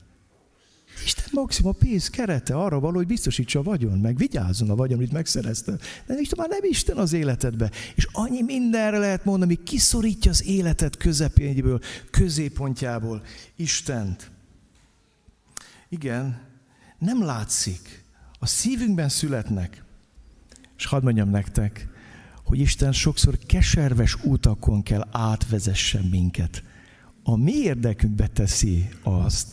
Isten 1.04 1.24
maximum 1.32 1.72
a 1.78 1.84
pénz 1.84 2.08
kerete 2.08 2.54
arra 2.54 2.80
való, 2.80 2.96
hogy 2.96 3.06
biztosítsa 3.06 3.58
a 3.58 3.62
vagyon, 3.62 3.98
meg 3.98 4.16
vigyázzon 4.16 4.70
a 4.70 4.74
vagyon, 4.74 4.98
amit 4.98 5.12
megszerezte. 5.12 5.78
De 6.06 6.14
Isten 6.18 6.38
már 6.38 6.48
nem 6.48 6.70
Isten 6.70 6.96
az 6.96 7.12
életedbe. 7.12 7.70
És 7.94 8.08
annyi 8.12 8.42
mindenre 8.42 8.98
lehet 8.98 9.24
mondani, 9.24 9.54
hogy 9.54 9.64
kiszorítja 9.64 10.30
az 10.30 10.46
életed 10.46 10.96
közepényből, 10.96 11.80
középpontjából 12.10 13.22
Istent. 13.56 14.30
Igen, 15.88 16.45
nem 16.98 17.24
látszik. 17.24 18.04
A 18.38 18.46
szívünkben 18.46 19.08
születnek. 19.08 19.84
És 20.76 20.86
hadd 20.86 21.02
mondjam 21.02 21.30
nektek, 21.30 21.88
hogy 22.44 22.58
Isten 22.58 22.92
sokszor 22.92 23.38
keserves 23.38 24.14
utakon 24.24 24.82
kell 24.82 25.08
átvezessen 25.10 26.04
minket. 26.04 26.62
A 27.22 27.36
mi 27.36 27.52
érdekünkbe 27.52 28.26
teszi 28.26 28.88
azt, 29.02 29.48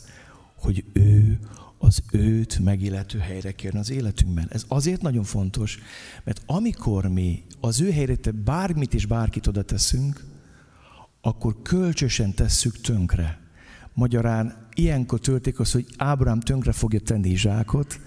hogy 0.55 0.83
ő 0.93 1.39
az 1.77 2.03
őt 2.11 2.59
megillető 2.59 3.19
helyre 3.19 3.51
kérne 3.51 3.79
az 3.79 3.89
életünkben. 3.89 4.47
Ez 4.49 4.65
azért 4.67 5.01
nagyon 5.01 5.23
fontos, 5.23 5.79
mert 6.23 6.41
amikor 6.45 7.07
mi 7.07 7.43
az 7.59 7.81
ő 7.81 7.91
helyre 7.91 8.15
bármit 8.31 8.93
és 8.93 9.05
bárkit 9.05 9.47
oda 9.47 9.63
teszünk, 9.63 10.25
akkor 11.21 11.61
kölcsösen 11.61 12.33
tesszük 12.33 12.81
tönkre. 12.81 13.42
Magyarán 13.93 14.67
ilyenkor 14.73 15.19
történik 15.19 15.59
az, 15.59 15.71
hogy 15.71 15.85
Ábrám 15.97 16.39
tönkre 16.39 16.71
fogja 16.71 16.99
tenni 16.99 17.29
Izsákot, 17.29 17.99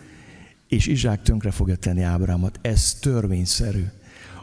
és 0.68 0.86
Izsák 0.86 1.22
tönkre 1.22 1.50
fogja 1.50 1.76
tenni 1.76 2.02
Ábrámot. 2.02 2.58
Ez 2.62 2.94
törvényszerű. 2.94 3.84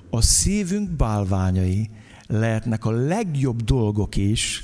A 0.09 0.21
szívünk 0.21 0.89
bálványai 0.89 1.89
lehetnek 2.27 2.85
a 2.85 2.91
legjobb 2.91 3.61
dolgok 3.61 4.15
is, 4.15 4.63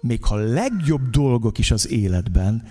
még 0.00 0.24
ha 0.24 0.36
legjobb 0.36 1.10
dolgok 1.10 1.58
is 1.58 1.70
az 1.70 1.90
életben 1.90 2.62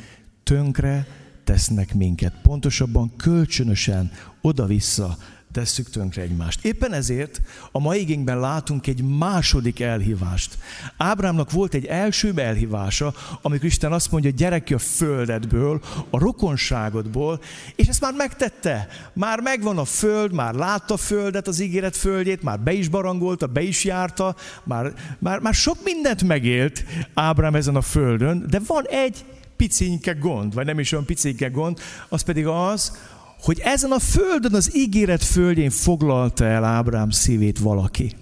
tönkre 0.43 1.07
tesznek 1.43 1.93
minket. 1.93 2.33
Pontosabban 2.41 3.15
kölcsönösen 3.15 4.11
oda-vissza 4.41 5.17
tesszük 5.53 5.89
tönkre 5.89 6.21
egymást. 6.21 6.65
Éppen 6.65 6.93
ezért 6.93 7.41
a 7.71 7.79
mai 7.79 7.99
igényben 7.99 8.39
látunk 8.39 8.87
egy 8.87 9.03
második 9.03 9.79
elhívást. 9.79 10.57
Ábrámnak 10.97 11.51
volt 11.51 11.73
egy 11.73 11.85
első 11.85 12.33
elhívása, 12.35 13.13
amikor 13.41 13.65
Isten 13.65 13.91
azt 13.91 14.11
mondja, 14.11 14.29
gyere 14.29 14.59
ki 14.59 14.73
a 14.73 14.77
földedből, 14.77 15.81
a 16.09 16.19
rokonságodból, 16.19 17.41
és 17.75 17.87
ezt 17.87 18.01
már 18.01 18.13
megtette. 18.13 18.87
Már 19.13 19.39
megvan 19.39 19.77
a 19.77 19.85
föld, 19.85 20.33
már 20.33 20.53
látta 20.53 20.93
a 20.93 20.97
földet, 20.97 21.47
az 21.47 21.59
ígéret 21.59 21.95
földjét, 21.95 22.43
már 22.43 22.59
be 22.59 22.73
is 22.73 22.87
barangolta, 22.87 23.47
be 23.47 23.61
is 23.61 23.83
járta, 23.83 24.35
már, 24.63 24.93
már, 25.19 25.39
már 25.39 25.53
sok 25.53 25.77
mindent 25.83 26.23
megélt 26.23 26.83
Ábrám 27.13 27.55
ezen 27.55 27.75
a 27.75 27.81
földön, 27.81 28.45
de 28.49 28.59
van 28.67 28.85
egy 28.87 29.25
picinke 29.55 30.13
gond, 30.13 30.53
vagy 30.53 30.65
nem 30.65 30.79
is 30.79 30.91
olyan 30.91 31.05
picinke 31.05 31.47
gond, 31.47 31.79
az 32.09 32.21
pedig 32.21 32.47
az, 32.47 32.97
hogy 33.43 33.59
ezen 33.59 33.91
a 33.91 33.99
földön, 33.99 34.53
az 34.53 34.75
ígéret 34.75 35.23
földjén 35.23 35.69
foglalta 35.69 36.45
el 36.45 36.63
Ábrám 36.63 37.09
szívét 37.09 37.59
valaki. 37.59 38.15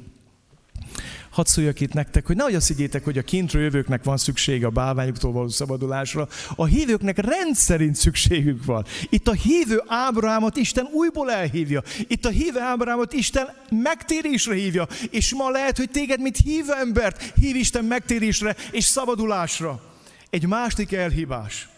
Hadd 1.29 1.45
szóljak 1.45 1.79
itt 1.79 1.93
nektek, 1.93 2.25
hogy 2.27 2.35
nehogy 2.35 2.55
azt 2.55 2.67
higgyétek, 2.67 3.03
hogy 3.03 3.17
a 3.17 3.21
kintről 3.21 3.61
jövőknek 3.61 4.03
van 4.03 4.17
szüksége 4.17 4.65
a 4.65 4.69
bálványoktól 4.69 5.31
való 5.31 5.47
szabadulásra. 5.47 6.27
A 6.55 6.65
hívőknek 6.65 7.17
rendszerint 7.17 7.95
szükségük 7.95 8.65
van. 8.65 8.85
Itt 9.09 9.27
a 9.27 9.31
hívő 9.31 9.83
Ábrámot 9.87 10.57
Isten 10.57 10.87
újból 10.93 11.31
elhívja. 11.31 11.83
Itt 12.07 12.25
a 12.25 12.29
hívő 12.29 12.59
Ábrámot 12.59 13.13
Isten 13.13 13.47
megtérésre 13.69 14.53
hívja. 14.53 14.87
És 15.09 15.33
ma 15.33 15.49
lehet, 15.49 15.77
hogy 15.77 15.89
téged, 15.89 16.21
mint 16.21 16.37
hívő 16.37 16.73
embert, 16.73 17.33
hív 17.39 17.55
Isten 17.55 17.85
megtérésre 17.85 18.55
és 18.71 18.83
szabadulásra. 18.83 19.81
Egy 20.29 20.47
másik 20.47 20.91
elhívás. 20.91 21.69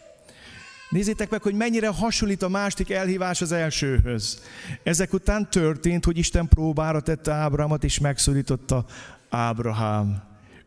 Nézzétek 0.94 1.30
meg, 1.30 1.42
hogy 1.42 1.54
mennyire 1.54 1.88
hasonlít 1.88 2.42
a 2.42 2.50
másik 2.50 2.90
elhívás 2.90 3.42
az 3.42 3.52
elsőhöz. 3.52 4.42
Ezek 4.84 5.14
után 5.14 5.50
történt, 5.50 6.06
hogy 6.06 6.18
Isten 6.18 6.48
próbára 6.48 7.02
tette 7.02 7.32
Ábrahamot, 7.32 7.84
és 7.84 8.00
megszólította 8.00 8.86
Ábrahám. 9.30 10.24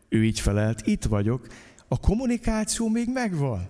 Ő 0.09 0.23
így 0.23 0.39
felelt, 0.39 0.87
itt 0.87 1.03
vagyok. 1.03 1.47
A 1.87 1.99
kommunikáció 1.99 2.89
még 2.89 3.07
megvan. 3.13 3.69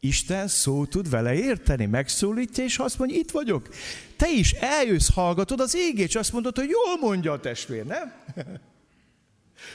Isten 0.00 0.48
szó 0.48 0.86
tud 0.86 1.10
vele 1.10 1.34
érteni, 1.34 1.86
megszólítja, 1.86 2.64
és 2.64 2.78
azt 2.78 2.98
mondja, 2.98 3.16
itt 3.16 3.30
vagyok. 3.30 3.68
Te 4.16 4.30
is 4.30 4.52
eljössz, 4.52 5.10
hallgatod 5.14 5.60
az 5.60 5.76
égét, 5.76 6.08
és 6.08 6.14
azt 6.14 6.32
mondod, 6.32 6.56
hogy 6.56 6.68
jól 6.68 7.10
mondja 7.10 7.32
a 7.32 7.40
testvér, 7.40 7.84
nem? 7.84 8.12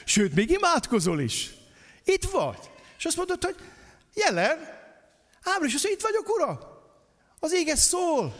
Sőt, 0.04 0.34
még 0.34 0.50
imádkozol 0.50 1.20
is. 1.20 1.50
Itt 2.04 2.24
vagy. 2.24 2.58
És 2.98 3.04
azt 3.04 3.16
mondod, 3.16 3.44
hogy 3.44 3.56
jelen, 4.14 4.73
Ábram 5.44 5.68
is 5.68 5.74
azt 5.74 5.86
itt 5.86 6.00
vagyok, 6.00 6.28
ura. 6.36 6.58
Az 7.38 7.52
éges 7.52 7.78
szól. 7.78 8.34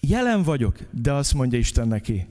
Jelen 0.00 0.42
vagyok, 0.42 0.78
de 0.90 1.12
azt 1.12 1.34
mondja 1.34 1.58
Isten 1.58 1.88
neki. 1.88 2.28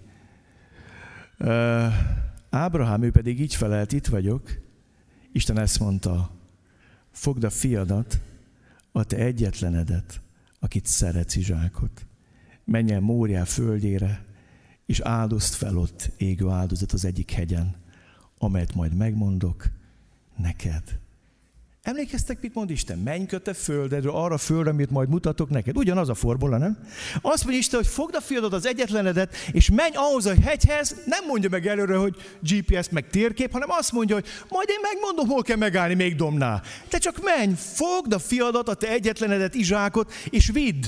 Ábrahám, 2.49 3.03
ő 3.03 3.11
pedig 3.11 3.39
így 3.39 3.55
felelt, 3.55 3.91
itt 3.91 4.07
vagyok. 4.07 4.49
Isten 5.31 5.59
ezt 5.59 5.79
mondta, 5.79 6.31
fogd 7.11 7.43
a 7.43 7.49
fiadat, 7.49 8.19
a 8.91 9.03
te 9.03 9.17
egyetlenedet, 9.17 10.21
akit 10.59 10.85
szeretsz 10.85 11.35
Izsákot. 11.35 12.05
Menj 12.63 12.91
el 12.91 12.99
Móriá 12.99 13.43
földjére, 13.43 14.25
és 14.85 14.99
áldozd 14.99 15.53
fel 15.53 15.77
ott 15.77 16.11
égő 16.17 16.49
áldozat 16.49 16.91
az 16.91 17.05
egyik 17.05 17.31
hegyen, 17.31 17.75
amelyet 18.37 18.75
majd 18.75 18.93
megmondok 18.93 19.65
neked. 20.37 20.99
Emlékeztek, 21.83 22.41
mit 22.41 22.53
mond 22.53 22.69
Isten? 22.69 22.97
Menj 22.97 23.25
köte 23.25 23.53
földedről, 23.53 24.15
arra 24.15 24.37
földre, 24.37 24.69
amit 24.69 24.89
majd 24.89 25.09
mutatok 25.09 25.49
neked. 25.49 25.77
Ugyanaz 25.77 26.09
a 26.09 26.13
formula, 26.13 26.57
nem? 26.57 26.77
Azt 27.21 27.43
mondja 27.43 27.59
Isten, 27.59 27.79
hogy 27.79 27.89
fogd 27.89 28.15
a 28.15 28.21
fiadat, 28.21 28.53
az 28.53 28.65
egyetlenedet, 28.65 29.35
és 29.51 29.69
menj 29.69 29.95
ahhoz 29.95 30.25
a 30.25 30.33
hegyhez, 30.41 30.95
nem 31.05 31.25
mondja 31.25 31.49
meg 31.49 31.67
előre, 31.67 31.95
hogy 31.95 32.15
GPS 32.41 32.89
meg 32.89 33.09
térkép, 33.09 33.51
hanem 33.51 33.69
azt 33.71 33.91
mondja, 33.91 34.15
hogy 34.15 34.25
majd 34.49 34.69
én 34.69 34.79
megmondom, 34.81 35.27
hol 35.27 35.41
kell 35.41 35.57
megállni 35.57 35.93
még 35.93 36.15
domnál. 36.15 36.61
Te 36.87 36.97
csak 36.97 37.23
menj, 37.23 37.53
fogd 37.55 38.13
a 38.13 38.19
fiadat, 38.19 38.69
a 38.69 38.73
te 38.73 38.89
egyetlenedet, 38.89 39.55
Izsákot, 39.55 40.13
és 40.29 40.49
vidd 40.53 40.83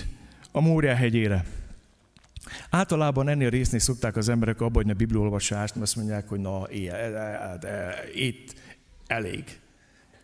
a 0.52 0.62
Mória 0.62 0.96
hegyére. 0.96 1.46
Általában 2.70 3.28
ennél 3.28 3.50
résznél 3.50 3.80
szokták 3.80 4.16
az 4.16 4.30
emberek 4.30 4.62
abba, 4.62 4.82
hogy 4.82 4.90
a 4.90 4.94
bibliolvasást, 4.94 5.74
mert 5.74 5.86
azt 5.86 5.96
mondják, 5.96 6.30
hogy 6.30 6.40
na, 6.40 6.68
itt 8.14 8.54
elég 9.08 9.44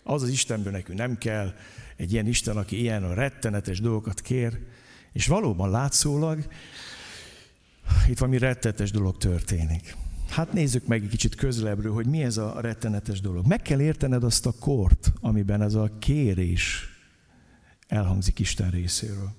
az 0.08 0.24
az 0.24 0.30
Istenből 0.30 0.72
nekünk 0.72 0.98
nem 0.98 1.18
kell, 1.18 1.54
egy 1.96 2.12
ilyen 2.12 2.28
Isten, 2.28 2.58
aki 2.58 2.80
ilyen 2.80 3.16
rettenetes 3.16 3.80
dolgokat 3.80 4.22
kér, 4.22 4.60
és 5.14 5.28
valóban 5.28 5.70
látszólag 5.70 6.48
itt 8.08 8.18
valami 8.18 8.38
rettenetes 8.38 8.92
dolog 8.92 9.18
történik. 9.18 9.96
hát 10.30 10.54
nézzük 10.54 10.88
meg 10.88 11.04
egy 11.04 11.10
kicsit 11.10 11.36
közelebbről, 11.36 11.94
hogy 11.94 12.06
mi 12.06 12.24
ez 12.24 12.38
a 12.38 12.60
rettenetes 12.60 13.22
dolog. 13.22 13.48
Meg 13.48 13.62
kell 13.62 13.82
értened 13.82 14.24
azt 14.24 14.46
a 14.46 14.54
kort, 14.60 15.12
amiben 15.22 15.62
ez 15.62 15.74
a 15.74 15.92
kérés 16.00 16.90
elhangzik 17.88 18.40
Isten 18.40 18.70
részéről. 18.70 19.32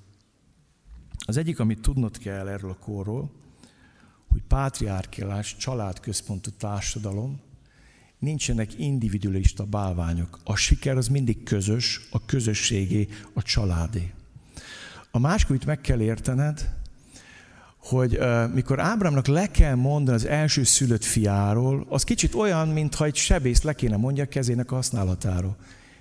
Az 1.26 1.36
egyik, 1.36 1.58
amit 1.58 1.80
tudnod 1.80 2.18
kell 2.18 2.48
erről 2.48 2.70
a 2.70 2.78
korról, 2.84 3.30
hogy 4.28 4.42
pátriárkélás, 4.48 5.56
családközpontú 5.56 6.50
társadalom, 6.50 7.40
nincsenek 8.18 8.78
individualista 8.78 9.64
bálványok. 9.64 10.38
A 10.44 10.56
siker 10.56 10.96
az 10.96 11.08
mindig 11.08 11.42
közös, 11.42 12.00
a 12.10 12.24
közösségé, 12.24 13.08
a 13.32 13.42
családé. 13.42 14.12
A 15.10 15.18
másik, 15.18 15.64
meg 15.64 15.80
kell 15.80 16.00
értened, 16.00 16.70
hogy 17.76 18.16
uh, 18.16 18.52
mikor 18.54 18.80
Ábrámnak 18.80 19.26
le 19.26 19.50
kell 19.50 19.74
mondani 19.74 20.16
az 20.16 20.26
első 20.26 20.62
szülött 20.64 21.04
fiáról, 21.04 21.86
az 21.88 22.02
kicsit 22.02 22.34
olyan, 22.34 22.68
mintha 22.68 23.04
egy 23.04 23.16
sebész 23.16 23.62
le 23.62 23.72
kéne 23.72 23.96
mondja 23.96 24.22
a 24.22 24.28
kezének 24.28 24.72
a 24.72 24.74
használatáról. 24.74 25.56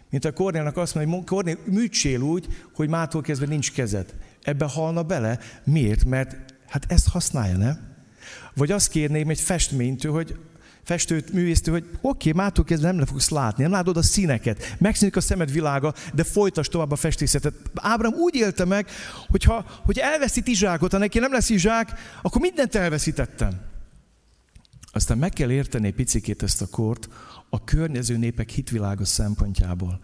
Mint 0.09 0.25
a 0.25 0.33
Kornélnak 0.33 0.77
azt 0.77 0.95
mondja, 0.95 1.15
hogy 1.15 1.25
Kornél, 1.25 1.57
műtsél 1.65 2.21
úgy, 2.21 2.47
hogy 2.73 2.89
mától 2.89 3.21
kezdve 3.21 3.47
nincs 3.47 3.71
kezed. 3.71 4.13
Ebbe 4.41 4.65
halna 4.65 5.03
bele. 5.03 5.39
Miért? 5.63 6.05
Mert 6.05 6.35
hát 6.67 6.85
ezt 6.87 7.09
használja, 7.09 7.57
nem? 7.57 7.95
Vagy 8.55 8.71
azt 8.71 8.89
kérném 8.89 9.29
egy 9.29 9.39
festménytől, 9.39 10.11
hogy 10.11 10.39
festőt, 10.87 11.33
művésztő, 11.33 11.71
hogy 11.71 11.83
oké, 12.01 12.29
okay, 12.29 12.43
mától 12.43 12.63
kezdve 12.63 12.87
nem 12.87 12.99
le 12.99 13.05
fogsz 13.05 13.29
látni, 13.29 13.63
nem 13.63 13.71
látod 13.71 13.97
a 13.97 14.01
színeket, 14.01 14.75
megszűnik 14.77 15.15
a 15.15 15.21
szemed 15.21 15.51
világa, 15.51 15.93
de 16.13 16.23
folytasd 16.23 16.71
tovább 16.71 16.91
a 16.91 16.95
festészetet. 16.95 17.53
Ábrám 17.75 18.13
úgy 18.13 18.35
élte 18.35 18.65
meg, 18.65 18.87
hogyha, 19.27 19.65
hogy 19.85 19.97
elveszít 19.97 20.47
izsákot, 20.47 20.91
ha 20.91 20.97
neki 20.97 21.19
nem 21.19 21.31
lesz 21.31 21.49
izsák, 21.49 21.93
akkor 22.21 22.41
mindent 22.41 22.75
elveszítettem. 22.75 23.59
Aztán 24.91 25.17
meg 25.17 25.31
kell 25.31 25.51
érteni 25.51 25.91
picikét 25.91 26.43
ezt 26.43 26.61
a 26.61 26.67
kort 26.67 27.09
a 27.49 27.63
környező 27.63 28.17
népek 28.17 28.49
hitvilága 28.49 29.05
szempontjából. 29.05 29.99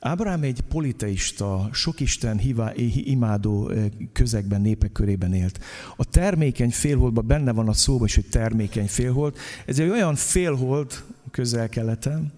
Ábrám 0.00 0.42
egy 0.42 0.60
politeista, 0.60 1.68
sok 1.72 2.00
Isten 2.00 2.38
hívá, 2.38 2.72
imádó 2.94 3.72
közegben, 4.12 4.60
népek 4.60 4.92
körében 4.92 5.34
élt. 5.34 5.60
A 5.96 6.04
termékeny 6.04 6.70
félholdban 6.70 7.26
benne 7.26 7.52
van 7.52 7.68
a 7.68 7.72
szóban 7.72 8.06
is, 8.06 8.14
hogy 8.14 8.26
termékeny 8.30 8.88
félhold. 8.88 9.36
Ez 9.66 9.78
egy 9.78 9.88
olyan 9.88 10.14
félhold 10.14 11.04
közel-keleten, 11.30 12.32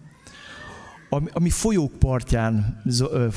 ami, 1.08 1.28
ami 1.32 1.50
folyók 1.50 1.92
partján 1.98 2.82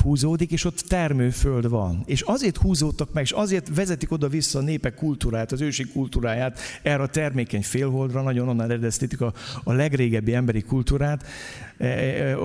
húzódik, 0.02 0.52
és 0.52 0.64
ott 0.64 0.78
termőföld 0.78 1.68
van. 1.68 2.02
És 2.06 2.20
azért 2.20 2.56
húzódtak 2.56 3.12
meg, 3.12 3.22
és 3.22 3.30
azért 3.30 3.74
vezetik 3.74 4.12
oda-vissza 4.12 4.58
a 4.58 4.62
népek 4.62 4.94
kultúráját, 4.94 5.52
az 5.52 5.60
ősi 5.60 5.84
kultúráját 5.84 6.58
erre 6.82 7.02
a 7.02 7.06
termékeny 7.06 7.62
félholdra, 7.62 8.22
nagyon 8.22 8.48
onnan 8.48 8.70
eredeztetik 8.70 9.20
a, 9.20 9.32
a 9.64 9.72
legrégebbi 9.72 10.34
emberi 10.34 10.62
kultúrát, 10.62 11.26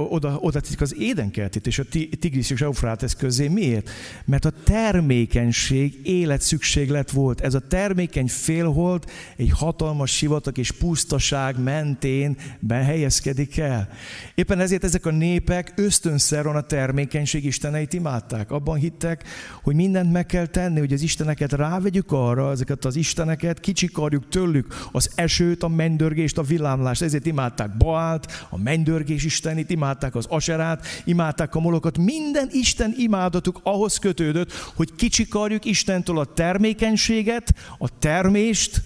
oda, 0.10 0.38
oda 0.42 0.60
teszik 0.60 0.82
az 0.82 0.96
édenkertét 1.00 1.68
és 1.68 1.80
a 1.80 1.84
Tigris 2.20 2.50
és 2.50 2.62
Eufrátesz 2.62 3.14
közé. 3.14 3.48
Miért? 3.48 3.90
Mert 4.26 4.46
a 4.46 4.54
termékenység 4.64 6.00
életszükséglet 6.04 7.12
volt. 7.12 7.42
Ez 7.42 7.54
a 7.54 7.60
termékeny 7.60 8.28
félhold 8.28 9.06
egy 9.36 9.52
hatalmas 9.52 10.12
sivatag 10.12 10.58
és 10.58 10.72
pusztaság 10.72 11.64
mentén 11.64 12.38
behelyezkedik 12.60 13.58
el. 13.58 13.90
Éppen 14.36 14.60
ezért 14.60 14.84
ezek 14.84 15.06
a 15.06 15.12
népek 15.12 15.74
ösztönszeron 15.76 16.56
a 16.56 16.62
termékenység 16.62 17.46
isteneit 17.46 17.94
imádták. 17.94 18.52
Abban 18.52 18.78
hittek, 18.78 19.24
hogy 19.64 19.76
mindent 19.76 20.12
meg 20.12 20.26
kell 20.26 20.46
tenni, 20.46 20.80
hogy 20.80 20.94
az 20.94 21.02
isteneket 21.02 21.52
rávegyük 21.52 22.12
arra, 22.12 22.52
ezeket 22.52 22.86
az 22.86 22.96
isteneket, 22.96 23.60
kicsikarjuk 23.60 24.30
tőlük 24.30 24.88
az 24.92 25.12
esőt, 25.16 25.64
a 25.64 25.68
mennydörgést, 25.68 26.38
a 26.38 26.44
villámlást. 26.44 27.02
Ezért 27.02 27.26
imádták 27.26 27.78
Baált, 27.78 28.48
a 28.50 28.58
mennydörgést, 28.58 29.21
és 29.22 29.28
istenit, 29.28 29.70
imádták 29.70 30.16
az 30.16 30.26
aserát, 30.30 30.86
imádták 31.06 31.56
a 31.56 31.60
molokat. 31.60 31.98
Minden 31.98 32.48
Isten 32.52 32.94
imádatuk 32.98 33.60
ahhoz 33.64 33.98
kötődött, 33.98 34.52
hogy 34.52 34.96
kicsikarjuk 34.96 35.66
Istentől 35.66 36.20
a 36.20 36.34
termékenységet, 36.34 37.54
a 37.78 37.98
termést, 38.00 38.82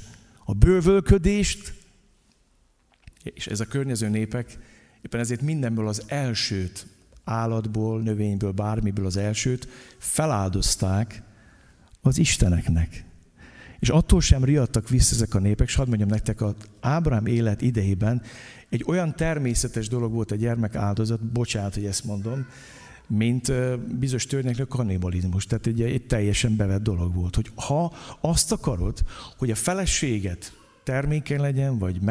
a 0.46 0.54
bővölködést, 0.54 1.74
és 3.24 3.48
ez 3.48 3.60
a 3.60 3.66
környező 3.66 4.10
népek 4.10 4.58
éppen 5.02 5.20
ezért 5.20 5.42
mindenből 5.42 5.88
az 5.88 6.04
elsőt, 6.08 6.88
állatból, 7.24 8.02
növényből, 8.02 8.52
bármiből 8.52 9.06
az 9.06 9.18
elsőt 9.18 9.68
feláldozták 9.98 11.22
az 12.02 12.18
Isteneknek. 12.18 13.06
És 13.80 13.90
attól 13.90 14.22
sem 14.22 14.44
riadtak 14.44 14.90
vissza 14.90 15.16
ezek 15.16 15.34
a 15.34 15.40
népek, 15.40 15.68
és 15.68 15.76
hadd 15.76 15.88
mondjam 15.88 16.10
nektek, 16.10 16.42
az 16.42 16.54
Ábrám 16.80 17.26
élet 17.26 17.62
idejében 17.62 18.22
egy 18.70 18.84
olyan 18.88 19.16
természetes 19.16 19.88
dolog 19.88 20.14
volt 20.14 20.32
a 20.32 20.36
gyermek 20.36 20.76
áldozat, 20.76 21.24
bocsánat, 21.24 21.74
hogy 21.74 21.86
ezt 21.86 22.04
mondom, 22.04 22.46
mint 23.08 23.52
bizonyos 24.00 24.26
törvényeknek 24.26 24.66
a 24.72 24.76
kannibalizmus. 24.76 25.46
Tehát 25.46 25.66
ugye 25.66 25.86
egy 25.86 26.06
teljesen 26.06 26.56
bevett 26.56 26.84
dolog 26.84 27.16
volt, 27.16 27.36
hogy 27.36 27.52
ha 27.56 27.94
azt 28.22 28.52
akarod, 28.52 29.00
hogy 29.38 29.52
a 29.52 29.56
feleséget 29.56 30.54
termékeny 30.84 31.40
legyen, 31.40 31.78
vagy 31.78 32.02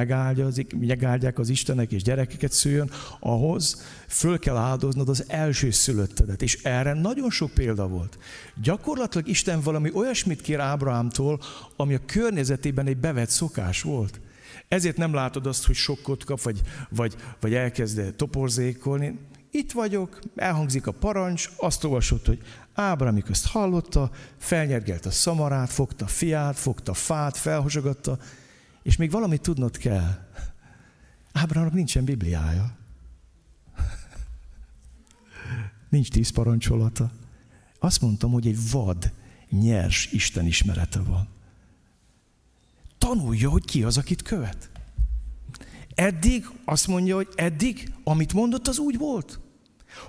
megáldják 0.81 1.39
az 1.39 1.49
Istenek, 1.49 1.93
és 1.93 2.03
gyerekeket 2.03 2.53
szüljön, 2.53 2.91
ahhoz 3.21 3.83
föl 4.09 4.39
kell 4.39 4.57
áldoznod 4.57 5.09
az 5.09 5.25
első 5.29 5.71
szülöttedet. 5.71 6.43
És 6.43 6.63
erre 6.63 6.93
nagyon 6.93 7.31
sok 7.31 7.51
példa 7.51 7.89
volt. 7.89 8.19
Gyakorlatilag 8.63 9.29
Isten 9.29 9.61
valami 9.61 9.91
olyasmit 9.95 10.41
kér 10.41 10.61
Ábrahámtól, 10.61 11.41
ami 11.77 11.95
a 11.95 12.05
környezetében 12.07 12.87
egy 12.87 12.97
bevett 12.97 13.31
szokás 13.31 13.83
volt. 13.83 14.21
Ezért 14.69 14.97
nem 14.97 15.15
látod 15.15 15.47
azt, 15.47 15.67
hogy 15.67 15.75
sokkot 15.75 16.25
kap, 16.25 16.43
vagy, 16.43 16.63
vagy, 16.89 17.17
vagy 17.41 17.55
elkezd 17.55 18.15
toporzékolni. 18.17 19.19
Itt 19.51 19.73
vagyok, 19.73 20.19
elhangzik 20.37 20.87
a 20.87 20.93
parancs, 20.93 21.51
azt 21.57 21.85
olvasott, 21.85 22.27
hogy 22.27 22.43
Ábrám, 22.75 23.23
ezt 23.29 23.47
hallotta, 23.47 24.11
felnyergelt 24.37 25.07
a 25.07 25.11
szamarát, 25.11 25.71
fogta 25.71 26.07
fiát, 26.07 26.57
fogta 26.57 26.95
fát, 26.95 27.37
felhozogatta, 27.37 28.19
és 28.83 28.97
még 28.97 29.11
valamit 29.11 29.41
tudnod 29.41 29.77
kell. 29.77 30.29
Ábrámnak 31.33 31.73
nincsen 31.73 32.05
Bibliája. 32.05 32.77
Nincs 35.89 36.11
tíz 36.11 36.31
parancsolata. 36.31 37.11
Azt 37.79 38.01
mondtam, 38.01 38.33
hogy 38.33 38.47
egy 38.47 38.71
vad, 38.71 39.13
nyers 39.51 40.13
Isten 40.13 40.47
ismerete 40.47 41.01
van 41.01 41.34
tanulja, 43.05 43.51
hogy 43.51 43.65
ki 43.65 43.83
az, 43.83 43.97
akit 43.97 44.23
követ. 44.23 44.71
Eddig 45.95 46.49
azt 46.65 46.87
mondja, 46.87 47.15
hogy 47.15 47.29
eddig, 47.35 47.93
amit 48.05 48.33
mondott, 48.33 48.69
az 48.69 48.79
úgy 48.79 48.99
volt. 48.99 49.41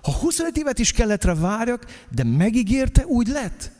Ha 0.01 0.11
25 0.11 0.57
évet 0.57 0.79
is 0.79 0.91
kellett 0.91 1.23
rá 1.23 1.33
várjak, 1.33 2.05
de 2.11 2.23
megígérte, 2.23 3.05
úgy 3.05 3.27
lett. 3.27 3.71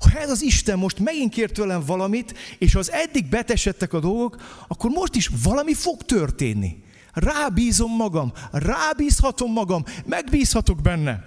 Ha 0.00 0.18
ez 0.18 0.30
az 0.30 0.42
Isten 0.42 0.78
most 0.78 0.98
megint 0.98 1.32
kért 1.32 1.52
tőlem 1.52 1.84
valamit, 1.86 2.34
és 2.58 2.74
az 2.74 2.90
eddig 2.90 3.28
betesettek 3.28 3.92
a 3.92 4.00
dolgok, 4.00 4.64
akkor 4.68 4.90
most 4.90 5.14
is 5.14 5.30
valami 5.42 5.74
fog 5.74 6.02
történni. 6.02 6.82
Rábízom 7.12 7.96
magam, 7.96 8.32
rábízhatom 8.52 9.52
magam, 9.52 9.84
megbízhatok 10.06 10.80
benne. 10.80 11.24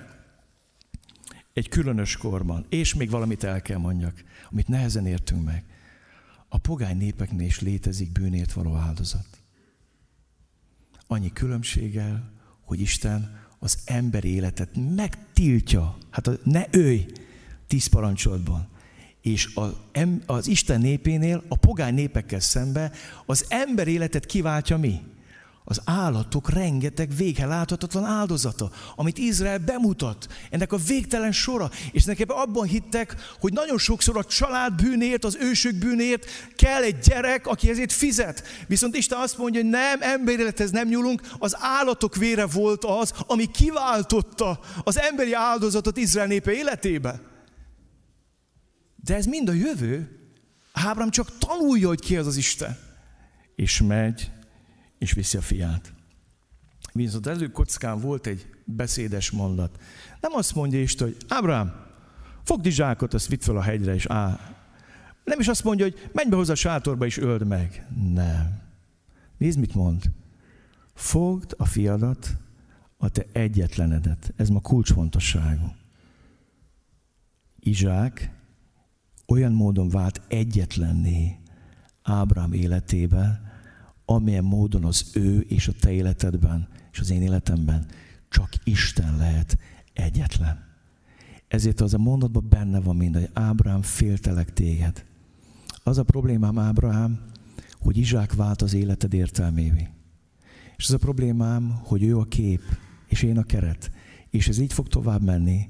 Egy 1.53 1.69
különös 1.69 2.17
korban, 2.17 2.65
és 2.69 2.93
még 2.93 3.09
valamit 3.09 3.43
el 3.43 3.61
kell 3.61 3.77
mondjak, 3.77 4.23
amit 4.51 4.67
nehezen 4.67 5.05
értünk 5.05 5.45
meg 5.45 5.70
a 6.53 6.57
pogány 6.57 6.97
népeknél 6.97 7.45
is 7.45 7.59
létezik 7.59 8.11
bűnért 8.11 8.53
való 8.53 8.75
áldozat. 8.75 9.27
Annyi 11.07 11.33
különbséggel, 11.33 12.31
hogy 12.61 12.79
Isten 12.79 13.39
az 13.59 13.77
ember 13.85 14.23
életet 14.23 14.69
megtiltja. 14.95 15.97
Hát 16.09 16.27
a, 16.27 16.37
ne 16.43 16.65
őj 16.71 17.05
tíz 17.67 17.85
parancsolatban. 17.85 18.67
És 19.21 19.49
az, 19.55 19.73
az 20.25 20.47
Isten 20.47 20.81
népénél, 20.81 21.43
a 21.47 21.55
pogány 21.55 21.93
népekkel 21.93 22.39
szembe 22.39 22.91
az 23.25 23.45
ember 23.49 23.87
életet 23.87 24.25
kiváltja 24.25 24.77
mi? 24.77 25.01
Az 25.71 25.81
állatok 25.85 26.49
rengeteg 26.49 27.15
véghe 27.15 27.45
láthatatlan 27.45 28.05
áldozata, 28.05 28.71
amit 28.95 29.17
Izrael 29.17 29.57
bemutat. 29.57 30.27
Ennek 30.49 30.71
a 30.71 30.77
végtelen 30.77 31.31
sora. 31.31 31.69
És 31.91 32.03
nekem 32.03 32.29
abban 32.29 32.67
hittek, 32.67 33.15
hogy 33.39 33.53
nagyon 33.53 33.77
sokszor 33.77 34.17
a 34.17 34.23
család 34.23 34.73
bűnért, 34.73 35.25
az 35.25 35.37
ősök 35.39 35.75
bűnért 35.75 36.25
kell 36.55 36.83
egy 36.83 36.99
gyerek, 36.99 37.47
aki 37.47 37.69
ezért 37.69 37.91
fizet. 37.91 38.43
Viszont 38.67 38.95
Isten 38.95 39.19
azt 39.19 39.37
mondja, 39.37 39.61
hogy 39.61 39.69
nem, 39.69 40.01
emberélethez 40.01 40.71
nem 40.71 40.87
nyúlunk, 40.87 41.21
az 41.39 41.55
állatok 41.59 42.15
vére 42.15 42.45
volt 42.45 42.85
az, 42.85 43.13
ami 43.27 43.45
kiváltotta 43.45 44.59
az 44.83 44.99
emberi 44.99 45.33
áldozatot 45.33 45.97
Izrael 45.97 46.27
népe 46.27 46.51
életébe. 46.51 47.21
De 48.95 49.15
ez 49.15 49.25
mind 49.25 49.49
a 49.49 49.53
jövő. 49.53 50.19
Ábrám 50.73 51.09
csak 51.09 51.37
tanulja, 51.37 51.87
hogy 51.87 51.99
ki 51.99 52.17
az 52.17 52.27
az 52.27 52.37
Isten. 52.37 52.77
És 53.55 53.81
megy, 53.81 54.31
és 55.01 55.13
viszi 55.13 55.37
a 55.37 55.41
fiát. 55.41 55.93
Viszont 56.93 57.27
előkockán 57.27 57.99
volt 57.99 58.27
egy 58.27 58.49
beszédes 58.65 59.31
mondat. 59.31 59.81
Nem 60.19 60.33
azt 60.33 60.55
mondja 60.55 60.81
Isten, 60.81 61.07
hogy 61.07 61.17
Ábrám, 61.27 61.85
fogd 62.43 62.67
zsákot, 62.67 63.13
azt 63.13 63.27
vidd 63.27 63.39
fel 63.39 63.57
a 63.57 63.61
hegyre, 63.61 63.93
és 63.93 64.05
á. 64.05 64.39
Nem 65.23 65.39
is 65.39 65.47
azt 65.47 65.63
mondja, 65.63 65.85
hogy 65.85 66.09
menj 66.13 66.29
be 66.29 66.35
hozzá 66.35 66.51
a 66.51 66.55
sátorba, 66.55 67.05
és 67.05 67.17
öld 67.17 67.47
meg. 67.47 67.87
Nem. 68.13 68.61
Nézd, 69.37 69.59
mit 69.59 69.73
mond. 69.73 70.11
Fogd 70.93 71.53
a 71.57 71.65
fiadat, 71.65 72.37
a 72.97 73.09
te 73.09 73.25
egyetlenedet. 73.31 74.33
Ez 74.35 74.49
ma 74.49 74.59
kulcsfontosságú. 74.59 75.75
Izsák 77.59 78.31
olyan 79.27 79.51
módon 79.51 79.89
vált 79.89 80.21
egyetlenné 80.27 81.39
Ábrám 82.01 82.53
életébe, 82.53 83.50
amilyen 84.15 84.43
módon 84.43 84.85
az 84.85 85.05
ő 85.13 85.39
és 85.39 85.67
a 85.67 85.73
te 85.79 85.91
életedben 85.91 86.67
és 86.91 86.99
az 86.99 87.09
én 87.09 87.21
életemben 87.21 87.85
csak 88.29 88.49
Isten 88.63 89.17
lehet 89.17 89.57
egyetlen. 89.93 90.69
Ezért 91.47 91.81
az 91.81 91.93
a 91.93 91.97
mondatban 91.97 92.45
benne 92.49 92.79
van 92.79 92.95
mind, 92.95 93.15
hogy 93.15 93.29
Ábrám 93.33 93.81
féltelek 93.81 94.53
téged. 94.53 95.05
Az 95.83 95.97
a 95.97 96.03
problémám, 96.03 96.59
Ábrahám, 96.59 97.19
hogy 97.79 97.97
Izsák 97.97 98.33
vált 98.33 98.61
az 98.61 98.73
életed 98.73 99.13
értelmévé. 99.13 99.87
És 100.77 100.87
az 100.87 100.93
a 100.93 100.97
problémám, 100.97 101.79
hogy 101.83 102.03
ő 102.03 102.17
a 102.17 102.23
kép, 102.23 102.61
és 103.07 103.21
én 103.23 103.37
a 103.37 103.43
keret. 103.43 103.91
És 104.29 104.47
ez 104.47 104.57
így 104.57 104.73
fog 104.73 104.87
tovább 104.87 105.21
menni, 105.21 105.69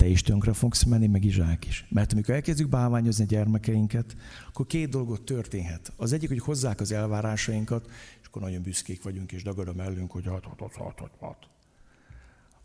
te 0.00 0.08
is 0.08 0.22
tönkre 0.22 0.52
fogsz 0.52 0.82
menni, 0.82 1.06
meg 1.06 1.24
Izsák 1.24 1.66
is. 1.66 1.86
Mert 1.88 2.12
amikor 2.12 2.34
elkezdjük 2.34 2.68
bálványozni 2.68 3.24
a 3.24 3.26
gyermekeinket, 3.26 4.16
akkor 4.48 4.66
két 4.66 4.88
dolgot 4.88 5.22
történhet. 5.22 5.92
Az 5.96 6.12
egyik, 6.12 6.28
hogy 6.28 6.38
hozzák 6.38 6.80
az 6.80 6.92
elvárásainkat, 6.92 7.90
és 8.20 8.26
akkor 8.26 8.42
nagyon 8.42 8.62
büszkék 8.62 9.02
vagyunk, 9.02 9.32
és 9.32 9.42
dagad 9.42 9.68
a 9.68 9.72
mellünk, 9.72 10.10
hogy 10.10 10.26
hat, 10.26 10.44
hat, 10.44 10.74
hat, 10.74 10.98
hat, 10.98 11.10
hat. 11.18 11.48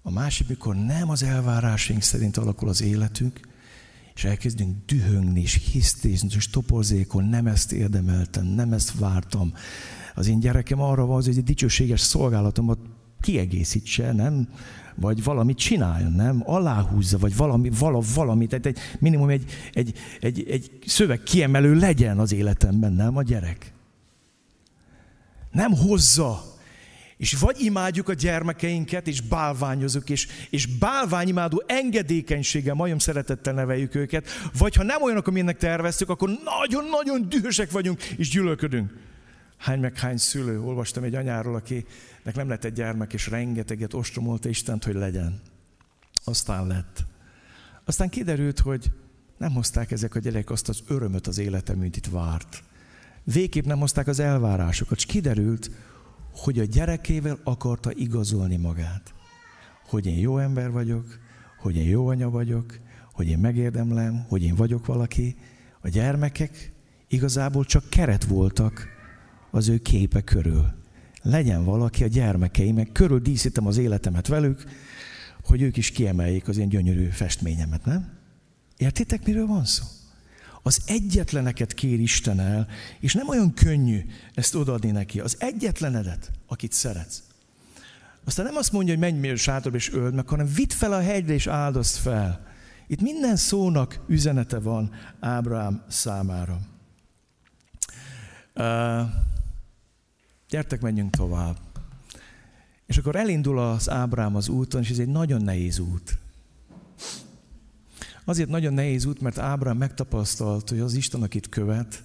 A 0.02 0.12
másik, 0.12 0.48
mikor 0.48 0.76
nem 0.76 1.10
az 1.10 1.24
elvárásaink 1.24 2.02
szerint 2.02 2.38
alakul 2.38 2.70
az 2.70 2.82
életünk, 2.82 3.40
és 4.14 4.24
elkezdünk 4.24 4.86
dühöngni, 4.86 5.42
és 5.42 5.72
hisztézni, 5.72 6.30
és 6.36 6.50
toporzékon, 6.50 7.24
nem 7.24 7.48
ezt 7.48 7.72
érdemeltem, 7.72 8.46
nem 8.46 8.74
ezt 8.74 9.00
vártam. 9.00 9.54
Az 10.16 10.28
én 10.28 10.40
gyerekem 10.40 10.82
arra 10.82 11.06
van, 11.06 11.16
hogy 11.16 11.38
egy 11.38 11.44
dicsőséges 11.44 12.00
szolgálatomat 12.00 12.80
kiegészítse, 13.22 14.12
nem? 14.12 14.50
Vagy 14.96 15.24
valamit 15.24 15.58
csináljon, 15.58 16.12
nem? 16.12 16.44
Aláhúzza, 16.46 17.18
vagy 17.18 17.36
valami, 17.36 17.70
vala, 17.80 18.02
valami, 18.16 18.48
tehát 18.48 18.66
egy, 18.66 18.78
minimum 19.00 19.30
egy, 19.30 19.52
egy, 19.74 19.98
egy, 20.20 20.50
egy 20.50 20.72
szöveg 20.86 21.24
kiemelő 21.24 21.76
legyen 21.76 22.20
az 22.20 22.34
életemben, 22.34 22.94
nem 22.94 23.18
a 23.18 23.24
gyerek. 23.24 23.74
Nem 25.52 25.72
hozza 25.72 26.54
és 27.18 27.34
vagy 27.34 27.62
imádjuk 27.62 28.10
a 28.10 28.14
gyermekeinket, 28.14 29.08
és 29.08 29.22
bálványozunk, 29.22 30.10
és, 30.10 30.28
és 30.50 30.66
bálványimádó 30.66 31.64
engedékenységgel, 31.68 32.74
majom 32.74 33.00
szeretettel 33.00 33.54
neveljük 33.54 33.96
őket, 33.96 34.28
vagy 34.58 34.76
ha 34.76 34.84
nem 34.84 35.02
olyanok, 35.02 35.28
amilyennek 35.28 35.58
terveztük, 35.58 36.10
akkor 36.10 36.30
nagyon-nagyon 36.44 37.30
dühösek 37.30 37.72
vagyunk, 37.72 38.04
és 38.04 38.30
gyűlölködünk. 38.30 38.92
Hány 39.66 39.80
meg 39.80 39.98
hány 39.98 40.18
szülő, 40.18 40.62
olvastam 40.62 41.04
egy 41.04 41.16
anyáról, 41.16 41.56
akinek 41.56 42.36
nem 42.36 42.48
lett 42.48 42.64
egy 42.64 42.74
gyermek, 42.74 43.14
és 43.14 43.28
rengeteget 43.28 43.94
ostromolta 43.94 44.50
Istent, 44.50 44.84
hogy 44.84 44.94
legyen. 44.94 45.42
Aztán 46.24 46.68
lett. 46.68 47.06
Aztán 47.86 48.10
kiderült, 48.10 48.60
hogy 48.60 48.92
nem 49.38 49.54
hozták 49.54 49.92
ezek 49.92 50.16
a 50.16 50.20
gyerekek 50.20 50.50
azt 50.50 50.70
az 50.70 50.84
örömöt 50.88 51.28
az 51.28 51.38
életem, 51.38 51.78
mint 51.78 51.98
itt 51.98 52.08
várt. 52.08 52.64
Végképp 53.24 53.66
nem 53.66 53.80
hozták 53.80 54.08
az 54.08 54.20
elvárásokat, 54.20 54.98
és 54.98 55.06
kiderült, 55.06 55.72
hogy 56.32 56.60
a 56.60 56.66
gyerekével 56.66 57.40
akarta 57.44 57.92
igazolni 57.94 58.58
magát. 58.58 59.14
Hogy 59.88 60.06
én 60.06 60.20
jó 60.20 60.38
ember 60.38 60.72
vagyok, 60.72 61.20
hogy 61.60 61.76
én 61.76 61.90
jó 61.90 62.08
anya 62.08 62.30
vagyok, 62.30 62.80
hogy 63.14 63.28
én 63.28 63.40
megérdemlem, 63.40 64.26
hogy 64.28 64.44
én 64.44 64.56
vagyok 64.56 64.86
valaki. 64.86 65.36
A 65.82 65.90
gyermekek 65.90 66.72
igazából 67.08 67.64
csak 67.66 67.90
keret 67.90 68.24
voltak 68.24 68.95
az 69.56 69.68
ő 69.68 69.78
képe 69.78 70.22
körül. 70.22 70.66
Legyen 71.22 71.64
valaki 71.64 72.04
a 72.04 72.08
gyermekeimek, 72.08 72.92
körül 72.92 73.20
díszítem 73.20 73.68
az 73.68 73.78
életemet 73.78 74.28
velük, 74.28 74.64
hogy 75.44 75.62
ők 75.62 75.78
is 75.78 75.92
kiemeljék 75.92 76.48
az 76.48 76.58
én 76.58 76.70
gyönyörű 76.70 77.10
festményemet, 77.10 77.86
nem? 77.86 78.10
Értitek, 78.78 79.26
miről 79.26 79.46
van 79.48 79.66
szó? 79.66 79.84
Az 80.62 80.82
egyetleneket 80.86 81.74
kér 81.74 82.00
Isten 82.00 82.40
el, 82.40 82.68
és 83.00 83.14
nem 83.14 83.28
olyan 83.28 83.54
könnyű 83.54 84.06
ezt 84.34 84.56
odaadni 84.56 84.92
neki. 84.92 85.20
Az 85.20 85.36
egyetlenedet, 85.40 86.32
akit 86.48 86.72
szeretsz. 86.72 87.24
Aztán 88.26 88.46
nem 88.46 88.56
azt 88.56 88.72
mondja, 88.72 88.94
hogy 88.94 89.02
menj 89.02 89.20
mér 89.20 89.38
sátorba 89.38 89.78
és 89.78 89.92
öld 89.94 90.14
meg, 90.14 90.28
hanem 90.28 90.54
vidd 90.56 90.70
fel 90.70 90.94
a 90.94 91.02
hegyre 91.02 91.34
és 91.34 91.48
áldozd 91.48 91.96
fel. 91.96 92.48
Itt 92.88 93.02
minden 93.02 93.36
szónak 93.36 94.04
üzenete 94.08 94.60
van 94.60 94.92
Ábrám 95.20 95.84
számára. 95.88 96.60
Uh, 98.56 99.02
gyertek, 100.50 100.82
menjünk 100.82 101.16
tovább. 101.16 101.58
És 102.86 102.98
akkor 102.98 103.16
elindul 103.16 103.60
az 103.60 103.90
Ábrám 103.90 104.36
az 104.36 104.48
úton, 104.48 104.82
és 104.82 104.90
ez 104.90 105.00
egy 105.00 105.08
nagyon 105.08 105.42
nehéz 105.42 105.80
út. 105.80 106.18
Azért 108.24 108.50
nagyon 108.50 108.74
nehéz 108.74 109.06
út, 109.06 109.22
mert 109.22 109.38
Ábrám 109.38 109.78
megtapasztalt, 109.78 110.70
hogy 110.70 110.80
az 110.80 110.94
Isten, 110.94 111.24
akit 111.24 111.50
követ, 111.50 112.04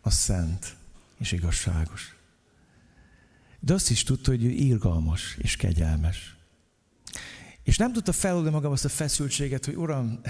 az 0.00 0.14
szent 0.14 0.76
és 1.18 1.32
igazságos. 1.32 2.16
De 3.60 3.74
azt 3.74 3.90
is 3.90 4.02
tudta, 4.02 4.30
hogy 4.30 4.44
ő 4.44 4.48
irgalmas 4.48 5.36
és 5.38 5.56
kegyelmes. 5.56 6.36
És 7.62 7.76
nem 7.76 7.92
tudta 7.92 8.12
feloldani 8.12 8.54
magam 8.54 8.72
azt 8.72 8.84
a 8.84 8.88
feszültséget, 8.88 9.64
hogy 9.64 9.76
Uram, 9.76 10.20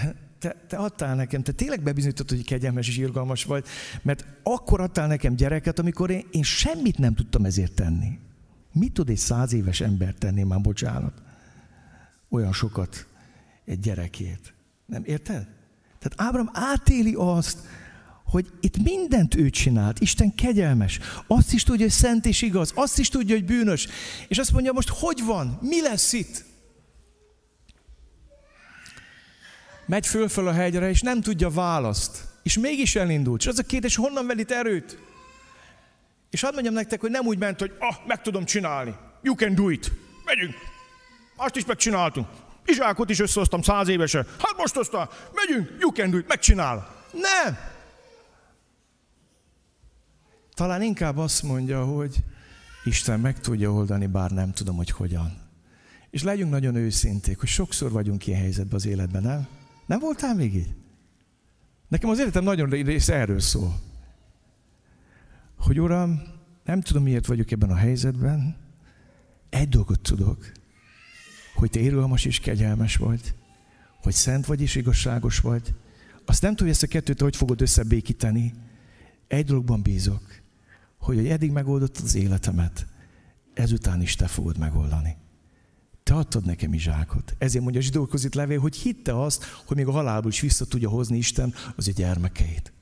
te, 0.44 0.56
te 0.68 0.76
adtál 0.76 1.14
nekem, 1.14 1.42
te 1.42 1.52
tényleg 1.52 1.82
bebizonyítottad, 1.82 2.36
hogy 2.36 2.46
kegyelmes 2.46 2.88
és 2.88 2.96
irgalmas 2.96 3.44
vagy, 3.44 3.64
mert 4.02 4.24
akkor 4.42 4.80
adtál 4.80 5.06
nekem 5.06 5.34
gyereket, 5.34 5.78
amikor 5.78 6.10
én, 6.10 6.26
én 6.30 6.42
semmit 6.42 6.98
nem 6.98 7.14
tudtam 7.14 7.44
ezért 7.44 7.72
tenni. 7.72 8.18
Mit 8.72 8.92
tud 8.92 9.08
egy 9.08 9.16
száz 9.16 9.52
éves 9.52 9.80
ember 9.80 10.14
tenni, 10.14 10.42
már 10.42 10.60
bocsánat? 10.60 11.22
Olyan 12.28 12.52
sokat 12.52 13.06
egy 13.64 13.80
gyerekét. 13.80 14.54
Nem 14.86 15.02
érted? 15.04 15.46
Tehát 15.98 16.14
Ábrám 16.16 16.50
átéli 16.52 17.14
azt, 17.16 17.58
hogy 18.24 18.52
itt 18.60 18.82
mindent 18.82 19.34
ő 19.34 19.50
csinált. 19.50 20.00
Isten 20.00 20.34
kegyelmes. 20.34 21.00
Azt 21.26 21.52
is 21.52 21.62
tudja, 21.62 21.84
hogy 21.84 21.94
szent 21.94 22.26
és 22.26 22.42
igaz. 22.42 22.72
Azt 22.74 22.98
is 22.98 23.08
tudja, 23.08 23.34
hogy 23.34 23.44
bűnös. 23.44 23.88
És 24.28 24.38
azt 24.38 24.52
mondja, 24.52 24.72
most 24.72 24.88
hogy 24.88 25.24
van? 25.24 25.58
Mi 25.62 25.80
lesz 25.82 26.12
itt? 26.12 26.44
Megy 29.86 30.06
fölföl 30.06 30.48
a 30.48 30.52
hegyre, 30.52 30.88
és 30.88 31.00
nem 31.00 31.20
tudja 31.20 31.50
választ. 31.50 32.24
És 32.42 32.58
mégis 32.58 32.96
elindult. 32.96 33.40
És 33.40 33.46
az 33.46 33.58
a 33.58 33.62
kérdés, 33.62 33.96
honnan 33.96 34.26
velít 34.26 34.50
erőt? 34.50 34.98
És 36.30 36.40
hadd 36.40 36.52
mondjam 36.52 36.74
nektek, 36.74 37.00
hogy 37.00 37.10
nem 37.10 37.26
úgy 37.26 37.38
ment, 37.38 37.60
hogy 37.60 37.72
ah, 37.78 37.94
meg 38.06 38.22
tudom 38.22 38.44
csinálni. 38.44 38.94
You 39.22 39.34
can 39.34 39.54
do 39.54 39.68
it. 39.68 39.92
Megyünk. 40.24 40.54
Azt 41.36 41.56
is 41.56 41.64
megcsináltunk. 41.64 42.28
Izsákot 42.66 43.10
is 43.10 43.20
összehoztam 43.20 43.62
száz 43.62 43.88
évesen. 43.88 44.26
Hát 44.38 44.56
most 44.56 44.74
hozta, 44.74 45.10
megyünk, 45.34 45.70
you 45.80 45.92
can 45.92 46.10
do 46.10 46.18
it, 46.18 46.28
megcsinál. 46.28 46.94
Nem! 47.12 47.58
Talán 50.54 50.82
inkább 50.82 51.16
azt 51.16 51.42
mondja, 51.42 51.84
hogy 51.84 52.16
Isten 52.84 53.20
meg 53.20 53.40
tudja 53.40 53.72
oldani, 53.72 54.06
bár 54.06 54.30
nem 54.30 54.52
tudom, 54.52 54.76
hogy 54.76 54.90
hogyan. 54.90 55.42
És 56.10 56.22
legyünk 56.22 56.50
nagyon 56.50 56.74
őszinték, 56.74 57.38
hogy 57.38 57.48
sokszor 57.48 57.90
vagyunk 57.90 58.26
ilyen 58.26 58.40
helyzetben 58.40 58.74
az 58.74 58.86
életben, 58.86 59.22
nem? 59.22 59.48
Nem 59.86 59.98
voltál 59.98 60.34
még 60.34 60.54
így? 60.54 60.74
Nekem 61.88 62.10
az 62.10 62.18
életem 62.18 62.44
nagyon 62.44 62.68
rész 62.68 63.08
erről 63.08 63.40
szól. 63.40 63.80
Hogy 65.58 65.80
Uram, 65.80 66.22
nem 66.64 66.80
tudom, 66.80 67.02
miért 67.02 67.26
vagyok 67.26 67.50
ebben 67.50 67.70
a 67.70 67.74
helyzetben, 67.74 68.56
egy 69.50 69.68
dolgot 69.68 70.00
tudok, 70.00 70.52
hogy 71.54 71.70
te 71.70 71.80
irgalmas 71.80 72.24
és 72.24 72.40
kegyelmes 72.40 72.96
vagy, 72.96 73.34
hogy 74.02 74.12
szent 74.12 74.46
vagy 74.46 74.60
és 74.60 74.74
igazságos 74.74 75.38
vagy. 75.38 75.74
Azt 76.24 76.42
nem 76.42 76.54
tudja 76.54 76.72
ezt 76.72 76.82
a 76.82 76.86
kettőt, 76.86 77.20
hogy 77.20 77.36
fogod 77.36 77.60
összebékíteni. 77.60 78.54
Egy 79.26 79.46
dologban 79.46 79.82
bízok, 79.82 80.22
hogy, 80.98 81.28
eddig 81.28 81.50
megoldottad 81.50 82.04
az 82.04 82.14
életemet, 82.14 82.86
ezután 83.54 84.02
is 84.02 84.14
te 84.14 84.26
fogod 84.26 84.58
megoldani. 84.58 85.16
Te 86.04 86.14
adtad 86.14 86.44
nekem 86.44 86.72
Izsákot. 86.72 87.34
Ezért 87.38 87.62
mondja 87.62 87.80
a 87.80 87.84
zsidókhoz 87.84 88.24
itt 88.24 88.34
levél, 88.34 88.60
hogy 88.60 88.76
hitte 88.76 89.22
azt, 89.22 89.44
hogy 89.66 89.76
még 89.76 89.86
a 89.86 89.92
halálból 89.92 90.30
is 90.30 90.40
vissza 90.40 90.64
tudja 90.64 90.88
hozni 90.88 91.16
Isten 91.16 91.54
az 91.76 91.88
ő 91.88 91.92
gyermekeit. 91.92 92.72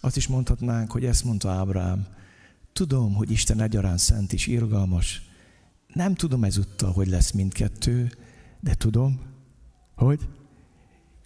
Azt 0.00 0.16
is 0.16 0.26
mondhatnánk, 0.26 0.90
hogy 0.90 1.04
ezt 1.04 1.24
mondta 1.24 1.50
Ábrám. 1.50 2.06
Tudom, 2.72 3.14
hogy 3.14 3.30
Isten 3.30 3.60
egyaránt 3.60 3.98
szent 3.98 4.32
és 4.32 4.46
irgalmas, 4.46 5.22
nem 5.86 6.14
tudom 6.14 6.44
ezúttal, 6.44 6.92
hogy 6.92 7.08
lesz 7.08 7.30
mindkettő, 7.30 8.12
de 8.60 8.74
tudom, 8.74 9.20
hogy 9.94 10.28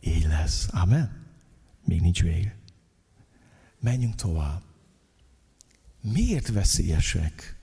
így 0.01 0.27
lesz. 0.27 0.69
Amen? 0.71 1.27
Még 1.85 2.01
nincs 2.01 2.23
vége. 2.23 2.57
Menjünk 3.81 4.15
tovább. 4.15 4.63
Miért 6.01 6.49
veszélyesek 6.49 7.57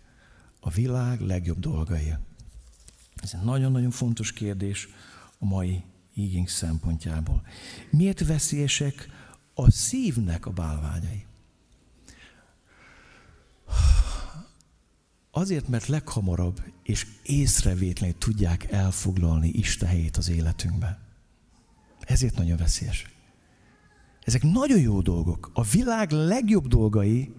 a 0.59 0.69
világ 0.69 1.21
legjobb 1.21 1.59
dolgai? 1.59 2.13
Ez 3.23 3.33
egy 3.33 3.45
nagyon-nagyon 3.45 3.91
fontos 3.91 4.31
kérdés 4.31 4.87
a 5.39 5.45
mai 5.45 5.83
ígénk 6.13 6.49
szempontjából. 6.49 7.41
Miért 7.91 8.25
veszélyesek 8.25 9.09
a 9.53 9.71
szívnek 9.71 10.45
a 10.45 10.51
bálványai? 10.51 11.25
Azért, 15.31 15.67
mert 15.67 15.87
leghamarabb 15.87 16.63
és 16.83 17.07
észrevétlenül 17.23 18.17
tudják 18.17 18.71
elfoglalni 18.71 19.49
Isten 19.49 19.89
helyét 19.89 20.17
az 20.17 20.29
életünkben. 20.29 20.97
Ezért 21.99 22.35
nagyon 22.35 22.57
veszélyes. 22.57 23.05
Ezek 24.21 24.43
nagyon 24.43 24.79
jó 24.79 25.01
dolgok. 25.01 25.49
A 25.53 25.63
világ 25.63 26.11
legjobb 26.11 26.67
dolgai 26.67 27.33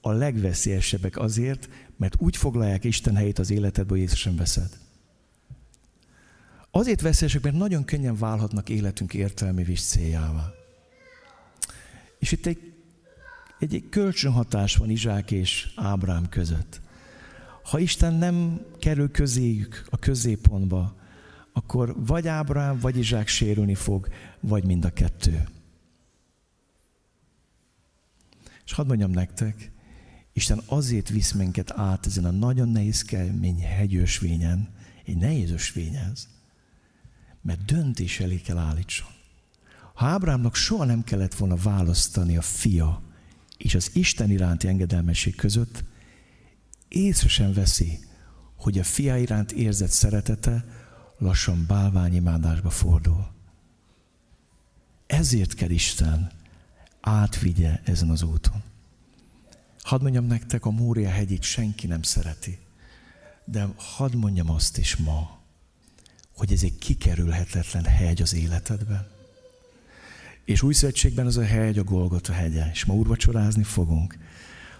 a 0.00 0.10
legveszélyesebbek 0.10 1.16
azért, 1.16 1.68
mert 1.96 2.14
úgy 2.18 2.36
foglalják 2.36 2.84
Isten 2.84 3.16
helyét 3.16 3.38
az 3.38 3.50
életedbe, 3.50 3.90
hogy 3.90 4.00
észre 4.00 4.16
sem 4.16 4.36
veszed. 4.36 4.78
Azért 6.70 7.00
veszélyesek, 7.00 7.42
mert 7.42 7.56
nagyon 7.56 7.84
könnyen 7.84 8.16
válhatnak 8.16 8.68
életünk 8.68 9.14
értelmévé 9.14 9.72
és 9.72 9.82
céljává. 9.82 10.52
És 12.18 12.32
itt 12.32 12.46
egy, 12.46 12.72
egy, 13.58 13.74
egy 13.74 13.88
kölcsönhatás 13.88 14.76
van 14.76 14.90
Izsák 14.90 15.30
és 15.30 15.72
Ábrám 15.76 16.28
között. 16.28 16.80
Ha 17.62 17.78
Isten 17.78 18.14
nem 18.14 18.60
kerül 18.78 19.10
közéjük, 19.10 19.86
a 19.90 19.98
középpontba, 19.98 20.96
akkor 21.52 21.94
vagy 22.06 22.28
Ábrám, 22.28 22.78
vagy 22.78 22.96
Izsák 22.96 23.28
sérülni 23.28 23.74
fog, 23.74 24.08
vagy 24.40 24.64
mind 24.64 24.84
a 24.84 24.90
kettő. 24.90 25.48
És 28.64 28.72
hadd 28.72 28.86
mondjam 28.86 29.10
nektek, 29.10 29.70
Isten 30.32 30.60
azért 30.66 31.08
visz 31.08 31.32
minket 31.32 31.70
át 31.70 32.06
ezen 32.06 32.24
a 32.24 32.30
nagyon 32.30 32.68
nehéz 32.68 33.02
kemény 33.02 33.60
hegyősvényen, 33.60 34.68
egy 35.04 35.16
nehéz 35.16 35.50
ösvény 35.50 35.94
ez, 35.94 36.28
mert 37.48 37.64
döntés 37.64 38.20
elé 38.20 38.40
kell 38.40 38.56
állítson. 38.56 39.08
Ha 39.94 40.06
Ábrámnak 40.06 40.54
soha 40.54 40.84
nem 40.84 41.04
kellett 41.04 41.34
volna 41.34 41.56
választani 41.56 42.36
a 42.36 42.42
fia 42.42 43.02
és 43.56 43.74
az 43.74 43.90
Isten 43.94 44.30
iránti 44.30 44.68
engedelmesség 44.68 45.34
között, 45.34 45.84
észre 46.88 47.28
sem 47.28 47.52
veszi, 47.52 47.98
hogy 48.56 48.78
a 48.78 48.84
fia 48.84 49.16
iránt 49.16 49.52
érzett 49.52 49.90
szeretete 49.90 50.64
lassan 51.18 51.64
bálványimádásba 51.66 52.70
fordul. 52.70 53.30
Ezért 55.06 55.54
kell 55.54 55.70
Isten 55.70 56.30
átvigye 57.00 57.80
ezen 57.84 58.10
az 58.10 58.22
úton. 58.22 58.62
Hadd 59.78 60.02
mondjam 60.02 60.24
nektek, 60.24 60.64
a 60.64 60.70
Mória 60.70 61.10
hegyét 61.10 61.42
senki 61.42 61.86
nem 61.86 62.02
szereti. 62.02 62.58
De 63.44 63.68
hadd 63.76 64.16
mondjam 64.16 64.50
azt 64.50 64.78
is 64.78 64.96
ma, 64.96 65.37
hogy 66.38 66.52
ez 66.52 66.62
egy 66.62 66.78
kikerülhetetlen 66.78 67.84
hegy 67.84 68.22
az 68.22 68.34
életedben. 68.34 69.06
És 70.44 70.62
új 70.62 70.72
szövetségben 70.72 71.26
az 71.26 71.36
a 71.36 71.44
hegy 71.44 71.78
a 71.78 71.84
Golgota 71.84 72.32
hegye, 72.32 72.70
és 72.72 72.84
ma 72.84 72.94
úrvacsorázni 72.94 73.62
fogunk. 73.62 74.18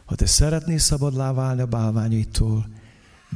Ha 0.05 0.15
te 0.15 0.27
szeretnél 0.27 0.79
szabadlá 0.79 1.33
válni 1.33 1.61
a 1.61 1.67
bálványaitól, 1.67 2.69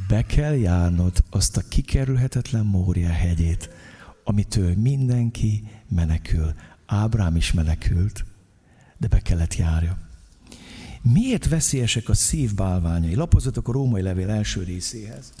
be 0.07 0.25
kell 0.25 0.55
járnod 0.55 1.23
azt 1.29 1.57
a 1.57 1.61
kikerülhetetlen 1.69 2.65
Mória 2.65 3.09
hegyét, 3.09 3.69
amitől 4.23 4.75
mindenki 4.75 5.63
menekül. 5.89 6.53
Ábrám 6.85 7.35
is 7.35 7.51
menekült, 7.51 8.25
de 8.97 9.07
be 9.07 9.19
kellett 9.19 9.55
járja. 9.55 9.97
Miért 11.01 11.47
veszélyesek 11.47 12.09
a 12.09 12.13
szív 12.13 12.53
bálványai? 12.53 13.15
Lapozatok 13.15 13.67
a 13.67 13.71
római 13.71 14.01
levél 14.01 14.29
első 14.29 14.63
részéhez. 14.63 15.33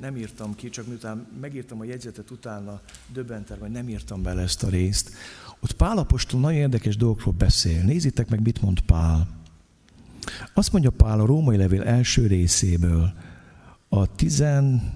Nem 0.00 0.16
írtam 0.16 0.54
ki, 0.54 0.68
csak 0.68 0.86
miután 0.86 1.26
megírtam 1.40 1.80
a 1.80 1.84
jegyzetet 1.84 2.30
utána, 2.30 2.80
döbbenter, 3.12 3.58
vagy 3.58 3.70
nem 3.70 3.88
írtam 3.88 4.22
bele 4.22 4.42
ezt 4.42 4.62
a 4.62 4.68
részt. 4.68 5.10
Ott 5.60 5.72
Pál 5.72 5.98
apostol 5.98 6.40
nagyon 6.40 6.58
érdekes 6.58 6.96
dolgokról 6.96 7.34
beszél. 7.38 7.82
Nézzétek 7.82 8.28
meg, 8.28 8.42
mit 8.42 8.62
mond 8.62 8.80
Pál. 8.80 9.28
Azt 10.54 10.72
mondja 10.72 10.90
Pál 10.90 11.20
a 11.20 11.26
római 11.26 11.56
levél 11.56 11.82
első 11.82 12.26
részéből, 12.26 13.12
a 13.88 14.14
tizen 14.14 14.92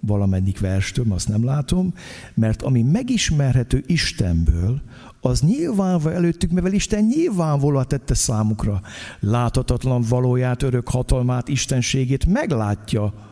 valameddik 0.00 0.60
verstől, 0.60 1.12
azt 1.12 1.28
nem 1.28 1.44
látom, 1.44 1.94
mert 2.34 2.62
ami 2.62 2.82
megismerhető 2.82 3.84
Istenből, 3.86 4.82
az 5.20 5.40
nyilvánva 5.40 6.12
előttük, 6.12 6.50
mivel 6.50 6.72
Isten 6.72 7.04
nyilvánvalóan 7.04 7.88
tette 7.88 8.14
számukra. 8.14 8.80
Láthatatlan 9.20 10.02
valóját, 10.08 10.62
örök 10.62 10.88
hatalmát, 10.88 11.48
istenségét 11.48 12.26
meglátja. 12.26 13.29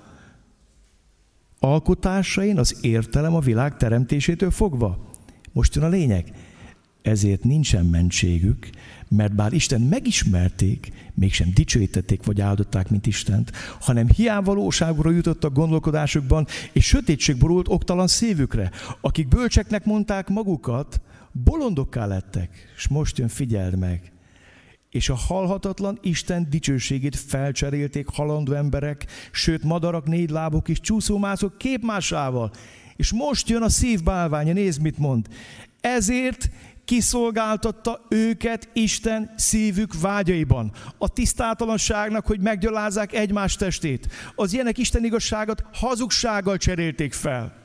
Alkotásain 1.61 2.59
az 2.59 2.77
értelem 2.81 3.35
a 3.35 3.41
világ 3.41 3.77
teremtésétől 3.77 4.51
fogva. 4.51 5.11
Most 5.53 5.75
jön 5.75 5.85
a 5.85 5.89
lényeg. 5.89 6.33
Ezért 7.03 7.45
nincsen 7.45 7.85
mentségük, 7.85 8.71
mert 9.09 9.35
bár 9.35 9.53
Isten 9.53 9.81
megismerték, 9.81 10.93
mégsem 11.15 11.51
dicsőítették 11.55 12.25
vagy 12.25 12.41
áldották, 12.41 12.91
mint 12.91 13.07
Istent, 13.07 13.53
hanem 13.81 14.09
hiányvalóságúra 14.09 15.11
jutottak 15.11 15.53
gondolkodásukban, 15.53 16.47
és 16.73 16.87
sötétség 16.87 17.37
borult 17.37 17.69
oktalan 17.69 18.07
szívükre, 18.07 18.71
akik 19.01 19.29
bölcseknek 19.29 19.85
mondták 19.85 20.29
magukat, 20.29 21.01
bolondokká 21.33 22.07
lettek, 22.07 22.73
és 22.77 22.89
most 22.89 23.19
jön, 23.19 23.29
figyeld 23.29 23.79
meg, 23.79 24.13
és 24.99 25.09
a 25.09 25.15
halhatatlan 25.15 25.99
Isten 26.03 26.47
dicsőségét 26.51 27.17
felcserélték 27.17 28.07
halandó 28.09 28.53
emberek, 28.53 29.07
sőt 29.33 29.63
madarak, 29.63 30.07
négy 30.07 30.31
lábok 30.31 30.69
és 30.69 30.81
csúszómászok 30.81 31.59
képmásával. 31.59 32.51
És 32.97 33.13
most 33.13 33.49
jön 33.49 33.63
a 33.63 33.69
szív 33.69 34.03
bálványa, 34.03 34.53
nézd, 34.53 34.81
mit 34.81 34.99
mond. 34.99 35.27
Ezért 35.81 36.51
kiszolgáltatta 36.85 38.01
őket 38.09 38.69
Isten 38.73 39.31
szívük 39.37 40.01
vágyaiban. 40.01 40.73
A 40.99 41.09
tisztátalanságnak, 41.09 42.27
hogy 42.27 42.41
meggyalázzák 42.41 43.13
egymás 43.13 43.57
testét. 43.57 44.09
Az 44.35 44.53
ilyenek 44.53 44.79
Isten 44.79 45.05
igazságot 45.05 45.65
hazugsággal 45.73 46.57
cserélték 46.57 47.13
fel. 47.13 47.57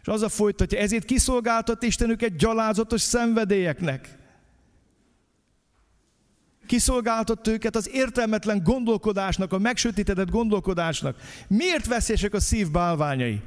És 0.00 0.08
az 0.08 0.22
a 0.22 0.28
folytatja, 0.28 0.78
ezért 0.78 1.04
kiszolgáltat 1.04 1.82
Isten 1.82 2.10
őket 2.10 2.36
gyalázatos 2.36 3.00
szenvedélyeknek. 3.00 4.22
Kiszolgáltat 6.74 7.48
őket 7.48 7.76
az 7.76 7.90
értelmetlen 7.92 8.62
gondolkodásnak, 8.62 9.52
a 9.52 9.58
megsötétedett 9.58 10.30
gondolkodásnak. 10.30 11.16
Miért 11.48 11.86
veszélyesek 11.86 12.34
a 12.34 12.40
szív 12.40 12.70
bálványai? 12.70 13.40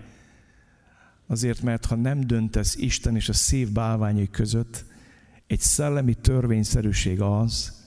Azért, 1.27 1.61
mert 1.61 1.85
ha 1.85 1.95
nem 1.95 2.19
döntesz 2.19 2.75
Isten 2.75 3.15
és 3.15 3.29
a 3.29 3.33
szív 3.33 3.71
bálványai 3.71 4.29
között, 4.29 4.85
egy 5.47 5.59
szellemi 5.59 6.13
törvényszerűség 6.13 7.21
az, 7.21 7.85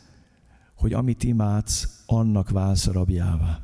hogy 0.74 0.92
amit 0.92 1.22
imádsz, 1.22 2.02
annak 2.06 2.50
válsz 2.50 2.86
rabjává. 2.86 3.60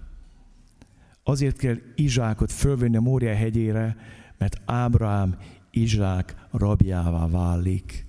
Azért 1.22 1.56
kell 1.56 1.76
Izsákot 1.94 2.52
fölvenni 2.52 2.96
a 2.96 3.00
Mória 3.00 3.34
hegyére, 3.34 3.96
mert 4.38 4.60
Ábrám 4.64 5.38
Izsák 5.70 6.34
rabjává 6.50 7.26
válik. 7.26 8.05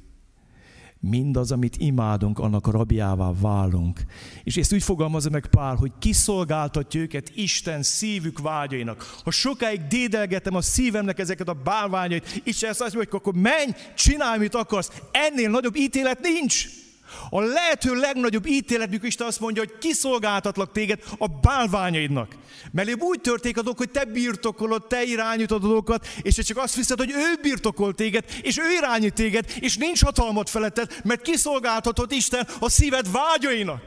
Mindaz, 1.10 1.52
amit 1.52 1.76
imádunk, 1.78 2.40
annak 2.40 2.68
a 2.68 2.72
rabjává 2.72 3.32
válunk. 3.42 4.00
És 4.44 4.58
ezt 4.58 4.74
úgy 4.74 4.84
fogalmazza 4.84 5.30
meg 5.30 5.48
Pál, 5.48 5.76
hogy 5.76 5.92
kiszolgáltatja 6.00 7.02
őket 7.02 7.32
Isten 7.36 7.84
szívük 7.84 8.40
vágyainak. 8.40 9.16
Ha 9.24 9.32
sokáig 9.32 9.82
dédelgetem 9.88 10.56
a 10.56 10.62
szívemnek 10.62 11.20
ezeket 11.20 11.48
a 11.48 11.54
bálványait, 11.54 12.42
Isten 12.44 12.70
ezt 12.70 12.82
azt 12.82 12.94
mondja, 12.94 13.12
hogy 13.12 13.20
akkor 13.22 13.42
menj, 13.42 13.72
csinálj, 13.96 14.40
mit 14.40 14.56
akarsz. 14.56 15.02
Ennél 15.12 15.50
nagyobb 15.50 15.76
ítélet 15.76 16.20
nincs. 16.22 16.86
A 17.30 17.42
lehető 17.42 17.94
legnagyobb 17.94 18.46
ítélet, 18.46 18.90
mikor 18.90 19.08
Isten 19.08 19.28
azt 19.28 19.40
mondja, 19.40 19.62
hogy 19.62 19.78
kiszolgáltatlak 19.78 20.72
téged 20.72 21.04
a 21.18 21.28
bálványaidnak. 21.28 22.36
Mert 22.72 23.04
úgy 23.04 23.22
történik 23.22 23.58
a 23.58 23.62
dolgok, 23.62 23.78
hogy 23.78 23.92
te 23.92 24.06
birtokolod, 24.06 24.88
te 24.88 25.04
irányítod 25.04 25.64
a 25.64 25.68
dolgokat, 25.68 26.08
és 26.22 26.36
te 26.36 26.42
csak 26.42 26.58
azt 26.58 26.76
hiszed, 26.76 26.98
hogy 26.98 27.12
ő 27.12 27.40
birtokol 27.42 27.94
téged, 27.94 28.26
és 28.42 28.58
ő 28.58 28.72
irányít 28.78 29.14
téged, 29.14 29.54
és 29.60 29.78
nincs 29.78 30.04
hatalmat 30.04 30.50
feletted, 30.50 31.02
mert 31.04 31.22
kiszolgáltatod 31.22 32.12
Isten 32.12 32.48
a 32.60 32.70
szíved 32.70 33.12
vágyainak. 33.12 33.82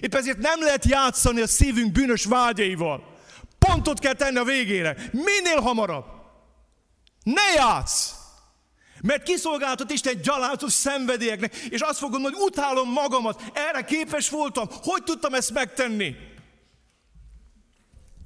Épp 0.00 0.14
ezért 0.14 0.38
nem 0.38 0.60
lehet 0.60 0.84
játszani 0.84 1.40
a 1.40 1.46
szívünk 1.46 1.92
bűnös 1.92 2.24
vágyaival. 2.24 3.18
Pontot 3.58 3.98
kell 3.98 4.12
tenni 4.12 4.38
a 4.38 4.44
végére. 4.44 4.96
Minél 5.12 5.60
hamarabb. 5.60 6.04
Ne 7.22 7.52
játsz! 7.56 8.19
Mert 9.02 9.22
kiszolgáltat 9.22 9.90
Isten 9.90 10.20
gyalázatos 10.22 10.72
szenvedélyeknek, 10.72 11.54
és 11.56 11.80
azt 11.80 11.98
fogom, 11.98 12.22
hogy 12.22 12.34
utálom 12.36 12.92
magamat, 12.92 13.42
erre 13.54 13.84
képes 13.84 14.28
voltam, 14.28 14.68
hogy 14.70 15.02
tudtam 15.02 15.34
ezt 15.34 15.52
megtenni? 15.52 16.16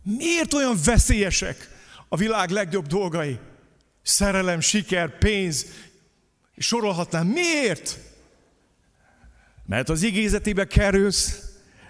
Miért 0.02 0.54
olyan 0.54 0.76
veszélyesek 0.84 1.68
a 2.08 2.16
világ 2.16 2.50
legjobb 2.50 2.86
dolgai? 2.86 3.38
Szerelem, 4.02 4.60
siker, 4.60 5.18
pénz, 5.18 5.66
és 6.54 6.66
sorolhatnám. 6.66 7.26
Miért? 7.26 7.98
Mert 9.66 9.88
az 9.88 10.02
igézetébe 10.02 10.66
kerülsz, 10.66 11.42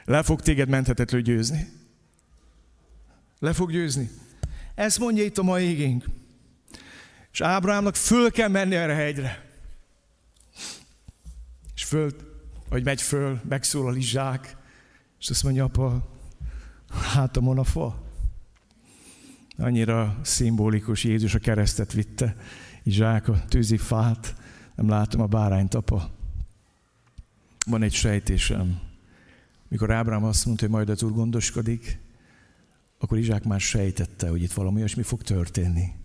le 0.04 0.22
fog 0.22 0.40
téged 0.40 0.68
menthetetlenül 0.68 1.26
győzni. 1.26 1.72
Le 3.38 3.52
fog 3.52 3.70
győzni. 3.70 4.10
Ezt 4.74 4.98
mondja 4.98 5.24
itt 5.24 5.38
a 5.38 5.42
mai 5.42 5.70
igénk. 5.70 6.04
És 7.34 7.40
Ábrahámnak 7.40 7.96
föl 7.96 8.30
kell 8.30 8.48
menni 8.48 8.74
erre 8.74 8.92
a 8.92 8.96
hegyre. 8.96 9.44
És 11.74 11.84
föl, 11.84 12.12
hogy 12.68 12.84
megy 12.84 13.02
föl, 13.02 13.40
megszólal 13.48 13.96
Izsák, 13.96 14.56
és 15.18 15.30
azt 15.30 15.42
mondja, 15.42 15.64
apa, 15.64 16.08
Hátamon 16.90 17.58
a 17.58 17.64
fa. 17.64 18.02
Annyira 19.56 20.18
szimbolikus, 20.22 21.04
Jézus 21.04 21.34
a 21.34 21.38
keresztet 21.38 21.92
vitte, 21.92 22.36
Izsák 22.82 23.28
a 23.28 23.44
tűzi 23.48 23.76
fát, 23.76 24.34
nem 24.74 24.88
látom 24.88 25.20
a 25.20 25.26
bárányt, 25.26 25.74
apa. 25.74 26.10
Van 27.66 27.82
egy 27.82 27.94
sejtésem. 27.94 28.80
Mikor 29.68 29.90
Ábrám 29.90 30.24
azt 30.24 30.46
mondta, 30.46 30.64
hogy 30.64 30.74
majd 30.74 30.88
az 30.88 31.02
Úr 31.02 31.12
gondoskodik, 31.12 31.98
akkor 32.98 33.18
Izsák 33.18 33.44
már 33.44 33.60
sejtette, 33.60 34.28
hogy 34.28 34.42
itt 34.42 34.52
valami 34.52 34.78
olyasmi 34.78 35.02
fog 35.02 35.22
történni, 35.22 36.02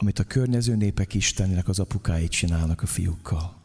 amit 0.00 0.18
a 0.18 0.24
környező 0.24 0.76
népek 0.76 1.14
Istenének 1.14 1.68
az 1.68 1.78
apukái 1.78 2.28
csinálnak 2.28 2.82
a 2.82 2.86
fiúkkal. 2.86 3.56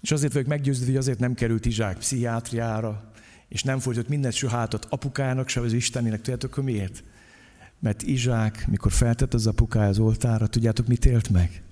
És 0.00 0.10
azért 0.10 0.32
vagyok 0.32 0.48
meggyőződve, 0.48 0.86
hogy 0.86 0.96
azért 0.96 1.18
nem 1.18 1.34
került 1.34 1.66
Izsák 1.66 1.98
pszichiátriára, 1.98 3.12
és 3.48 3.62
nem 3.62 3.78
fordított 3.78 4.08
minden 4.08 4.32
hátat 4.48 4.84
apukának, 4.84 5.48
se 5.48 5.60
az 5.60 5.72
Istenének. 5.72 6.20
Tudjátok, 6.20 6.54
hogy 6.54 6.64
miért? 6.64 7.04
Mert 7.78 8.02
Izsák, 8.02 8.66
mikor 8.68 8.92
feltett 8.92 9.34
az 9.34 9.46
apukája 9.46 9.88
az 9.88 9.98
oltára, 9.98 10.46
tudjátok, 10.46 10.86
mit 10.86 11.04
élt 11.04 11.28
meg? 11.28 11.62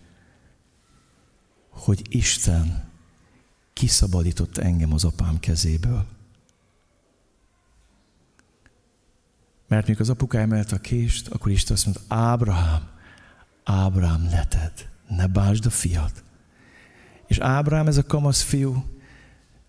Hogy 1.68 2.02
Isten 2.08 2.90
kiszabadított 3.72 4.58
engem 4.58 4.92
az 4.92 5.04
apám 5.04 5.40
kezéből. 5.40 6.06
Mert 9.72 9.86
mikor 9.86 10.02
az 10.02 10.10
apukája 10.10 10.44
emelte 10.44 10.76
a 10.76 10.78
kést, 10.78 11.28
akkor 11.28 11.50
Isten 11.50 11.76
azt 11.76 11.84
mondta, 11.84 12.14
Ábrahám, 12.14 12.88
Ábrám, 13.64 14.22
ne 14.22 14.44
tedd, 14.44 14.72
ne 15.08 15.26
básd 15.26 15.66
a 15.66 15.70
fiat. 15.70 16.24
És 17.26 17.38
Ábrám, 17.38 17.86
ez 17.86 17.96
a 17.96 18.02
kamasz 18.02 18.42
fiú, 18.42 18.84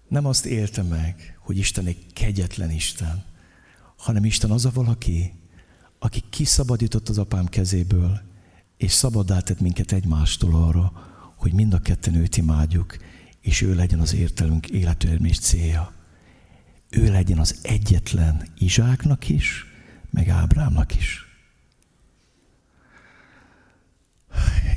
nem 0.07 0.25
azt 0.25 0.45
élte 0.45 0.81
meg, 0.81 1.37
hogy 1.39 1.57
Isten 1.57 1.85
egy 1.85 2.13
kegyetlen 2.13 2.71
Isten, 2.71 3.23
hanem 3.97 4.25
Isten 4.25 4.51
az 4.51 4.65
a 4.65 4.71
valaki, 4.73 5.33
aki 5.99 6.23
kiszabadított 6.29 7.09
az 7.09 7.17
apám 7.17 7.45
kezéből, 7.45 8.21
és 8.77 8.91
szabaddá 8.91 9.39
tett 9.39 9.59
minket 9.59 9.91
egymástól 9.91 10.55
arra, 10.55 10.91
hogy 11.35 11.53
mind 11.53 11.73
a 11.73 11.79
ketten 11.79 12.15
őt 12.15 12.37
imádjuk, 12.37 12.97
és 13.41 13.61
ő 13.61 13.75
legyen 13.75 13.99
az 13.99 14.13
értelünk 14.13 14.67
életörmés 14.67 15.39
célja. 15.39 15.93
Ő 16.89 17.11
legyen 17.11 17.39
az 17.39 17.59
egyetlen 17.61 18.47
Izsáknak 18.57 19.29
is, 19.29 19.71
meg 20.13 20.29
Ábrámnak 20.29 20.95
is. 20.95 21.25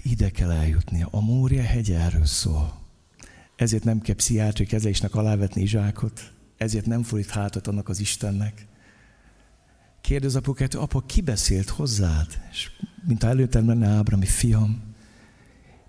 Ide 0.03 0.31
kell 0.31 0.51
eljutnia. 0.51 1.09
A 1.11 1.21
Mória 1.21 1.63
hegy 1.63 1.91
erről 1.91 2.25
szól. 2.25 2.81
Ezért 3.57 3.85
nem 3.85 4.01
kell 4.01 4.15
pszichiátri 4.15 4.67
kezelésnek 4.67 5.15
alávetni 5.15 5.63
Izsákot, 5.63 6.33
ezért 6.57 6.87
nem 6.87 7.03
fordít 7.03 7.31
hátat 7.31 7.67
annak 7.67 7.89
az 7.89 8.01
Istennek. 8.01 8.67
Kérdez 10.01 10.35
apukát, 10.35 10.75
apa, 10.75 11.01
ki 11.01 11.21
beszélt 11.21 11.69
hozzád? 11.69 12.41
És 12.51 12.71
mint 13.07 13.23
ha 13.23 13.29
előttem 13.29 13.67
lenne 13.67 13.89
Ábrami 13.89 14.27
fiam, 14.27 14.95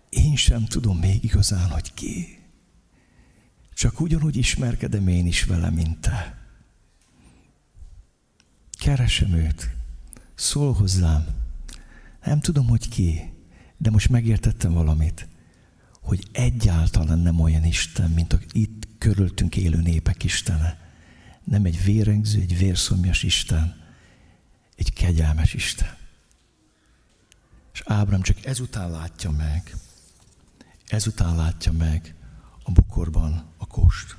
én 0.10 0.36
sem 0.36 0.66
tudom 0.66 0.98
még 0.98 1.24
igazán, 1.24 1.70
hogy 1.70 1.94
ki. 1.94 2.40
Csak 3.74 4.00
ugyanúgy 4.00 4.36
ismerkedem 4.36 5.08
én 5.08 5.26
is 5.28 5.44
vele, 5.44 5.70
mint 5.70 6.00
te. 6.00 6.47
Keresem 8.78 9.34
őt, 9.34 9.70
szól 10.36 10.74
hozzám. 10.74 11.26
Nem 12.24 12.40
tudom, 12.40 12.68
hogy 12.68 12.90
ki, 12.90 13.34
de 13.78 13.90
most 13.90 14.10
megértettem 14.10 14.74
valamit, 14.74 15.28
hogy 16.02 16.28
egyáltalán 16.32 17.20
nem 17.20 17.40
olyan 17.40 17.64
Isten, 17.64 18.10
mint 18.12 18.34
a 18.34 18.40
itt 18.52 18.88
körültünk 18.98 19.56
élő 19.56 19.82
népek 19.82 20.24
Istene. 20.24 20.78
Nem 21.44 21.66
egy 21.66 21.84
vérengző, 21.84 22.42
egy 22.42 22.58
vérszomjas 22.58 23.24
Isten, 23.24 23.76
egy 24.76 24.94
kegyelmes 24.94 25.54
Isten. 25.54 25.96
És 27.74 27.82
Ábrám 27.86 28.22
csak 28.22 28.46
ezután 28.46 28.92
látja 28.92 29.32
meg, 29.32 29.76
ezután 30.88 31.36
látja 31.36 31.72
meg 31.72 32.16
a 32.64 32.72
bokorban 32.72 33.46
a 33.58 33.68
kost. 33.68 34.18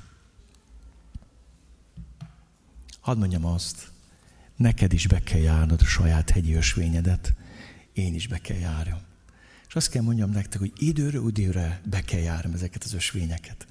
Hadd 2.99 3.17
mondjam 3.17 3.45
azt, 3.45 3.91
neked 4.59 4.93
is 4.93 5.07
be 5.07 5.19
kell 5.23 5.39
járnod 5.39 5.81
a 5.81 5.85
saját 5.85 6.29
hegyi 6.29 6.53
ösvényedet, 6.53 7.33
én 7.93 8.13
is 8.13 8.27
be 8.27 8.37
kell 8.37 8.57
járjam. 8.57 8.99
És 9.67 9.75
azt 9.75 9.89
kell 9.89 10.01
mondjam 10.01 10.29
nektek, 10.29 10.59
hogy 10.59 10.71
időre, 10.77 11.19
időre 11.27 11.81
be 11.89 12.01
kell 12.01 12.19
járnom 12.19 12.53
ezeket 12.53 12.83
az 12.83 12.93
ösvényeket. 12.93 13.67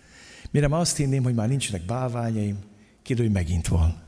Mire 0.50 0.68
már 0.68 0.80
azt 0.80 0.96
hinném, 0.96 1.22
hogy 1.22 1.34
már 1.34 1.48
nincsenek 1.48 1.86
bálványaim, 1.86 2.58
kérdő, 3.02 3.22
hogy 3.22 3.32
megint 3.32 3.68
van. 3.68 4.02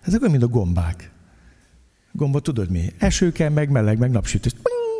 Ezek 0.00 0.20
olyan, 0.20 0.32
mint 0.32 0.44
a 0.44 0.48
gombák. 0.48 1.10
Gomba 2.12 2.40
tudod 2.40 2.70
mi? 2.70 2.92
Eső 2.98 3.32
kell, 3.32 3.50
meg 3.50 3.70
meleg, 3.70 3.98
meg 3.98 4.10
napsütés. 4.10 4.52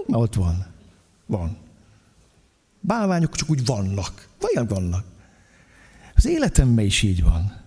Na 0.07 0.19
ott 0.19 0.35
van. 0.35 0.67
Van. 1.27 1.57
Bálványok 2.81 3.37
csak 3.37 3.51
úgy 3.51 3.65
vannak. 3.65 4.29
Vajon 4.41 4.67
vannak. 4.67 5.05
Az 6.15 6.27
életemben 6.27 6.85
is 6.85 7.03
így 7.03 7.23
van. 7.23 7.67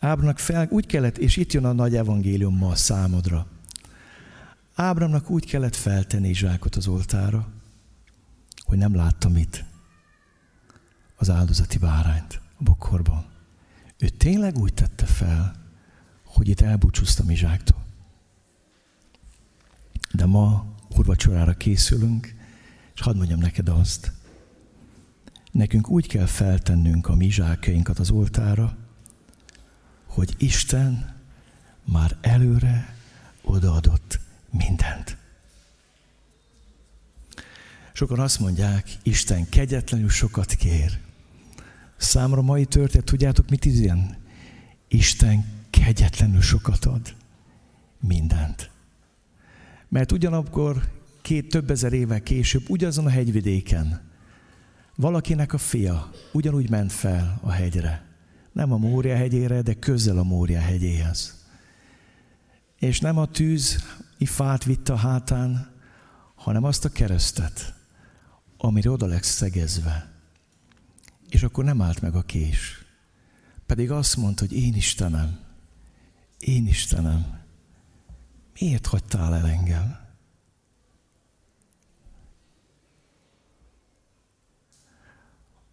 Ábramnak 0.00 0.38
fel, 0.38 0.68
úgy 0.70 0.86
kellett, 0.86 1.18
és 1.18 1.36
itt 1.36 1.52
jön 1.52 1.64
a 1.64 1.72
nagy 1.72 1.96
evangélium 1.96 2.56
ma 2.56 2.74
számodra. 2.74 3.46
Ábramnak 4.74 5.30
úgy 5.30 5.46
kellett 5.46 5.76
feltenni 5.76 6.34
zsákot 6.34 6.76
az 6.76 6.86
oltára, 6.86 7.48
hogy 8.64 8.78
nem 8.78 8.94
látta 8.94 9.28
mit. 9.28 9.64
Az 11.16 11.30
áldozati 11.30 11.78
bárányt 11.78 12.40
a 12.58 12.62
bokorban. 12.62 13.26
Ő 13.98 14.08
tényleg 14.08 14.58
úgy 14.58 14.74
tette 14.74 15.04
fel, 15.04 15.54
hogy 16.24 16.48
itt 16.48 16.60
elbúcsúztam 16.60 17.30
Izsáktól. 17.30 17.84
De 20.12 20.26
ma 20.26 20.64
urvacsorára 20.96 21.54
készülünk, 21.54 22.34
és 22.94 23.00
hadd 23.00 23.16
mondjam 23.16 23.38
neked 23.38 23.68
azt, 23.68 24.12
nekünk 25.52 25.88
úgy 25.88 26.06
kell 26.06 26.26
feltennünk 26.26 27.08
a 27.08 27.14
mi 27.14 27.30
zsákjainkat 27.30 27.98
az 27.98 28.10
oltára, 28.10 28.76
hogy 30.18 30.34
Isten 30.38 31.14
már 31.84 32.16
előre 32.20 32.96
odaadott 33.42 34.20
mindent. 34.50 35.16
Sokan 37.92 38.20
azt 38.20 38.40
mondják, 38.40 38.88
Isten 39.02 39.48
kegyetlenül 39.48 40.08
sokat 40.08 40.54
kér. 40.54 40.98
Számra 41.96 42.42
mai 42.42 42.64
történet, 42.64 43.06
tudjátok 43.06 43.50
mit 43.50 43.64
ilyen? 43.64 44.16
Isten 44.88 45.44
kegyetlenül 45.70 46.40
sokat 46.40 46.84
ad. 46.84 47.14
Mindent. 48.00 48.70
Mert 49.88 50.12
ugyanakkor 50.12 50.92
két 51.22 51.48
több 51.48 51.70
ezer 51.70 51.92
éve 51.92 52.22
később, 52.22 52.70
ugyanazon 52.70 53.06
a 53.06 53.10
hegyvidéken, 53.10 54.10
valakinek 54.94 55.52
a 55.52 55.58
fia 55.58 56.10
ugyanúgy 56.32 56.70
ment 56.70 56.92
fel 56.92 57.38
a 57.42 57.50
hegyre. 57.50 58.07
Nem 58.58 58.72
a 58.72 58.76
Mória 58.76 59.16
hegyére, 59.16 59.62
de 59.62 59.74
közel 59.74 60.18
a 60.18 60.22
Mória 60.22 60.60
hegyéhez. 60.60 61.46
És 62.78 63.00
nem 63.00 63.18
a 63.18 63.26
tűz 63.26 63.84
ifát 64.16 64.64
vitte 64.64 64.92
a 64.92 64.96
hátán, 64.96 65.74
hanem 66.34 66.64
azt 66.64 66.84
a 66.84 66.88
keresztet, 66.88 67.74
amire 68.56 68.90
oda 68.90 69.06
lesz 69.06 69.26
szegezve. 69.26 70.12
És 71.28 71.42
akkor 71.42 71.64
nem 71.64 71.82
állt 71.82 72.00
meg 72.00 72.14
a 72.14 72.22
kés. 72.22 72.84
Pedig 73.66 73.90
azt 73.90 74.16
mondta, 74.16 74.44
hogy 74.46 74.56
én 74.56 74.74
Istenem, 74.74 75.38
én 76.38 76.66
Istenem, 76.66 77.40
miért 78.60 78.86
hagytál 78.86 79.34
el 79.34 79.46
engem? 79.46 79.98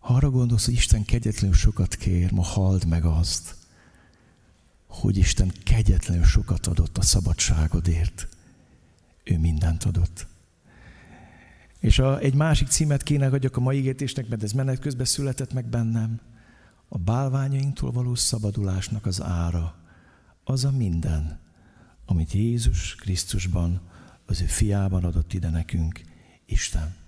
Ha 0.05 0.13
arra 0.13 0.29
gondolsz, 0.29 0.65
hogy 0.65 0.73
Isten 0.73 1.05
kegyetlenül 1.05 1.55
sokat 1.55 1.95
kér, 1.95 2.31
ma 2.31 2.43
halld 2.43 2.85
meg 2.87 3.05
azt, 3.05 3.55
hogy 4.87 5.17
Isten 5.17 5.51
kegyetlenül 5.63 6.23
sokat 6.23 6.67
adott 6.67 6.97
a 6.97 7.01
szabadságodért. 7.01 8.27
Ő 9.23 9.37
mindent 9.39 9.83
adott. 9.83 10.27
És 11.79 11.99
a, 11.99 12.19
egy 12.19 12.33
másik 12.33 12.67
címet 12.67 13.03
kéne 13.03 13.27
adjak 13.27 13.57
a 13.57 13.59
mai 13.59 13.77
ígétésnek, 13.77 14.27
mert 14.27 14.43
ez 14.43 14.51
menet 14.51 14.79
közben 14.79 15.05
született 15.05 15.53
meg 15.53 15.65
bennem. 15.65 16.21
A 16.87 16.97
bálványainktól 16.97 17.91
való 17.91 18.15
szabadulásnak 18.15 19.05
az 19.05 19.21
ára 19.21 19.75
az 20.43 20.65
a 20.65 20.71
minden, 20.71 21.39
amit 22.05 22.31
Jézus 22.31 22.95
Krisztusban, 22.95 23.81
az 24.25 24.41
ő 24.41 24.45
fiában 24.45 25.03
adott 25.03 25.33
ide 25.33 25.49
nekünk, 25.49 26.01
Isten. 26.45 27.04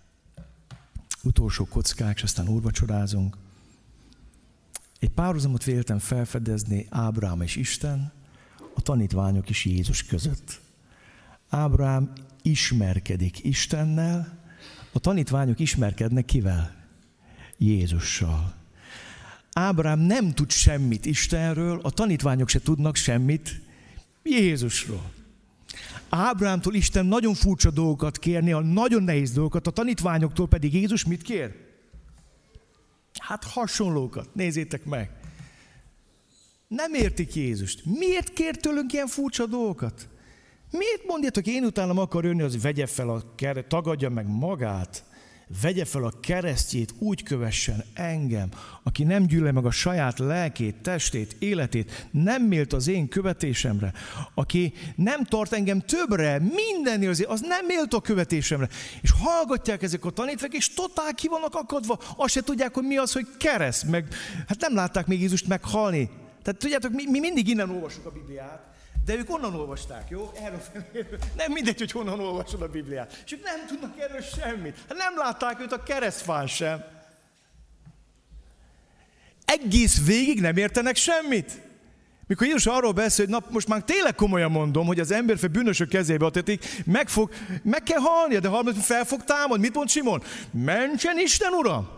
Utolsó 1.28 1.66
kockák, 1.66 2.16
és 2.16 2.24
aztán 2.24 2.48
úrvacsorázunk. 2.48 3.38
Egy 4.99 5.10
párhuzamot 5.10 5.64
véltem 5.64 5.99
felfedezni 5.99 6.86
Ábrám 6.90 7.41
és 7.41 7.56
Isten, 7.56 8.12
a 8.76 8.82
tanítványok 8.82 9.49
is 9.49 9.66
Jézus 9.66 10.04
között. 10.04 10.62
Ábrám 11.49 12.12
ismerkedik 12.41 13.44
Istennel, 13.44 14.40
a 14.91 14.99
tanítványok 14.99 15.60
ismerkednek 15.60 16.26
kivel? 16.26 16.76
Jézussal. 17.58 18.54
Ábrám 19.52 19.99
nem 19.99 20.34
tud 20.34 20.52
semmit 20.52 21.06
Istenről, 21.06 21.80
a 21.84 21.90
tanítványok 21.90 22.49
se 22.49 22.60
tudnak 22.60 22.95
semmit 22.95 23.62
Jézusról. 24.24 25.12
Ábrámtól 26.10 26.74
Isten 26.74 27.06
nagyon 27.06 27.34
furcsa 27.34 27.72
dolgokat 27.72 28.18
kérni, 28.18 28.52
a 28.52 28.60
nagyon 28.60 29.04
nehéz 29.04 29.32
dolgokat, 29.32 29.68
a 29.68 29.72
tanítványoktól 29.72 30.48
pedig 30.48 30.74
Jézus 30.74 31.06
mit 31.06 31.22
kér? 31.22 31.56
Hát 33.20 33.44
hasonlókat, 33.44 34.30
nézzétek 34.34 34.86
meg. 34.86 35.10
Nem 36.68 36.94
értik 36.94 37.36
Jézust. 37.36 37.86
Miért 37.86 38.34
kér 38.34 38.56
tőlünk 38.56 38.94
ilyen 38.94 39.08
furcsa 39.08 39.46
dolgokat? 39.46 40.08
Miért 40.72 41.06
mondjátok, 41.08 41.48
én 41.48 41.64
utánam 41.64 41.98
akar 41.98 42.24
jönni, 42.24 42.42
az 42.42 42.62
vegye 42.62 42.86
fel 42.86 43.10
a 43.10 43.24
keret, 43.36 43.68
tagadja 43.68 44.10
meg 44.10 44.28
magát, 44.28 45.04
vegye 45.61 45.86
fel 45.86 46.03
a 46.03 46.14
keresztjét, 46.22 46.94
úgy 46.99 47.24
kövessen 47.24 47.84
engem, 47.94 48.49
aki 48.84 49.03
nem 49.03 49.26
gyűlöl 49.26 49.52
meg 49.52 49.65
a 49.65 49.72
saját 49.72 50.19
lelkét, 50.19 50.76
testét, 50.76 51.36
életét, 51.40 52.07
nem 52.11 52.44
mélt 52.44 52.74
az 52.74 52.88
én 52.88 53.07
követésemre, 53.07 53.94
aki 54.34 54.74
nem 54.95 55.24
tart 55.24 55.53
engem 55.53 55.80
többre, 55.80 56.40
mindennél 56.40 57.10
azért, 57.10 57.30
az 57.30 57.41
nem 57.41 57.65
mélt 57.65 57.94
a 57.94 58.02
követésemre. 58.02 58.69
És 59.02 59.11
hallgatják 59.11 59.82
ezek 59.82 60.06
a 60.06 60.10
tanítványok, 60.10 60.56
és 60.56 60.74
totál 60.74 61.14
ki 61.14 61.28
vannak 61.28 61.56
akadva, 61.56 61.99
azt 62.15 62.34
se 62.34 62.41
tudják, 62.41 62.74
hogy 62.74 62.84
mi 62.84 62.98
az, 62.98 63.11
hogy 63.11 63.28
kereszt, 63.38 63.84
meg 63.90 64.07
hát 64.48 64.60
nem 64.60 64.76
látták 64.76 65.07
még 65.07 65.22
Jézust 65.22 65.48
meghalni. 65.48 66.10
Tehát 66.44 66.60
tudjátok, 66.60 66.91
mi, 66.91 67.03
mi 67.10 67.19
mindig 67.19 67.48
innen 67.48 67.69
olvasjuk 67.69 68.06
a 68.06 68.11
Bibliát, 68.11 68.66
de 69.08 69.16
ők 69.16 69.30
onnan 69.30 69.56
olvasták, 69.56 70.10
jó? 70.10 70.32
Erről 70.42 70.62
nem 71.38 71.52
mindegy, 71.52 71.78
hogy 71.78 71.92
honnan 71.92 72.20
olvasod 72.20 72.62
a 72.62 72.68
Bibliát. 72.68 73.22
És 73.26 73.32
ők 73.32 73.44
nem 73.44 73.66
tudnak 73.68 74.00
erről 74.00 74.22
semmit. 74.22 74.78
Hát 74.88 74.98
nem 74.98 75.18
látták 75.18 75.62
őt 75.62 75.72
a 75.72 75.84
keresztfán 75.84 76.48
sem. 76.48 76.84
Egész 79.46 80.06
végig 80.06 80.42
nem 80.42 80.58
értenek 80.58 80.96
semmit. 80.96 81.62
Mikor 82.28 82.48
Jézus 82.48 82.66
arról 82.66 82.92
beszél, 82.92 83.26
hogy 83.26 83.34
na, 83.34 83.48
most 83.50 83.68
már 83.68 83.84
tényleg 83.84 84.16
komolyan 84.16 84.52
mondom, 84.52 84.86
hogy 84.86 85.00
az 85.00 85.12
emberfő 85.12 85.48
bűnösök 85.48 85.90
kezébe 85.90 86.26
adhatik, 86.26 86.66
meg, 86.86 87.10
fog, 87.10 87.32
meg 87.64 87.84
kell 87.84 88.00
halnia, 88.00 88.40
de 88.40 88.48
harmad 88.48 88.76
fel 88.76 89.06
fog 89.06 89.24
támadni. 89.24 89.66
Mit 89.66 89.76
mond 89.76 89.90
Simon? 89.90 90.24
Mentsen 90.52 91.20
Isten, 91.20 91.54
Uram! 91.54 91.90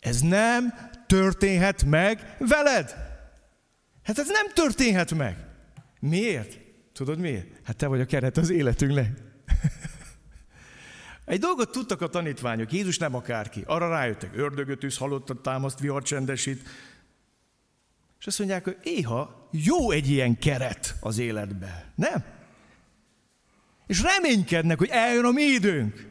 Ez 0.00 0.20
nem 0.20 0.74
történhet 1.06 1.84
meg 1.84 2.36
veled. 2.38 3.01
Hát 4.02 4.18
ez 4.18 4.28
nem 4.28 4.52
történhet 4.54 5.14
meg. 5.14 5.36
Miért? 6.00 6.58
Tudod 6.92 7.18
miért? 7.18 7.46
Hát 7.64 7.76
te 7.76 7.86
vagy 7.86 8.00
a 8.00 8.04
keret 8.04 8.36
az 8.36 8.50
életünknek. 8.50 9.10
Egy 11.24 11.38
dolgot 11.38 11.70
tudtak 11.70 12.00
a 12.00 12.08
tanítványok, 12.08 12.72
Jézus 12.72 12.98
nem 12.98 13.14
akárki. 13.14 13.62
Arra 13.66 13.88
rájöttek, 13.88 14.36
ördögöt 14.36 14.84
üsz, 14.84 14.96
halottat 14.96 15.42
támaszt, 15.42 15.78
vihar 15.78 16.02
csendesít. 16.02 16.68
És 18.20 18.26
azt 18.26 18.38
mondják, 18.38 18.64
hogy 18.64 18.76
éha 18.82 19.48
jó 19.50 19.90
egy 19.90 20.10
ilyen 20.10 20.38
keret 20.38 20.96
az 21.00 21.18
életbe. 21.18 21.92
Nem? 21.94 22.24
És 23.86 24.02
reménykednek, 24.02 24.78
hogy 24.78 24.88
eljön 24.88 25.24
a 25.24 25.30
mi 25.30 25.42
időnk, 25.42 26.10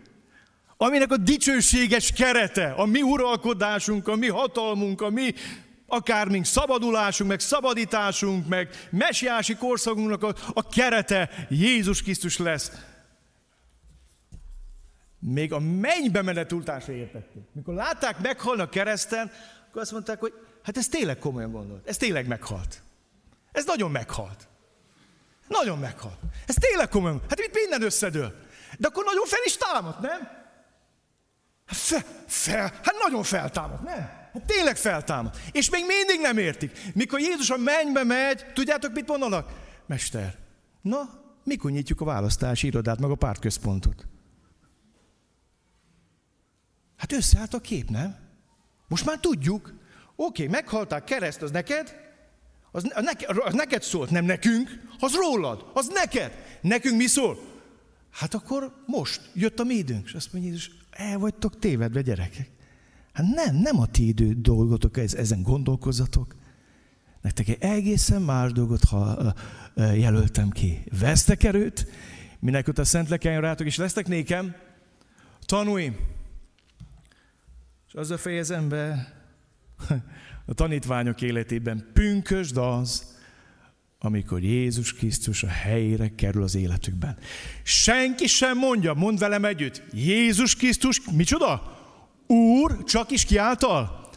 aminek 0.78 1.12
a 1.12 1.18
dicsőséges 1.18 2.12
kerete, 2.12 2.72
a 2.72 2.86
mi 2.86 3.02
uralkodásunk, 3.02 4.08
a 4.08 4.16
mi 4.16 4.28
hatalmunk, 4.28 5.02
a 5.02 5.10
mi 5.10 5.34
akármink 5.92 6.46
szabadulásunk, 6.46 7.30
meg 7.30 7.40
szabadításunk, 7.40 8.48
meg 8.48 8.88
mesiási 8.90 9.56
korszakunknak 9.56 10.24
a, 10.24 10.36
a 10.54 10.70
kerete 10.70 11.30
Jézus 11.50 12.02
Krisztus 12.02 12.38
lesz. 12.38 12.72
Még 15.20 15.54
a 15.54 15.60
mennybe 15.60 16.22
menetultásra 16.22 16.94
értették. 16.94 17.44
Mikor 17.52 17.74
látták 17.74 18.22
meghalni 18.22 18.62
a 18.62 18.70
kereszten, 18.70 19.32
akkor 19.70 19.82
azt 19.82 19.92
mondták, 19.92 20.20
hogy 20.20 20.34
hát 20.64 20.78
ez 20.78 20.88
tényleg 20.88 21.18
komolyan 21.20 21.52
gondolt. 21.52 21.88
Ez 21.88 21.98
tényleg 21.98 22.28
meghalt. 22.28 22.82
Ez 23.52 23.66
nagyon 23.66 23.92
meghalt. 23.92 24.48
Nagyon 25.48 25.80
meghalt. 25.80 26.20
Ez 26.46 26.56
tényleg 26.56 26.90
komolyan. 26.90 27.22
Hát 27.30 27.40
itt 27.40 27.54
minden 27.54 27.82
összedől. 27.82 28.36
De 28.78 28.88
akkor 28.88 29.04
nagyon 29.04 29.26
fel 29.26 29.42
is 29.46 29.58
támadt, 29.58 30.00
nem? 30.00 30.20
Hát 31.66 31.80
fel, 31.80 32.04
fel, 32.28 32.62
hát 32.62 32.96
nagyon 33.02 33.24
feltámadt, 33.24 33.84
nem? 33.84 34.20
Hát 34.34 34.45
tényleg 34.45 34.78
feltámad. 34.78 35.36
És 35.52 35.70
még 35.70 35.86
mindig 35.86 36.20
nem 36.22 36.38
értik. 36.38 36.80
Mikor 36.94 37.20
Jézus 37.20 37.49
a 37.49 37.58
mennybe 37.58 38.03
megy, 38.03 38.45
tudjátok, 38.53 38.94
mit 38.94 39.08
mondanak? 39.08 39.49
Mester, 39.86 40.38
na, 40.82 41.10
mikor 41.44 41.72
nyitjuk 41.72 42.02
a 42.02 42.06
választási 42.06 42.68
irodát, 42.68 42.99
meg 42.99 43.10
a 43.10 43.16
pártközpontot? 43.16 44.08
Hát 46.98 47.12
összeállt 47.12 47.53
a 47.53 47.60
kép, 47.60 47.90
nem? 47.90 48.18
Most 48.88 49.06
már 49.06 49.20
tudjuk. 49.20 49.74
Oké, 50.16 50.48
meghalták, 50.48 51.03
kereszt, 51.03 51.41
az 51.41 51.52
neked? 51.52 51.95
Az, 52.72 52.91
az, 52.94 53.03
neke, 53.03 53.41
az 53.44 53.53
neked 53.53 53.84
szólt, 53.84 54.10
nem 54.10 54.26
nekünk. 54.26 54.82
Az 54.99 55.14
rólad, 55.16 55.72
az 55.74 55.88
neked. 55.94 56.60
Nekünk 56.62 56.98
mi 56.98 57.06
szól? 57.06 57.38
Hát 58.12 58.34
akkor 58.34 58.84
most 58.86 59.22
jött 59.34 59.60
a 59.60 59.64
mi 59.64 59.74
időnk. 59.74 60.06
És 60.06 60.14
azt 60.14 60.34
mondja 60.34 60.52
Jézus, 60.52 60.72
el 60.90 61.18
vagytok 61.18 61.60
tévedve, 61.60 62.02
gyerekek. 62.02 62.49
Hát 63.22 63.34
nem, 63.34 63.56
nem 63.56 63.80
a 63.80 63.85
ti 63.85 64.07
idő 64.07 64.34
dolgotok, 64.34 64.98
ez, 64.98 65.14
ezen 65.14 65.43
gondolkozatok. 65.43 66.35
Nektek 67.22 67.48
egy 67.48 67.57
egészen 67.60 68.22
más 68.22 68.52
dolgot 68.52 68.84
ha, 68.84 69.34
jelöltem 69.76 70.49
ki. 70.49 70.84
Vesztek 70.99 71.43
erőt, 71.43 71.88
minek 72.39 72.68
a 72.77 72.84
szent 72.84 73.23
rátok, 73.23 73.68
és 73.68 73.76
lesztek 73.76 74.07
nékem 74.07 74.56
tanúim. 75.45 75.98
És 77.88 77.93
az 77.93 78.11
a 78.11 78.18
fejezem 78.18 78.69
be, 78.69 79.14
a 80.45 80.53
tanítványok 80.53 81.22
életében 81.22 81.89
pünkösd 81.93 82.57
az, 82.57 83.15
amikor 83.99 84.43
Jézus 84.43 84.93
Krisztus 84.93 85.43
a 85.43 85.48
helyére 85.48 86.15
kerül 86.15 86.43
az 86.43 86.56
életükben. 86.56 87.18
Senki 87.64 88.27
sem 88.27 88.57
mondja, 88.57 88.93
mond 88.93 89.19
velem 89.19 89.45
együtt, 89.45 89.84
Jézus 89.93 90.56
Krisztus, 90.56 91.02
micsoda? 91.11 91.80
Úr, 92.32 92.84
csak 92.84 93.12
is 93.12 93.26
ki 93.26 93.38
által? 93.38 94.10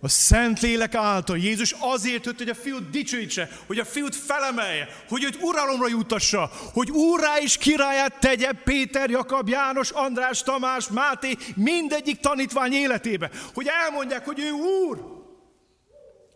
A 0.00 0.08
Szentlélek 0.08 0.94
által. 0.94 1.38
Jézus 1.38 1.74
azért 1.78 2.24
jött, 2.24 2.38
hogy 2.38 2.48
a 2.48 2.54
fiút 2.54 2.90
dicsőítse, 2.90 3.48
hogy 3.66 3.78
a 3.78 3.84
fiút 3.84 4.16
felemelje, 4.16 4.88
hogy 5.08 5.24
őt 5.24 5.38
uralomra 5.42 5.88
jutassa, 5.88 6.50
hogy 6.72 6.90
úrrá 6.90 7.38
és 7.40 7.56
királyát 7.56 8.20
tegye 8.20 8.52
Péter, 8.52 9.10
Jakab, 9.10 9.48
János, 9.48 9.90
András, 9.90 10.42
Tamás, 10.42 10.88
Máté, 10.88 11.36
mindegyik 11.54 12.20
tanítvány 12.20 12.72
életébe. 12.72 13.30
Hogy 13.54 13.66
elmondják, 13.84 14.24
hogy 14.24 14.40
ő 14.40 14.50
úr. 14.50 15.24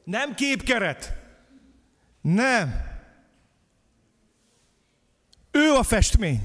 Nem 0.05 0.35
képkeret. 0.35 1.13
Nem. 2.21 2.75
Ő 5.51 5.73
a 5.73 5.83
festmény. 5.83 6.41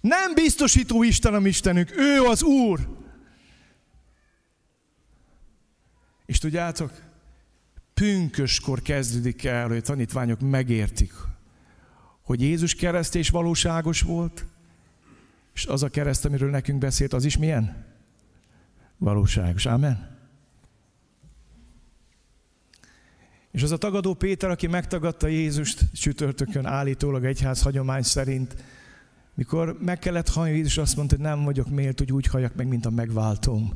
Nem 0.00 0.34
biztosító 0.34 1.02
Isten 1.02 1.34
a 1.34 1.46
Istenünk, 1.46 1.96
ő 1.96 2.22
az 2.22 2.42
Úr. 2.42 3.00
És 6.26 6.38
tudjátok, 6.38 6.92
pünköskor 7.94 8.82
kezdődik 8.82 9.44
el, 9.44 9.68
hogy 9.68 9.76
a 9.76 9.80
tanítványok 9.80 10.40
megértik, 10.40 11.12
hogy 12.22 12.40
Jézus 12.40 12.74
kereszt 12.74 13.14
és 13.14 13.30
valóságos 13.30 14.00
volt, 14.00 14.46
és 15.54 15.66
az 15.66 15.82
a 15.82 15.88
kereszt, 15.88 16.24
amiről 16.24 16.50
nekünk 16.50 16.78
beszélt, 16.78 17.12
az 17.12 17.24
is 17.24 17.36
milyen? 17.36 17.86
Valóságos. 18.98 19.66
Amen. 19.66 20.12
És 23.50 23.62
az 23.62 23.70
a 23.70 23.76
tagadó 23.76 24.14
Péter, 24.14 24.50
aki 24.50 24.66
megtagadta 24.66 25.26
Jézust 25.26 25.84
csütörtökön 25.92 26.66
állítólag 26.66 27.24
egyház 27.24 27.62
hagyomány 27.62 28.02
szerint, 28.02 28.56
mikor 29.34 29.76
meg 29.80 29.98
kellett 29.98 30.28
hallani 30.28 30.56
Jézus 30.56 30.78
azt 30.78 30.96
mondta, 30.96 31.16
hogy 31.16 31.24
nem 31.24 31.44
vagyok 31.44 31.68
mélt, 31.68 31.98
hogy 31.98 32.12
úgy 32.12 32.26
halljak 32.26 32.54
meg, 32.54 32.66
mint 32.66 32.86
a 32.86 32.90
megváltom. 32.90 33.72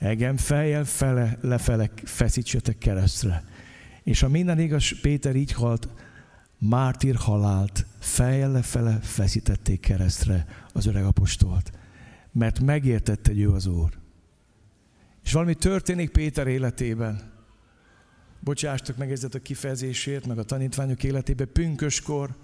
Engem 0.00 0.36
fejjel 0.36 0.84
fele, 0.84 1.38
lefele 1.40 1.90
feszítsetek 2.04 2.78
keresztre. 2.78 3.44
És 4.02 4.22
a 4.22 4.28
minden 4.28 4.58
igaz, 4.58 5.00
Péter 5.00 5.36
így 5.36 5.52
halt, 5.52 5.88
mártír 6.58 7.14
halált, 7.14 7.86
fejjel 7.98 8.50
lefele 8.50 8.98
feszítették 9.02 9.80
keresztre 9.80 10.46
az 10.72 10.86
öreg 10.86 11.04
apostolt. 11.04 11.72
Mert 12.32 12.60
megértette, 12.60 13.30
hogy 13.30 13.40
ő 13.40 13.50
az 13.50 13.66
Úr. 13.66 13.90
És 15.24 15.32
valami 15.32 15.54
történik 15.54 16.10
Péter 16.10 16.46
életében. 16.46 17.32
Bocsástok 18.40 18.96
meg 18.96 19.12
ezért 19.12 19.34
a 19.34 19.42
kifejezésért, 19.42 20.26
meg 20.26 20.38
a 20.38 20.44
tanítványok 20.44 21.02
életében. 21.02 21.48
Pünköskor 21.52 22.36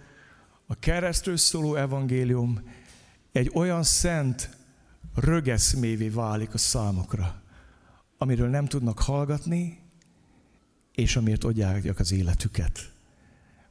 a 0.66 0.78
keresztről 0.78 1.36
szóló 1.36 1.74
evangélium 1.74 2.60
egy 3.32 3.50
olyan 3.54 3.82
szent 3.82 4.50
rögeszmévé 5.14 6.08
válik 6.08 6.54
a 6.54 6.58
számokra 6.58 7.44
amiről 8.18 8.48
nem 8.48 8.66
tudnak 8.66 8.98
hallgatni, 8.98 9.78
és 10.94 11.16
amiért 11.16 11.44
adják 11.44 11.98
az 11.98 12.12
életüket. 12.12 12.92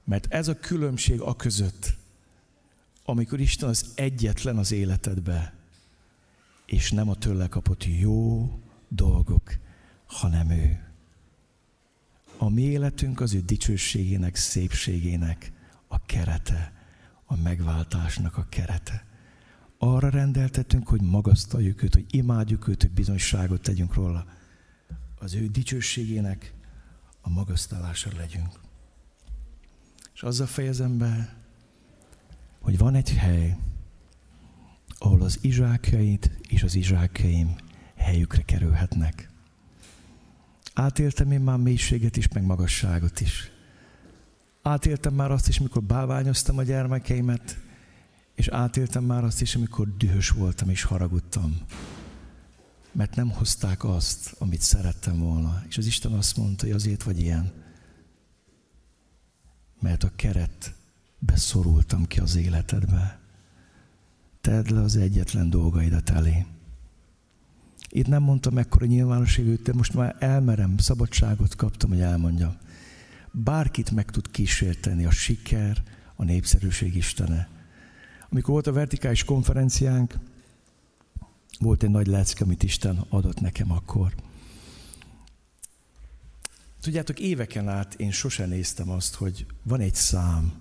Mert 0.04 0.34
ez 0.34 0.48
a 0.48 0.60
különbség 0.60 1.22
a 1.22 1.36
között, 1.36 1.94
amikor 3.06 3.40
Isten 3.40 3.70
az 3.70 3.92
egyetlen 3.96 4.58
az 4.58 4.72
életedbe, 4.72 5.54
és 6.66 6.92
nem 6.92 7.10
a 7.10 7.16
tőle 7.16 7.48
kapott 7.48 7.86
jó 7.86 8.50
dolgok 8.88 9.58
hanem 10.06 10.50
ő. 10.50 10.80
A 12.38 12.50
mi 12.50 12.62
életünk 12.62 13.20
az 13.22 13.34
ő 13.34 13.42
dicsőségének, 13.42 14.36
szépségének 14.36 15.52
a 15.88 16.06
kerete, 16.06 16.74
a 17.26 17.36
megváltásnak 17.36 18.38
a 18.38 18.46
kerete. 18.50 19.06
Arra 19.78 20.10
rendeltetünk, 20.10 20.88
hogy 20.88 21.02
magasztaljuk 21.02 21.84
őt, 21.84 21.94
hogy 21.94 22.06
imádjuk 22.10 22.68
őt, 22.68 22.82
hogy 22.82 22.92
bizonyságot 22.92 23.62
tegyünk 23.62 23.94
róla. 23.94 24.26
Az 25.20 25.34
ő 25.34 25.48
dicsőségének 25.48 26.54
a 27.22 27.30
magasztalásra 27.30 28.12
legyünk. 28.18 28.60
És 30.14 30.24
azzal 30.24 30.48
fejezem 30.48 30.98
be, 30.98 31.36
hogy 32.62 32.78
van 32.78 32.96
egy 32.96 33.14
hely, 33.14 33.58
ahol 34.98 35.22
az 35.22 35.38
izsákjaid 35.42 36.38
és 36.48 36.64
az 36.64 36.76
izsákjaim 36.76 37.56
helyükre 37.96 38.42
kerülhetnek. 38.42 39.30
Átéltem 40.74 41.32
én 41.32 41.42
már 41.42 41.58
mélységet 41.58 42.18
is, 42.18 42.28
meg 42.28 42.44
magasságot 42.44 43.20
is. 43.20 43.52
Átéltem 44.62 45.14
már 45.14 45.32
azt 45.32 45.48
is, 45.48 45.60
mikor 45.60 45.84
báványoztam 45.84 46.58
a 46.58 46.64
gyermekeimet, 46.64 47.58
és 48.36 48.48
átéltem 48.48 49.04
már 49.04 49.24
azt 49.24 49.42
is, 49.42 49.56
amikor 49.56 49.98
dühös 49.98 50.30
voltam 50.30 50.70
és 50.70 50.84
haragudtam. 50.84 51.58
Mert 52.96 53.16
nem 53.16 53.32
hozták 53.32 53.84
azt, 53.84 54.36
amit 54.38 54.62
szerettem 54.62 55.20
volna. 55.20 55.64
És 55.68 55.78
az 55.78 55.86
Isten 55.86 56.12
azt 56.12 56.38
mondta, 56.38 56.66
hogy 56.66 56.76
azért 56.76 57.04
vagy 57.04 57.20
ilyen. 57.20 57.52
Mert 59.80 60.04
a 60.04 60.12
keret 60.16 60.74
beszorultam 61.20 62.06
ki 62.06 62.20
az 62.20 62.36
életedbe. 62.36 63.20
Tedd 64.42 64.74
le 64.74 64.82
az 64.82 64.96
egyetlen 64.96 65.50
dolgaidat 65.50 66.10
elé. 66.10 66.46
Itt 67.90 68.08
nem 68.08 68.24
mondtam 68.24 68.54
mekkora 68.54 68.86
nyilvánosságút, 68.86 69.62
de 69.62 69.74
most 69.74 69.94
már 69.94 70.16
elmerem, 70.20 70.78
szabadságot 70.78 71.56
kaptam, 71.56 71.90
hogy 71.90 72.02
elmondjam. 72.02 72.58
Bárkit 73.32 73.92
meg 73.92 74.12
tud 74.12 74.32
kísérteni 74.32 75.06
a 75.06 75.12
siker, 75.12 75.84
a 76.16 76.24
népszerűség 76.24 76.96
istene. 76.96 77.50
Amikor 78.30 78.54
volt 78.54 78.68
a 78.68 78.74
vertikális 78.74 79.24
konferenciánk, 79.24 80.20
volt 81.60 81.84
egy 81.84 81.90
nagy 81.90 82.08
lecke, 82.08 82.44
amit 82.44 82.64
Isten 82.64 83.06
adott 83.10 83.40
nekem 83.40 83.72
akkor. 83.72 84.14
Tudjátok, 86.82 87.20
éveken 87.20 87.68
át 87.68 87.94
én 87.94 88.12
sosem 88.12 88.50
néztem 88.50 88.90
azt, 88.90 89.16
hogy 89.16 89.46
van 89.64 89.80
egy 89.80 89.96
szám 89.96 90.54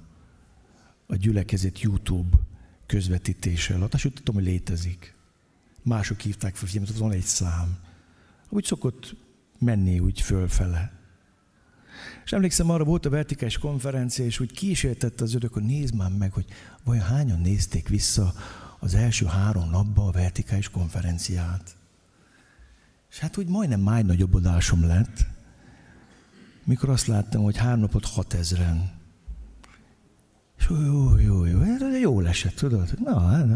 a 1.06 1.16
gyülekezet 1.16 1.80
YouTube 1.80 2.36
közvetítése 2.86 3.74
alatt. 3.74 3.94
Azt 3.94 4.12
tudom, 4.14 4.34
hogy 4.34 4.44
létezik. 4.44 5.14
Mások 5.82 6.20
hívták 6.20 6.56
fel 6.56 6.68
figyelmet, 6.68 6.96
van 6.96 7.12
egy 7.12 7.22
szám. 7.22 7.78
Úgy 8.48 8.64
szokott 8.64 9.16
menni 9.58 9.98
úgy 9.98 10.20
fölfele. 10.20 10.92
És 12.24 12.32
emlékszem, 12.32 12.70
arra 12.70 12.84
volt 12.84 13.06
a 13.06 13.10
vertikális 13.10 13.58
konferencia, 13.58 14.24
és 14.24 14.40
úgy 14.40 14.52
kísértette 14.52 15.24
az 15.24 15.34
ödök, 15.34 15.52
hogy 15.52 15.62
nézd 15.62 15.94
már 15.94 16.10
meg, 16.10 16.32
hogy 16.32 16.46
vajon 16.84 17.04
hányan 17.04 17.40
nézték 17.40 17.88
vissza 17.88 18.34
az 18.84 18.94
első 18.94 19.26
három 19.26 19.70
napban 19.70 20.08
a 20.08 20.10
vertikális 20.10 20.68
konferenciát. 20.68 21.76
És 23.10 23.18
hát 23.18 23.36
úgy 23.36 23.46
majdnem 23.46 23.80
máj 23.80 24.02
nagyobb 24.02 24.34
adásom 24.34 24.86
lett, 24.86 25.26
mikor 26.64 26.88
azt 26.88 27.06
láttam, 27.06 27.42
hogy 27.42 27.56
három 27.56 27.80
napot 27.80 28.04
hat 28.04 28.34
ezren. 28.34 28.90
És 30.58 30.66
jó, 30.70 31.16
jó, 31.16 31.44
jó, 31.44 31.64
jó, 31.64 31.96
jó 32.00 32.20
esett, 32.20 32.54
tudod? 32.54 32.94
Na, 33.04 33.20
hát, 33.20 33.46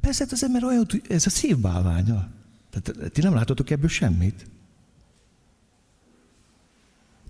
persze, 0.00 0.24
hát 0.24 0.32
az 0.32 0.44
ember 0.44 0.64
olyan, 0.64 0.86
ez 1.08 1.26
a 1.26 1.30
szívbálványa. 1.30 2.28
Tehát 2.70 3.12
ti 3.12 3.20
nem 3.20 3.34
látotok 3.34 3.70
ebből 3.70 3.88
semmit. 3.88 4.50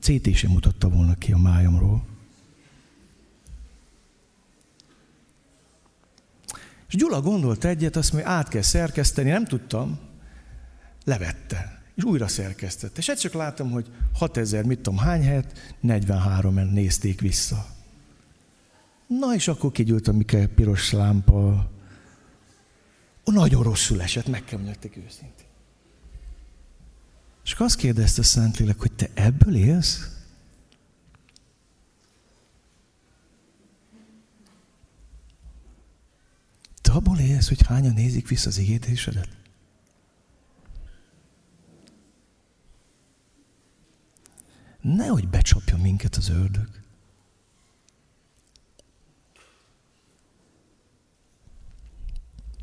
CT 0.00 0.34
sem 0.34 0.50
mutatta 0.50 0.88
volna 0.88 1.14
ki 1.14 1.32
a 1.32 1.38
májamról. 1.38 2.13
És 6.94 7.00
Gyula 7.00 7.20
gondolt 7.20 7.64
egyet, 7.64 7.96
azt 7.96 8.12
mondja, 8.12 8.30
át 8.30 8.48
kell 8.48 8.62
szerkeszteni, 8.62 9.30
nem 9.30 9.44
tudtam, 9.44 9.98
levette, 11.04 11.82
és 11.94 12.04
újra 12.04 12.28
szerkesztette. 12.28 12.98
És 12.98 13.08
egyszer 13.08 13.30
csak 13.30 13.40
láttam, 13.40 13.70
hogy 13.70 13.86
6000, 14.12 14.64
mit 14.64 14.80
tudom, 14.80 14.98
hány 14.98 15.22
helyet, 15.22 15.76
43 15.80 16.58
en 16.58 16.66
nézték 16.66 17.20
vissza. 17.20 17.66
Na 19.06 19.34
és 19.34 19.48
akkor 19.48 19.72
kigyújt 19.72 20.08
a 20.08 20.12
Mike 20.12 20.46
piros 20.46 20.92
lámpa. 20.92 21.70
Ó, 23.26 23.32
nagyon 23.32 23.62
rosszul 23.62 24.02
esett, 24.02 24.28
meg 24.28 24.44
kell 24.44 24.58
mondjak 24.58 24.96
őszintén. 24.96 25.46
És 27.44 27.54
azt 27.58 27.76
kérdezte 27.76 28.20
a 28.20 28.24
Szentlélek, 28.24 28.80
hogy 28.80 28.92
te 28.92 29.08
ebből 29.14 29.56
élsz? 29.56 30.13
Abból 36.94 37.18
élsz, 37.18 37.48
hogy 37.48 37.66
hányan 37.66 37.94
nézik 37.94 38.28
vissza 38.28 38.48
az 38.48 38.58
égétésedet? 38.58 39.28
Nehogy 44.80 45.28
becsapja 45.28 45.76
minket 45.76 46.16
az 46.16 46.28
ördög. 46.28 46.68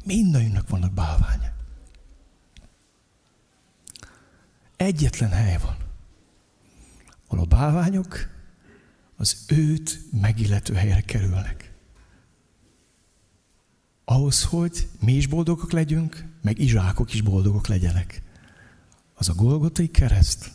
Mindannyiunknak 0.05 0.69
vannak 0.69 0.93
bálványok. 0.93 1.53
Egyetlen 4.75 5.29
hely 5.29 5.57
van, 5.57 5.77
ahol 7.27 7.43
a 7.43 7.47
bálványok 7.47 8.29
az 9.15 9.45
őt 9.47 9.99
megillető 10.11 10.73
helyre 10.73 11.01
kerülnek. 11.01 11.70
Ahhoz, 14.11 14.43
hogy 14.43 14.89
mi 14.99 15.13
is 15.13 15.27
boldogok 15.27 15.71
legyünk, 15.71 16.25
meg 16.41 16.59
izsákok 16.59 17.13
is 17.13 17.21
boldogok 17.21 17.67
legyenek. 17.67 18.21
Az 19.13 19.29
a 19.29 19.33
Golgotai 19.33 19.87
kereszt, 19.87 20.51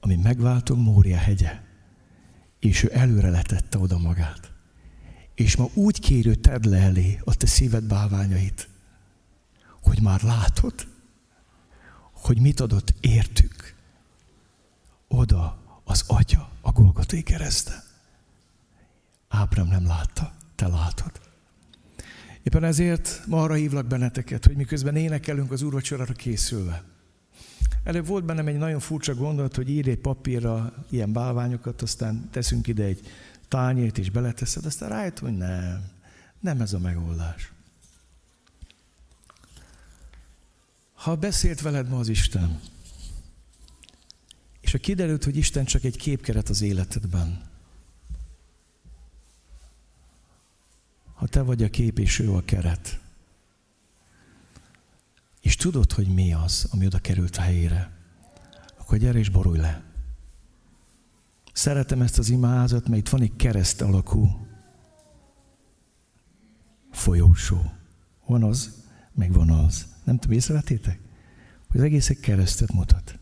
ami 0.00 0.16
megváltó 0.16 0.74
Mória 0.76 1.16
hegye, 1.16 1.60
és 2.58 2.82
ő 2.82 2.90
előre 2.92 3.30
letette 3.30 3.78
oda 3.78 3.98
magát. 3.98 4.52
És 5.34 5.56
ma 5.56 5.68
úgy 5.74 6.00
kérő 6.00 6.34
tedd 6.34 6.68
le 6.68 6.78
elé 6.78 7.20
a 7.24 7.34
te 7.34 7.46
szíved 7.46 7.84
bálványait, 7.84 8.68
hogy 9.82 10.00
már 10.00 10.22
látod, 10.22 10.86
hogy 12.12 12.40
mit 12.40 12.60
adott 12.60 12.94
értük 13.00 13.74
oda 15.08 15.62
az 15.84 16.04
atya 16.06 16.50
a 16.60 16.72
Golgotai 16.72 17.22
kereszte. 17.22 17.82
Ábrám 19.28 19.66
nem 19.66 19.86
látta, 19.86 20.34
te 20.54 20.68
látod. 20.68 21.29
Éppen 22.42 22.64
ezért 22.64 23.22
ma 23.26 23.42
arra 23.42 23.54
hívlak 23.54 23.86
benneteket, 23.86 24.46
hogy 24.46 24.56
miközben 24.56 24.96
énekelünk 24.96 25.52
az 25.52 25.62
úrvacsorára 25.62 26.12
készülve. 26.12 26.84
Előbb 27.84 28.06
volt 28.06 28.24
bennem 28.24 28.46
egy 28.46 28.56
nagyon 28.56 28.80
furcsa 28.80 29.14
gondolat, 29.14 29.56
hogy 29.56 29.70
írj 29.70 29.90
egy 29.90 29.98
papírra 29.98 30.84
ilyen 30.90 31.12
bálványokat, 31.12 31.82
aztán 31.82 32.28
teszünk 32.30 32.66
ide 32.66 32.84
egy 32.84 33.00
tányért 33.48 33.98
és 33.98 34.10
beleteszed, 34.10 34.64
aztán 34.64 34.88
rájött, 34.88 35.18
hogy 35.18 35.36
nem, 35.36 35.84
nem 36.40 36.60
ez 36.60 36.72
a 36.72 36.78
megoldás. 36.78 37.52
Ha 40.94 41.16
beszélt 41.16 41.60
veled 41.60 41.88
ma 41.88 41.98
az 41.98 42.08
Isten, 42.08 42.60
és 44.60 44.72
ha 44.72 44.78
kiderült, 44.78 45.24
hogy 45.24 45.36
Isten 45.36 45.64
csak 45.64 45.84
egy 45.84 45.96
képkeret 45.96 46.48
az 46.48 46.62
életedben, 46.62 47.49
ha 51.20 51.26
te 51.26 51.42
vagy 51.42 51.62
a 51.62 51.70
kép 51.70 51.98
és 51.98 52.18
ő 52.18 52.32
a 52.32 52.44
keret, 52.44 53.00
és 55.40 55.56
tudod, 55.56 55.92
hogy 55.92 56.08
mi 56.08 56.32
az, 56.32 56.68
ami 56.70 56.86
oda 56.86 56.98
került 56.98 57.36
a 57.36 57.40
helyére, 57.40 57.90
akkor 58.78 58.98
gyere 58.98 59.18
és 59.18 59.28
borulj 59.28 59.58
le. 59.58 59.82
Szeretem 61.52 62.02
ezt 62.02 62.18
az 62.18 62.28
imázat, 62.28 62.88
mert 62.88 63.00
itt 63.00 63.08
van 63.08 63.20
egy 63.20 63.36
kereszt 63.36 63.80
alakú 63.80 64.46
folyósó. 66.90 67.72
Van 68.26 68.42
az, 68.42 68.84
meg 69.12 69.32
van 69.32 69.50
az. 69.50 69.86
Nem 70.04 70.18
tudom, 70.18 70.36
észrevettétek? 70.36 71.00
Hogy 71.68 71.80
az 71.80 71.86
egész 71.86 72.08
egy 72.08 72.20
keresztet 72.20 72.72
mutat. 72.72 73.18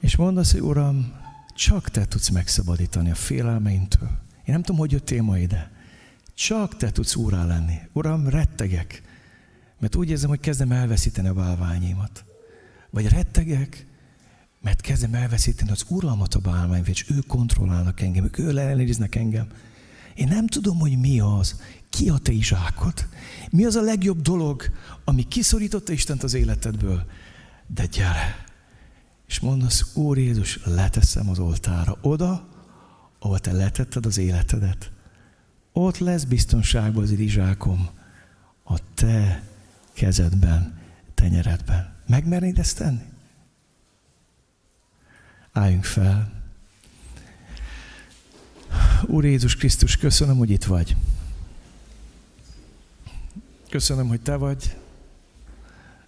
És 0.00 0.16
mondasz, 0.16 0.52
hogy 0.52 0.62
Uram, 0.62 1.12
csak 1.54 1.88
Te 1.88 2.06
tudsz 2.06 2.28
megszabadítani 2.28 3.10
a 3.10 3.14
félelmeintől. 3.14 4.08
Én 4.34 4.54
nem 4.54 4.62
tudom, 4.62 4.80
hogy 4.80 4.92
jöttél 4.92 5.22
ma 5.22 5.38
ide. 5.38 5.74
Csak 6.36 6.76
Te 6.76 6.90
tudsz 6.90 7.14
úrá 7.14 7.44
lenni. 7.44 7.78
Uram, 7.92 8.28
rettegek, 8.28 9.02
mert 9.78 9.96
úgy 9.96 10.10
érzem, 10.10 10.28
hogy 10.28 10.40
kezdem 10.40 10.72
elveszíteni 10.72 11.28
a 11.28 11.32
bálványimat. 11.32 12.24
Vagy 12.90 13.08
rettegek, 13.08 13.86
mert 14.60 14.80
kezdem 14.80 15.14
elveszíteni 15.14 15.70
az 15.70 15.84
uralmat 15.88 16.34
a 16.34 16.38
bálványra, 16.38 16.90
és 16.90 17.10
ők 17.10 17.26
kontrollálnak 17.26 18.00
engem, 18.00 18.24
ők 18.24 18.38
ellenőriznek 18.38 19.14
engem. 19.14 19.46
Én 20.14 20.28
nem 20.28 20.46
tudom, 20.46 20.78
hogy 20.78 20.98
mi 20.98 21.20
az, 21.20 21.60
ki 21.90 22.08
a 22.08 22.18
te 22.18 22.32
izsákod? 22.32 23.08
Mi 23.50 23.64
az 23.64 23.74
a 23.74 23.82
legjobb 23.82 24.20
dolog, 24.20 24.62
ami 25.04 25.28
kiszorította 25.28 25.92
Istent 25.92 26.22
az 26.22 26.34
életedből? 26.34 27.06
De 27.66 27.86
gyere, 27.86 28.44
és 29.26 29.40
mondasz, 29.40 29.94
Úr 29.94 30.18
Jézus, 30.18 30.60
leteszem 30.64 31.28
az 31.28 31.38
oltára 31.38 31.98
oda, 32.00 32.48
ahol 33.18 33.38
te 33.38 33.52
letetted 33.52 34.06
az 34.06 34.18
életedet. 34.18 34.90
Ott 35.78 35.98
lesz 35.98 36.24
biztonságban 36.24 37.02
az 37.02 37.10
irizsákom 37.10 37.88
a 38.64 38.78
te 38.94 39.42
kezedben, 39.92 40.80
tenyeredben. 41.14 41.94
Megmernéd 42.06 42.58
ezt 42.58 42.76
tenni? 42.76 43.04
Álljunk 45.52 45.84
fel. 45.84 46.32
Úr 49.02 49.24
Jézus 49.24 49.56
Krisztus, 49.56 49.96
köszönöm, 49.96 50.36
hogy 50.36 50.50
itt 50.50 50.64
vagy. 50.64 50.96
Köszönöm, 53.68 54.08
hogy 54.08 54.20
Te 54.20 54.36
vagy 54.36 54.76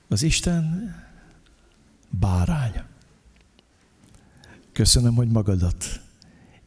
az 0.08 0.22
Isten 0.22 0.94
báránya. 2.10 2.84
Köszönöm, 4.72 5.14
hogy 5.14 5.28
magadat 5.28 6.00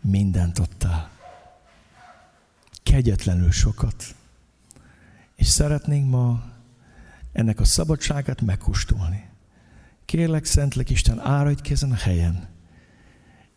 mindent 0.02 0.60
adtál. 0.60 1.11
Kegyetlenül 2.84 3.52
sokat. 3.52 4.16
És 5.36 5.48
szeretnénk 5.48 6.10
ma 6.10 6.44
ennek 7.32 7.60
a 7.60 7.66
szabadságát 7.66 8.42
megkóstolni. 8.42 9.30
Kérlek, 10.06 10.46
Szentlek 10.46 10.90
Isten, 10.90 11.20
áradj 11.20 11.62
ki 11.62 11.72
ezen 11.72 11.92
a 11.92 11.96
helyen, 11.96 12.50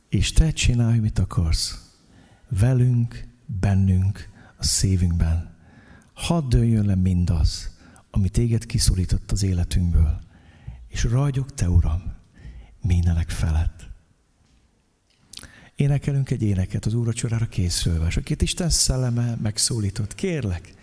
és 0.08 0.32
te 0.32 0.50
csinálj, 0.50 0.98
mit 0.98 1.18
akarsz. 1.18 1.92
Velünk, 2.48 3.28
bennünk, 3.46 4.28
a 4.56 4.64
szívünkben. 4.64 5.54
Hadd 6.12 6.48
dőljön 6.48 6.86
le 6.86 6.94
mindaz, 6.94 7.78
ami 8.10 8.28
téged 8.28 8.66
kiszorított 8.66 9.32
az 9.32 9.42
életünkből, 9.42 10.18
és 10.88 11.04
ragyog 11.04 11.50
te, 11.50 11.68
Uram, 11.68 12.14
mindenek 12.80 13.30
felett. 13.30 13.90
Énekelünk 15.76 16.30
egy 16.30 16.42
éneket 16.42 16.84
az 16.84 16.94
úracsorára 16.94 17.46
készülve, 17.46 18.06
és 18.06 18.16
akit 18.16 18.42
Isten 18.42 18.70
szelleme 18.70 19.36
megszólított. 19.42 20.14
Kérlek, 20.14 20.74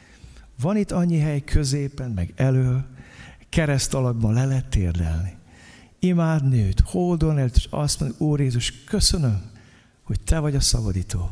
van 0.62 0.78
itt 0.78 0.92
annyi 0.92 1.18
hely 1.18 1.44
középen, 1.44 2.12
meg 2.12 2.34
elő, 2.36 2.86
kereszt 3.50 3.94
alakban 3.94 4.34
le 4.34 4.46
lehet 4.46 4.70
térdelni. 4.70 5.36
Imád 6.00 6.50
nőt, 6.50 6.80
holdon 6.80 7.38
el, 7.38 7.50
és 7.56 7.68
azt 7.70 8.00
mondja, 8.00 8.26
Úr 8.26 8.40
Jézus, 8.40 8.84
köszönöm, 8.84 9.42
hogy 10.04 10.20
Te 10.20 10.40
vagy 10.40 10.56
a 10.56 10.60
szabadító. 10.60 11.32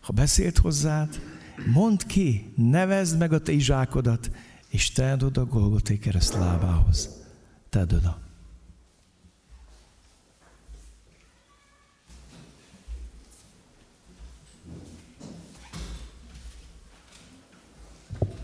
Ha 0.00 0.12
beszélt 0.12 0.58
hozzád, 0.58 1.20
mondd 1.72 2.06
ki, 2.06 2.52
nevezd 2.56 3.18
meg 3.18 3.32
a 3.32 3.40
te 3.40 3.52
izsákodat, 3.52 4.30
és 4.68 4.92
tedd 4.92 5.22
oda 5.22 5.44
Golgoté 5.44 5.98
kereszt 5.98 6.34
lábához. 6.34 7.08
Tedd 7.68 7.94
oda. 7.94 8.29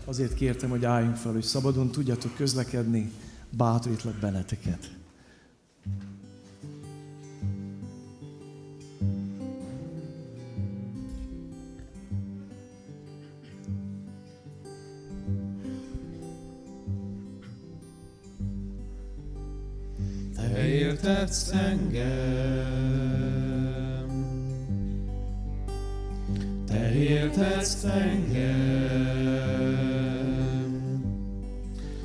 Azért 0.07 0.33
kértem, 0.33 0.69
hogy 0.69 0.85
álljunk 0.85 1.15
fel, 1.15 1.31
hogy 1.31 1.43
szabadon 1.43 1.91
tudjatok 1.91 2.35
közlekedni, 2.35 3.11
bátorítlak 3.49 4.15
benneteket. 4.15 4.91
Te 20.35 20.67
értetsz 20.67 21.51
engem, 21.51 22.47
Te 26.65 26.93
értetsz 26.95 27.83
engem, 27.83 29.07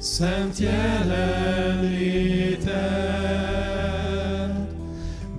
szent 0.03 0.59
jelenléted, 0.59 1.13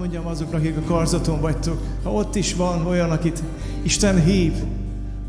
mondjam 0.00 0.26
azoknak, 0.26 0.60
akik 0.60 0.76
a 0.76 0.82
karzaton 0.82 1.40
vagytok, 1.40 1.80
ha 2.02 2.12
ott 2.12 2.34
is 2.34 2.54
van 2.54 2.86
olyan, 2.86 3.10
akit 3.10 3.42
Isten 3.82 4.22
hív, 4.22 4.52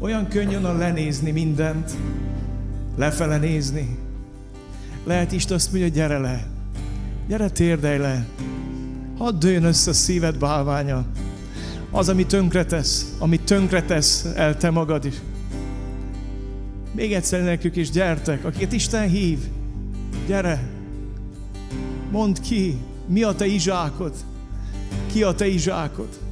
Olyan 0.01 0.27
könnyű 0.27 0.55
a 0.55 0.73
lenézni 0.73 1.31
mindent, 1.31 1.91
lefele 2.95 3.37
nézni. 3.37 3.97
Lehet 5.03 5.31
Isten 5.31 5.55
azt 5.55 5.71
mondja, 5.71 5.89
gyere 5.89 6.17
le, 6.17 6.47
gyere 7.27 7.49
térdelj 7.49 7.97
le, 7.97 8.25
hadd 9.17 9.39
dőjön 9.39 9.63
össze 9.63 9.89
a 9.89 9.93
szíved 9.93 10.37
bálványa. 10.37 11.05
Az, 11.91 12.09
ami 12.09 12.25
tönkretesz, 12.25 13.15
ami 13.19 13.39
tönkretesz 13.39 14.25
el 14.35 14.57
te 14.57 14.69
magad 14.69 15.05
is. 15.05 15.15
Még 16.91 17.13
egyszer 17.13 17.43
nekük 17.43 17.75
is 17.75 17.89
gyertek, 17.89 18.45
akiket 18.45 18.73
Isten 18.73 19.09
hív. 19.09 19.39
Gyere, 20.27 20.69
mondd 22.11 22.41
ki, 22.41 22.77
mi 23.07 23.23
a 23.23 23.35
te 23.35 23.45
izsákod, 23.45 24.13
ki 25.11 25.23
a 25.23 25.33
te 25.33 25.47
izsákod. 25.47 26.30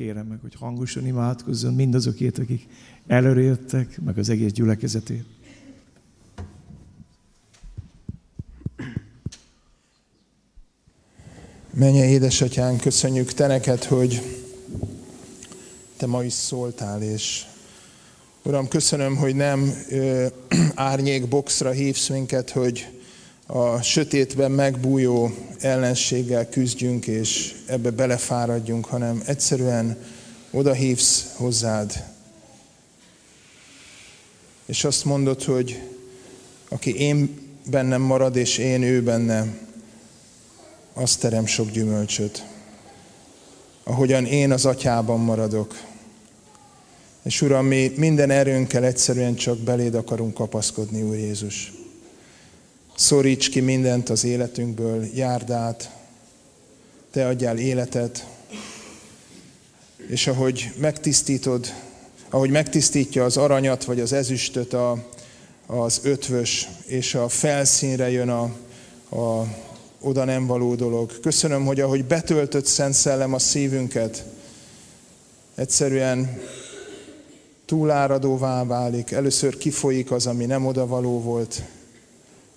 Kérem 0.00 0.26
meg, 0.26 0.38
hogy 0.40 0.54
hangosan 0.54 1.06
imádkozzon 1.06 1.74
mindazokért, 1.74 2.38
akik 2.38 2.66
előre 3.06 3.58
meg 4.04 4.18
az 4.18 4.28
egész 4.28 4.52
gyülekezetét. 4.52 5.24
Menje 11.74 12.08
édesatyán, 12.08 12.76
köszönjük 12.78 13.32
Te 13.32 13.46
neked, 13.46 13.84
hogy 13.84 14.22
Te 15.96 16.06
ma 16.06 16.24
is 16.24 16.32
szóltál, 16.32 17.02
és 17.02 17.44
Uram, 18.42 18.68
köszönöm, 18.68 19.16
hogy 19.16 19.34
nem 19.34 19.72
ö, 19.88 20.26
árnyék 20.74 21.28
boxra 21.28 21.70
hívsz 21.70 22.08
minket, 22.08 22.50
hogy 22.50 22.99
a 23.52 23.82
sötétben 23.82 24.50
megbújó 24.50 25.34
ellenséggel 25.60 26.48
küzdjünk, 26.48 27.06
és 27.06 27.54
ebbe 27.66 27.90
belefáradjunk, 27.90 28.84
hanem 28.84 29.22
egyszerűen 29.26 29.96
oda 30.50 30.72
hívsz 30.72 31.32
hozzád. 31.36 32.04
És 34.66 34.84
azt 34.84 35.04
mondod, 35.04 35.42
hogy 35.42 35.82
aki 36.68 36.98
én 36.98 37.38
bennem 37.70 38.02
marad, 38.02 38.36
és 38.36 38.58
én 38.58 38.82
ő 38.82 39.02
benne, 39.02 39.46
az 40.94 41.16
terem 41.16 41.46
sok 41.46 41.70
gyümölcsöt. 41.70 42.44
Ahogyan 43.84 44.24
én 44.24 44.52
az 44.52 44.66
atyában 44.66 45.20
maradok. 45.20 45.74
És 47.22 47.42
Uram, 47.42 47.66
mi 47.66 47.92
minden 47.96 48.30
erőnkkel 48.30 48.84
egyszerűen 48.84 49.34
csak 49.34 49.58
beléd 49.58 49.94
akarunk 49.94 50.34
kapaszkodni, 50.34 51.02
Úr 51.02 51.16
Jézus. 51.16 51.79
Szoríts 53.00 53.48
ki 53.48 53.60
mindent 53.60 54.08
az 54.08 54.24
életünkből, 54.24 55.04
járd 55.14 55.50
át, 55.50 55.90
Te 57.10 57.26
adjál 57.26 57.58
életet, 57.58 58.26
és 60.08 60.26
ahogy 60.26 60.72
megtisztítod, 60.76 61.72
ahogy 62.30 62.50
megtisztítja 62.50 63.24
az 63.24 63.36
aranyat 63.36 63.84
vagy 63.84 64.00
az 64.00 64.12
ezüstöt 64.12 64.72
a, 64.72 65.04
az 65.66 66.00
ötvös, 66.02 66.68
és 66.86 67.14
a 67.14 67.28
felszínre 67.28 68.10
jön 68.10 68.28
a, 68.28 68.42
a 69.16 69.46
oda 70.00 70.24
nem 70.24 70.46
való 70.46 70.74
dolog. 70.74 71.20
Köszönöm, 71.20 71.64
hogy 71.64 71.80
ahogy 71.80 72.04
betöltött 72.04 72.66
Szent 72.66 72.94
Szellem 72.94 73.34
a 73.34 73.38
szívünket, 73.38 74.24
egyszerűen 75.54 76.40
túláradóvá 77.66 78.64
válik. 78.64 79.10
Először 79.10 79.58
kifolyik 79.58 80.10
az, 80.10 80.26
ami 80.26 80.44
nem 80.44 80.66
oda 80.66 80.86
való 80.86 81.20
volt, 81.20 81.62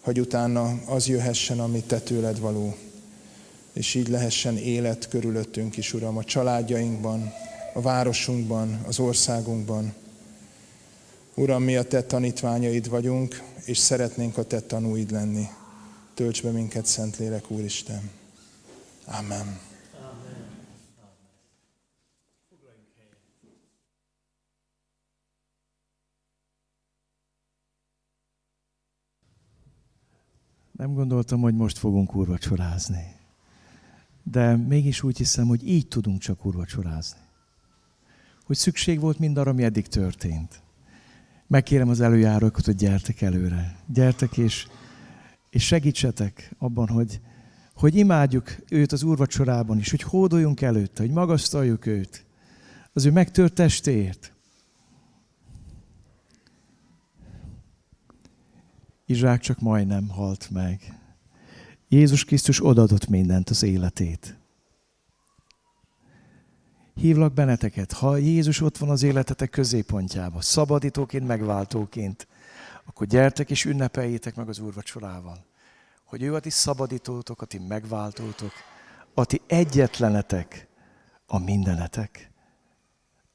hogy 0.04 0.20
utána 0.20 0.80
az 0.86 1.08
jöhessen, 1.08 1.60
ami 1.60 1.82
te 1.84 2.00
tőled 2.00 2.40
való. 2.40 2.76
És 3.74 3.96
így 3.96 4.08
lehessen 4.08 4.58
élet 4.58 5.08
körülöttünk 5.08 5.78
is, 5.78 5.94
Uram, 5.94 6.18
a 6.18 6.24
családjainkban, 6.24 7.34
a 7.74 7.82
városunkban, 7.82 8.84
az 8.88 9.00
országunkban. 9.00 9.94
Uram, 11.34 11.64
mi 11.64 11.76
a 11.76 11.84
te 11.84 12.04
tanítványaid 12.04 12.90
vagyunk, 12.90 13.42
és 13.66 13.78
szeretnénk 13.78 14.38
a 14.38 14.44
te 14.44 14.60
tanúid 14.62 15.12
lenni. 15.12 15.48
Tölts 16.14 16.42
be 16.42 16.50
minket, 16.50 16.86
Szentlélek 16.86 17.52
Úristen. 17.52 18.10
Amen. 19.06 19.73
Nem 30.78 30.94
gondoltam, 30.94 31.42
hogy 31.42 31.56
most 31.56 31.78
fogunk 31.78 32.16
úrvacsorázni. 32.16 33.16
De 34.24 34.56
mégis 34.56 35.04
úgy 35.04 35.18
hiszem, 35.18 35.48
hogy 35.48 35.68
így 35.68 35.88
tudunk 35.88 36.20
csak 36.20 36.46
úrvacsorázni. 36.46 37.20
Hogy 38.46 38.56
szükség 38.56 39.00
volt 39.00 39.20
mindarra, 39.20 39.52
ami 39.52 39.64
eddig 39.64 39.88
történt. 39.88 40.62
Megkérem 41.48 41.90
az 41.90 42.02
előjárókat, 42.02 42.66
hogy 42.66 42.76
gyertek 42.76 43.22
előre. 43.22 43.76
Gyertek 43.88 44.38
és, 44.38 44.68
és 45.50 45.66
segítsetek 45.66 46.56
abban, 46.58 46.88
hogy, 46.88 47.22
hogy 47.76 47.96
imádjuk 47.96 48.56
őt 48.70 48.92
az 48.92 49.04
úrvacsorában 49.04 49.78
is, 49.78 49.90
hogy 49.90 50.02
hódoljunk 50.02 50.62
előtte, 50.62 51.02
hogy 51.02 51.12
magasztaljuk 51.12 51.86
őt 51.86 52.26
az 52.94 53.06
ő 53.06 53.12
megtört 53.12 53.54
testéért. 53.54 54.33
Izsák 59.06 59.40
csak 59.40 59.60
majdnem 59.60 60.10
halt 60.10 60.50
meg. 60.50 61.00
Jézus 61.88 62.26
Krisztus 62.26 62.66
odadott 62.66 63.08
mindent 63.08 63.50
az 63.50 63.64
életét. 63.64 64.38
hívlak 66.96 67.34
benneteket, 67.34 67.92
ha 67.92 68.18
Jézus 68.18 68.62
ott 68.62 68.78
van 68.78 68.90
az 68.90 69.04
életetek 69.04 69.50
középpontjában, 69.50 70.42
szabadítóként, 70.42 71.28
megváltóként, 71.28 72.28
akkor 72.86 73.08
gyertek 73.08 73.50
és 73.50 73.66
ünnepeljétek 73.66 74.36
meg 74.36 74.50
az 74.50 74.60
úrvacsorával, 74.60 75.46
hogy 76.06 76.24
ő 76.24 76.36
a 76.36 76.40
ti 76.40 76.50
szabadítótok, 76.50 77.42
a 77.42 77.46
ti 77.46 77.58
megváltótok, 77.58 78.52
a 79.14 79.26
ti 79.26 79.42
egyetlenetek, 79.48 80.68
a 81.28 81.38
mindenetek. 81.40 82.32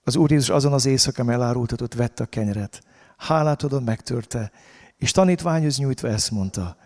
Az 0.04 0.16
Úr 0.16 0.30
Jézus 0.30 0.48
azon 0.48 0.72
az 0.72 0.86
éjszakán 0.86 1.30
elárultatott, 1.30 1.94
vette 1.94 2.22
a 2.22 2.26
kenyeret, 2.26 2.82
hálát 3.16 3.62
adott, 3.62 3.84
megtörte, 3.84 4.52
és 4.98 5.10
tanítványhoz 5.10 5.78
nyújtva 5.78 6.08
ezt 6.08 6.30
mondta, 6.30 6.76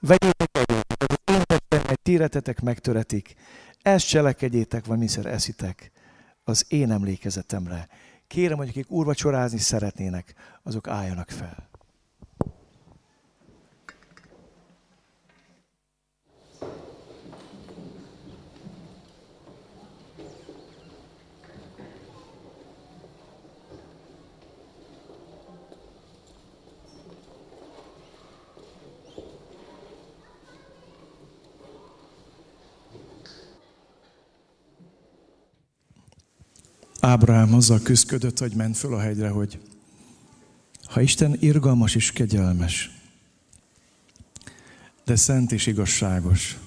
vegyétek 0.00 0.48
egyet, 0.52 1.04
az 1.06 1.34
én 1.34 1.42
testem, 1.46 1.90
egy 1.90 2.00
tíretetek 2.02 2.60
megtöretik, 2.60 3.34
ezt 3.82 4.06
cselekedjétek, 4.08 4.86
vagy 4.86 4.98
miszer 4.98 5.26
eszitek, 5.26 5.90
az 6.44 6.64
én 6.68 6.90
emlékezetemre. 6.90 7.88
Kérem, 8.26 8.56
hogy 8.56 8.68
akik 8.68 8.90
úrvacsorázni 8.90 9.58
szeretnének, 9.58 10.34
azok 10.62 10.88
álljanak 10.88 11.30
fel. 11.30 11.70
Ábrahám 37.04 37.54
azzal 37.54 37.80
küzdködött, 37.80 38.38
hogy 38.38 38.54
ment 38.54 38.76
föl 38.76 38.94
a 38.94 39.00
hegyre, 39.00 39.28
hogy 39.28 39.58
ha 40.84 41.00
Isten 41.00 41.36
irgalmas 41.40 41.94
és 41.94 42.12
kegyelmes, 42.12 42.90
de 45.04 45.16
szent 45.16 45.52
és 45.52 45.66
igazságos, 45.66 46.58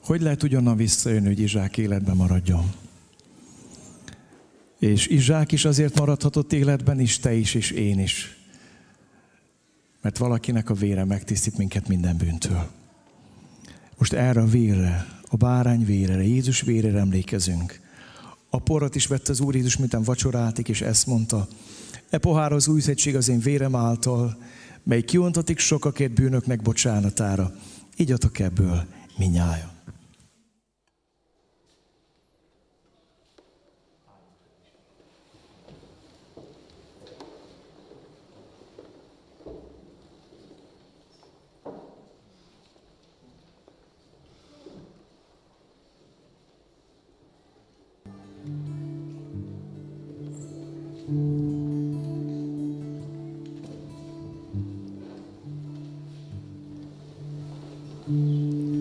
hogy 0.00 0.20
lehet 0.20 0.42
ugyanna 0.42 0.74
visszajönni, 0.74 1.26
hogy 1.26 1.40
Izsák 1.40 1.76
életben 1.76 2.16
maradjon? 2.16 2.72
És 4.78 5.06
Izsák 5.06 5.52
is 5.52 5.64
azért 5.64 5.98
maradhatott 5.98 6.52
életben 6.52 7.00
is, 7.00 7.18
te 7.18 7.34
is, 7.34 7.54
és 7.54 7.70
én 7.70 7.98
is. 7.98 8.36
Mert 10.02 10.18
valakinek 10.18 10.70
a 10.70 10.74
vére 10.74 11.04
megtisztít 11.04 11.58
minket 11.58 11.88
minden 11.88 12.16
bűntől. 12.16 12.70
Most 13.98 14.12
erre 14.12 14.40
a 14.40 14.46
vérre, 14.46 15.06
a 15.28 15.36
bárány 15.36 15.84
vérre, 15.84 16.22
Jézus 16.22 16.60
vérére 16.60 16.98
emlékezünk. 16.98 17.84
A 18.56 18.58
porrat 18.58 18.94
is 18.94 19.06
vette 19.06 19.32
az 19.32 19.40
Úr 19.40 19.54
Jézus, 19.54 19.76
miután 19.76 20.02
vacsoráltik, 20.02 20.68
és 20.68 20.80
ezt 20.80 21.06
mondta. 21.06 21.48
E 22.10 22.18
pohár 22.18 22.52
az 22.52 22.68
új 22.68 22.82
az 23.16 23.28
én 23.28 23.38
vérem 23.38 23.74
által, 23.74 24.36
mely 24.82 25.02
kiontatik 25.02 25.58
sokakért 25.58 26.12
bűnöknek 26.12 26.62
bocsánatára. 26.62 27.52
Így 27.96 28.12
adok 28.12 28.38
ebből 28.38 28.84
minnyája. 29.16 29.75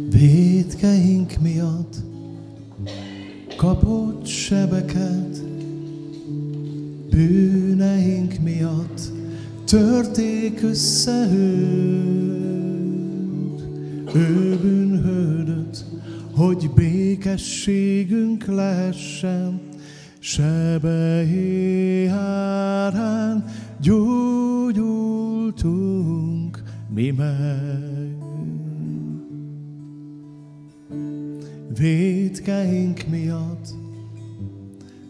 Védkeink 0.09 1.39
miatt 1.41 1.95
kapott 3.57 4.25
sebeket, 4.25 5.41
bűneink 7.09 8.39
miatt 8.43 9.01
törték 9.65 10.61
össze 10.61 11.29
őt. 11.33 12.45
Ő 14.15 14.57
bűnhődött, 14.61 15.85
hogy 16.31 16.71
békességünk 16.75 18.45
lehessen, 18.45 19.64
sebei 20.27 22.07
árán 22.07 23.45
gyógyultunk 23.81 24.83
mi 26.93 27.11
meg. 27.11 28.17
Védkeink 31.77 33.07
miatt 33.07 33.67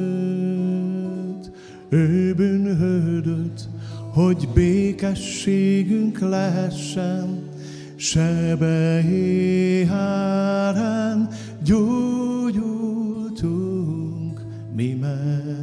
Ő 1.89 2.35
bűnhődött, 2.35 3.69
hogy 4.15 4.49
békességünk 4.55 6.19
lehessen, 6.19 7.49
sebei 7.97 9.85
hárán 9.85 11.29
gyógyultunk 11.65 12.95
mi 14.75 14.99
meg. 15.01 15.63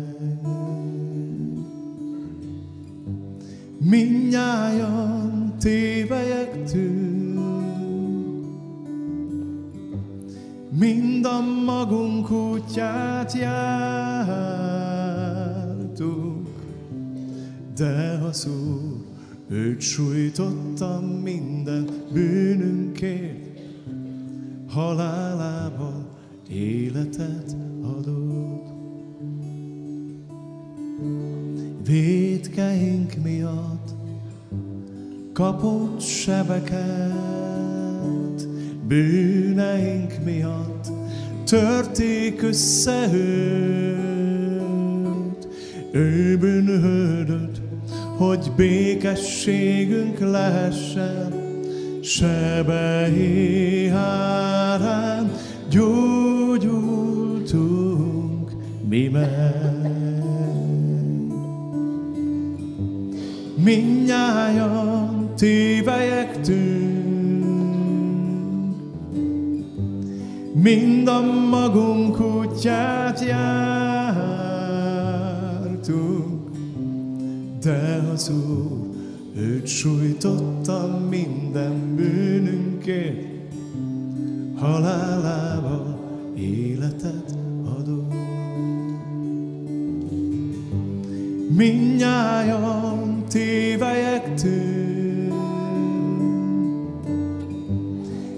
Mindnyájan 3.79 5.53
tévejektünk, 5.59 7.11
mind 10.69 11.25
a 11.25 11.41
magunk 11.65 12.31
útját 12.31 13.33
jártunk, 13.33 14.61
de 17.81 18.19
az 18.29 18.47
Úr 18.47 18.97
őt 19.49 19.81
sújtotta 19.81 21.01
minden 21.23 21.89
bűnünkért, 22.13 23.59
halálával 24.67 26.07
életet 26.49 27.55
adott. 27.81 28.67
Védkeink 31.85 33.13
miatt 33.23 33.93
kapott 35.33 36.01
sebeket, 36.01 37.17
bűneink 38.87 40.23
miatt 40.23 40.91
törték 41.45 42.41
össze 42.41 43.09
őt. 43.13 44.01
Ő 45.91 46.37
bűnhődött, 46.37 47.60
hogy 48.21 48.51
békességünk 48.55 50.19
lehessen, 50.19 51.33
sebei 52.01 53.87
hárán 53.87 55.31
gyógyultunk 55.69 56.91
mi 58.89 59.07
meg. 59.07 59.91
Mindnyájan 63.63 65.29
tévejektünk, 65.35 66.51
mind 70.53 71.07
a 71.07 71.21
magunk 71.49 72.19
útját 72.19 73.23
jártunk, 73.25 73.90
de 77.61 78.07
az 78.13 78.29
Úr 78.29 78.89
őt 79.35 79.67
sújtotta 79.67 80.99
minden 81.09 81.95
bűnünkért, 81.95 83.27
halálával 84.55 85.99
életet 86.35 87.35
adott. 87.77 88.13
Mindnyájan 91.55 93.23
tévejektünk, 93.29 95.33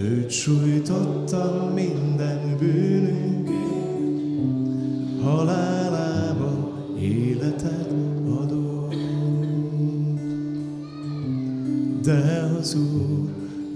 őt 0.00 0.30
sújtottam 0.30 1.72
minden 1.74 2.56
bűnünkért, 2.58 3.48
halálába 5.22 6.72
életet 7.00 7.92
adott. 8.40 8.94
De 12.02 12.50
az 12.58 12.74
Úr, 12.74 13.28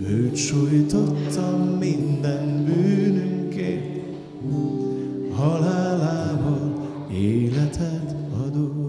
őt 0.09 0.36
sújtottam 0.36 1.61
minden 1.78 2.65
bűnünkért, 2.65 4.03
halálával 5.32 6.89
életet 7.12 8.15
adott. 8.47 8.81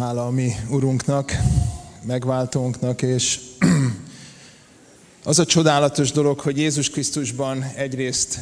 Hála 0.00 0.26
a 0.26 0.30
mi 0.30 0.52
Urunknak, 0.68 1.32
megváltónknak, 2.02 3.02
és 3.02 3.40
az 5.24 5.38
a 5.38 5.44
csodálatos 5.44 6.12
dolog, 6.12 6.40
hogy 6.40 6.58
Jézus 6.58 6.90
Krisztusban 6.90 7.64
egyrészt 7.76 8.38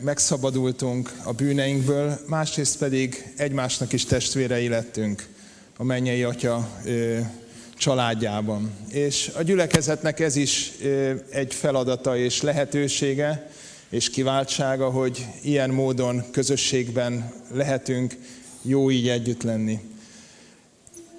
megszabadultunk 0.00 1.12
a 1.24 1.32
bűneinkből, 1.32 2.18
másrészt 2.26 2.78
pedig 2.78 3.32
egymásnak 3.36 3.92
is 3.92 4.04
testvérei 4.04 4.68
lettünk 4.68 5.26
a 5.76 5.84
mennyei 5.84 6.22
Atya 6.22 6.68
családjában. 7.76 8.70
És 8.90 9.30
a 9.34 9.42
gyülekezetnek 9.42 10.20
ez 10.20 10.36
is 10.36 10.72
egy 11.30 11.54
feladata 11.54 12.16
és 12.16 12.42
lehetősége, 12.42 13.50
és 13.88 14.10
kiváltsága, 14.10 14.90
hogy 14.90 15.26
ilyen 15.42 15.70
módon 15.70 16.24
közösségben 16.30 17.32
lehetünk 17.52 18.16
jó 18.62 18.90
így 18.90 19.08
együtt 19.08 19.42
lenni 19.42 19.80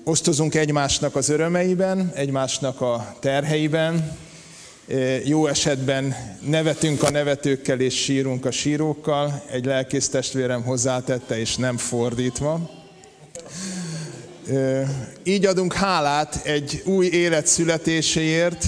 osztozunk 0.04 0.56
egymásnak 0.56 1.16
az 1.16 1.30
örömeiben, 1.30 2.12
egymásnak 2.16 2.82
a 2.82 3.16
terheiben, 3.20 4.18
jó 5.26 5.48
esetben 5.48 6.16
nevetünk 6.46 7.04
a 7.04 7.10
nevetőkkel 7.10 7.80
és 7.80 8.04
sírunk 8.04 8.46
a 8.46 8.52
sírókkal, 8.52 9.44
egy 9.52 9.66
lelkész 9.66 10.10
testvérem 10.10 10.64
hozzátette, 10.64 11.40
és 11.40 11.56
nem 11.56 11.78
fordítva. 11.78 12.70
Így 15.24 15.46
adunk 15.46 15.74
hálát 15.74 16.40
egy 16.44 16.82
új 16.86 17.06
élet 17.06 17.48
születéséért, 17.48 18.66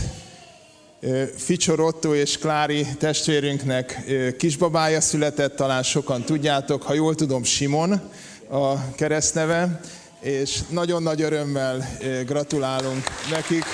Ficsor 1.35 1.79
Otto 1.79 2.15
és 2.15 2.37
Klári 2.37 2.85
testvérünknek 2.99 4.03
kisbabája 4.37 5.01
született, 5.01 5.55
talán 5.55 5.83
sokan 5.83 6.23
tudjátok, 6.23 6.83
ha 6.83 6.93
jól 6.93 7.15
tudom, 7.15 7.43
Simon 7.43 8.01
a 8.49 8.91
keresztneve, 8.95 9.81
és 10.22 10.60
nagyon 10.69 11.03
nagy 11.03 11.22
örömmel 11.22 11.98
gratulálunk 12.26 13.03
nekik, 13.31 13.65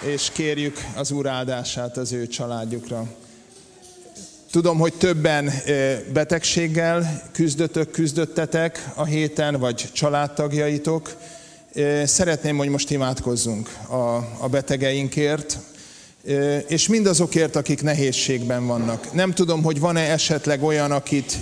és 0.00 0.30
kérjük 0.32 0.76
az 0.94 1.10
Úr 1.10 1.26
áldását 1.26 1.96
az 1.96 2.12
ő 2.12 2.26
családjukra. 2.26 3.06
Tudom, 4.50 4.78
hogy 4.78 4.94
többen 4.94 5.52
betegséggel 6.12 7.22
küzdötök, 7.32 7.90
küzdöttetek 7.90 8.90
a 8.94 9.04
héten, 9.04 9.58
vagy 9.58 9.88
családtagjaitok. 9.92 11.16
Szeretném, 12.04 12.56
hogy 12.56 12.68
most 12.68 12.90
imádkozzunk 12.90 13.76
a, 13.88 14.16
a 14.38 14.48
betegeinkért, 14.50 15.58
és 16.66 16.88
mindazokért, 16.88 17.56
akik 17.56 17.82
nehézségben 17.82 18.66
vannak. 18.66 19.12
Nem 19.12 19.32
tudom, 19.32 19.62
hogy 19.62 19.80
van-e 19.80 20.10
esetleg 20.12 20.62
olyan, 20.62 20.92
akit 20.92 21.38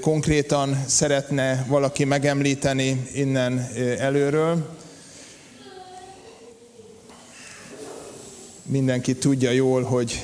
konkrétan 0.00 0.84
szeretne 0.86 1.64
valaki 1.68 2.04
megemlíteni 2.04 3.08
innen 3.14 3.68
előről. 3.98 4.76
Mindenki 8.62 9.14
tudja 9.14 9.50
jól, 9.50 9.82
hogy, 9.82 10.22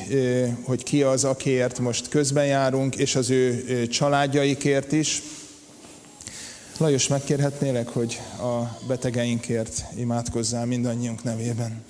hogy 0.65 0.83
ki 0.83 1.03
az, 1.03 1.25
akiért 1.25 1.79
most 1.79 2.09
közben 2.09 2.47
járunk, 2.47 2.97
és 2.97 3.15
az 3.15 3.31
ő 3.31 3.87
családjaikért 3.87 4.93
is. 4.93 5.23
Lajos, 6.79 7.09
megkérhetnélek, 7.09 7.89
hogy 7.89 8.21
a 8.39 8.79
betegeinkért 8.87 9.85
imádkozzál 9.97 10.67
mindannyiunk 10.67 11.23
nevében. 11.23 11.85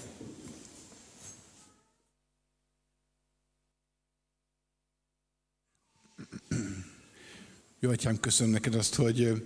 Jó, 7.85 7.91
Atyám, 7.91 8.21
köszönöm 8.21 8.53
neked 8.53 8.75
azt, 8.75 8.95
hogy 8.95 9.43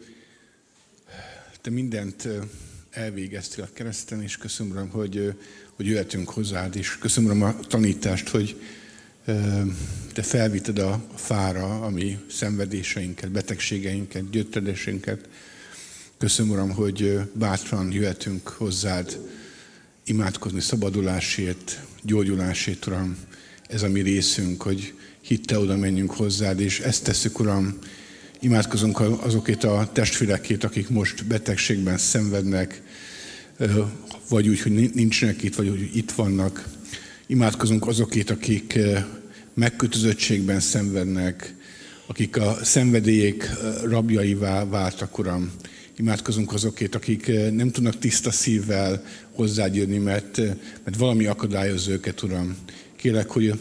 te 1.61 1.71
mindent 1.71 2.29
elvégeztél 2.91 3.65
a 3.65 3.69
kereszten, 3.73 4.23
és 4.23 4.37
köszönöm, 4.37 4.73
Uram, 4.73 4.89
hogy, 4.89 5.35
hogy 5.75 5.87
jöhetünk 5.87 6.29
hozzád, 6.29 6.77
és 6.77 6.99
köszönöm, 6.99 7.43
a 7.43 7.59
tanítást, 7.59 8.29
hogy 8.29 8.61
te 10.13 10.23
felvitted 10.23 10.79
a 10.79 11.05
fára 11.15 11.81
a 11.81 11.91
mi 11.91 12.19
szenvedéseinket, 12.31 13.31
betegségeinket, 13.31 14.31
gyötredésünket. 14.31 15.29
Köszönöm, 16.19 16.53
Uram, 16.53 16.71
hogy 16.71 17.21
bátran 17.33 17.93
jöhetünk 17.93 18.49
hozzád 18.49 19.19
imádkozni 20.05 20.61
szabadulásért, 20.61 21.81
gyógyulásért, 22.03 22.87
Uram. 22.87 23.17
Ez 23.69 23.83
a 23.83 23.89
mi 23.89 24.01
részünk, 24.01 24.63
hogy 24.63 24.95
hitte 25.21 25.59
oda 25.59 25.77
menjünk 25.77 26.11
hozzád, 26.11 26.61
és 26.61 26.81
ezt 26.81 27.05
tesszük, 27.05 27.39
Uram, 27.39 27.79
Imádkozunk 28.47 29.01
azokért 29.01 29.65
a 29.65 29.91
testvérekét, 29.93 30.65
akik 30.65 30.89
most 30.89 31.27
betegségben 31.27 31.99
szenvednek, 31.99 32.83
vagy 34.29 34.49
úgy, 34.49 34.61
hogy 34.61 34.91
nincsenek 34.95 35.43
itt, 35.43 35.55
vagy 35.55 35.69
hogy 35.69 35.91
itt 35.95 36.11
vannak. 36.11 36.69
Imádkozunk 37.27 37.87
azokért, 37.87 38.31
akik 38.31 38.79
megkötözöttségben 39.55 40.61
szenvednek, 40.61 41.55
akik 42.07 42.37
a 42.37 42.59
szenvedélyek 42.63 43.51
rabjaivá 43.85 44.65
váltak, 44.65 45.19
Uram. 45.19 45.53
Imádkozunk 45.97 46.53
azokért, 46.53 46.95
akik 46.95 47.27
nem 47.53 47.71
tudnak 47.71 47.99
tiszta 47.99 48.31
szívvel 48.31 49.05
hozzád 49.33 49.75
jönni, 49.75 49.99
mert, 49.99 50.37
mert 50.85 50.97
valami 50.99 51.25
akadályoz 51.25 51.89
őket, 51.89 52.23
Uram. 52.23 52.57
Kérlek, 52.97 53.31
hogy 53.31 53.59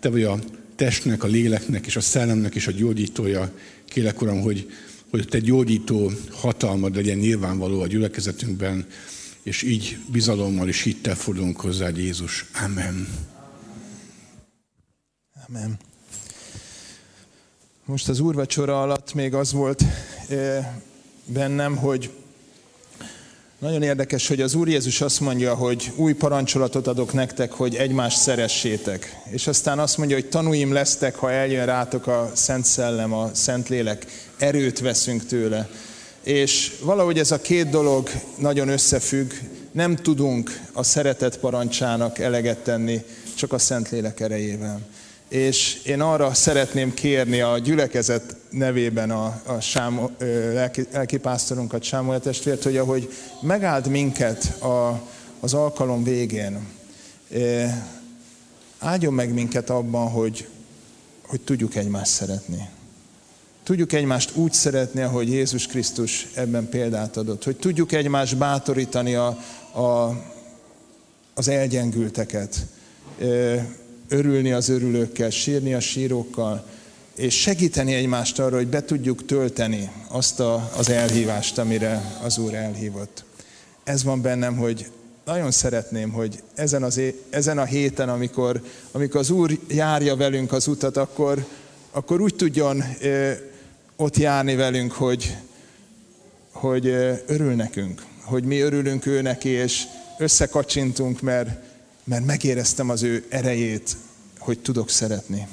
Te 0.00 0.08
vagy 0.08 0.22
a 0.22 0.38
testnek, 0.76 1.22
a 1.22 1.26
léleknek 1.26 1.86
és 1.86 1.96
a 1.96 2.00
szellemnek 2.00 2.54
is 2.54 2.66
a 2.66 2.70
gyógyítója. 2.70 3.52
Kélek, 3.94 4.22
Uram, 4.22 4.40
hogy, 4.40 4.70
hogy 5.10 5.28
Te 5.28 5.38
gyógyító 5.38 6.10
hatalmad 6.30 6.94
legyen 6.94 7.18
nyilvánvaló 7.18 7.80
a 7.80 7.86
gyülekezetünkben, 7.86 8.86
és 9.42 9.62
így 9.62 9.98
bizalommal 10.12 10.68
és 10.68 10.82
hittel 10.82 11.14
fordulunk 11.14 11.60
hozzá, 11.60 11.88
Jézus. 11.88 12.44
Amen. 12.64 13.08
Amen. 15.48 15.78
Most 17.84 18.08
az 18.08 18.20
úrvacsora 18.20 18.82
alatt 18.82 19.14
még 19.14 19.34
az 19.34 19.52
volt 19.52 19.84
eh, 20.28 20.68
bennem, 21.26 21.76
hogy 21.76 22.10
nagyon 23.64 23.82
érdekes, 23.82 24.28
hogy 24.28 24.40
az 24.40 24.54
Úr 24.54 24.68
Jézus 24.68 25.00
azt 25.00 25.20
mondja, 25.20 25.54
hogy 25.54 25.92
új 25.96 26.12
parancsolatot 26.12 26.86
adok 26.86 27.12
nektek, 27.12 27.52
hogy 27.52 27.74
egymást 27.74 28.18
szeressétek. 28.18 29.20
És 29.30 29.46
aztán 29.46 29.78
azt 29.78 29.98
mondja, 29.98 30.16
hogy 30.16 30.28
tanúim 30.28 30.72
lesztek, 30.72 31.14
ha 31.16 31.30
eljön 31.30 31.66
rátok 31.66 32.06
a 32.06 32.30
Szent 32.34 32.64
Szellem, 32.64 33.12
a 33.12 33.30
Szent 33.32 33.68
Lélek. 33.68 34.06
Erőt 34.38 34.80
veszünk 34.80 35.26
tőle. 35.26 35.68
És 36.22 36.72
valahogy 36.82 37.18
ez 37.18 37.30
a 37.30 37.40
két 37.40 37.70
dolog 37.70 38.10
nagyon 38.38 38.68
összefügg. 38.68 39.32
Nem 39.72 39.96
tudunk 39.96 40.60
a 40.72 40.82
szeretet 40.82 41.38
parancsának 41.38 42.18
eleget 42.18 42.58
tenni, 42.58 43.02
csak 43.34 43.52
a 43.52 43.58
Szent 43.58 43.90
Lélek 43.90 44.20
erejével 44.20 44.80
és 45.34 45.80
én 45.84 46.00
arra 46.00 46.34
szeretném 46.34 46.94
kérni 46.94 47.40
a 47.40 47.58
gyülekezet 47.58 48.36
nevében 48.50 49.10
a, 49.10 49.40
a 49.46 49.60
Sámo, 49.60 50.10
lelki, 50.52 50.86
lelkipásztorunkat, 50.92 51.82
Sámuel 51.82 52.20
testvért, 52.20 52.62
hogy 52.62 52.76
ahogy 52.76 53.12
megáld 53.40 53.88
minket 53.88 54.62
a, 54.62 55.02
az 55.40 55.54
alkalom 55.54 56.04
végén, 56.04 56.66
áldjon 58.78 59.12
meg 59.12 59.32
minket 59.32 59.70
abban, 59.70 60.10
hogy, 60.10 60.48
hogy 61.22 61.40
tudjuk 61.40 61.74
egymást 61.74 62.12
szeretni. 62.12 62.68
Tudjuk 63.62 63.92
egymást 63.92 64.36
úgy 64.36 64.52
szeretni, 64.52 65.00
ahogy 65.00 65.28
Jézus 65.28 65.66
Krisztus 65.66 66.26
ebben 66.34 66.68
példát 66.68 67.16
adott. 67.16 67.44
Hogy 67.44 67.56
tudjuk 67.56 67.92
egymást 67.92 68.36
bátorítani 68.36 69.14
a, 69.14 69.26
a 69.80 70.22
az 71.34 71.48
elgyengülteket, 71.48 72.66
örülni 74.08 74.52
az 74.52 74.68
örülőkkel, 74.68 75.30
sírni 75.30 75.74
a 75.74 75.80
sírókkal, 75.80 76.66
és 77.16 77.40
segíteni 77.40 77.94
egymást 77.94 78.38
arra, 78.38 78.56
hogy 78.56 78.66
be 78.66 78.84
tudjuk 78.84 79.26
tölteni 79.26 79.90
azt 80.08 80.40
a, 80.40 80.70
az 80.76 80.90
elhívást, 80.90 81.58
amire 81.58 82.18
az 82.22 82.38
Úr 82.38 82.54
elhívott. 82.54 83.24
Ez 83.84 84.04
van 84.04 84.22
bennem, 84.22 84.56
hogy 84.56 84.90
nagyon 85.24 85.50
szeretném, 85.50 86.10
hogy 86.10 86.42
ezen, 86.54 86.82
az, 86.82 87.00
ezen 87.30 87.58
a 87.58 87.64
héten, 87.64 88.08
amikor, 88.08 88.62
amikor 88.92 89.20
az 89.20 89.30
Úr 89.30 89.58
járja 89.68 90.16
velünk 90.16 90.52
az 90.52 90.66
utat, 90.66 90.96
akkor, 90.96 91.46
akkor 91.90 92.20
úgy 92.20 92.34
tudjon 92.34 92.84
ö, 93.00 93.30
ott 93.96 94.16
járni 94.16 94.54
velünk, 94.54 94.92
hogy, 94.92 95.36
hogy 96.52 96.86
ö, 96.86 97.12
örül 97.26 97.54
nekünk, 97.54 98.04
hogy 98.20 98.44
mi 98.44 98.60
örülünk 98.60 99.06
ő 99.06 99.22
neki, 99.22 99.48
és 99.48 99.82
összekacsintunk, 100.18 101.20
mert, 101.20 101.63
mert 102.04 102.24
megéreztem 102.24 102.90
az 102.90 103.02
ő 103.02 103.24
erejét, 103.28 103.96
hogy 104.38 104.58
tudok 104.58 104.90
szeretni. 104.90 105.46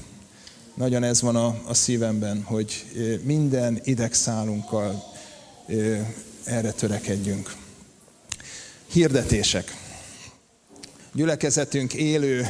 Nagyon 0.73 1.03
ez 1.03 1.21
van 1.21 1.35
a, 1.35 1.61
a 1.65 1.73
szívemben, 1.73 2.43
hogy 2.43 2.85
minden 3.23 3.79
idegszálunkkal 3.83 5.03
erre 6.43 6.71
törekedjünk. 6.71 7.55
Hirdetések. 8.91 9.75
Gyülekezetünk 11.13 11.93
élő 11.93 12.47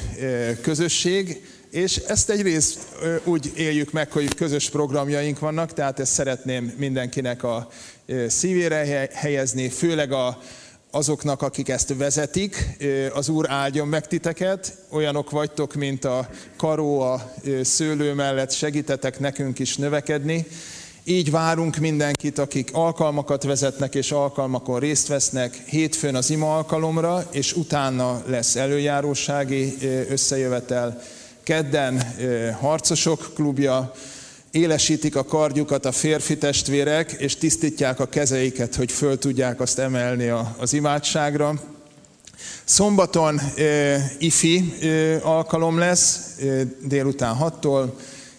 közösség, 0.61 1.45
és 1.72 1.98
ezt 1.98 2.30
egyrészt 2.30 2.80
úgy 3.23 3.52
éljük 3.56 3.91
meg, 3.91 4.11
hogy 4.11 4.36
közös 4.36 4.69
programjaink 4.69 5.40
vannak, 5.40 5.73
tehát 5.73 5.99
ezt 5.99 6.14
szeretném 6.14 6.73
mindenkinek 6.78 7.44
a 7.44 7.69
szívére 8.28 9.10
helyezni, 9.14 9.69
főleg 9.69 10.11
a, 10.11 10.41
azoknak, 10.91 11.41
akik 11.41 11.69
ezt 11.69 11.93
vezetik. 11.97 12.77
Az 13.13 13.30
Úr 13.30 13.49
áldjon 13.49 13.88
meg 13.88 14.07
titeket, 14.07 14.77
olyanok 14.89 15.30
vagytok, 15.30 15.73
mint 15.73 16.05
a 16.05 16.30
karó 16.57 16.99
a 16.99 17.34
szőlő 17.61 18.13
mellett, 18.13 18.51
segítetek 18.51 19.19
nekünk 19.19 19.59
is 19.59 19.77
növekedni. 19.77 20.45
Így 21.03 21.31
várunk 21.31 21.77
mindenkit, 21.77 22.38
akik 22.38 22.69
alkalmakat 22.73 23.43
vezetnek 23.43 23.95
és 23.95 24.11
alkalmakon 24.11 24.80
részt 24.80 25.07
vesznek 25.07 25.63
hétfőn 25.65 26.15
az 26.15 26.30
ima 26.30 26.55
alkalomra, 26.55 27.27
és 27.31 27.53
utána 27.53 28.23
lesz 28.26 28.55
előjárósági 28.55 29.73
összejövetel. 30.09 31.01
Kedden 31.43 32.01
harcosok 32.59 33.31
klubja, 33.34 33.93
élesítik 34.52 35.15
a 35.15 35.26
kardjukat 35.26 35.86
a 35.86 35.91
férfi 35.91 36.38
testvérek, 36.38 37.11
és 37.11 37.36
tisztítják 37.36 37.99
a 37.99 38.10
kezeiket, 38.10 38.76
hogy 38.76 38.91
föl 38.91 39.18
tudják 39.18 39.60
azt 39.61 39.80
emelni 39.80 40.28
az 40.57 40.73
imádságra. 40.73 41.53
Szombaton 42.64 43.41
ifi 44.18 44.73
alkalom 45.22 45.78
lesz, 45.78 46.38
délután 46.84 47.38
6-tól, 47.40 47.86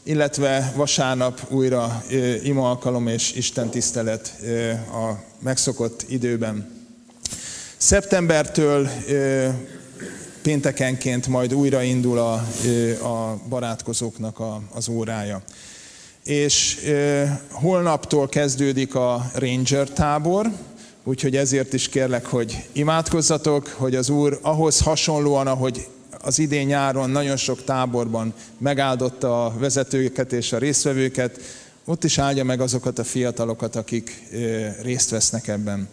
illetve 0.02 0.72
vasárnap 0.76 1.40
újra 1.48 2.04
ima 2.42 2.68
alkalom 2.68 3.06
és 3.06 3.32
Isten 3.32 3.70
tisztelet 3.70 4.34
a 4.92 5.24
megszokott 5.38 6.04
időben. 6.08 6.80
Szeptembertől 7.76 8.86
e, 8.86 9.54
péntekenként 10.42 11.26
majd 11.26 11.54
újra 11.54 11.82
indul 11.82 12.18
a, 12.18 12.32
a 13.06 13.40
barátkozóknak 13.48 14.38
a, 14.38 14.60
az 14.74 14.88
órája 14.88 15.42
és 16.24 16.78
holnaptól 17.50 18.28
kezdődik 18.28 18.94
a 18.94 19.30
Ranger 19.34 19.88
tábor, 19.88 20.50
úgyhogy 21.04 21.36
ezért 21.36 21.72
is 21.72 21.88
kérlek, 21.88 22.26
hogy 22.26 22.64
imádkozzatok, 22.72 23.68
hogy 23.68 23.94
az 23.94 24.08
Úr 24.08 24.38
ahhoz 24.42 24.80
hasonlóan, 24.80 25.46
ahogy 25.46 25.86
az 26.24 26.38
idén 26.38 26.66
nyáron 26.66 27.10
nagyon 27.10 27.36
sok 27.36 27.64
táborban 27.64 28.34
megáldotta 28.58 29.44
a 29.44 29.54
vezetőket 29.58 30.32
és 30.32 30.52
a 30.52 30.58
résztvevőket, 30.58 31.40
ott 31.84 32.04
is 32.04 32.18
áldja 32.18 32.44
meg 32.44 32.60
azokat 32.60 32.98
a 32.98 33.04
fiatalokat, 33.04 33.76
akik 33.76 34.28
részt 34.82 35.10
vesznek 35.10 35.48
ebben. 35.48 35.88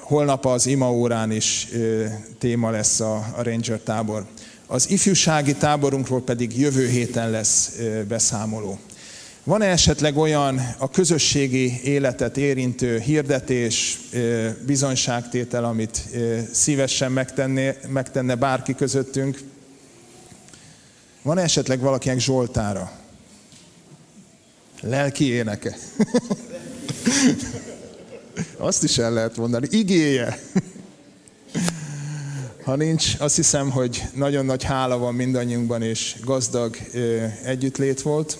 Holnap 0.00 0.46
az 0.46 0.66
ima 0.66 0.92
órán 0.92 1.32
is 1.32 1.68
téma 2.38 2.70
lesz 2.70 3.00
a 3.00 3.34
Ranger 3.42 3.78
tábor. 3.78 4.26
Az 4.66 4.90
ifjúsági 4.90 5.54
táborunkról 5.54 6.22
pedig 6.22 6.58
jövő 6.58 6.88
héten 6.88 7.30
lesz 7.30 7.72
beszámoló. 8.08 8.78
Van-e 9.48 9.66
esetleg 9.66 10.16
olyan 10.16 10.60
a 10.78 10.90
közösségi 10.90 11.80
életet 11.82 12.36
érintő 12.36 12.98
hirdetés, 12.98 13.98
bizonyságtétel, 14.66 15.64
amit 15.64 16.02
szívesen 16.52 17.12
megtenné, 17.12 17.76
megtenne 17.86 18.34
bárki 18.34 18.74
közöttünk? 18.74 19.40
Van-e 21.22 21.42
esetleg 21.42 21.80
valakinek 21.80 22.18
Zsoltára? 22.18 22.92
Lelki 24.80 25.24
éneke. 25.24 25.76
Azt 28.56 28.82
is 28.82 28.98
el 28.98 29.12
lehet 29.12 29.36
mondani. 29.36 29.66
Igéje. 29.70 30.38
Ha 32.64 32.76
nincs, 32.76 33.14
azt 33.18 33.36
hiszem, 33.36 33.70
hogy 33.70 34.02
nagyon 34.14 34.44
nagy 34.44 34.62
hála 34.62 34.98
van 34.98 35.14
mindannyiunkban, 35.14 35.82
és 35.82 36.16
gazdag 36.24 36.76
együttlét 37.44 38.02
volt 38.02 38.38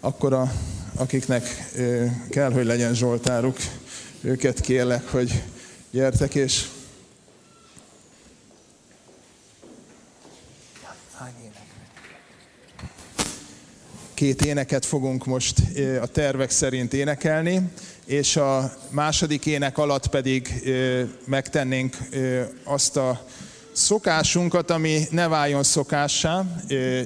akkor 0.00 0.32
a, 0.32 0.52
akiknek 0.94 1.72
kell, 2.30 2.52
hogy 2.52 2.64
legyen 2.64 2.94
Zsoltáruk, 2.94 3.56
őket 4.20 4.60
kérlek, 4.60 5.08
hogy 5.08 5.42
gyertek 5.90 6.34
és 6.34 6.66
két 14.18 14.42
éneket 14.42 14.86
fogunk 14.86 15.26
most 15.26 15.62
a 16.00 16.06
tervek 16.06 16.50
szerint 16.50 16.94
énekelni, 16.94 17.70
és 18.04 18.36
a 18.36 18.74
második 18.90 19.46
ének 19.46 19.78
alatt 19.78 20.06
pedig 20.06 20.68
megtennénk 21.24 21.96
azt 22.64 22.96
a 22.96 23.26
szokásunkat, 23.78 24.70
ami 24.70 25.02
ne 25.10 25.28
váljon 25.28 25.62
szokássá, 25.62 26.44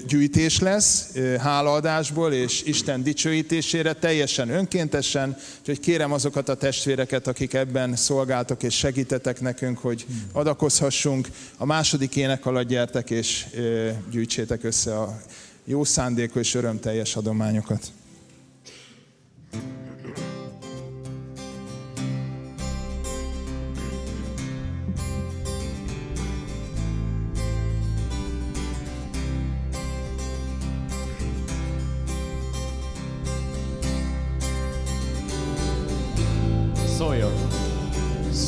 gyűjtés 0.07 0.59
lesz, 0.59 1.09
hálaadásból 1.39 2.33
és 2.33 2.63
Isten 2.63 3.03
dicsőítésére, 3.03 3.93
teljesen 3.93 4.49
önkéntesen, 4.49 5.37
úgyhogy 5.59 5.81
kérem 5.81 6.13
azokat 6.13 6.49
a 6.49 6.55
testvéreket, 6.55 7.27
akik 7.27 7.55
ebben 7.55 7.97
szolgáltak 7.97 8.63
és 8.63 8.75
segítetek 8.75 9.41
nekünk, 9.41 9.79
hogy 9.79 10.07
adakozhassunk. 10.33 11.29
A 11.57 11.65
második 11.65 12.17
ének 12.17 12.47
alatt 12.47 12.69
gyertek 12.69 13.11
és 13.11 13.47
gyűjtsétek 14.11 14.65
össze 14.65 14.99
a 14.99 15.21
jó 15.65 15.85
szándékú 15.85 16.39
és 16.39 16.55
örömteljes 16.55 17.17
adományokat. 17.17 17.93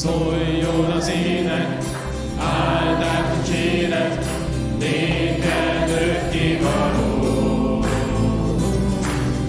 Szóljon 0.04 0.90
az 0.90 1.10
ének, 1.10 1.84
áldás 2.38 3.24
dicséret, 3.36 4.24
néked 4.78 5.88
örökkévaló. 5.88 7.84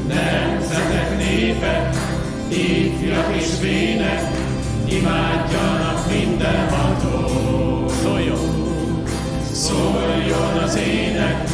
Nemzetek, 0.07 1.18
népek, 1.18 1.95
ifjak 2.48 3.36
és 3.36 3.48
vének, 3.61 4.22
imádjanak 4.86 6.11
mindenható. 6.11 7.88
Szóljon! 8.03 9.03
Szóljon 9.52 10.57
az 10.64 10.77
ének, 10.77 11.49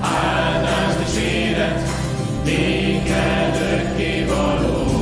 áldás 0.00 0.94
dicséret, 1.04 1.88
néked 2.44 3.56
örökkévaló. 3.70 4.92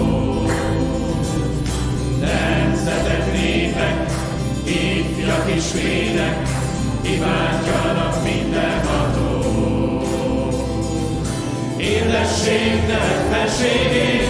nemzetek, 2.21 2.50
vének, 5.73 6.49
imádjanak 7.03 8.23
mindenható. 8.25 9.43
Érdesség 11.77 12.87
neved 12.87 13.27
felségét, 13.31 14.27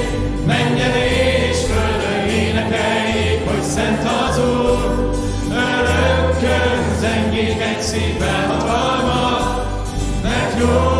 menjen 0.47 0.95
és 0.95 1.57
földön 1.57 2.29
énekeljék, 2.29 3.49
hogy 3.49 3.62
szent 3.62 4.09
az 4.29 4.39
Úr, 4.39 5.11
örökkön 5.51 6.99
zengék 7.01 7.61
egy 7.61 7.81
szívvel 7.81 8.47
hatalma, 8.47 9.65
mert 10.23 10.59
jó 10.59 10.99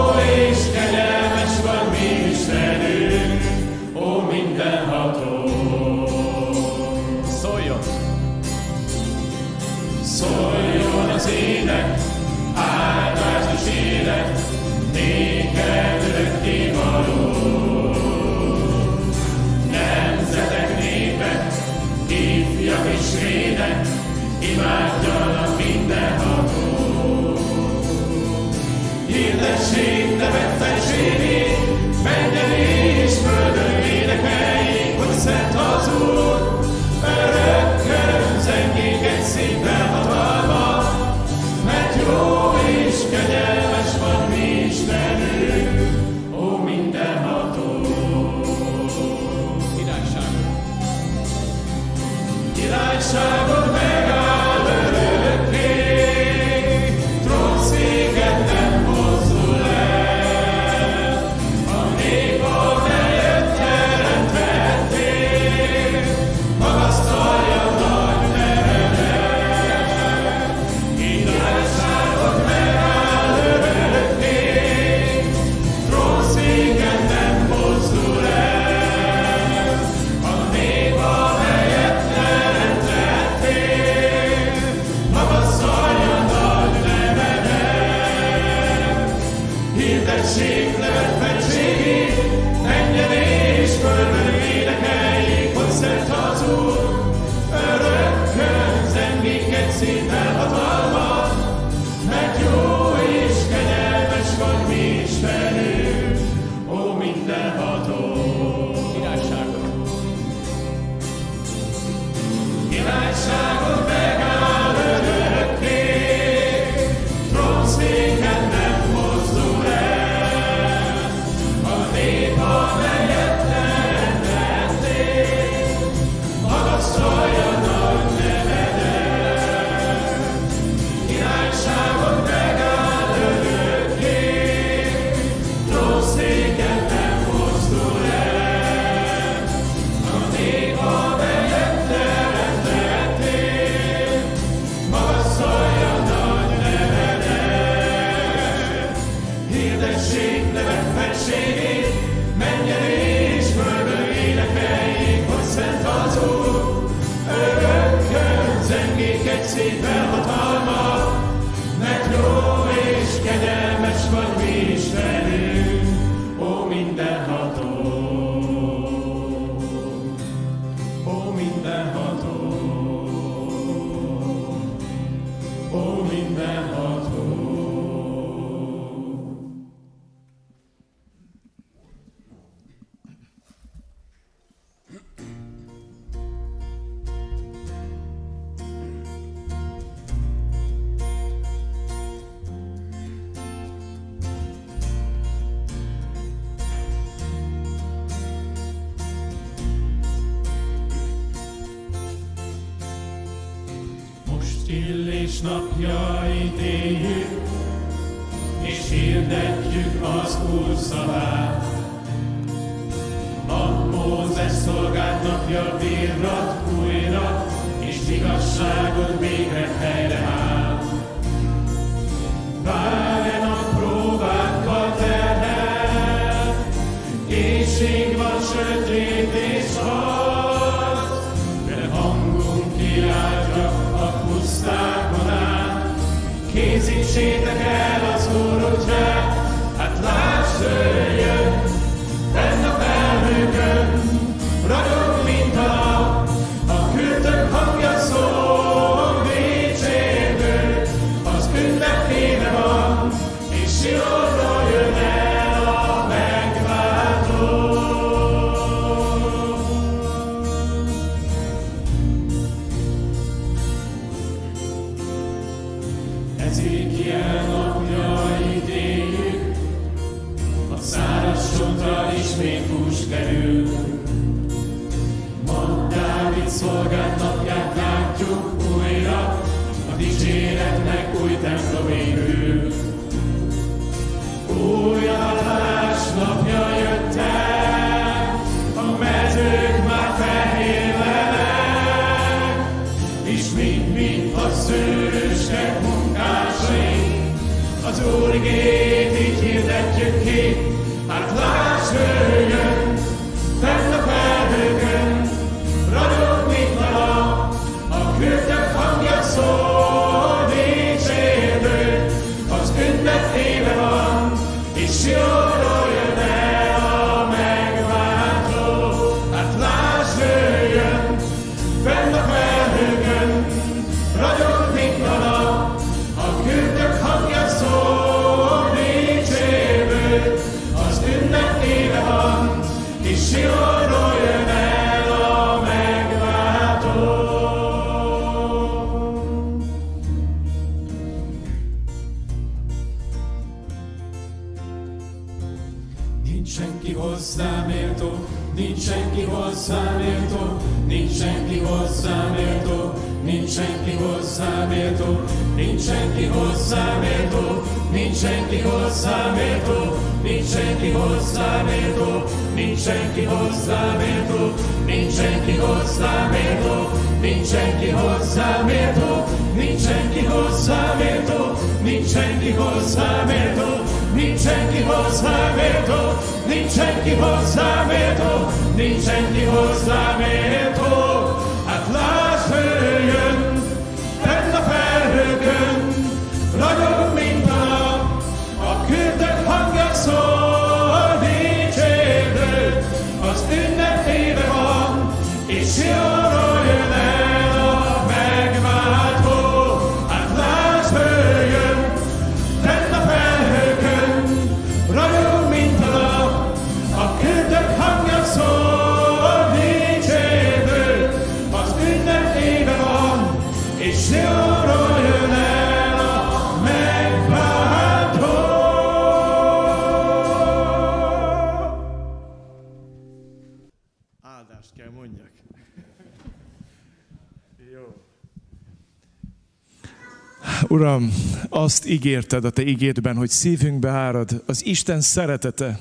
azt 431.81 431.89
ígérted 431.89 432.44
a 432.44 432.51
Te 432.51 432.62
ígédben, 432.62 433.16
hogy 433.16 433.28
szívünkbe 433.28 433.89
árad 433.89 434.43
az 434.47 434.66
Isten 434.66 435.01
szeretete, 435.01 435.78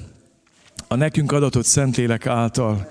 a 0.88 0.96
nekünk 0.96 1.32
adatott 1.32 1.66
Szentlélek 1.66 2.28
által. 2.28 2.90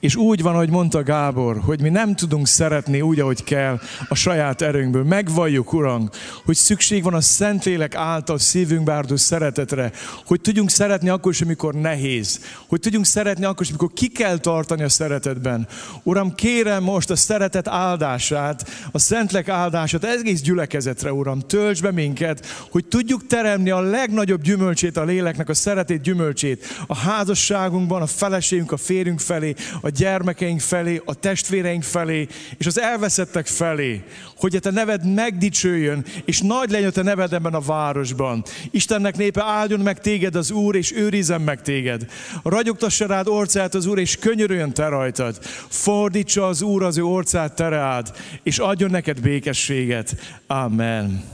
És 0.00 0.16
úgy 0.16 0.42
van, 0.42 0.54
ahogy 0.54 0.70
mondta 0.70 1.02
Gábor, 1.02 1.60
hogy 1.60 1.80
mi 1.80 1.88
nem 1.88 2.14
tudunk 2.14 2.46
szeretni 2.46 3.00
úgy, 3.00 3.20
ahogy 3.20 3.44
kell 3.44 3.78
a 4.08 4.14
saját 4.14 4.62
erőnkből. 4.62 5.04
Megvalljuk, 5.04 5.72
Uram, 5.72 6.08
hogy 6.50 6.58
szükség 6.58 7.02
van 7.02 7.14
a 7.14 7.20
Szentlélek 7.20 7.94
által 7.94 8.38
szívünkbe 8.38 8.92
árdó 8.92 9.16
szeretetre, 9.16 9.92
hogy 10.26 10.40
tudjunk 10.40 10.70
szeretni 10.70 11.08
akkor 11.08 11.32
is, 11.32 11.40
amikor 11.40 11.74
nehéz, 11.74 12.40
hogy 12.66 12.80
tudjunk 12.80 13.06
szeretni 13.06 13.44
akkor 13.44 13.62
is, 13.62 13.68
amikor 13.68 13.92
ki 13.92 14.08
kell 14.08 14.38
tartani 14.38 14.82
a 14.82 14.88
szeretetben. 14.88 15.68
Uram, 16.02 16.34
kérem 16.34 16.82
most 16.82 17.10
a 17.10 17.16
szeretet 17.16 17.68
áldását, 17.68 18.70
a 18.92 18.98
Szentlek 18.98 19.48
áldását 19.48 20.04
egész 20.04 20.40
gyülekezetre, 20.40 21.12
Uram, 21.12 21.40
tölts 21.40 21.82
be 21.82 21.90
minket, 21.90 22.46
hogy 22.70 22.84
tudjuk 22.84 23.26
teremni 23.26 23.70
a 23.70 23.80
legnagyobb 23.80 24.42
gyümölcsét 24.42 24.96
a 24.96 25.04
léleknek, 25.04 25.48
a 25.48 25.54
szeretét 25.54 26.02
gyümölcsét 26.02 26.66
a 26.86 26.96
házasságunkban, 26.96 28.02
a 28.02 28.06
feleségünk, 28.06 28.72
a 28.72 28.76
férünk 28.76 29.20
felé, 29.20 29.54
a 29.80 29.88
gyermekeink 29.88 30.60
felé, 30.60 31.02
a 31.04 31.14
testvéreink 31.14 31.82
felé, 31.82 32.26
és 32.58 32.66
az 32.66 32.80
elveszettek 32.80 33.46
felé, 33.46 34.04
hogy 34.36 34.56
a 34.56 34.60
te 34.60 34.70
neved 34.70 35.14
megdicsőjön, 35.14 36.04
és 36.24 36.39
nagy 36.40 36.70
legyen 36.70 36.92
a 36.94 37.02
neved 37.02 37.32
ebben 37.32 37.54
a 37.54 37.60
városban. 37.60 38.44
Istennek 38.70 39.16
népe 39.16 39.42
áldjon 39.44 39.80
meg 39.80 40.00
téged 40.00 40.34
az 40.34 40.50
Úr, 40.50 40.76
és 40.76 40.92
őrizzen 40.92 41.40
meg 41.40 41.62
téged. 41.62 42.06
Ragyogtassa 42.42 43.06
rád 43.06 43.28
orcát 43.28 43.74
az 43.74 43.86
Úr, 43.86 43.98
és 43.98 44.16
könyörüljön 44.16 44.72
te 44.72 44.88
rajtad. 44.88 45.38
Fordítsa 45.68 46.46
az 46.46 46.62
Úr 46.62 46.82
az 46.82 46.98
ő 46.98 47.02
orcát 47.02 47.54
te 47.54 47.68
rád, 47.68 48.12
és 48.42 48.58
adjon 48.58 48.90
neked 48.90 49.20
békességet. 49.20 50.16
Amen. 50.46 51.24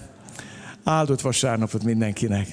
Áldott 0.85 1.20
vasárnapot 1.20 1.85
mindenkinek! 1.85 2.49